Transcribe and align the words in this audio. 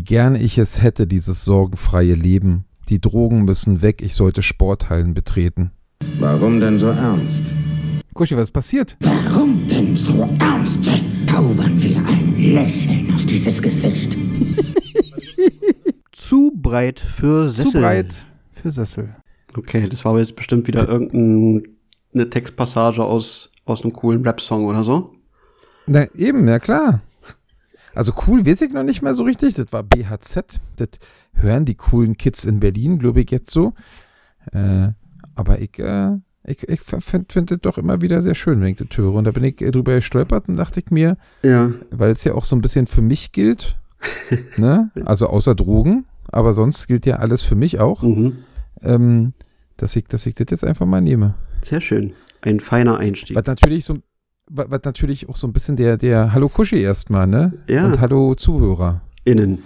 Wie 0.00 0.04
gern 0.04 0.34
ich 0.34 0.56
es 0.56 0.80
hätte, 0.80 1.06
dieses 1.06 1.44
sorgenfreie 1.44 2.14
Leben. 2.14 2.64
Die 2.88 3.02
Drogen 3.02 3.44
müssen 3.44 3.82
weg, 3.82 4.00
ich 4.00 4.14
sollte 4.14 4.40
Sporthallen 4.40 5.12
betreten. 5.12 5.72
Warum 6.18 6.58
denn 6.58 6.78
so 6.78 6.86
ernst? 6.86 7.42
Kuschi, 8.14 8.34
was 8.34 8.44
ist 8.44 8.52
passiert? 8.52 8.96
Warum 9.00 9.66
denn 9.66 9.94
so 9.94 10.26
ernst? 10.38 10.88
Zaubern 11.26 11.82
wir 11.82 11.98
ein 11.98 12.34
Lächeln 12.38 13.12
auf 13.14 13.26
dieses 13.26 13.60
Gesicht. 13.60 14.16
Zu 16.12 16.52
breit 16.54 16.98
für 16.98 17.50
Sessel. 17.50 17.70
Zu 17.70 17.78
breit 17.78 18.26
für 18.54 18.70
Sessel. 18.70 19.14
Okay, 19.54 19.86
das 19.86 20.02
war 20.06 20.12
aber 20.12 20.20
jetzt 20.20 20.34
bestimmt 20.34 20.66
wieder 20.66 20.88
irgendeine 20.88 22.30
Textpassage 22.30 23.04
aus, 23.04 23.52
aus 23.66 23.82
einem 23.82 23.92
coolen 23.92 24.22
Rap-Song 24.22 24.64
oder 24.64 24.82
so. 24.82 25.12
Na 25.86 26.06
eben, 26.14 26.48
ja 26.48 26.58
klar. 26.58 27.02
Also 27.94 28.12
cool 28.26 28.46
weiß 28.46 28.62
ich 28.62 28.72
noch 28.72 28.82
nicht 28.84 29.02
mehr 29.02 29.14
so 29.14 29.22
richtig. 29.24 29.54
Das 29.54 29.72
war 29.72 29.82
BHZ. 29.82 30.60
Das 30.76 30.88
hören 31.34 31.64
die 31.64 31.74
coolen 31.74 32.16
Kids 32.16 32.44
in 32.44 32.60
Berlin, 32.60 32.98
glaube 32.98 33.20
ich, 33.22 33.30
jetzt 33.30 33.50
so. 33.50 33.72
Äh, 34.52 34.88
aber 35.34 35.60
ich, 35.60 35.78
äh, 35.78 36.12
ich, 36.44 36.62
ich 36.68 36.80
finde 36.80 37.26
find 37.28 37.50
das 37.50 37.58
doch 37.60 37.78
immer 37.78 38.00
wieder 38.00 38.22
sehr 38.22 38.34
schön, 38.34 38.60
wenn 38.60 38.68
ich 38.68 38.76
das 38.76 38.96
höre. 38.96 39.14
Und 39.14 39.24
da 39.24 39.30
bin 39.32 39.44
ich 39.44 39.56
drüber 39.56 39.94
gestolpert 39.96 40.48
und 40.48 40.56
dachte 40.56 40.80
ich 40.80 40.90
mir, 40.90 41.16
Ja. 41.42 41.70
weil 41.90 42.12
es 42.12 42.24
ja 42.24 42.34
auch 42.34 42.44
so 42.44 42.56
ein 42.56 42.62
bisschen 42.62 42.86
für 42.86 43.02
mich 43.02 43.32
gilt, 43.32 43.76
ne? 44.56 44.90
also 45.04 45.26
außer 45.26 45.54
Drogen, 45.54 46.06
aber 46.28 46.54
sonst 46.54 46.86
gilt 46.86 47.06
ja 47.06 47.16
alles 47.16 47.42
für 47.42 47.54
mich 47.56 47.80
auch, 47.80 48.02
Mhm. 48.02 48.38
ähm, 48.82 49.32
dass, 49.76 49.94
ich, 49.96 50.04
dass 50.06 50.26
ich 50.26 50.34
das 50.34 50.46
jetzt 50.50 50.64
einfach 50.64 50.86
mal 50.86 51.00
nehme. 51.00 51.34
Sehr 51.62 51.80
schön. 51.80 52.12
Ein 52.42 52.60
feiner 52.60 52.96
Einstieg. 52.98 53.36
Was 53.36 53.44
natürlich 53.46 53.84
so, 53.84 53.98
was 54.52 54.80
natürlich 54.84 55.28
auch 55.28 55.36
so 55.36 55.46
ein 55.46 55.52
bisschen 55.52 55.76
der, 55.76 55.96
der 55.96 56.32
Hallo 56.32 56.48
Kuschi 56.48 56.80
erstmal, 56.80 57.26
ne? 57.26 57.52
Ja. 57.68 57.86
Und 57.86 58.00
Hallo 58.00 58.34
Zuhörer. 58.34 59.00
Innen. 59.24 59.62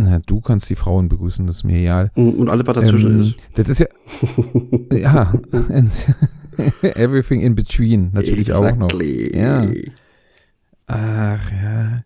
Na, 0.00 0.20
du 0.24 0.40
kannst 0.40 0.70
die 0.70 0.76
Frauen 0.76 1.08
begrüßen, 1.08 1.44
das 1.48 1.56
ist 1.56 1.64
mir 1.64 1.78
egal. 1.80 2.12
Und 2.14 2.36
und 2.36 2.48
alles, 2.48 2.64
was 2.68 2.74
dazwischen 2.76 3.14
Ähm, 3.14 3.20
ist. 3.20 3.36
Das 3.56 3.68
ist 3.68 3.78
ja, 3.80 3.86
ja, 4.96 5.32
everything 6.94 7.40
in 7.40 7.54
between 7.56 8.10
natürlich 8.12 8.52
auch 8.52 8.76
noch. 8.76 8.86
Exactly. 8.90 9.36
Ja. 9.36 9.66
Ach 10.86 11.50
ja. 11.50 12.02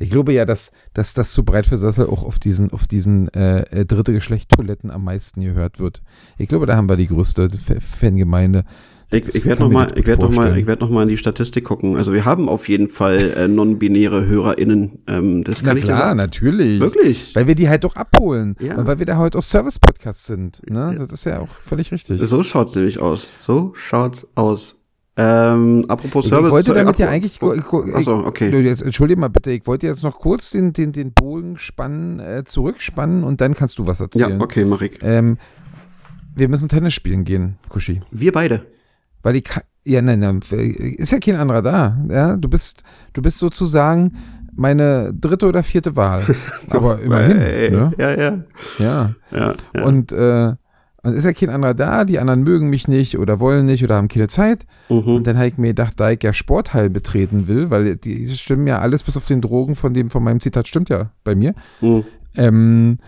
Ich 0.00 0.10
glaube 0.10 0.32
ja, 0.32 0.44
dass, 0.44 0.70
dass 0.94 1.14
das 1.14 1.32
zu 1.32 1.44
breit 1.44 1.66
für 1.66 1.76
Sessel 1.76 2.06
auch 2.06 2.22
auf 2.22 2.38
diesen, 2.38 2.72
auf 2.72 2.86
diesen 2.86 3.28
äh, 3.34 3.60
äh, 3.70 3.84
dritte 3.84 4.12
Geschlecht 4.12 4.48
Toiletten 4.50 4.90
am 4.90 5.04
meisten 5.04 5.40
gehört 5.40 5.78
wird. 5.80 6.02
Ich 6.38 6.48
glaube, 6.48 6.66
da 6.66 6.76
haben 6.76 6.88
wir 6.88 6.96
die 6.96 7.08
größte 7.08 7.44
F- 7.44 7.82
Fangemeinde. 7.82 8.64
Ich, 9.10 9.26
ich 9.26 9.44
werde 9.46 9.56
kann 9.56 9.58
noch 9.64 9.68
mir 9.68 9.74
mal, 9.74 9.86
das 9.86 9.92
ich 9.92 9.96
gut 10.02 10.06
werde 10.06 10.22
noch 10.22 10.30
mal, 10.32 10.58
ich 10.58 10.66
werde 10.66 10.82
noch 10.82 10.90
mal 10.90 11.02
in 11.04 11.08
die 11.08 11.16
Statistik 11.16 11.64
gucken. 11.64 11.96
Also 11.96 12.12
wir 12.12 12.26
haben 12.26 12.48
auf 12.48 12.68
jeden 12.68 12.90
Fall 12.90 13.32
äh, 13.36 13.48
non-binäre 13.48 14.26
HörerInnen. 14.26 14.98
Ähm, 15.06 15.44
das 15.44 15.62
Na 15.62 15.68
kann 15.70 15.78
ich 15.78 15.84
klar, 15.84 15.98
sagen. 16.00 16.16
natürlich. 16.18 16.78
Wirklich. 16.78 17.34
Weil 17.34 17.46
wir 17.46 17.54
die 17.54 17.68
halt 17.70 17.86
auch 17.86 17.96
abholen. 17.96 18.54
Ja. 18.60 18.76
Und 18.76 18.86
weil 18.86 18.98
wir 18.98 19.06
da 19.06 19.16
heute 19.16 19.38
auch 19.38 19.42
Service-Podcasts 19.42 20.26
sind. 20.26 20.60
Ne? 20.68 20.94
Das 20.98 21.10
ist 21.10 21.24
ja 21.24 21.40
auch 21.40 21.48
völlig 21.48 21.90
richtig. 21.90 22.20
So 22.22 22.42
schaut's 22.42 22.74
nämlich 22.74 23.00
aus. 23.00 23.26
So 23.40 23.72
schaut's 23.76 24.26
aus. 24.34 24.76
Ähm, 25.16 25.84
apropos 25.88 26.26
Ich 26.26 26.30
Service. 26.30 26.50
wollte 26.50 26.72
äh, 26.72 26.74
damit 26.74 26.98
ja 26.98 27.08
eigentlich. 27.08 27.40
ich- 27.42 27.94
Achso, 27.94 28.24
okay. 28.26 28.50
Jetzt, 28.60 28.82
entschuldige 28.82 29.18
mal 29.18 29.28
bitte, 29.28 29.50
ich 29.50 29.66
wollte 29.66 29.86
jetzt 29.86 30.02
noch 30.04 30.18
kurz 30.20 30.50
den, 30.50 30.72
den, 30.74 30.92
den 30.92 31.12
Bogen 31.12 31.56
spannen, 31.58 32.20
äh, 32.20 32.44
zurückspannen 32.44 33.24
und 33.24 33.40
dann 33.40 33.54
kannst 33.54 33.78
du 33.78 33.86
was 33.86 33.98
Ja, 33.98 34.04
erzählen. 34.04 34.40
okay, 34.40 34.64
mach 34.64 34.80
ich. 34.82 34.98
Ähm, 35.02 35.38
wir 36.36 36.48
müssen 36.48 36.68
Tennis 36.68 36.92
spielen 36.94 37.24
gehen, 37.24 37.56
Kushi. 37.68 37.98
Wir 38.12 38.30
beide. 38.30 38.66
Weil 39.28 39.36
ich 39.36 39.44
kann, 39.44 39.62
ja, 39.84 40.00
nein, 40.00 40.20
nein, 40.20 40.40
ist 40.50 41.12
ja 41.12 41.18
kein 41.18 41.36
anderer 41.36 41.60
da. 41.60 41.98
Ja, 42.08 42.36
du 42.36 42.48
bist, 42.48 42.82
du 43.12 43.20
bist 43.20 43.38
sozusagen 43.38 44.16
meine 44.54 45.12
dritte 45.12 45.46
oder 45.46 45.62
vierte 45.62 45.96
Wahl. 45.96 46.24
Aber 46.70 46.98
immerhin, 47.00 47.36
Äh, 47.38 47.70
ne? 47.70 47.92
Ja, 47.98 48.10
ja. 48.10 48.38
Ja. 48.78 49.14
ja, 49.30 49.54
ja. 49.74 49.84
Und, 49.84 50.12
äh, 50.12 50.54
und 51.02 51.12
ist 51.12 51.24
ja 51.24 51.32
kein 51.34 51.50
anderer 51.50 51.74
da, 51.74 52.04
die 52.04 52.18
anderen 52.18 52.42
mögen 52.42 52.70
mich 52.70 52.88
nicht 52.88 53.18
oder 53.18 53.38
wollen 53.38 53.66
nicht 53.66 53.84
oder 53.84 53.96
haben 53.96 54.08
keine 54.08 54.28
Zeit. 54.28 54.64
mhm. 54.88 54.98
Und 55.00 55.26
dann 55.26 55.36
habe 55.36 55.48
ich 55.48 55.58
mir 55.58 55.68
gedacht, 55.68 55.94
da 55.96 56.10
ich 56.10 56.22
ja 56.22 56.32
Sporthall 56.32 56.88
betreten 56.88 57.48
will, 57.48 57.68
weil 57.70 57.96
die 57.96 58.26
stimmen 58.28 58.66
ja 58.66 58.78
alles 58.78 59.02
bis 59.02 59.16
auf 59.18 59.26
den 59.26 59.42
Drogen 59.42 59.76
von 59.76 59.92
dem, 59.92 60.08
von 60.08 60.24
meinem 60.24 60.40
Zitat 60.40 60.68
stimmt 60.68 60.88
ja 60.88 61.10
bei 61.22 61.34
mir. 61.34 61.54
Mhm. 61.82 62.04
Ähm, 62.34 62.98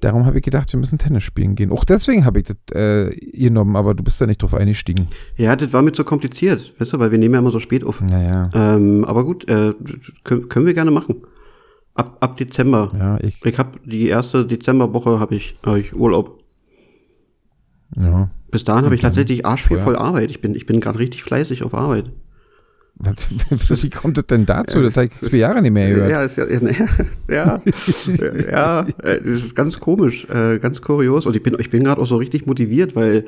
darum 0.00 0.26
habe 0.26 0.38
ich 0.38 0.44
gedacht, 0.44 0.72
wir 0.72 0.80
müssen 0.80 0.98
Tennis 0.98 1.22
spielen 1.22 1.54
gehen. 1.54 1.70
Auch 1.70 1.84
deswegen 1.84 2.24
habe 2.24 2.40
ich 2.40 2.46
das 2.46 2.56
äh, 2.74 3.10
genommen, 3.32 3.76
aber 3.76 3.94
du 3.94 4.02
bist 4.02 4.20
da 4.20 4.26
nicht 4.26 4.42
drauf 4.42 4.54
eingestiegen. 4.54 5.08
Ja, 5.36 5.54
das 5.56 5.72
war 5.72 5.82
mir 5.82 5.92
zu 5.92 6.04
kompliziert, 6.04 6.74
weißt 6.78 6.92
du, 6.94 6.98
weil 6.98 7.10
wir 7.10 7.18
nehmen 7.18 7.34
ja 7.34 7.40
immer 7.40 7.50
so 7.50 7.60
spät 7.60 7.84
auf. 7.84 8.00
Naja, 8.00 8.48
Ähm, 8.54 9.04
aber 9.04 9.24
gut, 9.24 9.48
äh, 9.48 9.74
können, 10.24 10.66
wir 10.66 10.74
gerne 10.74 10.90
machen. 10.90 11.16
Ab, 11.94 12.16
ab 12.20 12.36
Dezember. 12.36 12.90
ja, 12.98 13.18
ich, 13.20 13.44
Ich 13.44 13.58
habe 13.58 13.78
die 13.84 14.08
erste 14.08 14.46
Dezemberwoche 14.46 15.20
habe 15.20 15.34
ich, 15.34 15.54
hab 15.64 15.76
ich 15.76 15.94
Urlaub. 15.94 16.38
ja. 17.96 18.30
Bis 18.50 18.64
dahin 18.64 18.84
habe 18.84 18.96
ich 18.96 19.00
tatsächlich 19.00 19.46
arschviel 19.46 19.78
Vorher. 19.78 19.84
voll 19.84 19.96
Arbeit. 19.96 20.30
Ich 20.32 20.40
bin, 20.40 20.56
ich 20.56 20.66
bin 20.66 20.80
gerade 20.80 20.98
richtig 20.98 21.22
fleißig 21.22 21.62
auf 21.62 21.72
Arbeit. 21.72 22.10
Wie 23.68 23.90
kommt 23.90 24.18
das 24.18 24.26
denn 24.26 24.44
dazu? 24.46 24.78
Ja, 24.78 24.84
das 24.84 24.96
habe 24.96 25.06
ich 25.06 25.12
zwei 25.18 25.38
Jahre 25.38 25.62
nicht 25.62 25.72
mehr 25.72 25.88
gehört. 25.90 26.10
Ja, 26.10 26.22
ist 26.22 26.36
ja, 26.36 26.46
ja, 26.48 26.60
ja, 27.30 27.62
ja, 28.50 28.80
äh, 29.02 29.18
das 29.20 29.26
ist 29.36 29.54
ganz 29.56 29.80
komisch, 29.80 30.26
äh, 30.28 30.58
ganz 30.58 30.82
kurios. 30.82 31.26
Und 31.26 31.34
ich 31.36 31.42
bin, 31.42 31.56
ich 31.58 31.70
bin 31.70 31.84
gerade 31.84 32.00
auch 32.00 32.06
so 32.06 32.16
richtig 32.16 32.46
motiviert, 32.46 32.94
weil, 32.94 33.26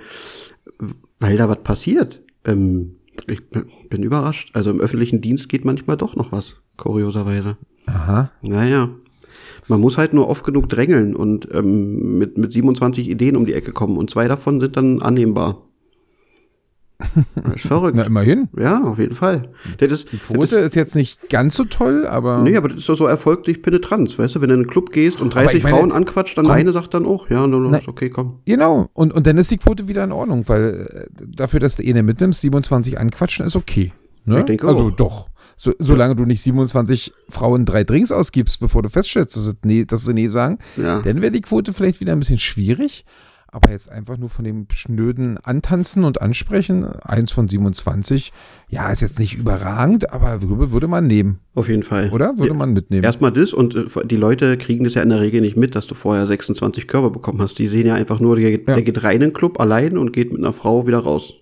weil 1.20 1.36
da 1.36 1.48
was 1.48 1.62
passiert. 1.62 2.20
Ähm, 2.44 2.96
ich 3.26 3.48
bin- 3.48 3.64
bin 3.88 4.02
überrascht. 4.02 4.50
Also 4.54 4.70
im 4.70 4.80
öffentlichen 4.80 5.20
Dienst 5.20 5.48
geht 5.48 5.64
manchmal 5.64 5.96
doch 5.96 6.16
noch 6.16 6.32
was, 6.32 6.56
kurioserweise. 6.76 7.56
Aha. 7.86 8.30
Naja. 8.42 8.90
Man 9.68 9.80
muss 9.80 9.96
halt 9.96 10.12
nur 10.12 10.28
oft 10.28 10.44
genug 10.44 10.68
drängeln 10.68 11.14
und 11.14 11.48
ähm, 11.54 12.18
mit, 12.18 12.36
mit 12.36 12.52
27 12.52 13.08
Ideen 13.08 13.36
um 13.36 13.46
die 13.46 13.54
Ecke 13.54 13.72
kommen 13.72 13.96
und 13.96 14.10
zwei 14.10 14.26
davon 14.28 14.60
sind 14.60 14.76
dann 14.76 15.00
annehmbar. 15.00 15.62
Das 17.34 17.56
ist 17.56 17.66
verrückt. 17.66 17.96
Na, 17.96 18.04
immerhin. 18.04 18.48
ja, 18.58 18.82
auf 18.84 18.98
jeden 18.98 19.14
Fall. 19.14 19.42
Das 19.78 20.04
Die 20.06 20.16
Quote 20.18 20.58
ist 20.58 20.74
jetzt 20.74 20.94
nicht 20.94 21.28
ganz 21.28 21.54
so 21.54 21.64
toll, 21.64 22.06
aber. 22.06 22.38
Nee, 22.42 22.56
aber 22.56 22.68
das 22.68 22.78
ist 22.78 22.88
doch 22.88 22.96
so 22.96 23.06
Erfolg 23.06 23.44
durch 23.44 23.62
Penetranz, 23.62 24.18
weißt 24.18 24.34
du? 24.36 24.40
Wenn 24.40 24.48
du 24.48 24.54
in 24.54 24.60
einen 24.62 24.70
Club 24.70 24.92
gehst 24.92 25.20
und 25.20 25.34
30 25.34 25.58
ich 25.58 25.62
meine, 25.64 25.76
Frauen 25.76 25.92
anquatscht, 25.92 26.36
dann 26.38 26.46
komm. 26.46 26.54
eine 26.54 26.72
sagt 26.72 26.94
dann 26.94 27.06
auch, 27.06 27.28
ja, 27.30 27.46
dann 27.46 27.70
Na- 27.70 27.78
ist 27.78 27.88
okay, 27.88 28.10
komm. 28.10 28.40
Genau, 28.46 28.88
und, 28.92 29.12
und 29.12 29.26
dann 29.26 29.38
ist 29.38 29.50
die 29.50 29.58
Quote 29.58 29.88
wieder 29.88 30.04
in 30.04 30.12
Ordnung, 30.12 30.44
weil 30.48 31.06
äh, 31.10 31.24
dafür, 31.26 31.60
dass 31.60 31.76
du 31.76 31.82
eine 31.88 32.02
mitnimmst, 32.02 32.40
27 32.42 32.98
anquatschen, 32.98 33.46
ist 33.46 33.56
okay. 33.56 33.92
Ne? 34.24 34.38
Ich 34.40 34.44
denke 34.44 34.66
also 34.68 34.88
auch. 34.88 34.90
doch. 34.92 35.28
So, 35.56 35.72
solange 35.78 36.16
du 36.16 36.24
nicht 36.24 36.42
27 36.42 37.12
Frauen 37.28 37.64
drei 37.66 37.84
Drinks 37.84 38.10
ausgibst, 38.10 38.58
bevor 38.58 38.82
du 38.82 38.88
feststellst, 38.88 39.36
dass, 39.36 39.46
es 39.46 39.56
nee, 39.64 39.84
dass 39.84 40.04
sie 40.04 40.14
nee 40.14 40.28
sagen, 40.28 40.58
Ja. 40.76 41.00
dann 41.02 41.20
wäre 41.20 41.30
die 41.30 41.40
Quote 41.40 41.72
vielleicht 41.72 42.00
wieder 42.00 42.12
ein 42.12 42.18
bisschen 42.18 42.38
schwierig. 42.38 43.04
Aber 43.54 43.70
jetzt 43.70 43.90
einfach 43.92 44.16
nur 44.16 44.30
von 44.30 44.46
dem 44.46 44.66
schnöden 44.72 45.36
Antanzen 45.36 46.04
und 46.04 46.22
Ansprechen, 46.22 46.86
eins 46.86 47.32
von 47.32 47.48
27, 47.48 48.32
ja, 48.68 48.88
ist 48.90 49.02
jetzt 49.02 49.18
nicht 49.18 49.34
überragend, 49.36 50.10
aber 50.10 50.40
würde, 50.40 50.72
würde 50.72 50.88
man 50.88 51.06
nehmen, 51.06 51.38
Auf 51.54 51.68
jeden 51.68 51.82
Fall. 51.82 52.08
oder? 52.12 52.38
Würde 52.38 52.48
Ja. 52.48 52.54
man 52.54 52.72
mitnehmen. 52.72 53.04
Erstmal 53.04 53.30
das 53.30 53.52
und 53.52 53.74
äh, 53.74 54.06
die 54.06 54.16
Leute 54.16 54.56
kriegen 54.56 54.84
das 54.84 54.94
ja 54.94 55.02
in 55.02 55.10
der 55.10 55.20
Regel 55.20 55.42
nicht 55.42 55.58
mit, 55.58 55.74
dass 55.74 55.86
du 55.86 55.94
vorher 55.94 56.26
26 56.26 56.88
Körper 56.88 57.10
bekommen 57.10 57.42
hast. 57.42 57.58
Die 57.58 57.68
sehen 57.68 57.86
ja 57.86 57.94
einfach 57.94 58.20
nur, 58.20 58.36
der, 58.36 58.56
der 58.56 58.82
geht 58.82 59.04
rein 59.04 59.16
in 59.16 59.20
den 59.20 59.32
Club 59.34 59.60
allein 59.60 59.98
und 59.98 60.14
geht 60.14 60.32
mit 60.32 60.42
einer 60.42 60.54
Frau 60.54 60.86
wieder 60.86 61.00
raus. 61.00 61.34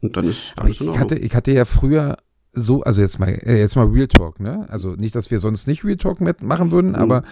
Und 0.00 0.16
dann 0.16 0.24
ist 0.28 0.52
Aber 0.56 0.64
alles 0.64 0.74
ich 0.74 0.80
in 0.80 0.88
Ordnung. 0.88 1.00
hatte, 1.00 1.14
ich 1.18 1.32
hatte 1.34 1.52
ja 1.52 1.64
früher 1.64 2.16
so, 2.54 2.82
also 2.82 3.00
jetzt 3.02 3.20
mal, 3.20 3.28
äh, 3.28 3.58
jetzt 3.60 3.76
mal 3.76 3.86
Real 3.86 4.08
Talk, 4.08 4.40
ne? 4.40 4.66
Also 4.68 4.90
nicht, 4.94 5.14
dass 5.14 5.30
wir 5.30 5.38
sonst 5.38 5.68
nicht 5.68 5.84
Real 5.84 5.96
Talk 5.96 6.20
machen 6.42 6.72
würden, 6.72 6.90
Mhm. 6.90 6.96
aber 6.96 7.22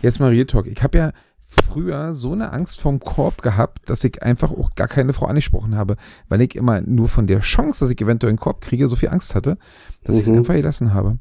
jetzt 0.00 0.20
mal 0.20 0.30
Real 0.30 0.46
Talk. 0.46 0.66
Ich 0.66 0.82
habe 0.82 0.96
ja 0.96 1.12
früher 1.54 2.14
so 2.14 2.32
eine 2.32 2.52
Angst 2.52 2.80
vorm 2.80 3.00
Korb 3.00 3.42
gehabt, 3.42 3.88
dass 3.90 4.04
ich 4.04 4.22
einfach 4.22 4.50
auch 4.50 4.74
gar 4.74 4.88
keine 4.88 5.12
Frau 5.12 5.26
angesprochen 5.26 5.76
habe, 5.76 5.96
weil 6.28 6.40
ich 6.40 6.54
immer 6.56 6.80
nur 6.80 7.08
von 7.08 7.26
der 7.26 7.40
Chance, 7.40 7.84
dass 7.84 7.90
ich 7.92 8.00
eventuell 8.00 8.30
einen 8.30 8.38
Korb 8.38 8.60
kriege, 8.60 8.88
so 8.88 8.96
viel 8.96 9.08
Angst 9.10 9.34
hatte, 9.34 9.56
dass 10.04 10.16
ich 10.16 10.22
es 10.22 10.28
Mhm. 10.28 10.38
einfach 10.38 10.54
gelassen 10.54 10.94
habe. 10.94 11.18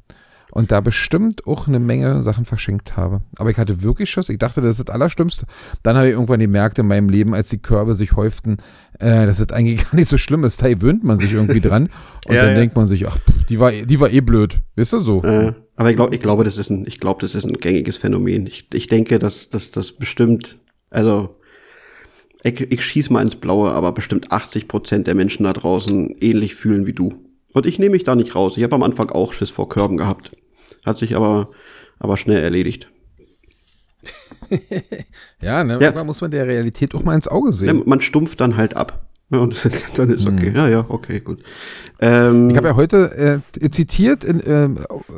Und 0.51 0.71
da 0.71 0.81
bestimmt 0.81 1.47
auch 1.47 1.67
eine 1.67 1.79
Menge 1.79 2.21
Sachen 2.21 2.45
verschenkt 2.45 2.95
habe. 2.95 3.21
Aber 3.39 3.49
ich 3.49 3.57
hatte 3.57 3.81
wirklich 3.81 4.11
Schiss. 4.11 4.29
Ich 4.29 4.37
dachte, 4.37 4.61
das 4.61 4.77
ist 4.77 4.87
das 4.87 4.93
Allerschlimmste. 4.93 5.47
Dann 5.81 5.95
habe 5.97 6.07
ich 6.09 6.13
irgendwann 6.13 6.39
gemerkt 6.41 6.77
in 6.77 6.85
meinem 6.85 7.09
Leben, 7.09 7.33
als 7.33 7.49
die 7.49 7.57
Körbe 7.57 7.95
sich 7.95 8.15
häuften, 8.15 8.57
äh, 8.99 9.25
dass 9.25 9.39
das 9.39 9.49
eigentlich 9.51 9.83
gar 9.89 9.95
nicht 9.95 10.09
so 10.09 10.19
schlimm 10.19 10.43
ist. 10.43 10.61
Da 10.61 10.69
gewöhnt 10.69 11.03
man 11.03 11.17
sich 11.17 11.33
irgendwie 11.33 11.59
dran. 11.59 11.89
Und 12.27 12.35
Ja, 12.35 12.41
dann 12.43 12.49
ja. 12.51 12.55
denkt 12.55 12.75
man 12.75 12.85
sich, 12.85 13.07
ach, 13.07 13.17
pff, 13.17 13.45
die 13.45 13.59
war, 13.59 13.71
die 13.71 13.99
war 13.99 14.11
eh 14.11 14.21
blöd. 14.21 14.61
Wisst 14.75 14.93
ihr 14.93 14.99
so? 14.99 15.23
Äh, 15.23 15.53
aber 15.75 15.89
ich 15.89 15.95
glaube, 15.95 16.15
ich 16.15 16.21
glaube, 16.21 16.43
das 16.43 16.57
ist 16.57 16.69
ein, 16.69 16.85
ich 16.87 16.99
glaube, 16.99 17.21
das 17.21 17.35
ist 17.35 17.45
ein 17.45 17.53
gängiges 17.53 17.97
Phänomen. 17.97 18.47
Ich, 18.47 18.67
ich 18.73 18.87
denke, 18.87 19.19
dass, 19.19 19.49
dass 19.49 19.71
das 19.71 19.91
bestimmt, 19.93 20.57
also 20.89 21.35
ich, 22.43 22.59
ich 22.59 22.83
schieß 22.85 23.09
mal 23.09 23.21
ins 23.23 23.35
Blaue, 23.35 23.71
aber 23.71 23.91
bestimmt 23.93 24.31
80 24.31 24.67
Prozent 24.67 25.07
der 25.07 25.15
Menschen 25.15 25.43
da 25.45 25.53
draußen 25.53 26.15
ähnlich 26.19 26.55
fühlen 26.55 26.85
wie 26.85 26.93
du. 26.93 27.13
Und 27.53 27.65
ich 27.65 27.79
nehme 27.79 27.91
mich 27.91 28.03
da 28.03 28.15
nicht 28.15 28.35
raus. 28.35 28.57
Ich 28.57 28.63
habe 28.63 28.75
am 28.75 28.83
Anfang 28.83 29.09
auch 29.11 29.31
Schiss 29.33 29.51
vor 29.51 29.69
Körben 29.69 29.97
gehabt. 29.97 30.31
Hat 30.85 30.97
sich 30.97 31.15
aber, 31.15 31.49
aber 31.99 32.17
schnell 32.17 32.41
erledigt. 32.43 32.89
Ja, 35.41 35.63
ne? 35.63 35.73
Ja. 35.73 35.79
Irgendwann 35.81 36.05
muss 36.07 36.21
man 36.21 36.31
der 36.31 36.47
Realität 36.47 36.93
auch 36.95 37.03
mal 37.03 37.15
ins 37.15 37.27
Auge 37.27 37.49
Ja, 37.49 37.53
sehen. 37.53 37.83
man 37.85 37.99
stumpft 38.01 38.39
dann 38.39 38.55
halt 38.57 38.75
ab. 38.75 39.07
Ja, 39.29 39.39
und 39.39 39.55
dann 39.97 40.09
ist 40.09 40.27
okay. 40.27 40.51
Ja, 40.53 40.67
ja, 40.67 40.85
okay, 40.87 41.19
gut. 41.19 41.43
Ähm, 41.99 42.49
Ich 42.49 42.57
habe 42.57 42.67
ja 42.67 42.75
heute 42.75 43.41
äh, 43.61 43.69
zitiert, 43.69 44.23
in, 44.23 44.39
äh, 44.41 44.69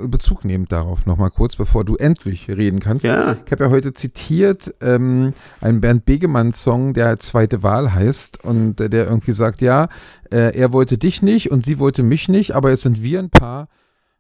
Bezug 0.07 0.45
nehmend 0.45 0.71
darauf 0.71 1.05
nochmal 1.05 1.31
kurz, 1.31 1.55
bevor 1.55 1.83
du 1.83 1.95
endlich 1.95 2.47
reden 2.47 2.79
kannst. 2.79 3.03
ja, 3.03 3.35
Ich 3.45 3.51
habe 3.51 3.65
ja 3.65 3.69
heute 3.69 3.93
zitiert 3.93 4.73
ähm, 4.81 5.33
einen 5.59 5.81
Bernd 5.81 6.05
Begemann-Song, 6.05 6.93
der 6.93 7.19
Zweite 7.19 7.63
Wahl 7.63 7.93
heißt 7.93 8.43
und 8.43 8.79
äh, 8.79 8.89
der 8.89 9.05
irgendwie 9.05 9.33
sagt, 9.33 9.61
ja, 9.61 9.89
äh, 10.31 10.57
er 10.57 10.71
wollte 10.71 10.97
dich 10.97 11.21
nicht 11.21 11.51
und 11.51 11.65
sie 11.65 11.79
wollte 11.79 12.03
mich 12.03 12.29
nicht, 12.29 12.55
aber 12.55 12.69
jetzt 12.69 12.83
sind 12.83 13.01
wir 13.01 13.19
ein 13.19 13.29
Paar, 13.31 13.67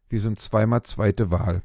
wir 0.09 0.19
sind 0.19 0.39
zweimal 0.39 0.83
zweite 0.83 1.31
Wahl. 1.31 1.61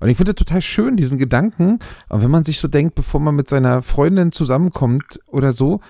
Und 0.00 0.08
ich 0.08 0.16
finde 0.16 0.34
total 0.34 0.62
schön, 0.62 0.96
diesen 0.96 1.18
Gedanken, 1.18 1.80
und 2.08 2.22
wenn 2.22 2.30
man 2.30 2.44
sich 2.44 2.60
so 2.60 2.68
denkt, 2.68 2.94
bevor 2.94 3.20
man 3.20 3.34
mit 3.34 3.48
seiner 3.48 3.82
Freundin 3.82 4.30
zusammenkommt 4.32 5.20
oder 5.26 5.52
so, 5.52 5.80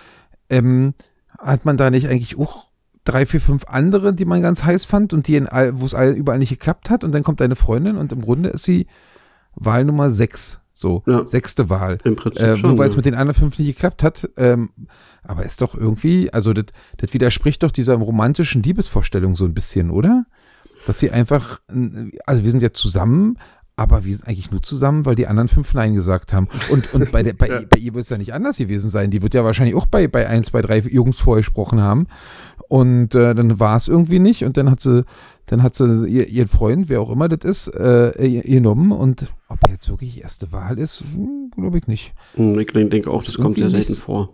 ähm, 0.49 0.95
hat 1.39 1.65
man 1.65 1.77
da 1.77 1.91
nicht 1.91 2.09
eigentlich 2.09 2.39
auch 2.39 2.67
drei, 3.05 3.27
vier, 3.27 3.41
fünf 3.41 3.65
andere, 3.67 4.15
die 4.15 4.25
man 4.25 4.41
ganz 4.43 4.65
heiß 4.65 4.85
fand 4.87 5.13
und 5.13 5.27
die 5.27 5.37
in 5.37 5.47
all, 5.47 5.81
wo 5.81 5.85
es 5.85 5.95
all, 5.95 6.13
überall 6.13 6.39
nicht 6.39 6.49
geklappt 6.51 6.89
hat 6.91 7.05
und 7.05 7.13
dann 7.13 7.23
kommt 7.23 7.41
deine 7.41 7.57
Freundin 7.57 7.97
und 7.97 8.13
im 8.13 8.23
Grunde 8.23 8.49
ist 8.51 8.65
sie 8.65 8.87
Wahl 9.55 9.85
Nummer 9.85 10.11
sechs, 10.11 10.59
so, 10.73 11.03
Ja. 11.07 11.27
sechste 11.27 11.69
Wahl. 11.71 11.99
im 12.05 12.17
Prinzip 12.17 12.43
Äh, 12.43 12.57
schon. 12.57 12.71
nur 12.71 12.79
weil 12.79 12.87
es 12.89 12.95
ja. 12.95 12.97
mit 12.97 13.05
den 13.05 13.15
anderen 13.15 13.39
fünf 13.39 13.59
nicht 13.59 13.69
geklappt 13.75 14.03
hat. 14.03 14.29
Ähm, 14.37 14.71
aber 15.23 15.45
ist 15.45 15.61
doch 15.61 15.75
irgendwie, 15.75 16.33
also 16.33 16.53
das 16.53 16.65
widerspricht 17.13 17.63
doch 17.63 17.71
dieser 17.71 17.95
romantischen 17.95 18.63
Liebesvorstellung 18.63 19.35
so 19.35 19.45
ein 19.45 19.55
bisschen, 19.55 19.91
oder? 19.91 20.25
Dass 20.87 20.99
sie 20.99 21.11
einfach, 21.11 21.61
also 22.27 22.43
wir 22.45 22.51
sind 22.51 22.63
ja 22.63 22.73
zusammen, 22.73 23.39
aber 23.77 24.05
wir 24.05 24.15
sind 24.15 24.27
eigentlich 24.29 24.51
nur 24.51 24.63
zusammen, 24.63 25.05
weil 25.05 25.17
die 25.17 25.27
anderen 25.27 25.49
fünf 25.49 25.75
Nein 25.75 25.95
gesagt 25.95 26.33
haben. 26.33 26.49
Und, 26.71 26.95
und 26.95 27.11
bei, 27.11 27.23
der, 27.23 27.33
bei, 27.33 27.65
bei 27.71 27.77
ihr 27.79 27.93
wird 27.95 28.05
es 28.05 28.11
ja 28.11 28.19
nicht 28.19 28.33
anders 28.33 28.59
gewesen 28.59 28.89
sein. 28.91 29.11
Die 29.11 29.21
wird 29.23 29.35
ja 29.35 29.45
wahrscheinlich 29.45 29.75
auch 29.75 29.87
bei, 29.87 30.07
bei 30.07 30.29
eins, 30.29 30.51
bei 30.51 30.63
drei 30.63 30.79
Jungs 30.79 31.21
vorher 31.21 31.41
gesprochen 31.43 31.81
haben. 31.81 32.07
Und 32.69 33.15
äh, 33.15 33.35
dann 33.35 33.59
war 33.59 33.77
es 33.77 33.89
irgendwie 33.89 34.21
nicht. 34.21 34.45
Und 34.45 34.57
dann 34.57 34.71
hat 34.71 34.81
sie, 34.81 35.05
dann 35.47 35.63
hat 35.63 35.75
sie 35.75 36.07
ihr, 36.07 36.29
ihren 36.29 36.49
Freund, 36.49 36.89
wer 36.89 37.01
auch 37.01 37.11
immer 37.11 37.29
das 37.29 37.45
ist, 37.69 37.75
äh, 37.75 38.43
genommen. 38.45 38.93
Und 38.93 39.27
ob 39.49 39.63
er 39.65 39.71
jetzt 39.73 39.89
wirklich 39.89 40.23
erste 40.23 40.53
Wahl 40.53 40.79
ist, 40.79 41.03
glaube 41.57 41.79
ich 41.79 41.87
nicht. 41.89 42.15
Hm, 42.35 42.59
Ich 42.61 42.69
denke 42.73 43.11
auch, 43.11 43.25
das 43.25 43.35
kommt 43.37 43.57
sehr 43.57 43.65
irgendwie 43.67 43.79
selten 43.79 43.93
nicht- 43.93 44.03
vor. 44.03 44.31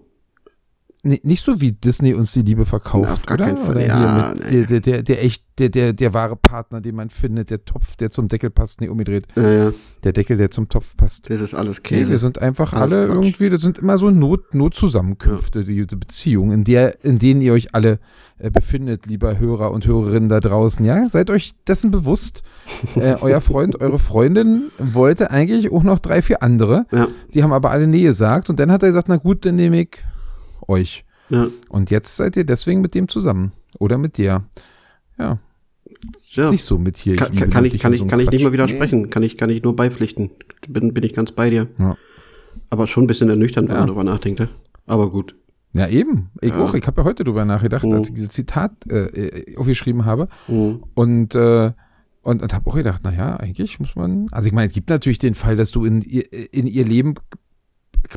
Nee, 1.02 1.19
nicht 1.23 1.43
so 1.44 1.62
wie 1.62 1.73
Disney 1.73 2.12
uns 2.12 2.32
die 2.32 2.43
Liebe 2.43 2.67
verkauft, 2.67 3.25
Na, 3.29 3.35
oder? 3.35 3.69
Oder 3.70 3.87
Ja, 3.87 4.35
nee. 4.50 4.58
mit, 4.58 4.70
der, 4.70 4.81
der, 4.81 5.02
der, 5.02 5.25
echt, 5.25 5.43
der, 5.58 5.70
der, 5.70 5.93
der 5.94 6.12
wahre 6.12 6.37
Partner, 6.37 6.82
den 6.82 6.94
man 6.94 7.08
findet, 7.08 7.49
der 7.49 7.64
Topf, 7.64 7.97
der 7.97 8.11
zum 8.11 8.29
Deckel 8.29 8.50
passt, 8.50 8.82
nee, 8.82 8.88
umgedreht. 8.88 9.26
Ja, 9.35 9.50
ja, 9.50 9.73
Der 10.05 10.12
Deckel, 10.12 10.37
der 10.37 10.50
zum 10.50 10.69
Topf 10.69 10.94
passt. 10.99 11.31
das 11.31 11.41
ist 11.41 11.55
alles 11.55 11.79
Nee, 11.79 11.88
Käse. 12.00 12.11
wir 12.11 12.19
sind 12.19 12.43
einfach 12.43 12.75
Alles 12.75 12.93
alle 12.93 13.06
Quatsch. 13.06 13.14
irgendwie, 13.17 13.49
das 13.49 13.62
sind 13.62 13.79
immer 13.79 13.97
so 13.97 14.11
Not, 14.11 14.55
Notzusammenkünfte, 14.55 15.64
diese 15.64 15.97
Beziehungen, 15.97 16.50
in 16.52 16.64
der, 16.64 17.03
in 17.03 17.19
denen 17.19 17.41
ihr 17.41 17.55
euch 17.55 17.75
alle 17.75 17.99
äh, 18.38 18.50
befindet, 18.50 19.06
lieber 19.06 19.38
Hörer 19.38 19.70
und 19.70 19.87
Hörerinnen 19.87 20.29
da 20.29 20.41
draußen, 20.41 20.85
ja? 20.85 21.08
Seid 21.08 21.31
euch 21.31 21.55
dessen 21.67 21.91
bewusst. 21.91 22.43
Äh, 22.96 23.17
euer 23.20 23.41
Freund, 23.41 23.81
eure 23.81 23.99
Freundin 23.99 24.70
wollte 24.79 25.31
eigentlich 25.31 25.70
auch 25.73 25.82
noch 25.82 25.99
drei, 25.99 26.23
vier 26.23 26.43
andere. 26.43 26.87
ja, 26.93 27.08
Die 27.32 27.43
haben 27.43 27.53
aber 27.53 27.70
alle 27.70 27.87
Nee 27.87 28.03
gesagt 28.03 28.50
und 28.50 28.58
dann 28.61 28.70
hat 28.70 28.82
er 28.82 28.88
gesagt, 28.88 29.08
na 29.08 29.17
gut, 29.17 29.44
dann 29.46 29.56
nehme 29.56 29.81
ich 29.82 29.99
euch. 30.70 31.05
ja, 31.28 31.49
Und 31.69 31.90
jetzt 31.90 32.17
seid 32.17 32.37
ihr 32.37 32.44
deswegen 32.44 32.81
mit 32.81 32.94
dem 32.94 33.08
zusammen. 33.08 33.52
Oder 33.78 33.99
mit 33.99 34.17
dir. 34.17 34.44
Ja, 35.19 35.38
ja. 36.34 36.44
ist 36.46 36.50
nicht 36.52 36.64
so 36.64 36.78
mit 36.78 36.96
hier. 36.96 37.17
Kann, 37.17 37.32
kann, 37.50 37.64
ich, 37.64 37.78
kann 37.78 37.93
ich, 37.93 37.99
so 38.00 38.06
kann 38.06 38.20
ich 38.20 38.31
nicht 38.31 38.43
mal 38.43 38.52
widersprechen. 38.52 39.11
Kann 39.11 39.22
ich, 39.22 39.37
kann 39.37 39.50
ich 39.50 39.62
nur 39.62 39.76
beipflichten. 39.76 40.31
Bin, 40.69 40.93
bin 40.94 41.05
ich 41.05 41.12
ganz 41.14 41.32
bei 41.32 41.50
dir. 41.50 41.69
Ja. 41.78 41.96
Aber 42.70 42.87
schon 42.87 43.05
ein 43.05 43.06
bisschen 43.06 43.28
ernüchternd, 43.28 43.69
wenn 43.69 43.76
man 43.76 43.87
drüber 43.87 44.05
nachdenkt. 44.05 44.40
ne? 44.40 44.49
Aber 44.87 45.11
gut. 45.11 45.34
Ja, 45.72 45.87
eben. 45.88 46.31
Ich 46.40 46.52
auch. 46.52 46.75
Ich 46.75 46.84
habe 46.87 47.00
ja 47.00 47.05
heute 47.05 47.22
drüber 47.22 47.44
nachgedacht, 47.44 47.84
Mhm. 47.84 47.93
als 47.93 48.08
ich 48.08 48.14
dieses 48.14 48.31
Zitat 48.31 48.72
äh, 48.88 49.05
äh, 49.05 49.56
aufgeschrieben 49.56 50.05
habe. 50.05 50.28
Mhm. 50.49 50.82
Und, 50.94 51.34
äh, 51.37 51.72
und, 52.22 52.43
und 52.43 52.52
habe 52.52 52.69
auch 52.69 52.75
gedacht, 52.75 53.05
naja, 53.05 53.37
eigentlich 53.37 53.78
muss 53.78 53.94
man. 53.94 54.26
Also, 54.32 54.49
ich 54.49 54.52
meine, 54.52 54.67
es 54.69 54.75
gibt 54.75 54.90
natürlich 54.90 55.19
den 55.20 55.34
Fall, 55.37 55.55
dass 55.56 55.70
du 55.70 55.84
in 55.84 56.02
ihr, 56.02 56.25
in 56.52 56.67
ihr 56.67 56.84
Leben 56.84 57.14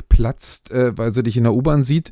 platzt, 0.08 0.70
äh, 0.72 0.96
weil 0.98 1.12
sie 1.14 1.22
dich 1.22 1.36
in 1.36 1.44
der 1.44 1.54
U-Bahn 1.54 1.82
sieht. 1.84 2.10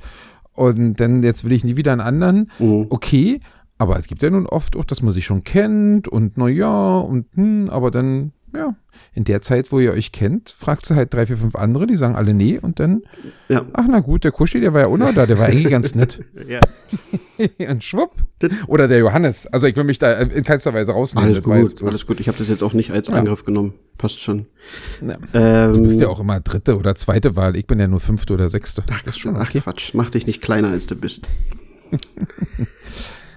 Und 0.55 1.01
dann, 1.01 1.23
jetzt 1.23 1.45
will 1.45 1.53
ich 1.53 1.65
nie 1.65 1.77
wieder 1.77 1.93
einen 1.93 2.01
anderen. 2.01 2.51
Mhm. 2.59 2.87
okay, 2.91 3.41
aber 3.79 3.99
es 3.99 4.07
gibt 4.07 4.23
ja 4.23 4.31
nun 4.31 4.47
oft 4.47 4.77
auch, 4.77 4.85
dass 4.85 5.03
man 5.03 5.13
sich 5.13 5.25
schon 5.25 5.43
kennt 5.43 6.07
und 6.07 6.37
na 6.37 6.49
ja 6.49 6.99
und 6.99 7.27
hm, 7.35 7.69
aber 7.69 7.91
dann, 7.91 8.33
ja, 8.55 8.75
in 9.15 9.25
der 9.25 9.41
Zeit, 9.43 9.73
wo 9.73 9.81
ihr 9.81 9.93
euch 9.93 10.13
kennt, 10.13 10.55
fragt 10.57 10.87
sie 10.87 10.95
halt 10.95 11.13
drei, 11.15 11.27
vier, 11.27 11.37
fünf 11.39 11.55
andere, 11.57 11.87
die 11.87 11.97
sagen 11.97 12.15
alle 12.17 12.35
nee 12.35 12.59
und 12.61 12.81
dann, 12.81 13.03
Ja. 13.49 13.65
ach 13.73 13.85
na 13.89 14.01
gut, 14.01 14.25
der 14.25 14.33
Kuschi, 14.33 14.61
der 14.61 14.73
war 14.75 14.83
ja 14.83 14.87
auch 14.89 14.97
noch 14.97 15.15
da, 15.15 15.27
der 15.27 15.39
war 15.39 15.47
eigentlich 15.47 15.71
ganz 15.71 15.95
nett. 15.95 16.25
ja. 16.49 16.61
und 17.71 17.83
schwupp. 17.85 18.13
Oder 18.67 18.89
der 18.89 18.99
Johannes, 18.99 19.47
also 19.47 19.67
ich 19.67 19.77
will 19.77 19.85
mich 19.85 19.99
da 19.99 20.13
in 20.13 20.45
keinster 20.45 20.75
Weise 20.75 20.93
rausnehmen. 20.93 21.25
Alles 21.27 21.37
jetzt 21.39 21.45
gut, 21.45 21.83
bloß- 21.83 21.87
alles 21.87 22.07
gut. 22.07 22.21
Ich 22.21 22.29
habe 22.29 22.39
das 22.39 22.49
jetzt 22.49 22.63
auch 22.63 22.73
nicht 22.75 22.91
als 22.91 23.09
Ja. 23.09 23.15
Angriff 23.15 23.45
genommen. 23.45 23.75
Passt 23.99 24.21
schon. 24.21 24.47
Ja. 25.01 25.17
Ähm, 25.35 25.75
Du 25.75 25.83
bist 25.83 26.01
ja 26.01 26.09
auch 26.09 26.21
immer 26.21 26.41
dritte 26.41 26.77
oder 26.77 26.95
zweite 26.95 27.37
Wahl, 27.37 27.57
ich 27.57 27.67
bin 27.67 27.79
ja 27.79 27.87
nur 27.89 28.01
fünfte 28.01 28.33
oder 28.35 28.49
sechste. 28.49 28.83
Ach, 28.91 29.03
das 29.03 29.15
ist 29.17 29.21
schon 29.21 29.37
ach 29.37 29.49
okay. 29.49 29.61
Quatsch, 29.61 29.95
mach 29.95 30.11
dich 30.11 30.27
nicht 30.27 30.43
kleiner, 30.43 30.69
als 30.69 30.87
du 30.87 30.97
bist. 30.97 31.27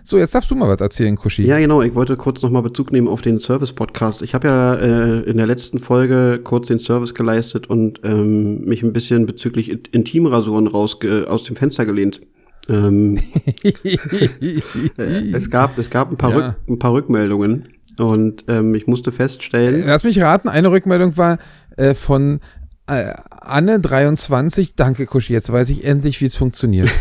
So, 0.07 0.19
jetzt 0.19 0.35
darfst 0.35 0.51
du 0.51 0.55
mal 0.55 0.69
was 0.69 0.79
erzählen, 0.81 1.15
Kuschi. 1.15 1.41
Ja, 1.47 1.57
genau. 1.57 1.81
Ich 1.81 1.95
wollte 1.95 2.15
kurz 2.15 2.43
nochmal 2.43 2.61
Bezug 2.61 2.91
nehmen 2.91 3.07
auf 3.07 3.23
den 3.23 3.39
Service-Podcast. 3.39 4.21
Ich 4.21 4.35
habe 4.35 4.47
ja 4.47 4.75
äh, 4.75 5.19
in 5.21 5.37
der 5.37 5.47
letzten 5.47 5.79
Folge 5.79 6.39
kurz 6.43 6.67
den 6.67 6.77
Service 6.77 7.15
geleistet 7.15 7.67
und 7.71 8.01
ähm, 8.03 8.63
mich 8.65 8.83
ein 8.83 8.93
bisschen 8.93 9.25
bezüglich 9.25 9.67
In- 9.71 9.79
Intimrasuren 9.91 10.67
rausge 10.67 11.25
aus 11.27 11.41
dem 11.45 11.55
Fenster 11.55 11.87
gelehnt. 11.87 12.21
Ähm, 12.69 13.17
äh, 13.63 15.31
es 15.33 15.49
gab 15.49 15.75
es 15.79 15.89
gab 15.89 16.11
ein 16.11 16.17
paar, 16.17 16.29
Ja. 16.31 16.37
Rück, 16.49 16.55
ein 16.69 16.77
paar 16.79 16.93
Rückmeldungen 16.93 17.69
und 17.97 18.45
ähm, 18.47 18.75
ich 18.75 18.85
musste 18.85 19.11
feststellen, 19.11 19.85
Lass 19.87 20.03
mich 20.03 20.19
raten, 20.21 20.49
eine 20.49 20.69
Rückmeldung 20.69 21.17
war 21.17 21.39
äh, 21.77 21.95
von 21.95 22.41
äh, 22.87 23.13
Anne23. 23.41 24.73
Danke, 24.75 25.05
Kuschi, 25.05 25.33
jetzt 25.33 25.51
weiß 25.51 25.69
ich 25.69 25.85
endlich, 25.85 26.21
wie 26.21 26.25
es 26.25 26.35
funktioniert. 26.35 26.89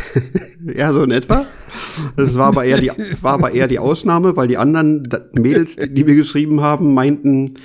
Ja, 0.75 0.95
so 0.95 1.03
in 1.03 1.11
etwa. 1.11 1.45
Das 2.17 2.39
war 2.39 2.47
aber 2.47 2.65
eher 2.65 2.81
die, 2.81 2.91
war 3.21 3.35
aber 3.35 3.53
eher 3.53 3.69
die 3.69 3.79
Ausnahme, 3.79 4.35
weil 4.35 4.49
die 4.49 4.57
anderen 4.57 5.07
Mädels, 5.33 5.77
die, 5.77 5.93
die 5.93 6.05
mir 6.05 6.15
geschrieben 6.15 6.63
haben, 6.63 6.95
meinten, 6.95 7.57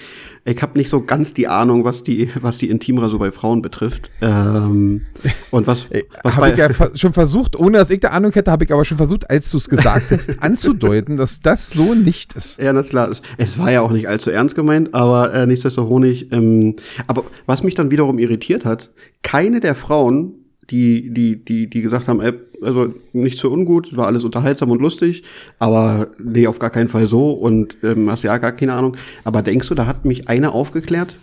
ich 0.49 0.61
habe 0.61 0.77
nicht 0.77 0.89
so 0.89 1.01
ganz 1.01 1.33
die 1.33 1.47
Ahnung, 1.47 1.83
was 1.83 2.03
die, 2.03 2.29
was 2.41 2.57
die 2.57 2.69
Intimrasur 2.69 3.19
bei 3.19 3.31
Frauen 3.31 3.61
betrifft. 3.61 4.09
Ähm, 4.21 5.05
und 5.51 5.67
was, 5.67 5.87
was 6.23 6.37
Habe 6.37 6.51
ich 6.51 6.57
ja 6.57 6.69
schon 6.95 7.13
versucht, 7.13 7.57
ohne 7.57 7.77
dass 7.77 7.89
ich 7.89 7.99
da 7.99 8.09
Ahnung 8.09 8.31
hätte, 8.31 8.51
habe 8.51 8.63
ich 8.63 8.73
aber 8.73 8.85
schon 8.85 8.97
versucht, 8.97 9.29
als 9.29 9.49
du 9.51 9.57
es 9.57 9.69
gesagt 9.69 10.11
hast, 10.11 10.31
anzudeuten, 10.41 11.17
dass 11.17 11.41
das 11.41 11.69
so 11.69 11.93
nicht 11.93 12.33
ist. 12.33 12.59
ja, 12.59 12.73
na 12.73 12.83
klar, 12.83 13.09
es, 13.09 13.21
es 13.37 13.57
war 13.57 13.71
ja 13.71 13.81
auch 13.81 13.91
nicht 13.91 14.07
allzu 14.07 14.31
ernst 14.31 14.55
gemeint, 14.55 14.93
aber 14.93 15.33
äh, 15.33 15.45
nichtsdestotrotz. 15.45 15.89
Ähm, 16.31 16.75
aber 17.07 17.23
was 17.45 17.63
mich 17.63 17.75
dann 17.75 17.91
wiederum 17.91 18.19
irritiert 18.19 18.65
hat, 18.65 18.91
keine 19.21 19.59
der 19.59 19.75
Frauen, 19.75 20.33
die, 20.69 21.13
die, 21.13 21.43
die, 21.43 21.69
die 21.69 21.81
gesagt 21.81 22.07
haben, 22.07 22.21
ey, 22.21 22.33
also 22.61 22.93
nicht 23.13 23.39
so 23.39 23.49
ungut, 23.49 23.95
war 23.95 24.07
alles 24.07 24.23
unterhaltsam 24.23 24.71
und 24.71 24.81
lustig, 24.81 25.23
aber 25.57 26.07
nee, 26.17 26.47
auf 26.47 26.59
gar 26.59 26.69
keinen 26.69 26.89
Fall 26.89 27.07
so 27.07 27.31
und 27.31 27.77
ähm, 27.83 28.09
hast 28.09 28.23
ja 28.23 28.37
gar 28.37 28.51
keine 28.51 28.73
Ahnung. 28.73 28.97
Aber 29.23 29.41
denkst 29.41 29.67
du, 29.69 29.75
da 29.75 29.85
hat 29.85 30.05
mich 30.05 30.27
einer 30.27 30.53
aufgeklärt? 30.53 31.17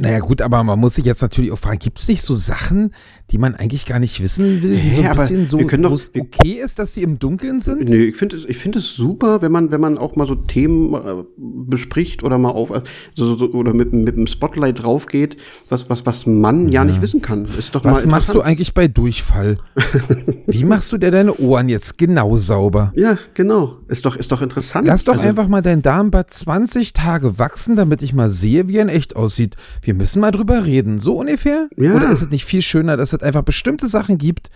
Naja, 0.00 0.18
gut, 0.18 0.42
aber 0.42 0.64
man 0.64 0.80
muss 0.80 0.96
sich 0.96 1.04
jetzt 1.04 1.22
natürlich 1.22 1.52
auch 1.52 1.58
fragen, 1.58 1.78
gibt 1.78 2.00
es 2.00 2.08
nicht 2.08 2.22
so 2.22 2.34
Sachen, 2.34 2.92
die 3.30 3.38
man 3.38 3.54
eigentlich 3.54 3.86
gar 3.86 4.00
nicht 4.00 4.20
wissen 4.20 4.60
will, 4.60 4.80
die 4.80 4.92
so 4.92 5.02
ein 5.02 5.14
bisschen 5.16 5.46
so, 5.46 5.58
doch- 5.58 6.00
okay 6.18 6.60
ist, 6.64 6.80
dass 6.80 6.94
sie 6.94 7.04
im 7.04 7.20
Dunkeln 7.20 7.60
sind? 7.60 7.88
Nee, 7.88 8.06
ich 8.06 8.16
finde 8.16 8.36
es, 8.36 8.44
ich 8.44 8.56
finde 8.58 8.80
es 8.80 8.96
super, 8.96 9.40
wenn 9.40 9.52
man, 9.52 9.70
wenn 9.70 9.80
man 9.80 9.96
auch 9.96 10.16
mal 10.16 10.26
so 10.26 10.34
Themen 10.34 10.94
äh, 10.94 10.98
bespricht 11.36 12.24
oder 12.24 12.38
mal 12.38 12.50
auf, 12.50 12.72
also 12.72 12.84
so, 13.14 13.36
so, 13.36 13.52
oder 13.52 13.72
mit, 13.72 13.92
mit 13.92 14.16
dem 14.16 14.26
Spotlight 14.26 14.82
drauf 14.82 15.06
geht, 15.06 15.36
was, 15.68 15.88
was, 15.88 16.04
was 16.04 16.26
man 16.26 16.68
ja, 16.70 16.84
nicht 16.84 17.00
wissen 17.00 17.22
kann. 17.22 17.46
Ist 17.56 17.76
doch 17.76 17.84
Was 17.84 18.04
machst 18.04 18.34
du 18.34 18.40
eigentlich 18.42 18.74
bei 18.74 18.88
Durchfall? 18.88 19.58
Wie 20.48 20.64
machst 20.64 20.90
du 20.90 20.98
dir 20.98 21.12
deine 21.12 21.34
Ohren 21.38 21.68
jetzt 21.68 21.98
genau 21.98 22.36
sauber? 22.36 22.92
Ja, 22.96 23.16
genau. 23.34 23.78
Ist 23.86 24.04
doch, 24.04 24.16
ist 24.16 24.32
doch 24.32 24.42
interessant. 24.42 24.88
Lass 24.88 25.04
doch 25.04 25.14
Also, 25.18 25.28
einfach 25.28 25.46
mal 25.46 25.62
dein 25.62 25.82
Darmbad 25.82 26.30
20 26.32 26.94
Tage 26.94 27.38
wachsen, 27.38 27.76
damit 27.76 28.02
ich 28.02 28.12
mal 28.12 28.28
sehe, 28.28 28.66
wie 28.66 28.78
er 28.78 28.82
in 28.82 28.88
echt 28.88 29.14
aussieht. 29.14 29.54
Wir 29.84 29.94
müssen 29.94 30.20
mal 30.20 30.30
drüber 30.30 30.64
reden. 30.64 30.98
So 30.98 31.14
ungefähr? 31.18 31.68
Ja. 31.76 31.94
Oder 31.94 32.10
ist 32.10 32.22
es 32.22 32.30
nicht 32.30 32.44
viel 32.44 32.62
schöner, 32.62 32.96
dass 32.96 33.12
es 33.12 33.22
einfach 33.22 33.42
bestimmte 33.42 33.88
Sachen 33.88 34.18
gibt, 34.18 34.50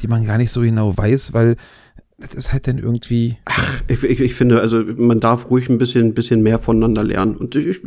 die 0.00 0.08
man 0.08 0.26
gar 0.26 0.38
nicht 0.38 0.50
so 0.50 0.60
genau 0.60 0.96
weiß, 0.96 1.32
weil 1.32 1.56
das 2.18 2.34
ist 2.34 2.52
halt 2.52 2.68
dann 2.68 2.78
irgendwie. 2.78 3.38
Ich, 3.88 4.02
ich, 4.04 4.20
ich 4.20 4.34
finde, 4.34 4.60
also 4.60 4.82
man 4.96 5.18
darf 5.18 5.50
ruhig 5.50 5.68
ein 5.68 5.78
bisschen, 5.78 6.14
bisschen 6.14 6.42
mehr 6.42 6.58
voneinander 6.60 7.02
lernen. 7.02 7.36
Und 7.36 7.56
ich, 7.56 7.66
ich, 7.66 7.80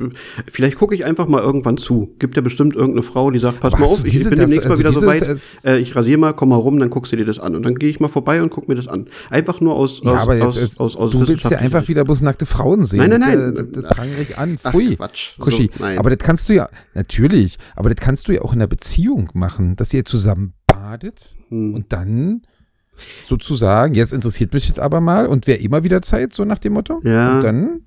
vielleicht 0.48 0.75
gucke 0.75 0.93
ich 0.93 1.05
einfach 1.05 1.27
mal 1.27 1.41
irgendwann 1.41 1.77
zu. 1.77 2.13
Gibt 2.19 2.36
ja 2.36 2.41
bestimmt 2.41 2.75
irgendeine 2.75 3.03
Frau, 3.03 3.31
die 3.31 3.39
sagt, 3.39 3.62
pass 3.62 3.74
Aber 3.74 3.84
mal 3.84 3.89
hast 3.89 4.01
auf, 4.01 4.05
ich, 4.05 4.24
bin 4.24 4.36
demnächst 4.36 4.67
also 4.67 4.84
mal 4.84 4.89
wieder 4.89 5.00
so 5.00 5.07
weit. 5.07 5.39
Äh, 5.63 5.79
ich 5.79 5.96
rasiere 5.96 6.17
mal, 6.17 6.34
komm 6.34 6.50
mal 6.50 6.57
rum, 6.57 6.77
dann 6.77 6.89
guckst 6.89 7.13
du 7.13 7.17
dir 7.17 7.25
das 7.25 7.39
an. 7.39 7.55
Und 7.55 7.65
dann 7.65 7.75
gehe 7.75 7.89
ich 7.89 8.00
mal 8.00 8.10
vorbei 8.10 8.41
und 8.41 8.50
guck 8.50 8.67
mir 8.67 8.75
das 8.75 8.88
an. 8.88 9.07
Einfach 9.29 9.62
nur 9.62 9.75
aus, 9.75 10.01
Ja, 10.03 10.15
aus, 10.15 10.22
aber 10.22 10.36
jetzt, 10.36 10.55
jetzt 10.57 10.79
aus, 10.79 10.96
aus 10.98 11.12
du 11.12 11.25
willst 11.25 11.50
ja 11.50 11.60
einfach 11.60 11.88
wieder 11.88 12.03
bloß 12.03 12.22
nackte 12.22 12.46
Frauen 12.46 12.84
sehen. 12.84 13.00
Nein, 13.00 13.12
nein, 13.12 13.19
nein. 13.22 13.55
Das, 13.55 13.65
das, 13.72 13.84
das 13.84 13.96
prangere 13.96 14.22
ich 14.22 14.38
an. 14.38 14.60
Ach, 14.62 14.72
Pfui. 14.72 14.98
Quatsch. 14.98 15.39
Kuschi. 15.39 15.72
So, 15.77 15.86
aber 15.86 16.10
das 16.10 16.19
kannst 16.19 16.50
du 16.50 16.53
ja, 16.53 16.69
natürlich, 16.93 17.57
aber 17.75 17.89
das 17.89 18.03
kannst 18.03 18.27
du 18.27 18.34
ja 18.34 18.41
auch 18.41 18.51
in 18.51 18.60
einer 18.60 18.67
Beziehung 18.67 19.29
machen, 19.34 19.77
dass 19.77 19.93
ihr 19.93 20.03
zusammen 20.03 20.53
badet 20.67 21.38
Hm. 21.50 21.74
und 21.74 21.93
dann 21.93 22.41
sozusagen, 23.24 23.94
jetzt 23.96 24.13
interessiert 24.13 24.54
mich 24.54 24.68
jetzt 24.68 24.80
aber 24.80 25.01
mal 25.01 25.27
und 25.27 25.48
wäre 25.48 25.60
immer 25.60 25.84
wieder 25.84 26.01
Zeit, 26.01 26.34
so 26.34 26.46
nach 26.46 26.60
dem 26.60 26.74
Motto. 26.74 27.00
Ja. 27.04 27.36
Und 27.36 27.44
dann, 27.44 27.82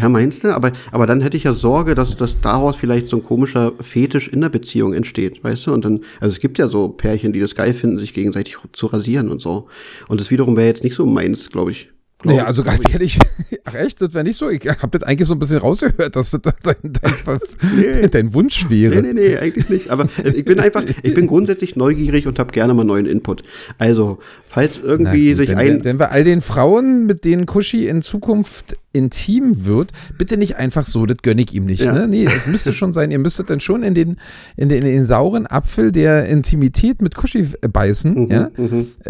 Ja, 0.00 0.08
meinst 0.08 0.42
du? 0.42 0.54
Aber, 0.54 0.72
aber 0.90 1.06
dann 1.06 1.20
hätte 1.20 1.36
ich 1.36 1.44
ja 1.44 1.52
Sorge, 1.52 1.94
dass, 1.94 2.16
dass 2.16 2.40
daraus 2.40 2.74
vielleicht 2.76 3.08
so 3.08 3.16
ein 3.18 3.22
komischer 3.22 3.72
Fetisch 3.80 4.26
in 4.28 4.40
der 4.40 4.48
Beziehung 4.48 4.92
entsteht, 4.92 5.44
weißt 5.44 5.68
du? 5.68 5.72
Und 5.72 5.84
dann, 5.84 6.00
also 6.20 6.32
es 6.34 6.40
gibt 6.40 6.58
ja 6.58 6.68
so 6.68 6.88
Pärchen, 6.88 7.32
die 7.32 7.40
das 7.40 7.54
geil 7.54 7.74
finden, 7.74 7.98
sich 7.98 8.12
gegenseitig 8.12 8.56
zu 8.72 8.86
rasieren 8.86 9.28
und 9.30 9.40
so. 9.40 9.68
Und 10.08 10.20
das 10.20 10.30
wiederum 10.32 10.56
wäre 10.56 10.66
jetzt 10.68 10.82
nicht 10.82 10.96
so 10.96 11.06
meins, 11.06 11.50
glaube 11.50 11.70
ich. 11.70 11.90
Glaub- 12.24 12.34
naja, 12.36 12.46
also 12.46 12.64
ganz 12.64 12.88
ehrlich, 12.90 13.18
ach 13.64 13.74
echt, 13.74 14.00
das 14.00 14.12
wäre 14.14 14.24
nicht 14.24 14.36
so. 14.36 14.48
Ich 14.50 14.66
habe 14.66 14.98
das 14.98 15.06
eigentlich 15.06 15.28
so 15.28 15.34
ein 15.34 15.38
bisschen 15.38 15.58
rausgehört, 15.58 16.16
dass 16.16 16.30
das 16.32 16.40
dein, 16.42 16.52
dein, 16.82 16.92
Nee. 17.76 18.08
dein 18.08 18.34
Wunsch 18.34 18.66
Nee, 18.68 18.90
wäre. 18.90 19.02
nee, 19.02 19.12
nee, 19.12 19.36
eigentlich 19.36 19.68
nicht. 19.68 19.90
Aber 19.90 20.08
ich 20.24 20.44
bin 20.44 20.58
einfach, 20.58 20.82
ich 21.02 21.14
bin 21.14 21.26
grundsätzlich 21.26 21.76
neugierig 21.76 22.26
und 22.26 22.38
habe 22.38 22.50
gerne 22.52 22.74
mal 22.74 22.84
neuen 22.84 23.06
Input. 23.06 23.42
Also, 23.78 24.18
falls 24.48 24.80
Na 24.82 24.88
irgendwie 24.88 25.28
gut, 25.30 25.36
sich 25.38 25.48
wenn, 25.50 25.58
ein. 25.58 25.84
wenn 25.84 25.98
wir 25.98 26.10
all 26.12 26.24
den 26.24 26.40
Frauen, 26.40 27.06
mit 27.06 27.24
denen 27.24 27.46
Kushi 27.46 27.86
in 27.88 28.02
Zukunft 28.02 28.76
intim 28.94 29.66
wird, 29.66 29.92
bitte 30.16 30.36
nicht 30.36 30.56
einfach 30.56 30.84
so, 30.84 31.04
das 31.04 31.18
gönne 31.22 31.42
ich 31.42 31.52
ihm 31.52 31.66
nicht. 31.66 31.82
Ja. 31.82 31.92
Ne? 31.92 32.08
Nee, 32.08 32.24
es 32.26 32.46
müsste 32.46 32.72
schon 32.72 32.92
sein, 32.92 33.10
ihr 33.10 33.18
müsstet 33.18 33.50
dann 33.50 33.60
schon 33.60 33.82
in 33.82 33.94
den, 33.94 34.16
in 34.56 34.68
den, 34.68 34.82
in 34.82 34.88
den 34.88 35.04
sauren 35.04 35.46
Apfel 35.46 35.92
der 35.92 36.26
Intimität 36.26 37.02
mit 37.02 37.14
Kushi 37.14 37.48
beißen, 37.60 38.14
Mhm, 38.14 38.30
ja? 38.30 38.50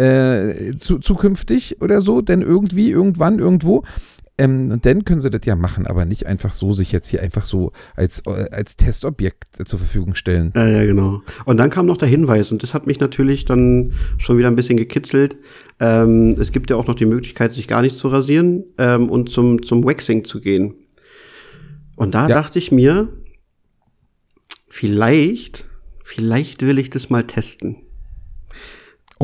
Äh, 0.02 0.76
zu, 0.78 0.98
zukünftig 0.98 1.80
oder 1.80 2.00
so, 2.00 2.20
denn 2.22 2.40
irgendwie, 2.42 2.90
irgendwann, 2.90 3.38
irgendwo. 3.38 3.84
Ähm, 4.36 4.72
und 4.72 4.84
dann 4.84 5.04
können 5.04 5.20
sie 5.20 5.30
das 5.30 5.42
ja 5.44 5.54
machen, 5.54 5.86
aber 5.86 6.04
nicht 6.04 6.26
einfach 6.26 6.52
so 6.52 6.72
sich 6.72 6.90
jetzt 6.90 7.08
hier 7.08 7.22
einfach 7.22 7.44
so 7.44 7.70
als, 7.94 8.20
äh, 8.26 8.48
als 8.50 8.76
Testobjekt 8.76 9.60
äh, 9.60 9.64
zur 9.64 9.78
Verfügung 9.78 10.16
stellen. 10.16 10.52
Ja, 10.56 10.66
ja, 10.66 10.84
genau. 10.84 11.22
Und 11.44 11.56
dann 11.58 11.70
kam 11.70 11.86
noch 11.86 11.98
der 11.98 12.08
Hinweis, 12.08 12.50
und 12.50 12.62
das 12.64 12.74
hat 12.74 12.86
mich 12.86 12.98
natürlich 12.98 13.44
dann 13.44 13.92
schon 14.18 14.36
wieder 14.36 14.48
ein 14.48 14.56
bisschen 14.56 14.76
gekitzelt. 14.76 15.36
Ähm, 15.78 16.34
es 16.40 16.50
gibt 16.50 16.70
ja 16.70 16.76
auch 16.76 16.88
noch 16.88 16.96
die 16.96 17.06
Möglichkeit, 17.06 17.52
sich 17.52 17.68
gar 17.68 17.82
nicht 17.82 17.96
zu 17.96 18.08
rasieren 18.08 18.64
ähm, 18.78 19.08
und 19.08 19.30
zum, 19.30 19.62
zum 19.62 19.84
Waxing 19.84 20.24
zu 20.24 20.40
gehen. 20.40 20.74
Und 21.94 22.14
da 22.14 22.28
Ja. 22.28 22.34
dachte 22.34 22.58
ich 22.58 22.72
mir, 22.72 23.08
vielleicht, 24.68 25.66
vielleicht 26.02 26.62
will 26.62 26.80
ich 26.80 26.90
das 26.90 27.08
mal 27.08 27.22
testen. 27.24 27.76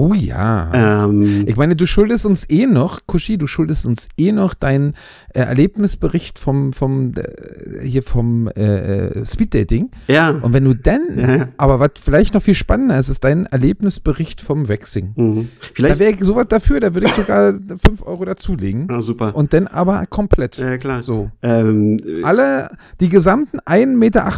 Oh 0.01 0.15
ja. 0.15 1.05
Ähm, 1.05 1.45
Ich 1.47 1.57
meine, 1.57 1.77
du 1.77 1.87
schuldest 1.87 2.25
uns 2.25 2.49
eh 2.49 2.67
noch, 2.67 3.01
Kushi, 3.07 3.37
du 3.37 3.47
schuldest 3.47 3.85
uns 3.85 4.09
eh 4.17 4.33
noch 4.33 4.55
deinen 4.55 4.95
äh, 5.35 5.41
Erlebnisbericht 5.41 6.39
vom, 6.39 6.73
vom 6.73 7.13
äh, 7.17 7.87
hier 7.87 8.03
vom 8.03 8.49
äh, 8.49 9.09
äh, 9.09 9.27
Speeddating. 9.27 9.91
ja. 10.09 10.31
Und 10.31 10.55
wenn 10.55 10.65
du 10.65 10.73
dann, 10.75 11.03
Ja, 11.19 11.49
aber 11.59 11.81
was 11.81 11.91
vielleicht 12.03 12.33
noch 12.33 12.43
viel 12.43 12.55
spannender 12.55 12.99
ist, 12.99 13.11
ist 13.11 13.25
dein 13.25 13.45
Erlebnisbericht 13.45 14.41
vom 14.41 14.71
Waxing. 14.71 15.13
Mhm. 15.17 15.49
Da 15.61 15.67
Vielleicht. 15.75 15.99
wäre 15.99 16.11
ich 16.13 16.21
sowas 16.25 16.47
dafür, 16.49 16.81
da 16.81 16.95
würde 16.95 17.07
ich 17.09 17.13
sogar 17.13 17.53
5 17.85 18.03
Euro 18.07 18.25
dazulegen. 18.25 18.87
Ah, 18.91 19.03
super. 19.03 19.37
Und 19.37 19.53
dann 19.53 19.67
aber 19.67 20.07
komplett. 20.07 20.57
ja, 20.57 20.79
klar. 20.79 21.03
So. 21.03 21.31
Ähm, 21.43 21.99
Alle, 22.23 22.71
die 23.01 23.11
gesamten 23.11 23.59
1,58 23.61 23.87
Meter, 23.87 24.31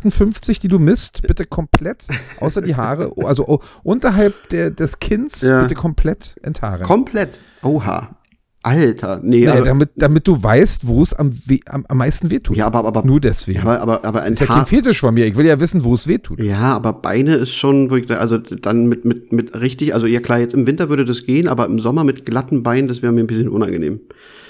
die 0.63 0.69
du 0.69 0.79
misst, 0.81 1.23
bitte 1.23 1.45
komplett, 1.47 2.07
außer 2.41 2.63
die 2.63 2.75
Haare, 2.75 3.13
also 3.25 3.47
oh, 3.47 3.61
unterhalb 3.85 4.49
der, 4.49 4.71
des 4.73 4.99
Kinns, 4.99 5.43
Ja. 5.43 5.52
Bitte 5.61 5.75
komplett 5.75 6.37
enthaaren. 6.43 6.83
komplett. 6.83 7.39
Oha. 7.63 8.17
Alter. 8.65 9.21
Nee, 9.25 9.49
also, 9.49 9.65
damit, 9.65 9.91
damit 9.97 10.29
du 10.29 10.41
weißt, 10.41 10.87
wo 10.87 11.03
es 11.03 11.13
am, 11.13 11.33
weh- 11.47 11.59
am, 11.67 11.85
am 11.89 11.97
meisten 11.99 12.31
wehtut. 12.31 12.57
ja, 12.57 12.67
aber, 12.67 12.85
aber, 12.85 13.05
Nur 13.05 13.19
deswegen. 13.21 13.59
ja, 13.59 13.65
aber, 13.65 13.81
aber, 13.81 14.05
aber 14.05 14.23
ein 14.23 14.35
ist 14.35 14.41
ja 14.41 14.47
kein 14.47 14.67
Fetisch 14.67 15.01
von 15.01 15.13
mir. 15.15 15.27
Ich 15.27 15.35
will 15.37 15.45
ja 15.47 15.59
wissen, 15.59 15.83
wo 15.83 15.95
es 15.95 16.07
wehtut. 16.07 16.41
Ja, 16.41 16.73
aber 16.77 16.93
Beine 16.93 17.35
ist 17.35 17.51
schon, 17.53 17.91
wo 17.91 17.97
ich 17.97 18.09
also 18.17 18.39
dann 18.39 18.87
mit, 18.87 19.05
mit, 19.05 19.33
mit 19.33 19.61
richtig, 19.61 19.95
also 19.95 20.07
ja 20.07 20.21
klar, 20.21 20.39
jetzt 20.39 20.55
im 20.55 20.65
Winter 20.69 20.89
würde 20.89 21.05
das 21.05 21.25
gehen, 21.25 21.49
aber 21.49 21.67
im 21.67 21.81
Sommer 21.81 22.05
mit 22.05 22.25
glatten 22.25 22.63
Beinen, 22.63 22.87
das 22.87 23.03
wäre 23.03 23.13
mir 23.13 23.25
ein 23.25 23.27
bisschen 23.27 23.49
unangenehm. 23.49 23.99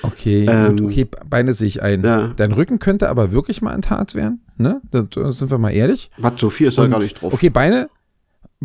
Okay, 0.03 0.45
Ähm, 0.47 0.77
gut, 0.77 0.87
okay, 0.89 1.07
Beine 1.31 1.55
sehe 1.55 1.69
ich 1.69 1.83
ein. 1.83 2.03
ja. 2.03 2.33
Dein 2.37 2.53
Rücken 2.53 2.79
könnte 2.81 3.09
aber 3.09 3.33
wirklich 3.33 3.63
mal 3.63 3.73
enthaart 3.73 4.15
werden. 4.15 4.43
Ne? 4.59 4.83
Da, 4.91 5.07
sind 5.31 5.51
wir 5.51 5.57
mal 5.57 5.71
ehrlich. 5.71 6.11
Was, 6.19 6.35
so 6.37 6.51
viel 6.51 6.69
ist 6.69 6.77
da 6.77 6.87
gar 6.87 6.99
nicht 6.99 7.23
drauf. 7.23 7.33
Okay, 7.33 7.49
Beine, 7.49 7.89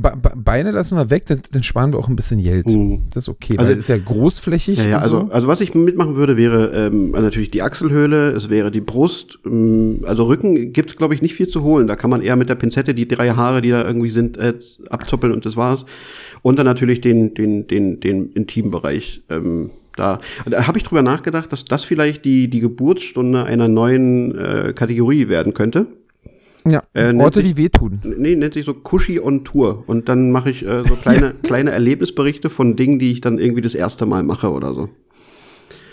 Be 0.02 0.14
Be 0.22 0.32
Beine 0.36 0.72
lassen 0.72 0.98
wir 0.98 1.10
weg, 1.10 1.26
dann, 1.26 1.42
dann 1.52 1.64
sparen 1.64 1.92
wir 1.92 2.00
auch 2.00 2.08
ein 2.08 2.16
bisschen 2.16 2.42
Geld. 2.42 2.68
Mhm. 2.68 3.04
Das 3.14 3.26
ist 3.26 3.30
okay, 3.30 3.58
Also- 3.58 3.74
es 3.74 3.80
ist 3.80 3.90
ja 3.90 3.98
großflächig. 3.98 4.78
Ja, 4.78 4.86
ja, 4.86 5.00
also, 5.00 5.22
so. 5.22 5.32
also 5.32 5.48
was 5.48 5.62
ich 5.62 5.74
mitmachen 5.74 6.16
würde, 6.16 6.38
wäre 6.38 6.72
ähm, 6.74 7.12
natürlich 7.12 7.52
die 7.52 7.62
Achselhöhle, 7.62 8.32
es 8.32 8.50
wäre 8.50 8.72
die 8.72 8.82
Brust, 8.82 9.40
ähm, 9.46 10.04
also 10.06 10.26
Rücken 10.26 10.74
gibt's 10.74 10.96
glaube 10.96 11.16
ich, 11.16 11.22
nicht 11.22 11.34
viel 11.36 11.48
zu 11.48 11.64
holen. 11.64 11.88
Da 11.88 11.96
kann 11.96 12.10
man 12.10 12.22
eher 12.22 12.36
mit 12.36 12.50
der 12.50 12.56
Pinzette 12.56 12.94
die 12.94 13.08
drei 13.08 13.30
Haare, 13.32 13.62
die 13.62 13.70
da 13.70 13.86
irgendwie 13.86 14.10
sind, 14.10 14.38
äh, 14.38 14.54
abzoppeln 14.90 15.34
und 15.34 15.46
das 15.46 15.58
war's. 15.58 15.86
Und 16.42 16.60
dann 16.60 16.66
natürlich 16.66 17.02
den, 17.02 17.34
den, 17.34 17.68
den, 17.68 18.00
den 18.00 18.32
Intimbereich. 18.32 19.24
Ähm, 19.30 19.72
da 19.96 20.20
Und 20.46 20.54
da 20.54 20.68
habe 20.68 20.78
ich 20.78 20.84
drüber 20.84 21.02
nachgedacht, 21.02 21.52
dass 21.52 21.66
das 21.66 21.84
vielleicht 21.84 22.24
die, 22.24 22.50
die 22.50 22.60
Geburtsstunde 22.60 23.44
einer 23.46 23.68
neuen 23.68 24.38
äh, 24.38 24.74
Kategorie 24.74 25.28
werden 25.28 25.54
könnte. 25.54 25.88
Ja, 26.70 26.84
äh, 26.94 27.14
Orte, 27.16 27.42
sich- 27.42 27.54
die 27.54 27.58
wehtun. 27.58 28.00
Nee, 28.18 28.36
nennt 28.36 28.54
sich 28.54 28.66
so 28.66 28.74
Kushi 28.74 29.20
on 29.20 29.44
Tour. 29.44 29.84
Und 29.88 30.10
dann 30.10 30.32
mache 30.32 30.50
ich 30.50 30.66
äh, 30.66 30.84
so 30.84 30.96
kleine, 31.02 31.34
kleine 31.44 31.72
Erlebnisberichte 31.72 32.50
von 32.50 32.76
Dingen, 32.76 33.00
die 33.00 33.12
ich 33.12 33.22
dann 33.22 33.38
irgendwie 33.40 33.62
das 33.62 33.76
erste 33.76 34.06
Mal 34.06 34.24
mache 34.24 34.52
oder 34.52 34.74
so. 34.74 34.90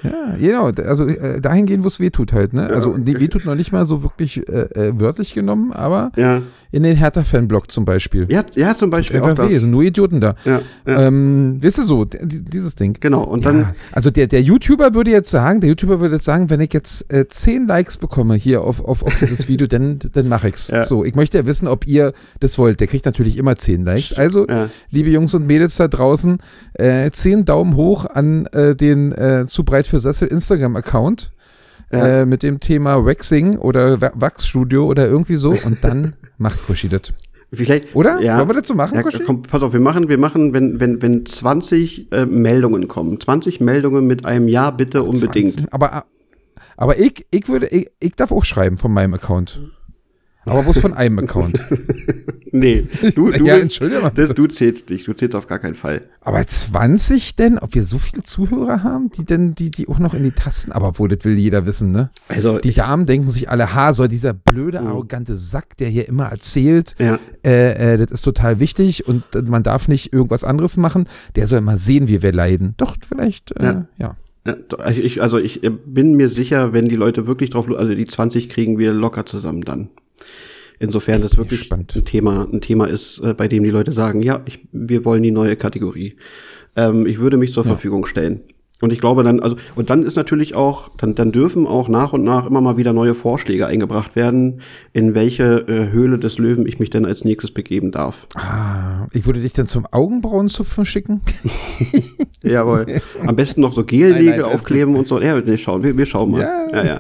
Ja, 0.03 0.37
genau. 0.39 0.67
Also 0.87 1.07
äh, 1.07 1.41
dahin 1.41 1.65
gehen, 1.65 1.83
wo 1.83 1.87
es 1.89 1.99
wehtut 1.99 2.33
halt. 2.35 2.53
Ne? 2.53 2.69
Also 2.69 2.97
die 2.99 3.19
wehtut 3.19 3.47
noch 3.47 3.55
nicht 3.55 3.73
mal 3.73 3.87
so 3.87 4.03
wirklich 4.03 4.47
äh, 4.49 4.69
äh, 4.75 5.01
wörtlich 5.01 5.33
genommen, 5.33 5.73
aber 5.73 6.13
Ja, 6.17 6.43
in 6.75 6.83
den 6.83 6.97
Hertha-Fanblock 6.97 7.71
zum 7.71 7.85
Beispiel. 7.85 8.27
ja, 8.31 8.45
ja 8.55 8.77
zum 8.77 8.91
Beispiel 8.91 9.21
auch 9.21 9.29
Einfach 9.29 9.49
weh, 9.49 9.53
das. 9.53 9.61
sind 9.63 9.71
nur 9.71 9.83
Idioten 9.83 10.21
da. 10.21 10.35
Ja, 10.45 10.61
ja. 10.87 11.07
Ähm, 11.07 11.59
weißt 11.63 11.79
du 11.79 11.83
so, 11.85 12.05
dieses 12.05 12.75
Ding. 12.75 12.97
genau. 13.01 13.23
Und 13.23 13.45
Ja, 13.45 13.53
dann, 13.53 13.75
also 13.93 14.11
der, 14.11 14.27
der 14.27 14.43
YouTuber 14.43 14.93
würde 14.95 15.11
jetzt 15.11 15.31
sagen, 15.31 15.61
der 15.61 15.69
YouTuber 15.71 16.01
würde 16.01 16.17
jetzt 16.17 16.25
sagen, 16.25 16.51
wenn 16.51 16.61
ich 16.61 16.73
jetzt 16.73 17.13
äh, 17.13 17.29
10 17.29 17.67
Likes 17.67 17.97
bekomme 17.97 18.35
hier 18.35 18.63
auf, 18.63 18.85
auf, 18.85 19.03
auf 19.03 19.17
dieses 19.19 19.47
Video, 19.49 19.67
dann, 19.67 19.99
dann 20.13 20.29
mache 20.29 20.49
ich's. 20.49 20.69
Ja. 20.69 20.85
So, 20.85 21.05
ich 21.05 21.15
möchte 21.15 21.39
ja 21.39 21.47
wissen, 21.47 21.69
ob 21.69 21.87
ihr 21.87 22.13
das 22.41 22.59
wollt. 22.59 22.81
Der 22.81 22.87
kriegt 22.89 23.05
natürlich 23.07 23.37
immer 23.39 23.57
10 23.57 23.85
Likes. 23.85 24.13
Also, 24.13 24.47
Ja. 24.49 24.69
liebe 24.91 25.11
Jungs 25.11 25.33
und 25.35 25.47
Mädels 25.47 25.77
da 25.77 25.89
draußen, 25.89 26.39
äh, 26.75 27.11
10 27.11 27.45
Daumen 27.45 27.77
hoch 27.77 28.05
an 28.07 28.47
äh, 28.47 28.75
den 28.75 29.13
äh, 29.13 29.45
zu 29.47 29.65
breit 29.65 29.87
für 29.87 30.01
Sessel 30.01 30.29
Instagram-Account. 30.29 31.31
Ja. 31.95 32.23
Äh, 32.23 32.27
mit 32.27 32.43
dem 32.43 32.61
Thema 32.61 33.05
Waxing 33.05 33.59
oder 33.59 34.01
Wa- 34.01 34.13
Wachsstudio 34.15 34.87
oder 34.87 35.07
irgendwie 35.07 35.37
so 35.37 35.51
und 35.65 35.79
dann 35.83 36.15
macht 36.39 36.67
Kushi 36.67 36.89
das. 36.89 37.13
vielleicht. 37.53 37.95
Oder? 37.95 38.21
Ja. 38.21 38.39
Wollen 38.39 38.49
wir 38.49 38.55
das 38.55 38.69
so 38.69 38.75
machen, 38.75 38.97
Ja, 38.97 39.03
komm, 39.25 39.43
pass 39.43 39.63
auf, 39.63 39.73
wir 39.73 39.81
machen, 39.81 40.09
wir 40.09 40.19
machen, 40.19 40.53
wenn, 40.53 40.81
wenn, 40.81 41.01
wenn 41.03 41.25
20 41.25 42.13
äh, 42.13 42.27
Meldungen 42.27 42.89
kommen, 42.89 43.21
20 43.21 43.61
Meldungen 43.61 44.07
mit 44.07 44.27
einem 44.27 44.49
Ja, 44.49 44.71
bitte, 44.71 45.03
unbedingt. 45.03 45.51
20. 45.55 45.73
Aber, 45.73 46.05
aber 46.77 46.99
ich, 46.99 47.27
ich 47.31 47.49
würde, 47.49 47.69
ich, 47.69 47.89
ich 48.01 48.15
darf 48.17 48.33
auch 48.33 48.45
schreiben 48.45 48.77
von 48.79 48.93
meinem 48.93 49.15
Account. 49.15 49.61
Aber 50.47 50.63
bloß 50.63 50.79
von 50.79 50.95
einem 50.95 51.19
Account. 51.21 51.59
Nee, 52.53 52.87
du, 53.15 53.31
du, 53.33 53.45
Ja, 53.47 53.59
bist- 53.59 53.81
das, 54.15 54.29
du 54.35 54.47
zählst 54.47 54.89
nicht, 54.91 55.07
du 55.09 55.13
zählst 55.15 55.35
auf 55.35 55.47
gar 55.49 55.59
keinen 55.59 55.75
Fall. 55.75 56.03
Aber 56.21 56.47
20 56.47 57.35
denn? 57.35 57.59
Ob 57.59 57.75
wir 57.75 57.85
so 57.85 57.99
viele 57.99 58.23
Zuhörer 58.23 58.83
haben, 58.83 59.11
die 59.11 59.25
denn, 59.25 59.55
die, 59.55 59.71
die 59.71 59.89
auch 59.89 59.99
noch 59.99 60.15
in 60.15 60.23
die 60.23 60.31
Tasten, 60.31 60.71
aber 60.73 60.89
obwohl, 60.89 61.09
das 61.09 61.25
will 61.25 61.37
jeder 61.37 61.67
wissen, 61.67 61.91
ne? 61.91 62.11
Also, 62.29 62.59
Die 62.59 62.73
Damen 62.73 63.07
denken 63.07 63.29
sich 63.31 63.49
alle, 63.51 63.75
ha, 63.75 63.93
soll 63.93 64.09
dieser 64.09 64.35
blöde, 64.35 64.81
arrogante 64.81 65.37
Sack, 65.37 65.77
der 65.79 65.89
hier 65.89 66.09
immer 66.09 66.27
erzählt, 66.27 66.95
ja, 66.99 67.19
äh, 67.45 67.95
äh, 67.95 67.97
das 67.99 68.11
ist 68.13 68.23
total 68.23 68.61
wichtig 68.61 69.09
und 69.09 69.25
äh, 69.35 69.43
man 69.43 69.63
darf 69.65 69.89
nicht 69.89 70.13
irgendwas 70.13 70.45
anderes 70.45 70.77
machen, 70.77 71.09
der 71.37 71.47
soll 71.49 71.61
mal 71.61 71.79
sehen, 71.79 72.07
wie 72.09 72.23
wir 72.23 72.33
leiden. 72.33 72.75
Doch, 72.77 72.97
vielleicht, 73.07 73.51
äh, 73.59 73.65
ja. 73.65 73.87
Ja. 73.99 74.17
ja, 74.47 74.57
also 74.79 75.01
ich, 75.01 75.21
also 75.23 75.39
ich 75.39 75.65
äh, 75.65 75.71
bin 75.71 76.15
mir 76.15 76.29
sicher, 76.29 76.73
wenn 76.73 76.89
die 76.89 76.97
Leute 76.97 77.27
wirklich 77.27 77.51
drauf, 77.51 77.67
also 77.77 77.95
die 77.95 78.07
20 78.07 78.49
kriegen 78.49 78.79
wir 78.79 78.93
locker 78.93 79.27
zusammen 79.27 79.63
dann. 79.63 79.89
Insofern 80.79 81.23
das 81.23 81.37
wirklich 81.37 81.61
gespannt. 81.61 81.95
ein 81.95 82.05
Thema, 82.05 82.49
ein 82.53 82.61
Thema 82.61 82.87
ist, 82.87 83.19
äh, 83.21 83.35
bei 83.35 83.49
dem 83.49 83.63
die 83.63 83.71
Leute 83.71 83.93
sagen, 83.93 84.23
ja, 84.23 84.43
ich, 84.47 84.67
wir 84.73 85.05
wollen 85.05 85.23
die 85.23 85.31
neue 85.31 85.57
Kategorie. 85.57 86.17
Ähm, 86.77 87.07
ich 87.07 87.19
würde 87.19 87.37
mich 87.37 87.53
zur 87.53 87.65
Verfügung 87.65 88.07
stellen. 88.07 88.43
Und 88.85 88.93
ich 88.93 89.01
glaube 89.01 89.25
dann, 89.25 89.41
also, 89.41 89.57
und 89.77 89.89
dann 89.89 90.03
ist 90.03 90.15
natürlich 90.15 90.55
auch, 90.55 90.91
dann, 90.99 91.15
dann 91.15 91.33
dürfen 91.33 91.67
auch 91.67 91.89
nach 91.89 92.13
und 92.13 92.23
nach 92.23 92.45
immer 92.45 92.61
mal 92.61 92.77
wieder 92.77 92.93
neue 92.93 93.15
Vorschläge 93.15 93.67
eingebracht 93.67 94.15
werden, 94.15 94.61
in 94.93 95.15
welche 95.15 95.67
äh, 95.67 95.91
Höhle 95.91 96.19
des 96.19 96.37
Löwen 96.37 96.67
ich 96.67 96.79
mich 96.81 96.91
denn 96.91 97.07
als 97.07 97.25
nächstes 97.25 97.51
begeben 97.51 97.93
darf. 97.93 98.27
Ah, 98.35 99.07
ich 99.15 99.25
würde 99.25 99.41
dich 99.41 99.55
dann 99.55 99.67
zum 99.69 99.87
Augenbrauenzupfen 99.91 100.85
schicken. 100.85 101.23
Jawohl. 102.43 102.85
Am 103.27 103.37
besten 103.37 103.63
noch 103.63 103.73
so 103.73 103.87
Gelnägel 103.87 104.45
aufkleben 104.45 104.97
und 104.97 105.09
so. 105.09 105.19
Ja, 105.19 105.41
nee, 105.41 105.57
schauen, 105.57 105.83
wir, 105.83 105.97
wir 105.97 106.05
schauen 106.05 106.33
mal. 106.33 106.43
Ja. 106.43 106.67
ja. 106.75 106.85
ja. 106.85 106.99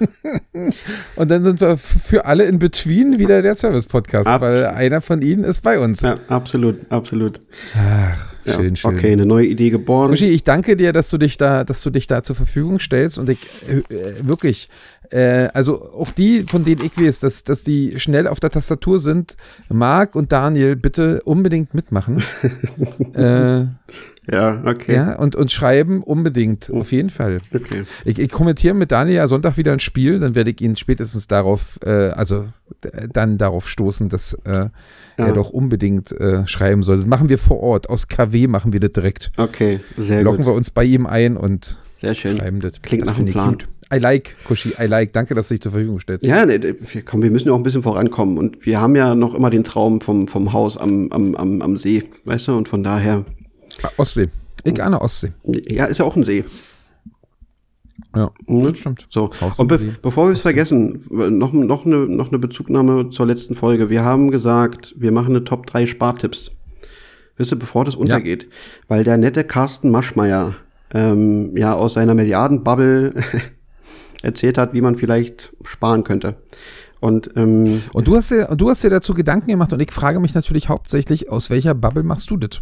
Und 1.16 1.30
dann 1.30 1.44
sind 1.44 1.60
wir 1.60 1.76
für 1.76 2.24
alle 2.24 2.44
in 2.44 2.58
between 2.58 3.18
wieder 3.18 3.42
der 3.42 3.56
Service-Podcast, 3.56 4.40
weil 4.40 4.64
einer 4.68 5.02
von 5.02 5.20
ihnen 5.20 5.44
ist 5.44 5.60
bei 5.60 5.78
uns. 5.78 6.00
Ja, 6.00 6.18
absolut, 6.28 6.76
absolut. 6.90 7.42
Ach, 7.76 8.33
Ja, 8.44 8.54
schön, 8.54 8.76
schön. 8.76 8.94
Okay, 8.94 9.12
eine 9.12 9.26
neue 9.26 9.46
Idee 9.46 9.70
geboren. 9.70 10.12
Uschi, 10.12 10.26
ich 10.26 10.44
danke 10.44 10.76
dir, 10.76 10.92
dass 10.92 11.10
du 11.10 11.18
dich 11.18 11.36
da, 11.36 11.64
dass 11.64 11.82
du 11.82 11.90
dich 11.90 12.06
da 12.06 12.22
zur 12.22 12.36
Verfügung 12.36 12.78
stellst 12.78 13.18
und 13.18 13.28
ich 13.28 13.38
äh, 13.68 13.94
äh, 13.94 14.26
wirklich, 14.26 14.68
äh, 15.10 15.48
also 15.54 15.82
auch 15.92 16.10
die, 16.10 16.44
von 16.44 16.64
denen 16.64 16.84
ich 16.84 16.98
weiß, 16.98 17.20
dass, 17.20 17.44
dass 17.44 17.64
die 17.64 17.98
schnell 17.98 18.26
auf 18.26 18.40
der 18.40 18.50
Tastatur 18.50 19.00
sind, 19.00 19.36
Marc 19.68 20.14
und 20.14 20.32
Daniel, 20.32 20.76
bitte 20.76 21.22
unbedingt 21.24 21.74
mitmachen. 21.74 22.22
äh, 23.14 23.66
Ja, 24.30 24.62
okay. 24.64 24.94
Ja, 24.94 25.16
und, 25.16 25.36
und 25.36 25.52
schreiben 25.52 26.02
unbedingt, 26.02 26.70
auf 26.70 26.92
jeden 26.92 27.10
Fall. 27.10 27.40
Okay. 27.54 27.84
Ich, 28.04 28.18
ich 28.18 28.30
kommentiere 28.30 28.74
mit 28.74 28.90
Daniel 28.90 29.16
ja 29.16 29.28
Sonntag 29.28 29.56
wieder 29.56 29.72
ein 29.72 29.80
Spiel, 29.80 30.18
dann 30.18 30.34
werde 30.34 30.50
ich 30.50 30.60
ihn 30.60 30.76
spätestens 30.76 31.26
darauf, 31.28 31.78
äh, 31.84 31.90
also 31.90 32.46
dann 33.12 33.36
darauf 33.38 33.68
stoßen, 33.68 34.08
dass 34.08 34.32
äh, 34.44 34.50
Ja. 34.50 34.70
er 35.16 35.32
doch 35.32 35.50
unbedingt 35.50 36.10
äh, 36.12 36.46
schreiben 36.46 36.82
soll. 36.82 36.96
Das 36.96 37.06
machen 37.06 37.28
wir 37.28 37.38
vor 37.38 37.60
Ort. 37.60 37.88
Aus 37.90 38.08
KW 38.08 38.46
machen 38.48 38.72
wir 38.72 38.80
das 38.80 38.92
direkt. 38.92 39.30
Okay, 39.36 39.80
sehr 39.96 40.22
Locken 40.22 40.38
gut. 40.38 40.46
wir 40.46 40.54
uns 40.54 40.70
bei 40.70 40.84
ihm 40.84 41.06
ein 41.06 41.36
und 41.36 41.78
Sehr 42.00 42.14
schön. 42.14 42.38
schreiben 42.38 42.60
das. 42.60 42.80
Klingt 42.82 43.02
das 43.02 43.10
nach 43.10 43.18
einem 43.18 43.26
ich 43.26 43.32
Plan. 43.32 43.50
gut. 43.52 43.68
I 43.92 43.98
like, 43.98 44.34
Kushi, 44.46 44.70
I 44.80 44.86
like. 44.86 45.12
Danke, 45.12 45.34
dass 45.34 45.48
du 45.48 45.54
dich 45.54 45.60
zur 45.60 45.70
Verfügung 45.72 46.00
stellst. 46.00 46.24
Ja, 46.24 46.46
nee, 46.46 46.58
komm, 47.04 47.22
wir 47.22 47.30
müssen 47.30 47.48
ja 47.48 47.54
auch 47.54 47.58
ein 47.58 47.62
bisschen 47.62 47.82
vorankommen. 47.82 48.38
Und 48.38 48.64
wir 48.64 48.80
haben 48.80 48.96
ja 48.96 49.14
noch 49.14 49.34
immer 49.34 49.50
den 49.50 49.62
Traum 49.62 50.00
vom, 50.00 50.26
vom 50.26 50.52
Haus 50.54 50.76
am, 50.78 51.10
am, 51.12 51.34
am, 51.36 51.60
am 51.62 51.76
See, 51.78 52.02
weißt 52.24 52.48
du? 52.48 52.56
Und 52.56 52.68
von 52.68 52.82
daher, 52.82 53.24
Ah, 53.28 53.32
Ostsee. 53.96 54.28
Ich 54.64 54.74
der 54.74 55.00
Ostsee. 55.02 55.32
ja, 55.68 55.84
ist 55.86 55.98
ja 55.98 56.04
auch 56.04 56.16
ein 56.16 56.24
See. 56.24 56.44
Ja, 58.16 58.30
Mhm. 58.46 58.64
das 58.64 58.78
stimmt. 58.78 59.06
So, 59.10 59.30
und 59.56 59.68
be 59.68 59.78
See. 59.78 59.92
bevor 60.02 60.26
wir 60.28 60.32
es 60.32 60.40
vergessen, 60.40 61.04
noch, 61.10 61.52
noch, 61.52 61.84
eine, 61.86 61.96
noch 62.08 62.28
eine 62.28 62.38
Bezugnahme 62.38 63.10
zur 63.10 63.26
letzten 63.26 63.54
Folge. 63.54 63.90
Wir 63.90 64.04
haben 64.04 64.30
gesagt, 64.30 64.94
wir 64.96 65.12
machen 65.12 65.30
eine 65.34 65.44
Top 65.44 65.66
3 65.66 65.86
Spartipps. 65.86 66.50
Wisst 67.36 67.52
ihr, 67.52 67.58
bevor 67.58 67.84
das 67.84 67.94
untergeht. 67.96 68.48
Weil 68.88 69.04
der 69.04 69.16
nette 69.16 69.44
Carsten 69.44 69.90
Maschmeyer 69.90 70.54
ähm, 70.92 71.56
ja 71.56 71.74
aus 71.74 71.94
seiner 71.94 72.14
Milliardenbubble 72.14 73.14
erzählt 74.22 74.58
hat, 74.58 74.72
wie 74.74 74.80
man 74.80 74.96
vielleicht 74.96 75.52
sparen 75.64 76.04
könnte. 76.04 76.36
Und 77.00 77.30
ähm, 77.36 77.82
Und 77.92 78.06
du 78.08 78.16
hast, 78.16 78.30
dir, 78.30 78.48
und 78.48 78.60
du 78.60 78.70
hast 78.70 78.82
dir 78.82 78.90
dazu 78.90 79.12
Gedanken 79.14 79.48
gemacht 79.48 79.72
und 79.72 79.80
ich 79.80 79.92
frage 79.92 80.20
mich 80.20 80.34
natürlich 80.34 80.68
hauptsächlich, 80.68 81.30
aus 81.30 81.50
welcher 81.50 81.74
Bubble 81.74 82.02
machst 82.02 82.30
du 82.30 82.36
das? 82.36 82.60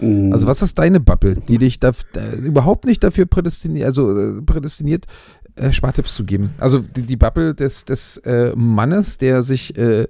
Mm. 0.00 0.32
Also 0.32 0.46
was 0.46 0.62
ist 0.62 0.78
deine 0.78 1.00
Bubble, 1.00 1.36
die 1.48 1.58
dich 1.58 1.78
da, 1.80 1.90
äh, 2.14 2.36
überhaupt 2.44 2.84
nicht 2.84 3.02
dafür 3.04 3.26
prädestiniert, 3.26 3.86
also 3.86 4.16
äh, 4.16 4.40
prädestiniert, 4.42 5.06
äh, 5.56 5.72
Spartipps 5.72 6.14
zu 6.14 6.24
geben? 6.24 6.50
Also 6.58 6.78
die, 6.78 7.02
die 7.02 7.16
Bubble 7.16 7.54
des, 7.54 7.84
des 7.84 8.16
äh, 8.18 8.52
Mannes, 8.56 9.18
der 9.18 9.42
sich 9.42 9.76
äh, 9.76 10.06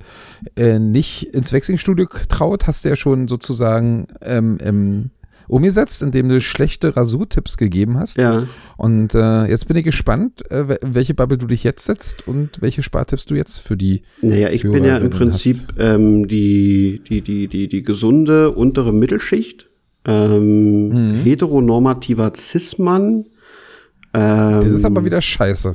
äh, 0.57 0.79
nicht 0.79 1.25
ins 1.35 1.53
Wechselstudio 1.53 2.07
traut, 2.29 2.67
hast 2.67 2.85
du 2.85 2.89
ja 2.91 2.97
schon 2.97 3.27
sozusagen 3.29 4.07
ähm, 4.23 4.59
ähm, 4.61 5.11
umgesetzt, 5.49 6.05
indem 6.05 6.29
du 6.29 6.41
schlechte 6.41 6.97
Rasurtipps 6.97 7.57
gegeben 7.57 7.99
hast. 7.99 8.17
ja, 8.19 8.45
Und 8.77 9.17
äh, 9.17 9.47
jetzt 9.47 9.67
bin 9.67 9.77
ich 9.77 9.83
gespannt, 9.83 10.49
äh, 10.49 10.63
wel- 10.69 10.79
welche 10.83 11.13
Bubble 11.15 11.39
du 11.39 11.49
dich 11.49 11.65
jetzt 11.65 11.85
setzt 11.85 12.29
und 12.29 12.63
welche 12.63 12.85
Spartipps 12.85 13.27
du 13.27 13.35
jetzt 13.35 13.59
für 13.59 13.77
die. 13.77 14.03
naja, 14.23 14.51
ich 14.51 14.63
bin 14.63 14.85
ja 14.85 14.99
im 14.99 15.11
Prinzip 15.11 15.65
ähm, 15.77 16.29
die, 16.29 17.03
die, 17.09 17.23
die, 17.23 17.49
die, 17.49 17.67
die 17.67 17.83
gesunde 17.83 18.51
untere 18.53 18.93
Mittelschicht. 18.93 19.67
Ähm, 20.07 20.89
Mhm. 20.89 21.23
heteronormativer 21.23 22.33
Cis-Mann. 22.35 23.27
Das 24.13 24.65
Ähm, 24.67 24.75
ist 24.75 24.85
aber 24.85 25.05
wieder 25.05 25.23
scheiße. 25.23 25.73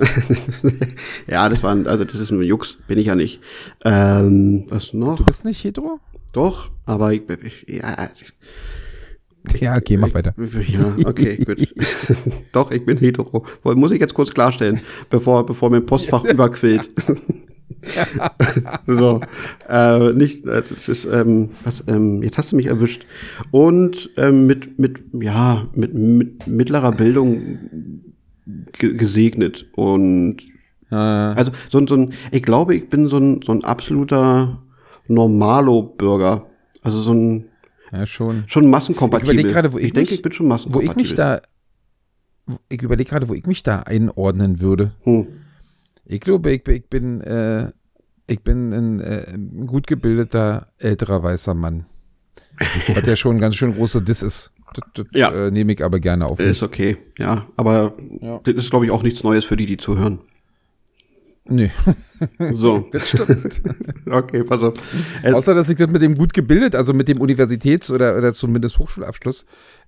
ja, 1.27 1.48
das 1.48 1.63
war, 1.63 1.72
ein- 1.72 1.88
also 1.88 2.03
das 2.03 2.15
ist 2.15 2.32
ein 2.32 2.41
Jux, 2.41 2.77
bin 2.88 2.98
ich 3.00 3.08
ja 3.08 3.15
nicht. 3.15 3.39
Ähm, 3.86 4.65
was 4.70 4.91
noch? 4.94 5.15
Du 5.17 5.24
bist 5.24 5.46
nicht 5.46 5.63
hetero? 5.63 6.00
Doch, 6.34 6.70
aber 6.86 7.13
ich, 7.13 7.22
ich 7.65 7.77
ja, 7.77 8.10
Ja, 9.62 9.77
okay, 9.77 9.96
mach 9.96 10.13
weiter. 10.13 10.34
ja, 10.67 10.98
okay, 11.05 11.38
gut. 11.38 11.74
Doch, 12.51 12.72
ich 12.72 12.84
bin 12.86 12.98
hetero. 12.98 13.46
Muss 13.63 13.91
ich 13.91 14.01
jetzt 14.01 14.13
kurz 14.15 14.34
klarstellen, 14.34 14.82
bevor, 15.10 15.46
bevor 15.46 15.70
mein 15.70 15.86
Postfach 15.86 16.25
überquillt. 16.25 16.89
so, 18.88 19.22
äh, 19.70 20.13
nicht, 20.13 20.46
äh, 20.46 20.60
es 20.60 20.89
ist, 20.89 21.05
ähm, 21.05 21.50
was, 21.63 21.84
ähm, 21.88 22.24
jetzt 22.24 22.38
hast 22.38 22.51
du 22.51 22.55
mich 22.55 22.65
erwischt. 22.67 23.05
Und 23.51 24.10
ähm, 24.17 24.46
mit, 24.48 24.79
mit, 24.79 25.00
ja, 25.22 25.67
mit, 25.74 25.94
mit 25.94 26.48
mittlerer 26.48 26.91
Bildung 26.91 27.60
ge 28.74 28.94
gesegnet. 28.96 29.65
Und 29.75 30.38
Äh, 30.91 30.96
also 30.96 31.51
so, 31.70 31.79
ein- 31.79 31.88
so 31.88 31.96
ein, 31.96 32.13
ich 32.32 32.44
glaube, 32.44 32.75
ich 32.75 32.89
bin 32.89 33.08
so 33.10 33.17
ein, 33.17 33.41
so 33.41 33.51
ein 33.51 33.63
absoluter 33.63 34.62
Normalo-Bürger. 35.08 36.46
Also 36.84 37.00
so 37.01 37.13
ein, 37.13 37.46
ja, 37.91 38.05
schon. 38.05 38.44
schon 38.48 38.70
massenkompatibel. 38.70 39.34
Ich 39.36 39.39
überleg 39.41 39.53
gerade, 39.53 39.74
wo 39.74 39.77
ich 39.77 39.94
denke, 39.94 40.12
mich- 40.12 40.19
ich 40.19 40.21
bin 40.21 40.32
schon 40.32 40.45
Wo 40.45 40.49
massenkompatibel. 40.49 41.02
ich 41.04 41.10
mich 41.10 41.15
da, 41.15 41.41
wo- 42.45 42.60
ich 42.69 42.82
überlege 42.82 43.10
gerade, 43.10 43.28
wo 43.30 43.34
ich 43.34 43.45
mich 43.47 43.63
da 43.63 43.80
einordnen 43.80 44.60
würde. 44.60 44.91
Hm. 45.04 45.28
Ich 46.06 46.20
glaube, 46.22 46.52
ich, 46.52 46.63
bin- 46.63 46.76
ich 46.76 46.86
bin, 46.89 47.22
äh, 47.22 47.72
ich 48.28 48.41
bin 48.41 48.74
ein, 48.74 49.00
äh, 49.00 49.26
ein 49.34 49.68
gut 49.68 49.88
gebildeter 49.88 50.68
älterer 50.78 51.24
weißer 51.24 51.54
Mann. 51.54 51.86
Was 52.94 53.06
ja 53.06 53.15
schon 53.15 53.38
ein 53.38 53.39
ganz 53.41 53.56
schön 53.56 53.74
großer 53.74 54.02
Diss 54.02 54.22
ist. 54.22 54.52
Das, 54.74 54.84
das 54.94 55.06
Ja. 55.13 55.32
äh, 55.48 55.52
nehme 55.52 55.74
ich 55.74 55.84
aber 55.84 56.00
gerne 56.00 56.26
auf. 56.26 56.38
mich. 56.39 56.48
Ist 56.48 56.63
okay, 56.63 56.98
ja. 57.18 57.48
Aber 57.58 57.94
Ja. 58.22 58.39
das 58.44 58.56
ist, 58.56 58.70
glaube 58.70 58.86
ich, 58.86 58.91
auch 58.91 59.04
nichts 59.04 59.24
Neues 59.24 59.46
für 59.46 59.56
die, 59.58 59.65
die 59.65 59.78
zuhören. 59.78 60.20
Nee, 61.47 61.69
So, 62.53 62.88
das 62.91 63.08
stimmt. 63.10 63.62
okay, 64.10 64.43
pass 64.43 64.62
auf. 64.63 64.73
Äh, 65.21 65.31
Außer, 65.34 65.53
dass 65.53 65.69
ich 65.69 65.75
das 65.75 65.89
mit 65.89 66.01
dem 66.01 66.15
gut 66.17 66.34
gebildet, 66.34 66.73
also 66.75 66.91
mit 66.93 67.08
dem 67.08 67.19
Universitäts- 67.21 67.91
oder, 67.91 68.17
oder 68.17 68.34
zumindest 68.34 68.79
Hochschulabschluss, 68.79 69.45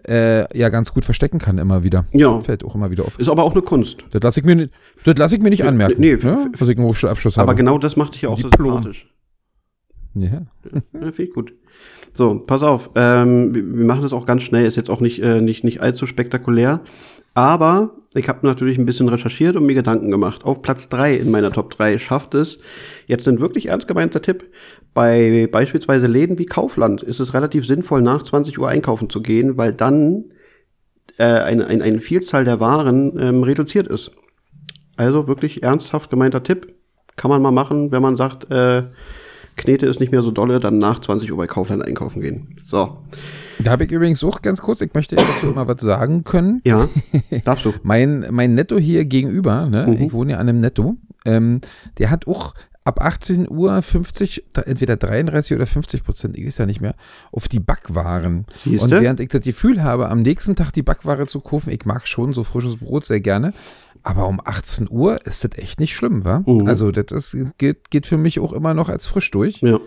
äh, 0.08 0.46
ja 0.58 0.70
ganz 0.70 0.94
gut 0.94 1.04
verstecken 1.04 1.40
kann 1.40 1.58
immer 1.58 1.84
wieder. 1.84 2.06
Ja. 2.14 2.40
Fällt 2.42 2.64
auch 2.64 2.76
immer 2.76 2.92
wieder 2.92 3.06
auf. 3.06 3.18
ist 3.20 3.28
aber 3.30 3.44
auch 3.44 3.54
eine 3.54 3.64
Kunst. 3.64 4.06
Das 4.12 4.22
lasse 4.22 4.40
ich 4.40 4.46
mir, 4.46 4.56
nicht- 4.56 4.72
das 5.04 5.16
lass 5.18 5.32
ich 5.32 5.42
mir 5.42 5.50
nicht 5.50 5.64
anmerken, 5.66 6.00
nee, 6.00 6.16
ne? 6.16 6.52
dass 6.58 6.68
ich 6.70 6.78
einen 6.78 6.86
Hochschulabschluss 6.86 7.38
Aber 7.40 7.50
habe. 7.54 7.58
genau 7.58 7.80
das 7.80 7.96
macht 7.96 8.14
dich 8.14 8.22
ja 8.22 8.30
auch 8.30 8.40
so 8.40 8.50
sympathisch. 8.50 9.08
Ja. 10.14 10.26
Ja, 10.26 10.42
Finde 10.92 11.14
ich 11.24 11.34
gut. 11.34 11.54
So, 12.14 12.40
pass 12.40 12.62
auf. 12.64 12.90
Ähm, 12.96 13.54
wir 13.54 13.78
wir 13.78 13.86
machen 13.86 14.02
das 14.02 14.14
auch 14.14 14.26
ganz 14.26 14.44
schnell. 14.44 14.66
Ist 14.66 14.78
jetzt 14.78 14.90
auch 14.90 15.00
nicht, 15.02 15.22
äh, 15.22 15.42
nicht, 15.42 15.64
nicht 15.64 15.82
allzu 15.82 16.06
spektakulär. 16.08 16.82
Aber 17.36 17.92
ich 18.14 18.30
habe 18.30 18.46
natürlich 18.46 18.78
ein 18.78 18.86
bisschen 18.86 19.10
recherchiert 19.10 19.56
und 19.56 19.66
mir 19.66 19.76
Gedanken 19.76 20.12
gemacht. 20.12 20.44
Auf 20.44 20.62
Platz 20.62 20.90
drei 20.90 21.16
in 21.16 21.32
meiner 21.32 21.52
Top 21.52 21.72
3 21.72 22.00
schafft 22.00 22.34
es, 22.36 22.58
jetzt 23.06 23.28
ein 23.28 23.40
wirklich 23.40 23.68
ernst 23.68 23.88
gemeinter 23.88 24.22
Tipp, 24.22 24.50
bei 24.94 25.48
beispielsweise 25.52 26.08
Läden 26.08 26.40
wie 26.40 26.46
Kaufland 26.46 27.04
ist 27.04 27.20
es 27.20 27.34
relativ 27.34 27.68
sinnvoll, 27.68 28.02
nach 28.02 28.24
20 28.24 28.58
Uhr 28.58 28.70
einkaufen 28.70 29.10
zu 29.10 29.22
gehen, 29.22 29.58
weil 29.58 29.74
dann 29.74 30.32
äh, 31.18 31.26
eine, 31.26 31.68
eine, 31.68 31.84
eine 31.84 32.00
Vielzahl 32.00 32.46
der 32.46 32.60
Waren 32.60 33.20
ähm, 33.20 33.44
reduziert 33.44 33.88
ist. 33.88 34.12
Also 34.96 35.28
wirklich 35.28 35.62
ernsthaft 35.62 36.10
gemeinter 36.10 36.44
Tipp. 36.44 36.74
Kann 37.16 37.30
man 37.30 37.42
mal 37.42 37.52
machen, 37.52 37.92
wenn 37.92 38.02
man 38.02 38.18
sagt, 38.18 38.50
äh, 38.52 38.84
Knete 39.58 39.86
ist 39.88 40.00
nicht 40.00 40.12
mehr 40.12 40.22
so 40.22 40.32
dolle, 40.32 40.60
dann 40.60 40.78
nach 40.78 41.00
20 41.02 41.32
Uhr 41.32 41.38
bei 41.38 41.48
Kaufland 41.48 41.84
einkaufen 41.86 42.22
gehen. 42.22 42.56
So. 42.66 42.98
Da 43.60 43.72
habe 43.72 43.86
ich 43.86 43.92
übrigens 43.92 44.24
auch 44.24 44.42
ganz 44.42 44.62
kurz, 44.62 44.82
ich 44.82 44.94
möchte 44.94 45.16
dazu 45.16 45.48
immer 45.52 45.68
was 45.68 45.82
sagen 45.82 46.24
können. 46.24 46.62
Ja, 46.66 46.88
darfst 47.44 47.66
du. 47.66 47.74
Mein, 47.84 48.26
mein 48.32 48.56
Netto 48.56 48.78
hier 48.78 49.06
gegenüber, 49.06 49.66
ne, 49.68 49.88
Mhm. 49.88 50.02
ich 50.06 50.14
wohne 50.14 50.34
ja 50.34 50.38
an 50.38 50.48
einem 50.48 50.60
Netto, 50.60 50.96
ähm, 51.26 51.62
der 51.98 52.10
hat 52.12 52.28
auch 52.28 52.54
ab 52.84 53.02
18 53.04 53.50
Uhr 53.50 53.82
50, 53.82 54.46
da- 54.54 54.62
entweder 54.62 54.96
33 54.96 55.58
oder 55.58 55.66
50 55.66 56.04
Prozent, 56.06 56.38
ich 56.38 56.46
weiß 56.46 56.60
ja 56.60 56.66
nicht 56.66 56.80
mehr, 56.80 56.96
auf 57.34 57.50
die 57.50 57.60
Backwaren. 57.60 58.46
Siehste? 58.64 58.86
Und 58.86 58.92
während 59.02 59.20
ich 59.20 59.28
das 59.28 59.42
Gefühl 59.42 59.84
habe, 59.84 60.08
am 60.10 60.22
nächsten 60.22 60.56
Tag 60.56 60.72
die 60.72 60.84
Backware 60.84 61.26
zu 61.26 61.42
kaufen, 61.42 61.72
ich 61.72 61.84
mag 61.84 62.08
schon 62.08 62.32
so 62.32 62.46
frisches 62.46 62.78
Brot 62.78 63.04
sehr 63.04 63.20
gerne, 63.20 63.54
aber 64.08 64.26
um 64.26 64.40
18 64.44 64.88
Uhr 64.90 65.26
ist 65.26 65.44
das 65.44 65.52
echt 65.58 65.82
nicht 65.82 65.94
schlimm, 65.94 66.24
wa? 66.24 66.42
Mhm. 66.46 66.66
Also 66.66 66.92
das 66.92 67.12
ist, 67.12 67.58
geht, 67.58 67.90
geht 67.90 68.08
für 68.08 68.16
mich 68.16 68.40
auch 68.40 68.54
immer 68.54 68.74
noch 68.74 68.88
als 68.88 69.06
frisch 69.06 69.30
durch. 69.32 69.60
Ja. 69.60 69.82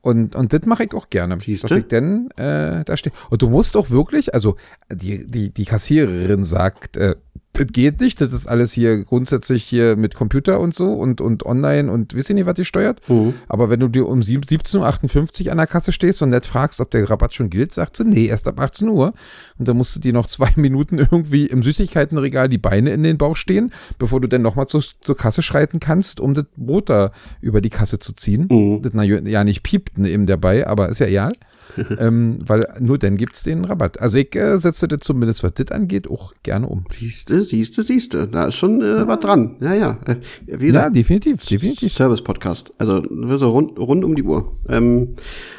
Und, 0.00 0.36
und 0.36 0.52
das 0.52 0.62
mache 0.64 0.84
ich 0.84 0.94
auch 0.94 1.10
gerne. 1.10 1.40
Siehste? 1.40 1.66
Dass 1.66 1.78
ich 1.78 1.88
denn 1.88 2.30
äh, 2.36 2.84
da 2.84 2.96
stehe. 2.96 3.12
Und 3.30 3.42
du 3.42 3.50
musst 3.50 3.76
auch 3.76 3.90
wirklich, 3.90 4.32
also 4.32 4.54
die, 4.92 5.28
die, 5.28 5.50
die 5.50 5.64
Kassiererin 5.64 6.44
sagt, 6.44 6.96
äh, 6.96 7.16
das 7.54 7.68
geht 7.68 8.00
nicht, 8.00 8.20
das 8.20 8.32
ist 8.32 8.46
alles 8.46 8.72
hier 8.72 9.04
grundsätzlich 9.04 9.64
hier 9.64 9.96
mit 9.96 10.14
Computer 10.14 10.60
und 10.60 10.74
so 10.74 10.92
und, 10.92 11.20
und 11.20 11.46
online 11.46 11.90
und 11.90 12.14
wisst 12.14 12.28
ihr 12.28 12.34
nicht, 12.34 12.46
was 12.46 12.54
die 12.54 12.64
steuert? 12.64 13.00
Mhm. 13.08 13.34
Aber 13.48 13.70
wenn 13.70 13.80
du 13.80 13.88
dir 13.88 14.06
um 14.06 14.22
sieb- 14.22 14.44
17.58 14.44 15.46
Uhr 15.46 15.52
an 15.52 15.58
der 15.58 15.66
Kasse 15.66 15.92
stehst 15.92 16.20
und 16.22 16.30
nicht 16.30 16.46
fragst, 16.46 16.80
ob 16.80 16.90
der 16.90 17.08
Rabatt 17.08 17.34
schon 17.34 17.50
gilt, 17.50 17.72
sagt 17.72 17.96
sie, 17.96 18.04
nee, 18.04 18.26
erst 18.26 18.48
ab 18.48 18.60
18 18.60 18.88
Uhr. 18.88 19.14
Und 19.58 19.68
dann 19.68 19.76
musst 19.76 19.94
du 19.96 20.00
dir 20.00 20.12
noch 20.12 20.26
zwei 20.26 20.50
Minuten 20.56 20.98
irgendwie 20.98 21.46
im 21.46 21.62
Süßigkeitenregal 21.62 22.48
die 22.48 22.58
Beine 22.58 22.90
in 22.90 23.02
den 23.02 23.18
Bauch 23.18 23.36
stehen, 23.36 23.72
bevor 23.98 24.20
du 24.20 24.28
dann 24.28 24.42
nochmal 24.42 24.66
zu, 24.66 24.80
zur 24.80 25.16
Kasse 25.16 25.42
schreiten 25.42 25.80
kannst, 25.80 26.20
um 26.20 26.34
das 26.34 26.46
Brot 26.56 26.90
da 26.90 27.12
über 27.40 27.60
die 27.60 27.70
Kasse 27.70 27.98
zu 27.98 28.12
ziehen. 28.14 28.48
Mhm. 28.50 28.82
Das 28.82 28.92
na, 28.94 29.04
ja 29.04 29.44
nicht 29.44 29.62
piept 29.62 29.96
ne, 29.98 30.10
eben 30.10 30.26
dabei, 30.26 30.66
aber 30.66 30.88
ist 30.88 31.00
ja 31.00 31.06
egal. 31.06 31.32
ähm, 31.98 32.38
weil 32.46 32.66
nur 32.80 32.98
dann 32.98 33.16
gibt 33.16 33.34
es 33.34 33.42
den 33.42 33.64
Rabatt. 33.64 34.00
Also 34.00 34.18
ich 34.18 34.34
äh, 34.36 34.58
setze 34.58 34.88
das 34.88 35.00
zumindest, 35.00 35.42
was 35.42 35.54
das 35.54 35.70
angeht, 35.70 36.08
auch 36.08 36.32
gerne 36.42 36.66
um. 36.66 36.84
Siehste, 36.92 37.44
siehste, 37.44 37.82
siehste. 37.82 38.28
Da 38.28 38.46
ist 38.46 38.56
schon 38.56 38.80
äh, 38.80 39.06
was 39.06 39.18
dran. 39.20 39.56
Ja, 39.60 39.74
ja. 39.74 39.98
Äh, 40.06 40.70
Ja, 40.70 40.90
definitiv, 40.90 41.44
definitiv. 41.44 41.92
Service-Podcast. 41.92 42.72
Also 42.78 43.02
so 43.38 43.50
rund, 43.50 43.78
rund 43.78 44.04
um 44.04 44.14
die 44.14 44.22
Uhr. 44.22 44.56
Ähm, 44.68 45.14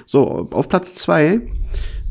so, 0.06 0.50
auf 0.52 0.70
Platz 0.70 0.96
zwei 0.96 1.42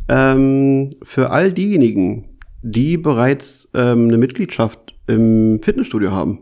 ähm, 0.09 0.91
für 1.03 1.31
all 1.31 1.53
diejenigen, 1.53 2.39
die 2.63 2.97
bereits 2.97 3.69
ähm, 3.75 4.09
eine 4.09 4.19
Mitgliedschaft 4.19 4.95
im 5.07 5.61
Fitnessstudio 5.63 6.13
haben. 6.13 6.41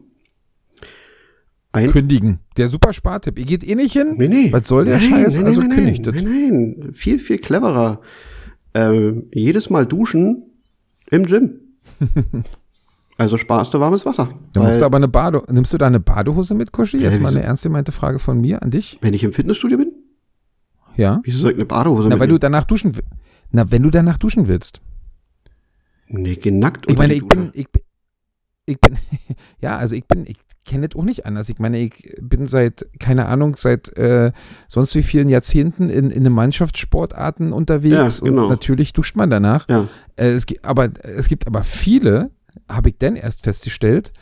Ein 1.73 1.91
Kündigen. 1.91 2.39
Der 2.59 2.69
super 2.69 2.93
Spartipp. 2.93 3.39
Ihr 3.39 3.47
geht 3.47 3.65
eh 3.67 3.75
nicht 3.75 3.93
hin? 3.95 4.15
Nee, 4.19 4.29
nee. 4.29 4.53
Was 4.53 4.69
soll 4.69 4.85
der 4.85 4.99
Nein, 4.99 5.09
Scheiß? 5.11 5.37
nein, 5.39 5.47
also 5.47 5.61
nein, 5.63 5.71
kündigt 5.71 6.05
nein. 6.07 6.15
Nein, 6.25 6.77
nein, 6.79 6.93
viel, 6.95 7.19
viel 7.19 7.39
cleverer. 7.39 8.01
Ähm, 8.75 9.25
jedes 9.33 9.71
Mal 9.71 9.87
duschen 9.87 10.43
Im 11.11 11.25
Gym. 11.27 11.61
also 13.19 13.37
sparst 13.39 13.73
du 13.75 13.81
warmes 13.81 14.05
Wasser. 14.07 14.29
Da 14.53 14.63
musst 14.63 14.81
du 14.81 14.85
aber 14.85 14.97
eine 14.97 15.09
Bade, 15.09 15.43
nimmst 15.51 15.73
du 15.73 15.79
da 15.79 15.87
eine 15.87 16.01
Badehose 16.01 16.55
mit, 16.55 16.73
Kuschi? 16.73 16.99
Ja, 16.99 17.05
Jetzt 17.05 17.21
mal 17.21 17.29
wieso? 17.31 17.39
eine 17.39 17.47
ernst 17.47 17.63
gemeinte 17.63 17.93
Frage 17.93 18.19
von 18.19 18.41
mir 18.41 18.63
an 18.63 18.71
dich. 18.71 18.99
wenn 19.01 19.15
ich 19.15 19.25
im 19.25 19.33
Fitnessstudio 19.33 19.79
bin, 19.79 19.93
Ja? 20.97 21.21
wieso 21.25 21.39
soll 21.39 21.51
ich 21.53 21.57
eine 21.57 21.67
Badehose 21.67 22.09
Na, 22.09 22.19
weil 22.19 22.29
du 22.29 22.35
mitnehmen? 22.35 22.53
danach 22.53 22.65
duschen 22.65 22.95
willst. 22.97 23.09
Na, 23.51 23.71
wenn 23.71 23.83
du 23.83 23.91
danach 23.91 24.19
duschen 24.19 24.47
willst. 24.47 24.81
Nee, 26.09 26.37
geh 26.37 26.51
nackt 26.51 26.91
Ich 26.91 26.97
meine, 26.99 27.15
ich 27.15 27.27
bin, 27.27 27.51
ich 27.55 27.69
bin, 27.71 27.83
ich 28.67 28.79
bin, 28.81 28.99
ja, 29.61 29.77
also 29.79 29.95
ich 29.95 30.05
bin, 30.07 30.27
ich 30.27 30.37
kenne 30.65 30.89
das 30.89 30.99
auch 30.99 31.05
nicht 31.05 31.27
anders. 31.27 31.49
Ich 31.49 31.59
meine, 31.59 31.79
ich 31.79 32.15
bin 32.21 32.47
seit, 32.47 32.87
keine 33.01 33.27
Ahnung, 33.27 33.57
seit 33.57 33.97
äh, 33.97 34.33
sonst 34.69 34.95
wie 34.95 35.03
vielen 35.03 35.29
Jahrzehnten 35.29 35.91
in, 35.91 36.11
in 36.11 36.25
den 36.25 36.33
Mannschaftssportarten 36.33 37.53
unterwegs 37.53 38.19
Ja, 38.19 38.25
genau. 38.25 38.45
und 38.45 38.49
natürlich 38.51 38.93
duscht 38.93 39.17
man 39.17 39.31
danach. 39.31 39.69
Ja. 39.69 39.89
Äh, 40.17 40.31
es, 40.31 40.47
gibt, 40.47 40.65
aber, 40.65 40.91
es 41.03 41.29
gibt 41.29 41.47
aber 41.47 41.63
viele, 41.63 42.31
habe 42.69 42.91
ich 42.91 42.99
dann 42.99 43.17
erst 43.17 43.43
festgestellt, 43.43 44.13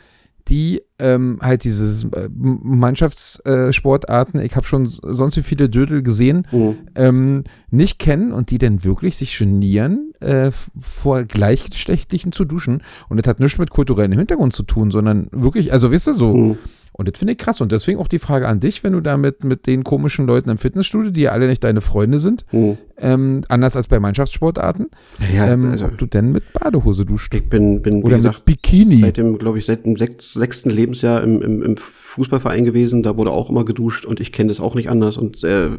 die 0.47 0.81
ähm, 0.99 1.39
halt 1.41 1.63
diese 1.63 2.07
äh, 2.09 2.29
Mannschaftssportarten, 2.31 4.41
ich 4.41 4.55
habe 4.55 4.67
schon 4.67 4.87
sonst 4.87 5.37
wie 5.37 5.43
viele 5.43 5.69
Dödel 5.69 6.03
gesehen, 6.03 6.47
Mhm. 6.51 6.77
ähm, 6.95 7.43
nicht 7.69 7.99
kennen 7.99 8.31
und 8.31 8.51
die 8.51 8.57
dann 8.57 8.83
wirklich 8.83 9.17
sich 9.17 9.37
genieren, 9.37 10.13
äh, 10.19 10.51
vor 10.79 11.23
Gleichgeschlechtlichen 11.23 12.31
zu 12.31 12.45
duschen. 12.45 12.83
Und 13.09 13.17
das 13.17 13.27
hat 13.27 13.39
nichts 13.39 13.57
mit 13.57 13.69
kulturellem 13.69 14.17
Hintergrund 14.17 14.53
zu 14.53 14.63
tun, 14.63 14.91
sondern 14.91 15.27
wirklich, 15.31 15.73
also 15.73 15.91
wisst 15.91 16.07
ihr 16.07 16.13
so. 16.13 16.33
Mhm. 16.33 16.57
Und 16.93 17.07
das 17.07 17.17
finde 17.17 17.31
ich 17.33 17.37
krass. 17.39 17.61
Und 17.61 17.71
deswegen 17.71 17.99
auch 17.99 18.07
die 18.09 18.19
Frage 18.19 18.47
an 18.47 18.59
dich, 18.59 18.83
wenn 18.83 18.93
du 18.93 18.99
da 19.01 19.15
mit, 19.17 19.43
mit 19.45 19.65
den 19.65 19.83
komischen 19.83 20.27
Leuten 20.27 20.49
im 20.49 20.57
Fitnessstudio, 20.57 21.09
die 21.11 21.21
ja 21.21 21.31
alle 21.31 21.47
nicht 21.47 21.63
deine 21.63 21.79
Freunde 21.81 22.19
sind, 22.19 22.45
Mhm. 22.51 22.77
ähm, 22.97 23.41
anders 23.47 23.75
als 23.77 23.87
bei 23.87 23.99
Mannschaftssportarten, 23.99 24.89
Ja, 25.33 25.47
ähm, 25.47 25.71
also 25.71 25.85
ob 25.85 25.97
du 25.97 26.05
denn 26.05 26.31
mit 26.33 26.51
Badehose 26.53 27.05
duscht. 27.05 27.33
ich 27.33 27.47
bin, 27.49 27.81
bin 27.81 28.03
Oder 28.03 28.17
mit 28.17 28.25
gesagt, 28.25 28.45
Bikini. 28.45 28.97
seit 28.99 29.17
dem, 29.17 29.37
glaube 29.37 29.57
ich, 29.57 29.65
seit 29.65 29.85
dem 29.85 29.95
sechs, 29.95 30.33
sechsten 30.33 30.69
Lebensjahr 30.69 31.23
im, 31.23 31.41
im, 31.41 31.63
im 31.63 31.77
Fußballverein 31.77 32.65
gewesen. 32.65 33.03
Da 33.03 33.15
wurde 33.15 33.31
auch 33.31 33.49
immer 33.49 33.63
geduscht 33.63 34.05
und 34.05 34.19
ich 34.19 34.31
kenne 34.33 34.49
das 34.49 34.59
auch 34.59 34.75
nicht 34.75 34.89
anders. 34.89 35.15
Und 35.17 35.43
äh, 35.45 35.69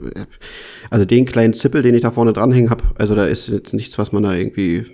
also 0.90 1.04
den 1.04 1.26
kleinen 1.26 1.52
Zippel, 1.52 1.82
den 1.82 1.94
ich 1.94 2.02
da 2.02 2.10
vorne 2.10 2.32
dranhängen 2.32 2.70
habe, 2.70 2.84
also 2.96 3.14
da 3.14 3.26
ist 3.26 3.48
jetzt 3.48 3.74
nichts, 3.74 3.98
was 3.98 4.12
man 4.12 4.22
da 4.22 4.32
irgendwie. 4.34 4.86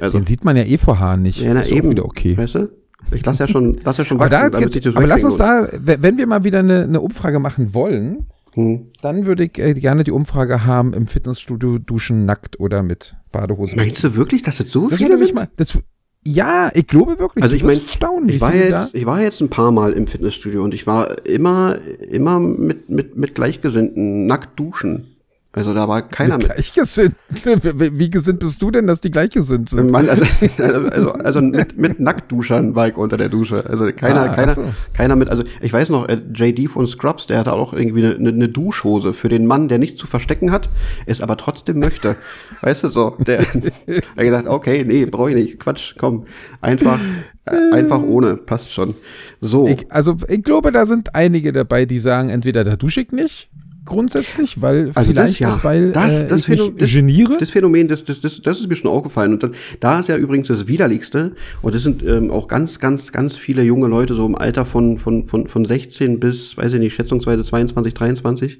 Also, 0.00 0.18
Den 0.18 0.26
sieht 0.26 0.44
man 0.44 0.56
ja 0.56 0.64
eh 0.64 0.76
vor 0.78 0.98
Haaren 0.98 1.22
nicht. 1.22 1.40
ja, 1.40 1.54
na 1.54 1.64
eben. 1.66 1.90
wieder 1.90 2.04
okay. 2.04 2.36
Weißt 2.36 2.56
du? 2.56 2.68
Ich 3.10 3.24
lasse 3.24 3.44
ja 3.44 3.48
schon, 3.48 3.80
lass 3.84 3.98
ja 3.98 4.04
schon 4.04 4.18
Aber, 4.18 4.30
da, 4.30 4.48
damit 4.48 4.72
sich 4.72 4.82
das 4.82 4.96
aber 4.96 5.06
lass 5.06 5.24
uns 5.24 5.36
da, 5.36 5.68
wenn 5.80 6.16
wir 6.16 6.26
mal 6.26 6.44
wieder 6.44 6.60
eine, 6.60 6.84
eine 6.84 7.00
Umfrage 7.00 7.38
machen 7.40 7.74
wollen, 7.74 8.26
Hm. 8.54 8.88
dann 9.00 9.24
würde 9.24 9.44
ich 9.44 9.58
äh, 9.58 9.72
gerne 9.72 10.04
die 10.04 10.10
Umfrage 10.10 10.66
haben, 10.66 10.92
im 10.92 11.06
Fitnessstudio 11.06 11.78
duschen 11.78 12.26
nackt 12.26 12.60
oder 12.60 12.82
mit 12.82 13.16
Badehose. 13.32 13.76
Meinst 13.76 14.04
du 14.04 14.14
wirklich, 14.14 14.42
dass 14.42 14.58
das 14.58 14.70
so 14.70 14.90
das 14.90 14.98
viele 14.98 15.16
mich 15.16 15.28
sind? 15.28 15.36
mal, 15.36 15.48
das, 15.56 15.78
ja, 16.24 16.70
ich 16.74 16.86
glaube 16.86 17.18
wirklich. 17.18 17.42
Also 17.42 17.56
ich 17.56 17.64
meine, 17.64 17.80
ich 17.80 18.40
war 18.40 18.54
jetzt, 18.54 18.94
ich 18.94 19.06
war 19.06 19.20
jetzt 19.20 19.40
ein 19.40 19.48
paar 19.48 19.72
Mal 19.72 19.92
im 19.92 20.06
Fitnessstudio 20.06 20.62
und 20.62 20.74
ich 20.74 20.86
war 20.86 21.26
immer, 21.26 21.78
immer 22.10 22.38
mit, 22.38 22.88
mit, 22.90 23.16
mit 23.16 23.34
Gleichgesinnten 23.34 24.26
nackt 24.26 24.58
duschen. 24.58 25.11
Also 25.54 25.74
da 25.74 25.86
war 25.86 26.00
keiner 26.00 26.38
mit 26.38 26.46
gleichgesinnt. 26.46 27.14
Wie 27.28 28.08
gesinnt 28.08 28.38
bist 28.40 28.62
du 28.62 28.70
denn, 28.70 28.86
dass 28.86 29.02
die 29.02 29.10
gleichgesinnt 29.10 29.68
sind? 29.68 29.90
Mann, 29.90 30.08
also, 30.08 30.24
also, 30.62 31.12
also 31.12 31.42
mit, 31.42 31.76
mit 31.76 32.00
Nacktduschern 32.00 32.74
war 32.74 32.88
ich 32.88 32.96
unter 32.96 33.18
der 33.18 33.28
Dusche. 33.28 33.66
Also 33.68 33.92
keiner, 33.92 34.22
Ah, 34.22 34.28
keiner, 34.34 34.54
so. 34.54 34.64
keiner 34.94 35.14
mit, 35.14 35.28
also 35.28 35.42
ich 35.60 35.70
weiß 35.70 35.90
noch, 35.90 36.08
äh, 36.08 36.20
JD 36.34 36.70
von 36.70 36.86
Scrubs, 36.86 37.26
der 37.26 37.38
hatte 37.38 37.52
auch 37.52 37.74
irgendwie 37.74 38.02
eine, 38.06 38.14
eine, 38.14 38.30
eine 38.30 38.48
Duschhose 38.48 39.12
für 39.12 39.28
den 39.28 39.46
Mann, 39.46 39.68
der 39.68 39.78
nichts 39.78 39.98
zu 39.98 40.06
verstecken 40.06 40.52
hat, 40.52 40.70
es 41.04 41.20
aber 41.20 41.36
trotzdem 41.36 41.80
möchte. 41.80 42.16
weißt 42.62 42.84
du 42.84 42.88
so, 42.88 43.16
der 43.18 43.40
hat 43.42 44.16
gesagt, 44.16 44.48
okay, 44.48 44.84
nee, 44.86 45.04
brauche 45.04 45.30
ich 45.30 45.36
nicht, 45.36 45.60
Quatsch, 45.60 45.96
komm, 45.98 46.24
einfach, 46.62 46.98
äh, 47.44 47.74
einfach 47.74 48.00
ohne, 48.00 48.36
passt 48.36 48.72
schon. 48.72 48.94
So. 49.42 49.66
Ich, 49.68 49.92
also 49.92 50.16
ich 50.28 50.42
glaube, 50.42 50.72
da 50.72 50.86
sind 50.86 51.14
einige 51.14 51.52
dabei, 51.52 51.84
die 51.84 51.98
sagen, 51.98 52.30
entweder 52.30 52.64
da 52.64 52.76
dusche 52.76 53.02
ich 53.02 53.12
nicht, 53.12 53.50
grundsätzlich, 53.84 54.60
weil 54.60 54.90
Also 54.94 55.12
das 55.12 55.24
vielleicht 55.24 55.40
ja. 55.40 55.56
auch, 55.56 55.64
weil 55.64 55.92
Das- 55.92 56.22
äh, 56.22 56.26
das 56.28 56.40
ich 56.42 56.48
mich 56.48 56.58
Phänomen- 56.60 56.78
das- 56.78 56.90
geniere. 56.92 57.36
Das 57.38 57.50
Phänomen, 57.50 57.88
das, 57.88 58.04
das, 58.04 58.20
das, 58.20 58.40
das 58.40 58.60
ist 58.60 58.68
mir 58.68 58.76
schon 58.76 58.90
aufgefallen. 58.90 59.32
Und 59.32 59.42
dann, 59.42 59.54
da 59.80 60.00
ist 60.00 60.08
ja 60.08 60.16
übrigens 60.16 60.48
das 60.48 60.68
Widerlichste, 60.68 61.32
und 61.62 61.74
das 61.74 61.82
sind 61.82 62.02
ähm, 62.02 62.30
auch 62.30 62.48
ganz, 62.48 62.78
ganz, 62.78 63.12
ganz 63.12 63.36
viele 63.36 63.62
junge 63.62 63.88
Leute, 63.88 64.14
so 64.14 64.24
im 64.26 64.34
Alter 64.36 64.64
von, 64.64 64.98
von, 64.98 65.26
von, 65.28 65.46
von 65.48 65.64
16 65.64 66.20
bis, 66.20 66.56
weiß 66.56 66.72
ich 66.74 66.80
nicht, 66.80 66.94
schätzungsweise 66.94 67.44
22, 67.44 67.94
23, 67.94 68.58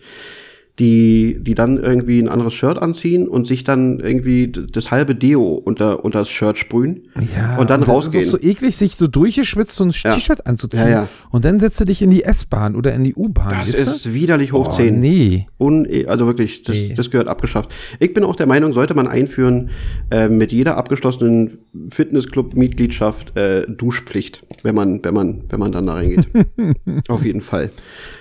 die, 0.79 1.37
die 1.41 1.55
dann 1.55 1.77
irgendwie 1.77 2.19
ein 2.19 2.29
anderes 2.29 2.55
Shirt 2.55 2.79
anziehen 2.79 3.29
und 3.29 3.47
sich 3.47 3.63
dann 3.63 4.01
irgendwie 4.01 4.51
das 4.51 4.91
halbe 4.91 5.15
Deo 5.15 5.53
unter, 5.53 6.03
unter 6.05 6.21
das 6.21 6.31
Shirt 6.31 6.57
sprühen 6.57 7.09
Ja, 7.37 7.57
und 7.59 7.69
dann 7.69 7.81
das 7.81 7.89
rausgehen. 7.91 8.25
ist 8.25 8.35
auch 8.35 8.41
so 8.41 8.47
eklig, 8.49 8.77
sich 8.77 8.97
so 8.97 9.07
durchgeschwitzt 9.07 9.75
so 9.77 9.85
ein 9.85 9.91
Ja. 9.93 10.15
T-Shirt 10.15 10.47
anzuziehen. 10.47 10.83
Ja, 10.85 10.89
ja. 10.91 11.09
Und 11.31 11.45
dann 11.45 11.61
setzt 11.61 11.79
du 11.81 11.85
dich 11.85 12.01
in 12.01 12.11
die 12.11 12.23
S-Bahn 12.25 12.75
oder 12.75 12.95
in 12.95 13.05
die 13.05 13.15
U-Bahn. 13.15 13.51
das 13.51 13.69
weißt 13.75 13.87
du? 13.87 13.91
ist 13.91 14.15
widerlich 14.15 14.53
hoch 14.53 14.71
oh, 14.73 14.77
10. 14.77 14.99
nee. 14.99 15.47
Un 15.61 15.87
also 16.07 16.27
wirklich, 16.27 16.63
das, 16.63 16.75
Nee. 16.75 16.95
das 16.97 17.11
gehört 17.11 17.29
abgeschafft. 17.29 17.71
Ich 18.01 18.15
bin 18.15 18.25
auch 18.25 18.35
der 18.37 18.47
Meinung, 18.47 18.73
sollte 18.73 18.95
man 18.95 19.07
einführen, 19.07 19.71
äh, 20.11 20.29
mit 20.31 20.53
jeder 20.53 20.79
abgeschlossenen 20.79 21.59
Fitnessclub-Mitgliedschaft 21.91 23.37
äh, 23.37 23.67
Duschpflicht, 23.69 24.43
wenn 24.63 24.75
man, 24.75 25.05
wenn 25.05 25.15
man, 25.15 25.43
wenn 25.49 25.61
man 25.61 25.73
dann 25.73 25.87
da 25.87 25.95
reingeht. 25.95 26.27
Auf 27.09 27.25
jeden 27.25 27.41
Fall. 27.41 27.71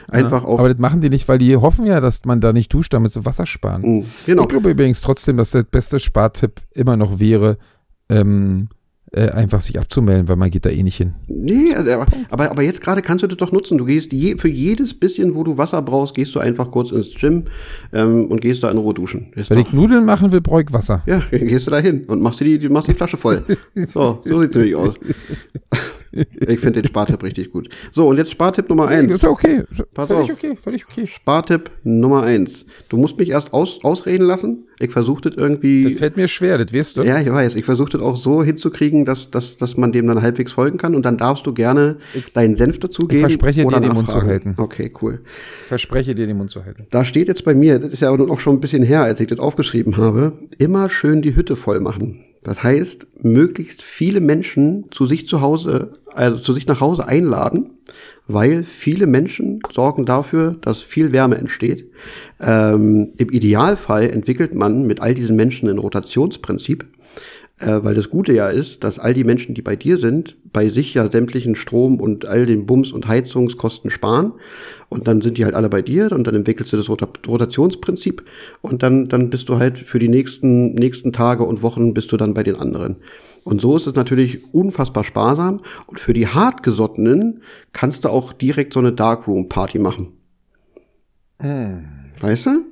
Einfach 0.09 0.43
auch. 0.43 0.59
Aber 0.59 0.67
das 0.69 0.77
machen 0.77 0.99
die 1.01 1.09
nicht, 1.09 1.27
weil 1.29 1.37
die 1.37 1.55
hoffen 1.55 1.85
ja, 1.85 2.01
dass 2.01 2.25
man 2.25 2.40
da 2.41 2.53
nicht 2.53 2.73
duscht, 2.73 2.93
damit 2.93 3.11
sie 3.11 3.25
Wasser 3.25 3.45
sparen. 3.45 3.81
mh, 3.99 4.05
genau. 4.25 4.43
Ich 4.43 4.49
glaube 4.49 4.71
übrigens 4.71 5.01
trotzdem, 5.01 5.37
dass 5.37 5.51
der 5.51 5.63
beste 5.63 5.99
Spartipp 5.99 6.61
immer 6.73 6.97
noch 6.97 7.19
wäre, 7.19 7.57
ähm, 8.09 8.67
äh, 9.13 9.29
einfach 9.29 9.59
sich 9.59 9.77
abzumelden, 9.77 10.29
weil 10.29 10.37
man 10.37 10.49
geht 10.49 10.65
da 10.65 10.69
eh 10.69 10.83
nicht 10.83 10.95
hin. 10.95 11.15
Nee, 11.27 11.73
also, 11.75 11.91
aber, 11.91 12.05
aber, 12.29 12.51
aber 12.51 12.61
jetzt 12.61 12.79
gerade 12.79 13.01
kannst 13.01 13.23
du 13.23 13.27
das 13.27 13.37
doch 13.37 13.51
nutzen. 13.51 13.77
Du 13.77 13.83
gehst 13.83 14.13
je, 14.13 14.37
für 14.37 14.47
jedes 14.47 14.97
bisschen, 14.97 15.35
wo 15.35 15.43
du 15.43 15.57
Wasser 15.57 15.81
brauchst, 15.81 16.15
gehst 16.15 16.33
du 16.33 16.39
einfach 16.39 16.71
kurz 16.71 16.91
ins 16.91 17.13
Gym 17.15 17.43
ähm, 17.91 18.27
und 18.27 18.39
gehst 18.39 18.63
da 18.63 18.71
in 18.71 18.77
Ruhe 18.77 18.93
duschen. 18.93 19.33
Ist 19.35 19.49
Wenn 19.49 19.57
doch, 19.57 19.67
ich 19.67 19.73
Nudeln 19.73 20.05
machen 20.05 20.31
will, 20.31 20.39
brauche 20.39 20.61
ich 20.61 20.71
Wasser. 20.71 21.03
ja, 21.07 21.21
dann 21.29 21.39
gehst 21.47 21.67
du 21.67 21.71
da 21.71 21.79
hin 21.79 22.05
und 22.07 22.21
machst 22.21 22.39
dir 22.39 22.45
die, 22.45 22.59
die, 22.59 22.69
machst 22.69 22.87
die 22.87 22.93
Flasche 22.93 23.17
voll. 23.17 23.43
So, 23.87 24.21
so 24.23 24.41
sieht's 24.41 24.55
nämlich 24.55 24.75
aus. 24.75 24.93
Ich 26.11 26.59
finde 26.59 26.81
den 26.81 26.87
Spartipp 26.87 27.23
richtig 27.23 27.51
gut. 27.51 27.69
So, 27.91 28.07
und 28.07 28.17
jetzt 28.17 28.31
Spartipp 28.31 28.67
Nummer 28.69 28.89
Hey, 28.89 28.99
eins. 28.99 29.13
ist 29.13 29.23
ja 29.23 29.29
okay. 29.29 29.63
Pass 29.93 30.07
völlig 30.07 30.31
auf. 30.31 30.37
okay, 30.37 30.57
völlig 30.61 30.85
okay. 30.89 31.07
Spartipp 31.07 31.71
Nummer 31.83 32.23
eins. 32.23 32.65
Du 32.89 32.97
musst 32.97 33.17
mich 33.17 33.29
erst 33.29 33.53
aus, 33.53 33.79
ausreden 33.83 34.25
lassen. 34.25 34.65
Ich 34.79 34.91
versuche 34.91 35.21
das 35.21 35.35
irgendwie. 35.35 35.83
Das 35.83 35.95
fällt 35.95 36.17
mir 36.17 36.27
schwer, 36.27 36.57
das 36.57 36.73
weißt 36.73 36.97
du. 36.97 37.03
ja, 37.03 37.21
ich 37.21 37.31
weiß. 37.31 37.55
Ich 37.55 37.65
versuche 37.65 37.91
das 37.91 38.01
auch 38.01 38.17
so 38.17 38.43
hinzukriegen, 38.43 39.05
dass, 39.05 39.29
dass, 39.29 39.57
dass 39.57 39.77
man 39.77 39.91
dem 39.91 40.07
dann 40.07 40.21
halbwegs 40.21 40.51
folgen 40.53 40.77
kann. 40.77 40.95
Und 40.95 41.05
dann 41.05 41.17
darfst 41.17 41.45
du 41.45 41.53
gerne 41.53 41.97
deinen 42.33 42.55
Senf 42.55 42.79
dazugeben. 42.79 43.21
verspreche 43.21 43.63
oder 43.63 43.79
dir, 43.79 43.87
den 43.87 43.93
Mund 43.95 44.09
zu 44.09 44.21
halten. 44.21 44.55
Okay, 44.57 44.91
cool. 45.01 45.21
Verspreche 45.67 46.15
dir, 46.15 46.27
den 46.27 46.37
Mund 46.37 46.49
zu 46.49 46.65
halten. 46.65 46.87
Da 46.89 47.05
steht 47.05 47.27
jetzt 47.27 47.45
bei 47.45 47.53
mir, 47.53 47.79
das 47.79 47.93
ist 47.93 48.01
ja 48.01 48.09
auch 48.09 48.39
schon 48.39 48.55
ein 48.55 48.59
bisschen 48.59 48.83
her, 48.83 49.03
als 49.03 49.19
ich 49.19 49.27
das 49.27 49.39
aufgeschrieben 49.39 49.97
habe, 49.97 50.33
immer 50.57 50.89
schön 50.89 51.21
die 51.21 51.35
Hütte 51.35 51.55
voll 51.55 51.79
machen. 51.79 52.25
Das 52.43 52.63
heißt, 52.63 53.05
möglichst 53.21 53.83
viele 53.83 54.19
Menschen 54.19 54.85
zu 54.89 55.05
sich 55.05 55.27
zu 55.27 55.41
Hause, 55.41 55.99
also 56.13 56.37
zu 56.37 56.53
sich 56.53 56.67
nach 56.67 56.81
Hause 56.81 57.07
einladen, 57.07 57.77
weil 58.27 58.63
viele 58.63 59.07
Menschen 59.07 59.59
sorgen 59.73 60.05
dafür, 60.05 60.55
dass 60.61 60.83
viel 60.83 61.11
Wärme 61.11 61.37
entsteht. 61.37 61.89
Ähm, 62.39 63.11
Im 63.17 63.29
Idealfall 63.29 64.09
entwickelt 64.09 64.53
man 64.53 64.87
mit 64.87 65.01
all 65.01 65.13
diesen 65.13 65.35
Menschen 65.35 65.69
ein 65.69 65.77
Rotationsprinzip, 65.77 66.85
äh, 67.61 67.83
weil 67.83 67.95
das 67.95 68.09
Gute 68.09 68.33
ja 68.33 68.49
ist, 68.49 68.83
dass 68.83 68.99
all 68.99 69.13
die 69.13 69.23
Menschen, 69.23 69.55
die 69.55 69.61
bei 69.61 69.75
dir 69.75 69.97
sind, 69.97 70.37
bei 70.51 70.69
sich 70.69 70.93
ja 70.93 71.09
sämtlichen 71.09 71.55
Strom 71.55 71.99
und 71.99 72.25
all 72.25 72.45
den 72.45 72.65
Bums- 72.65 72.91
und 72.91 73.07
Heizungskosten 73.07 73.89
sparen. 73.89 74.33
Und 74.89 75.07
dann 75.07 75.21
sind 75.21 75.37
die 75.37 75.45
halt 75.45 75.55
alle 75.55 75.69
bei 75.69 75.81
dir 75.81 76.11
und 76.11 76.27
dann 76.27 76.35
entwickelst 76.35 76.73
du 76.73 76.77
das 76.77 76.89
Rota 76.89 77.07
Rotationsprinzip 77.25 78.23
und 78.61 78.83
dann, 78.83 79.07
dann 79.07 79.29
bist 79.29 79.47
du 79.47 79.57
halt 79.57 79.77
für 79.77 79.99
die 79.99 80.09
nächsten, 80.09 80.73
nächsten 80.73 81.13
Tage 81.13 81.43
und 81.43 81.61
Wochen 81.61 81.93
bist 81.93 82.11
du 82.11 82.17
dann 82.17 82.33
bei 82.33 82.43
den 82.43 82.57
anderen. 82.57 82.97
Und 83.43 83.61
so 83.61 83.75
ist 83.75 83.87
es 83.87 83.95
natürlich 83.95 84.53
unfassbar 84.53 85.03
sparsam. 85.03 85.61
Und 85.87 85.99
für 85.99 86.13
die 86.13 86.27
Hartgesottenen 86.27 87.41
kannst 87.73 88.05
du 88.05 88.09
auch 88.09 88.33
direkt 88.33 88.73
so 88.73 88.79
eine 88.79 88.93
Darkroom-Party 88.93 89.79
machen. 89.79 90.13
Weißt 92.19 92.45
du? 92.45 92.70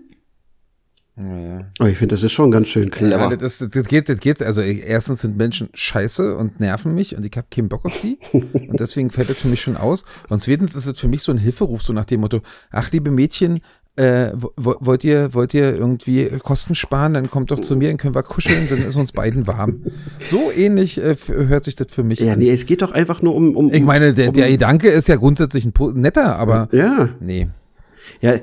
Ja, 1.19 1.65
Aber 1.79 1.89
ich 1.89 1.97
finde, 1.97 2.15
das 2.15 2.23
ist 2.23 2.31
schon 2.31 2.49
ganz 2.51 2.67
schön 2.69 2.89
clever. 2.91 3.29
Ja, 3.29 3.35
das, 3.35 3.57
das, 3.59 3.87
geht, 3.87 4.07
das 4.07 4.19
geht. 4.19 4.41
Also 4.41 4.61
erstens 4.61 5.21
sind 5.21 5.35
Menschen 5.37 5.67
scheiße 5.73 6.35
und 6.37 6.59
nerven 6.61 6.95
mich 6.95 7.15
und 7.17 7.25
ich 7.25 7.35
habe 7.35 7.47
keinen 7.51 7.67
Bock 7.67 7.85
auf 7.85 7.99
die. 8.01 8.17
und 8.31 8.49
deswegen 8.79 9.09
fällt 9.11 9.29
das 9.29 9.37
für 9.41 9.49
mich 9.49 9.61
schon 9.61 9.75
aus. 9.77 10.05
Und 10.29 10.41
zweitens 10.41 10.75
ist 10.75 10.87
es 10.87 10.99
für 10.99 11.07
mich 11.09 11.21
so 11.21 11.31
ein 11.33 11.37
Hilferuf, 11.37 11.81
so 11.81 11.91
nach 11.93 12.05
dem 12.05 12.21
Motto, 12.21 12.39
ach 12.71 12.91
liebe 12.91 13.11
Mädchen, 13.11 13.59
äh, 13.97 14.31
wo- 14.33 14.53
wollt 14.79 15.03
ihr, 15.03 15.33
wollt 15.33 15.53
ihr 15.53 15.75
irgendwie 15.75 16.25
Kosten 16.41 16.73
sparen, 16.73 17.15
dann 17.15 17.29
kommt 17.29 17.51
doch 17.51 17.59
zu 17.59 17.75
mir, 17.75 17.89
dann 17.89 17.97
können 17.97 18.15
wir 18.15 18.23
kuscheln, 18.23 18.67
dann 18.69 18.79
ist 18.79 18.95
uns 18.95 19.11
beiden 19.11 19.45
warm. 19.45 19.83
So 20.25 20.51
ähnlich 20.55 20.99
äh, 21.03 21.17
hört 21.27 21.65
sich 21.65 21.75
das 21.75 21.87
für 21.91 22.03
mich 22.03 22.19
ja, 22.21 22.33
an. 22.33 22.39
nee, 22.39 22.49
es 22.49 22.65
geht 22.65 22.81
doch 22.81 22.93
einfach 22.93 23.21
nur 23.21 23.35
um. 23.35 23.57
um 23.57 23.73
Ich 23.73 23.83
meine, 23.83 24.13
der, 24.13 24.29
um, 24.29 24.33
der 24.35 24.49
Gedanke 24.49 24.87
ist 24.87 25.09
ja 25.09 25.17
grundsätzlich 25.17 25.65
ein 25.65 25.73
netter, 25.99 26.37
aber 26.37 26.69
Ja, 26.71 27.09
nee. 27.19 27.49
Ja, 28.21 28.35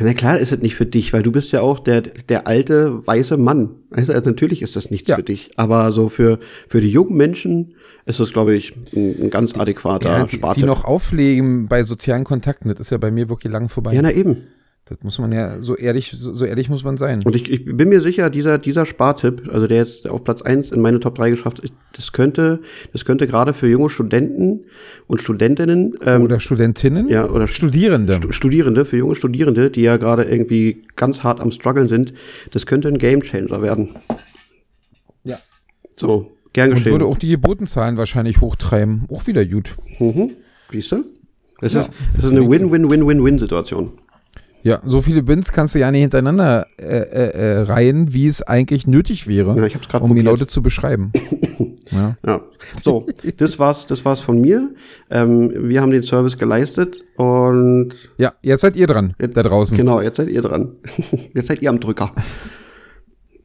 na 0.00 0.14
klar 0.14 0.38
ist 0.38 0.52
es 0.52 0.58
nicht 0.60 0.74
für 0.74 0.86
dich, 0.86 1.12
weil 1.12 1.22
du 1.22 1.32
bist 1.32 1.52
ja 1.52 1.60
auch 1.60 1.78
der, 1.78 2.02
der 2.02 2.46
alte 2.46 3.06
weiße 3.06 3.36
Mann. 3.36 3.70
Also 3.90 4.12
natürlich 4.12 4.62
ist 4.62 4.76
das 4.76 4.90
nichts 4.90 5.08
Ja. 5.08 5.16
für 5.16 5.22
dich. 5.22 5.50
Aber 5.56 5.92
so 5.92 6.08
für, 6.08 6.38
für 6.68 6.80
die 6.80 6.90
jungen 6.90 7.16
Menschen 7.16 7.74
ist 8.06 8.20
das, 8.20 8.32
glaube 8.32 8.54
ich, 8.54 8.74
ein, 8.94 9.24
ein 9.24 9.30
ganz 9.30 9.58
adäquater 9.58 10.08
Ja, 10.10 10.24
die, 10.24 10.30
die 10.30 10.36
Spartipp. 10.36 10.64
noch 10.66 10.84
auflegen 10.84 11.68
bei 11.68 11.84
sozialen 11.84 12.24
Kontakten, 12.24 12.68
das 12.68 12.80
ist 12.80 12.90
ja 12.90 12.98
bei 12.98 13.10
mir 13.10 13.28
wirklich 13.28 13.52
lang 13.52 13.68
vorbei. 13.68 13.94
Ja, 13.94 14.02
na 14.02 14.12
eben. 14.12 14.38
Das 14.90 14.98
muss 15.02 15.18
man 15.20 15.30
ja, 15.32 15.60
so 15.60 15.76
ehrlich, 15.76 16.10
so, 16.12 16.34
so 16.34 16.44
ehrlich 16.44 16.68
muss 16.68 16.82
man 16.84 16.96
sein. 16.96 17.20
Und 17.24 17.36
ich, 17.36 17.48
ich 17.50 17.64
bin 17.64 17.88
mir 17.88 18.00
sicher, 18.00 18.28
dieser, 18.28 18.58
dieser 18.58 18.84
Spartipp, 18.84 19.48
also 19.52 19.66
der 19.68 19.78
jetzt 19.78 20.08
auf 20.08 20.24
Platz 20.24 20.42
eins 20.42 20.70
in 20.72 20.80
meine 20.80 20.98
Top 21.00 21.14
3 21.14 21.30
geschafft 21.30 21.60
ist, 21.60 21.72
das 21.94 22.12
könnte, 22.12 22.60
das 22.92 23.04
könnte 23.04 23.26
gerade 23.28 23.52
für 23.52 23.68
junge 23.68 23.88
Studenten 23.88 24.64
und 25.06 25.20
Studentinnen 25.22 25.94
ähm, 26.04 26.22
Oder 26.22 26.40
Studentinnen? 26.40 27.08
ja, 27.08 27.28
oder 27.28 27.46
Studierende. 27.46 28.16
Stu- 28.16 28.32
Studierende, 28.32 28.84
für 28.84 28.96
junge 28.96 29.14
Studierende, 29.14 29.70
die 29.70 29.82
ja 29.82 29.96
gerade 29.96 30.24
irgendwie 30.24 30.82
ganz 30.96 31.22
hart 31.22 31.40
am 31.40 31.52
struggeln 31.52 31.88
sind, 31.88 32.12
das 32.50 32.66
könnte 32.66 32.88
ein 32.88 32.98
Gamechanger 32.98 33.62
werden. 33.62 33.90
Ja. 35.24 35.38
So, 35.96 36.32
gern 36.52 36.70
Und 36.70 36.74
geschehen. 36.76 36.92
würde 36.92 37.06
auch 37.06 37.18
die 37.18 37.28
Geburtenzahlen 37.28 37.96
wahrscheinlich 37.96 38.40
hochtreiben. 38.40 39.04
Auch 39.12 39.26
wieder 39.26 39.44
gut. 39.46 39.76
mhm. 39.98 40.32
Siehst 40.72 40.92
du? 40.92 41.04
Das, 41.60 41.74
Ja. 41.74 41.82
ist, 41.82 41.90
das 42.16 42.24
ist 42.24 42.30
eine 42.30 42.48
Win-Win-Win-Win-Win-Situation. 42.50 43.92
Ja, 44.62 44.80
so 44.84 45.00
viele 45.00 45.22
Bins 45.22 45.52
kannst 45.52 45.74
du 45.74 45.78
ja 45.78 45.90
nicht 45.90 46.02
hintereinander 46.02 46.66
äh, 46.78 46.84
äh, 46.84 47.30
äh, 47.30 47.58
reihen, 47.62 48.12
wie 48.12 48.26
es 48.26 48.42
eigentlich 48.42 48.86
nötig 48.86 49.26
wäre, 49.26 49.56
Ja, 49.56 49.64
ich 49.66 49.74
hab's 49.74 49.86
um 49.86 50.00
die 50.02 50.06
probiert. 50.08 50.24
Leute 50.26 50.46
zu 50.46 50.62
beschreiben. 50.62 51.12
ja. 51.90 52.16
Ja. 52.26 52.40
So, 52.82 53.06
das 53.38 53.58
war's, 53.58 53.86
das 53.86 54.04
war's 54.04 54.20
von 54.20 54.40
mir. 54.40 54.74
Ähm, 55.10 55.50
wir 55.68 55.80
haben 55.80 55.90
den 55.90 56.02
Service 56.02 56.36
geleistet 56.36 57.00
und 57.16 57.90
ja, 58.18 58.32
jetzt 58.42 58.60
seid 58.60 58.76
ihr 58.76 58.86
dran, 58.86 59.14
da 59.18 59.42
draußen. 59.42 59.76
Genau, 59.76 60.00
jetzt 60.00 60.16
seid 60.18 60.28
ihr 60.30 60.42
dran. 60.42 60.76
Jetzt 61.34 61.48
seid 61.48 61.62
ihr 61.62 61.70
am 61.70 61.80
Drücker. 61.80 62.12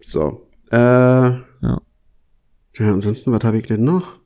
So. 0.01 0.47
Äh, 0.71 0.75
Ja. 0.78 1.41
ja, 1.62 2.93
ansonsten, 2.93 3.32
was 3.32 3.43
habe 3.43 3.58
ich 3.58 3.65
denn 3.67 3.84
noch? 3.84 4.19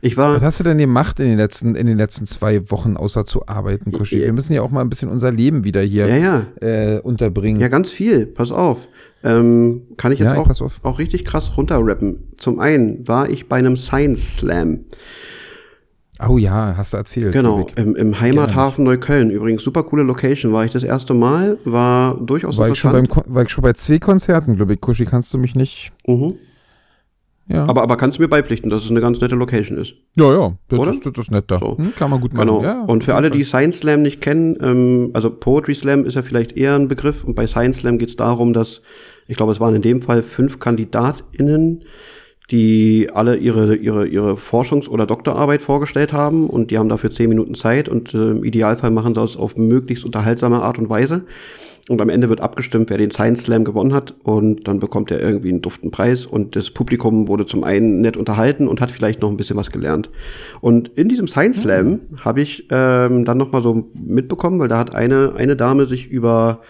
Ich 0.00 0.16
war. 0.16 0.34
Was 0.34 0.42
hast 0.42 0.60
du 0.60 0.64
denn 0.64 0.78
gemacht 0.78 1.20
in 1.20 1.28
den 1.28 1.38
letzten, 1.38 1.76
in 1.76 1.86
den 1.86 1.96
letzten 1.96 2.26
zwei 2.26 2.70
Wochen, 2.70 2.96
außer 2.96 3.24
zu 3.24 3.46
arbeiten, 3.46 3.92
Kuschi? 3.92 4.18
Wir 4.20 4.32
müssen 4.32 4.52
ja 4.52 4.62
auch 4.62 4.70
mal 4.70 4.80
ein 4.80 4.90
bisschen 4.90 5.08
unser 5.08 5.30
Leben 5.30 5.64
wieder 5.64 5.80
hier 5.80 6.08
Ja, 6.08 6.16
ja. 6.16 6.46
Äh, 6.60 7.00
unterbringen. 7.00 7.60
Ja, 7.60 7.68
ganz 7.68 7.90
viel. 7.90 8.26
Pass 8.26 8.50
auf. 8.50 8.88
Ähm, 9.22 9.82
kann 9.96 10.12
ich 10.12 10.18
jetzt 10.18 10.26
Ja, 10.26 10.34
ich 10.34 10.38
auch, 10.40 10.60
auf. 10.60 10.80
auch 10.82 10.98
richtig 10.98 11.24
krass 11.24 11.56
runterrappen. 11.56 12.34
Zum 12.36 12.58
einen 12.58 13.06
war 13.06 13.30
ich 13.30 13.48
bei 13.48 13.56
einem 13.56 13.76
Science 13.76 14.38
Slam. 14.38 14.80
Oh 16.28 16.38
ja, 16.38 16.74
hast 16.76 16.92
du 16.92 16.96
erzählt. 16.98 17.32
Genau, 17.32 17.66
ich. 17.68 17.76
im, 17.82 17.96
im 17.96 18.20
Heimathafen 18.20 18.84
Neukölln. 18.84 19.30
Übrigens, 19.30 19.62
super 19.62 19.82
coole 19.82 20.02
Location. 20.04 20.52
War 20.52 20.64
ich 20.64 20.70
das 20.72 20.82
erste 20.82 21.14
Mal. 21.14 21.58
War 21.64 22.14
durchaus 22.20 22.56
War 22.56 22.68
ich, 22.68 22.78
schon 22.78 22.92
beim, 22.92 23.06
war 23.26 23.42
ich 23.42 23.50
schon 23.50 23.62
bei 23.62 23.72
zwei 23.72 23.98
Konzerten, 23.98 24.56
glaube 24.56 24.74
ich. 24.74 24.80
Kuschi, 24.80 25.06
kannst 25.06 25.32
du 25.34 25.38
mich 25.38 25.54
nicht. 25.54 25.92
Mhm. 26.06 26.34
Ja, 27.46 27.66
Aber, 27.66 27.82
aber 27.82 27.96
kannst 27.96 28.18
du 28.18 28.22
mir 28.22 28.28
beipflichten, 28.28 28.70
dass 28.70 28.84
es 28.84 28.90
eine 28.90 29.00
ganz 29.00 29.20
nette 29.20 29.34
Location 29.34 29.76
ist? 29.76 29.94
ja, 30.16 30.32
ja 30.32 30.56
das, 30.68 30.78
Oder? 30.78 30.92
ist, 30.92 31.04
das 31.04 31.12
ist 31.18 31.30
nett 31.30 31.44
da. 31.48 31.58
So. 31.58 31.76
Hm, 31.76 31.94
kann 31.94 32.10
man 32.10 32.20
gut 32.20 32.32
machen. 32.32 32.48
Genau. 32.48 32.62
Ja, 32.62 32.82
und 32.82 33.04
für 33.04 33.14
alle, 33.14 33.30
die 33.30 33.44
Science 33.44 33.78
Slam 33.78 34.02
nicht 34.02 34.22
kennen, 34.22 34.56
ähm, 34.62 35.10
also 35.12 35.30
Poetry 35.30 35.74
Slam 35.74 36.06
ist 36.06 36.14
ja 36.14 36.22
vielleicht 36.22 36.56
eher 36.56 36.74
ein 36.74 36.88
Begriff. 36.88 37.22
Und 37.22 37.34
bei 37.34 37.46
Science 37.46 37.78
Slam 37.78 37.98
geht 37.98 38.08
es 38.08 38.16
darum, 38.16 38.54
dass, 38.54 38.80
ich 39.26 39.36
glaube, 39.36 39.52
es 39.52 39.60
waren 39.60 39.74
in 39.74 39.82
dem 39.82 40.00
Fall 40.00 40.22
fünf 40.22 40.58
KandidatInnen, 40.58 41.84
die 42.50 43.10
alle 43.12 43.36
ihre, 43.36 43.76
ihre, 43.76 44.06
ihre 44.06 44.34
Forschungs- 44.34 44.88
oder 44.88 45.06
Doktorarbeit 45.06 45.62
vorgestellt 45.62 46.12
haben 46.12 46.48
und 46.48 46.70
die 46.70 46.78
haben 46.78 46.88
dafür 46.88 47.10
zehn 47.10 47.28
Minuten 47.28 47.54
Zeit 47.54 47.88
und 47.88 48.12
äh, 48.14 48.30
im 48.30 48.44
Idealfall 48.44 48.90
machen 48.90 49.14
sie 49.14 49.20
das 49.20 49.36
auf 49.36 49.56
möglichst 49.56 50.04
unterhaltsame 50.04 50.62
Art 50.62 50.78
und 50.78 50.88
Weise. 50.88 51.24
Und 51.90 52.00
am 52.00 52.08
Ende 52.08 52.30
wird 52.30 52.40
abgestimmt, 52.40 52.88
wer 52.88 52.96
den 52.96 53.10
Science 53.10 53.42
Slam 53.42 53.64
gewonnen 53.64 53.92
hat 53.92 54.14
und 54.22 54.66
dann 54.66 54.80
bekommt 54.80 55.10
er 55.10 55.20
irgendwie 55.20 55.50
einen 55.50 55.60
duften 55.60 55.90
Preis 55.90 56.24
und 56.24 56.56
das 56.56 56.70
Publikum 56.70 57.28
wurde 57.28 57.44
zum 57.44 57.62
einen 57.62 58.00
nett 58.00 58.16
unterhalten 58.16 58.68
und 58.68 58.80
hat 58.80 58.90
vielleicht 58.90 59.20
noch 59.20 59.28
ein 59.28 59.36
bisschen 59.36 59.58
was 59.58 59.70
gelernt. 59.70 60.08
Und 60.62 60.88
in 60.96 61.10
diesem 61.10 61.28
Science 61.28 61.60
Slam 61.60 62.00
habe 62.24 62.40
ich 62.40 62.68
ähm, 62.70 63.26
dann 63.26 63.36
noch 63.36 63.52
mal 63.52 63.62
so 63.62 63.90
mitbekommen, 63.92 64.58
weil 64.60 64.68
da 64.68 64.78
hat 64.78 64.94
eine, 64.94 65.34
eine 65.36 65.56
Dame 65.56 65.84
sich 65.84 66.08
über 66.08 66.62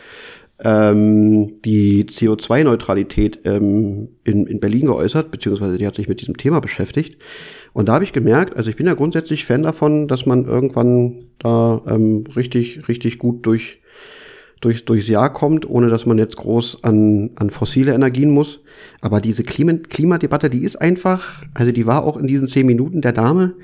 ähm, 0.63 1.61
die 1.63 2.05
CO2-Neutralität 2.05 3.41
ähm, 3.45 4.09
in, 4.25 4.47
in 4.47 4.61
Berlin 4.61 4.87
geäußert, 4.87 5.31
beziehungsweise 5.31 5.79
die 5.79 5.87
hat 5.87 5.95
sich 5.95 6.09
mit 6.09 6.21
diesem 6.21 6.37
Thema 6.37 6.61
beschäftigt. 6.61 7.19
Und 7.73 7.89
da 7.89 7.95
habe 7.95 8.05
ich 8.05 8.13
gemerkt, 8.13 8.57
also 8.57 8.71
ich 8.71 8.77
bin 8.77 8.87
ja 8.87 8.95
grundsätzlich 8.95 9.45
Fan 9.45 9.63
davon, 9.63 10.07
dass 10.07 10.27
man 10.27 10.47
irgendwann 10.47 11.27
da 11.39 11.83
ähm, 11.87 12.25
richtig, 12.37 12.89
richtig 12.89 13.19
gut 13.19 13.45
durch, 13.47 13.81
durch, 14.65 14.85
durchs 14.85 15.09
Jahr 15.09 15.33
kommt, 15.33 15.69
ohne 15.69 15.89
dass 15.89 16.07
man 16.07 16.19
jetzt 16.19 16.37
groß 16.37 16.85
an, 16.85 17.31
an 17.37 17.51
fossile 17.51 17.95
Energien 17.95 18.31
muss. 18.31 18.61
Aber 19.01 19.21
diese 19.21 19.43
Klima 19.43 19.75
Klimadebatte, 19.75 20.51
die 20.51 20.65
ist 20.65 20.77
einfach, 20.77 21.45
also 21.55 21.73
die 21.73 21.87
war 21.87 22.05
auch 22.05 22.17
in 22.17 22.27
diesen 22.27 22.49
zehn 22.49 22.67
Minuten 22.67 23.01
der 23.01 23.13
Dame 23.13 23.55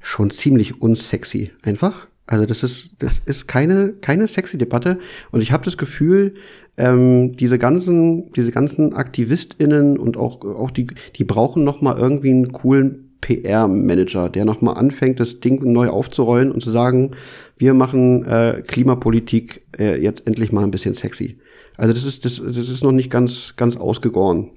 schon 0.00 0.30
ziemlich 0.30 0.80
unsexy. 0.80 1.50
Einfach. 1.62 2.08
Also 2.26 2.44
das 2.44 2.62
ist, 2.62 2.90
das 2.98 3.20
ist 3.24 3.48
keine, 3.48 3.94
keine 4.00 4.28
sexy 4.28 4.58
Debatte. 4.58 4.98
Und 5.30 5.42
ich 5.42 5.50
habe 5.50 5.64
das 5.64 5.78
Gefühl, 5.78 6.34
ähm, 6.76 7.32
diese 7.36 7.58
ganzen, 7.58 8.32
diese 8.32 8.52
ganzen 8.52 8.94
AktivistInnen 8.94 9.98
und 9.98 10.16
auch, 10.16 10.44
auch 10.44 10.70
die, 10.70 10.88
die 11.16 11.24
brauchen 11.24 11.64
noch 11.64 11.80
mal 11.80 11.96
irgendwie 11.98 12.30
einen 12.30 12.52
coolen 12.52 13.07
PR-Manager, 13.20 14.28
der 14.28 14.44
noch 14.44 14.60
mal 14.60 14.74
anfängt, 14.74 15.20
das 15.20 15.40
Ding 15.40 15.72
neu 15.72 15.88
aufzurollen 15.88 16.50
und 16.52 16.62
zu 16.62 16.70
sagen, 16.70 17.12
wir 17.56 17.74
machen 17.74 18.24
äh, 18.24 18.62
Klimapolitik 18.66 19.62
äh, 19.78 20.00
jetzt 20.00 20.26
endlich 20.26 20.52
mal 20.52 20.64
ein 20.64 20.70
bisschen 20.70 20.94
sexy. 20.94 21.38
Also 21.76 21.92
das 21.92 22.04
ist, 22.04 22.24
das, 22.24 22.42
das 22.44 22.68
ist 22.68 22.82
noch 22.82 22.92
nicht 22.92 23.10
ganz, 23.10 23.54
ganz 23.56 23.76
ausgegoren. 23.76 24.50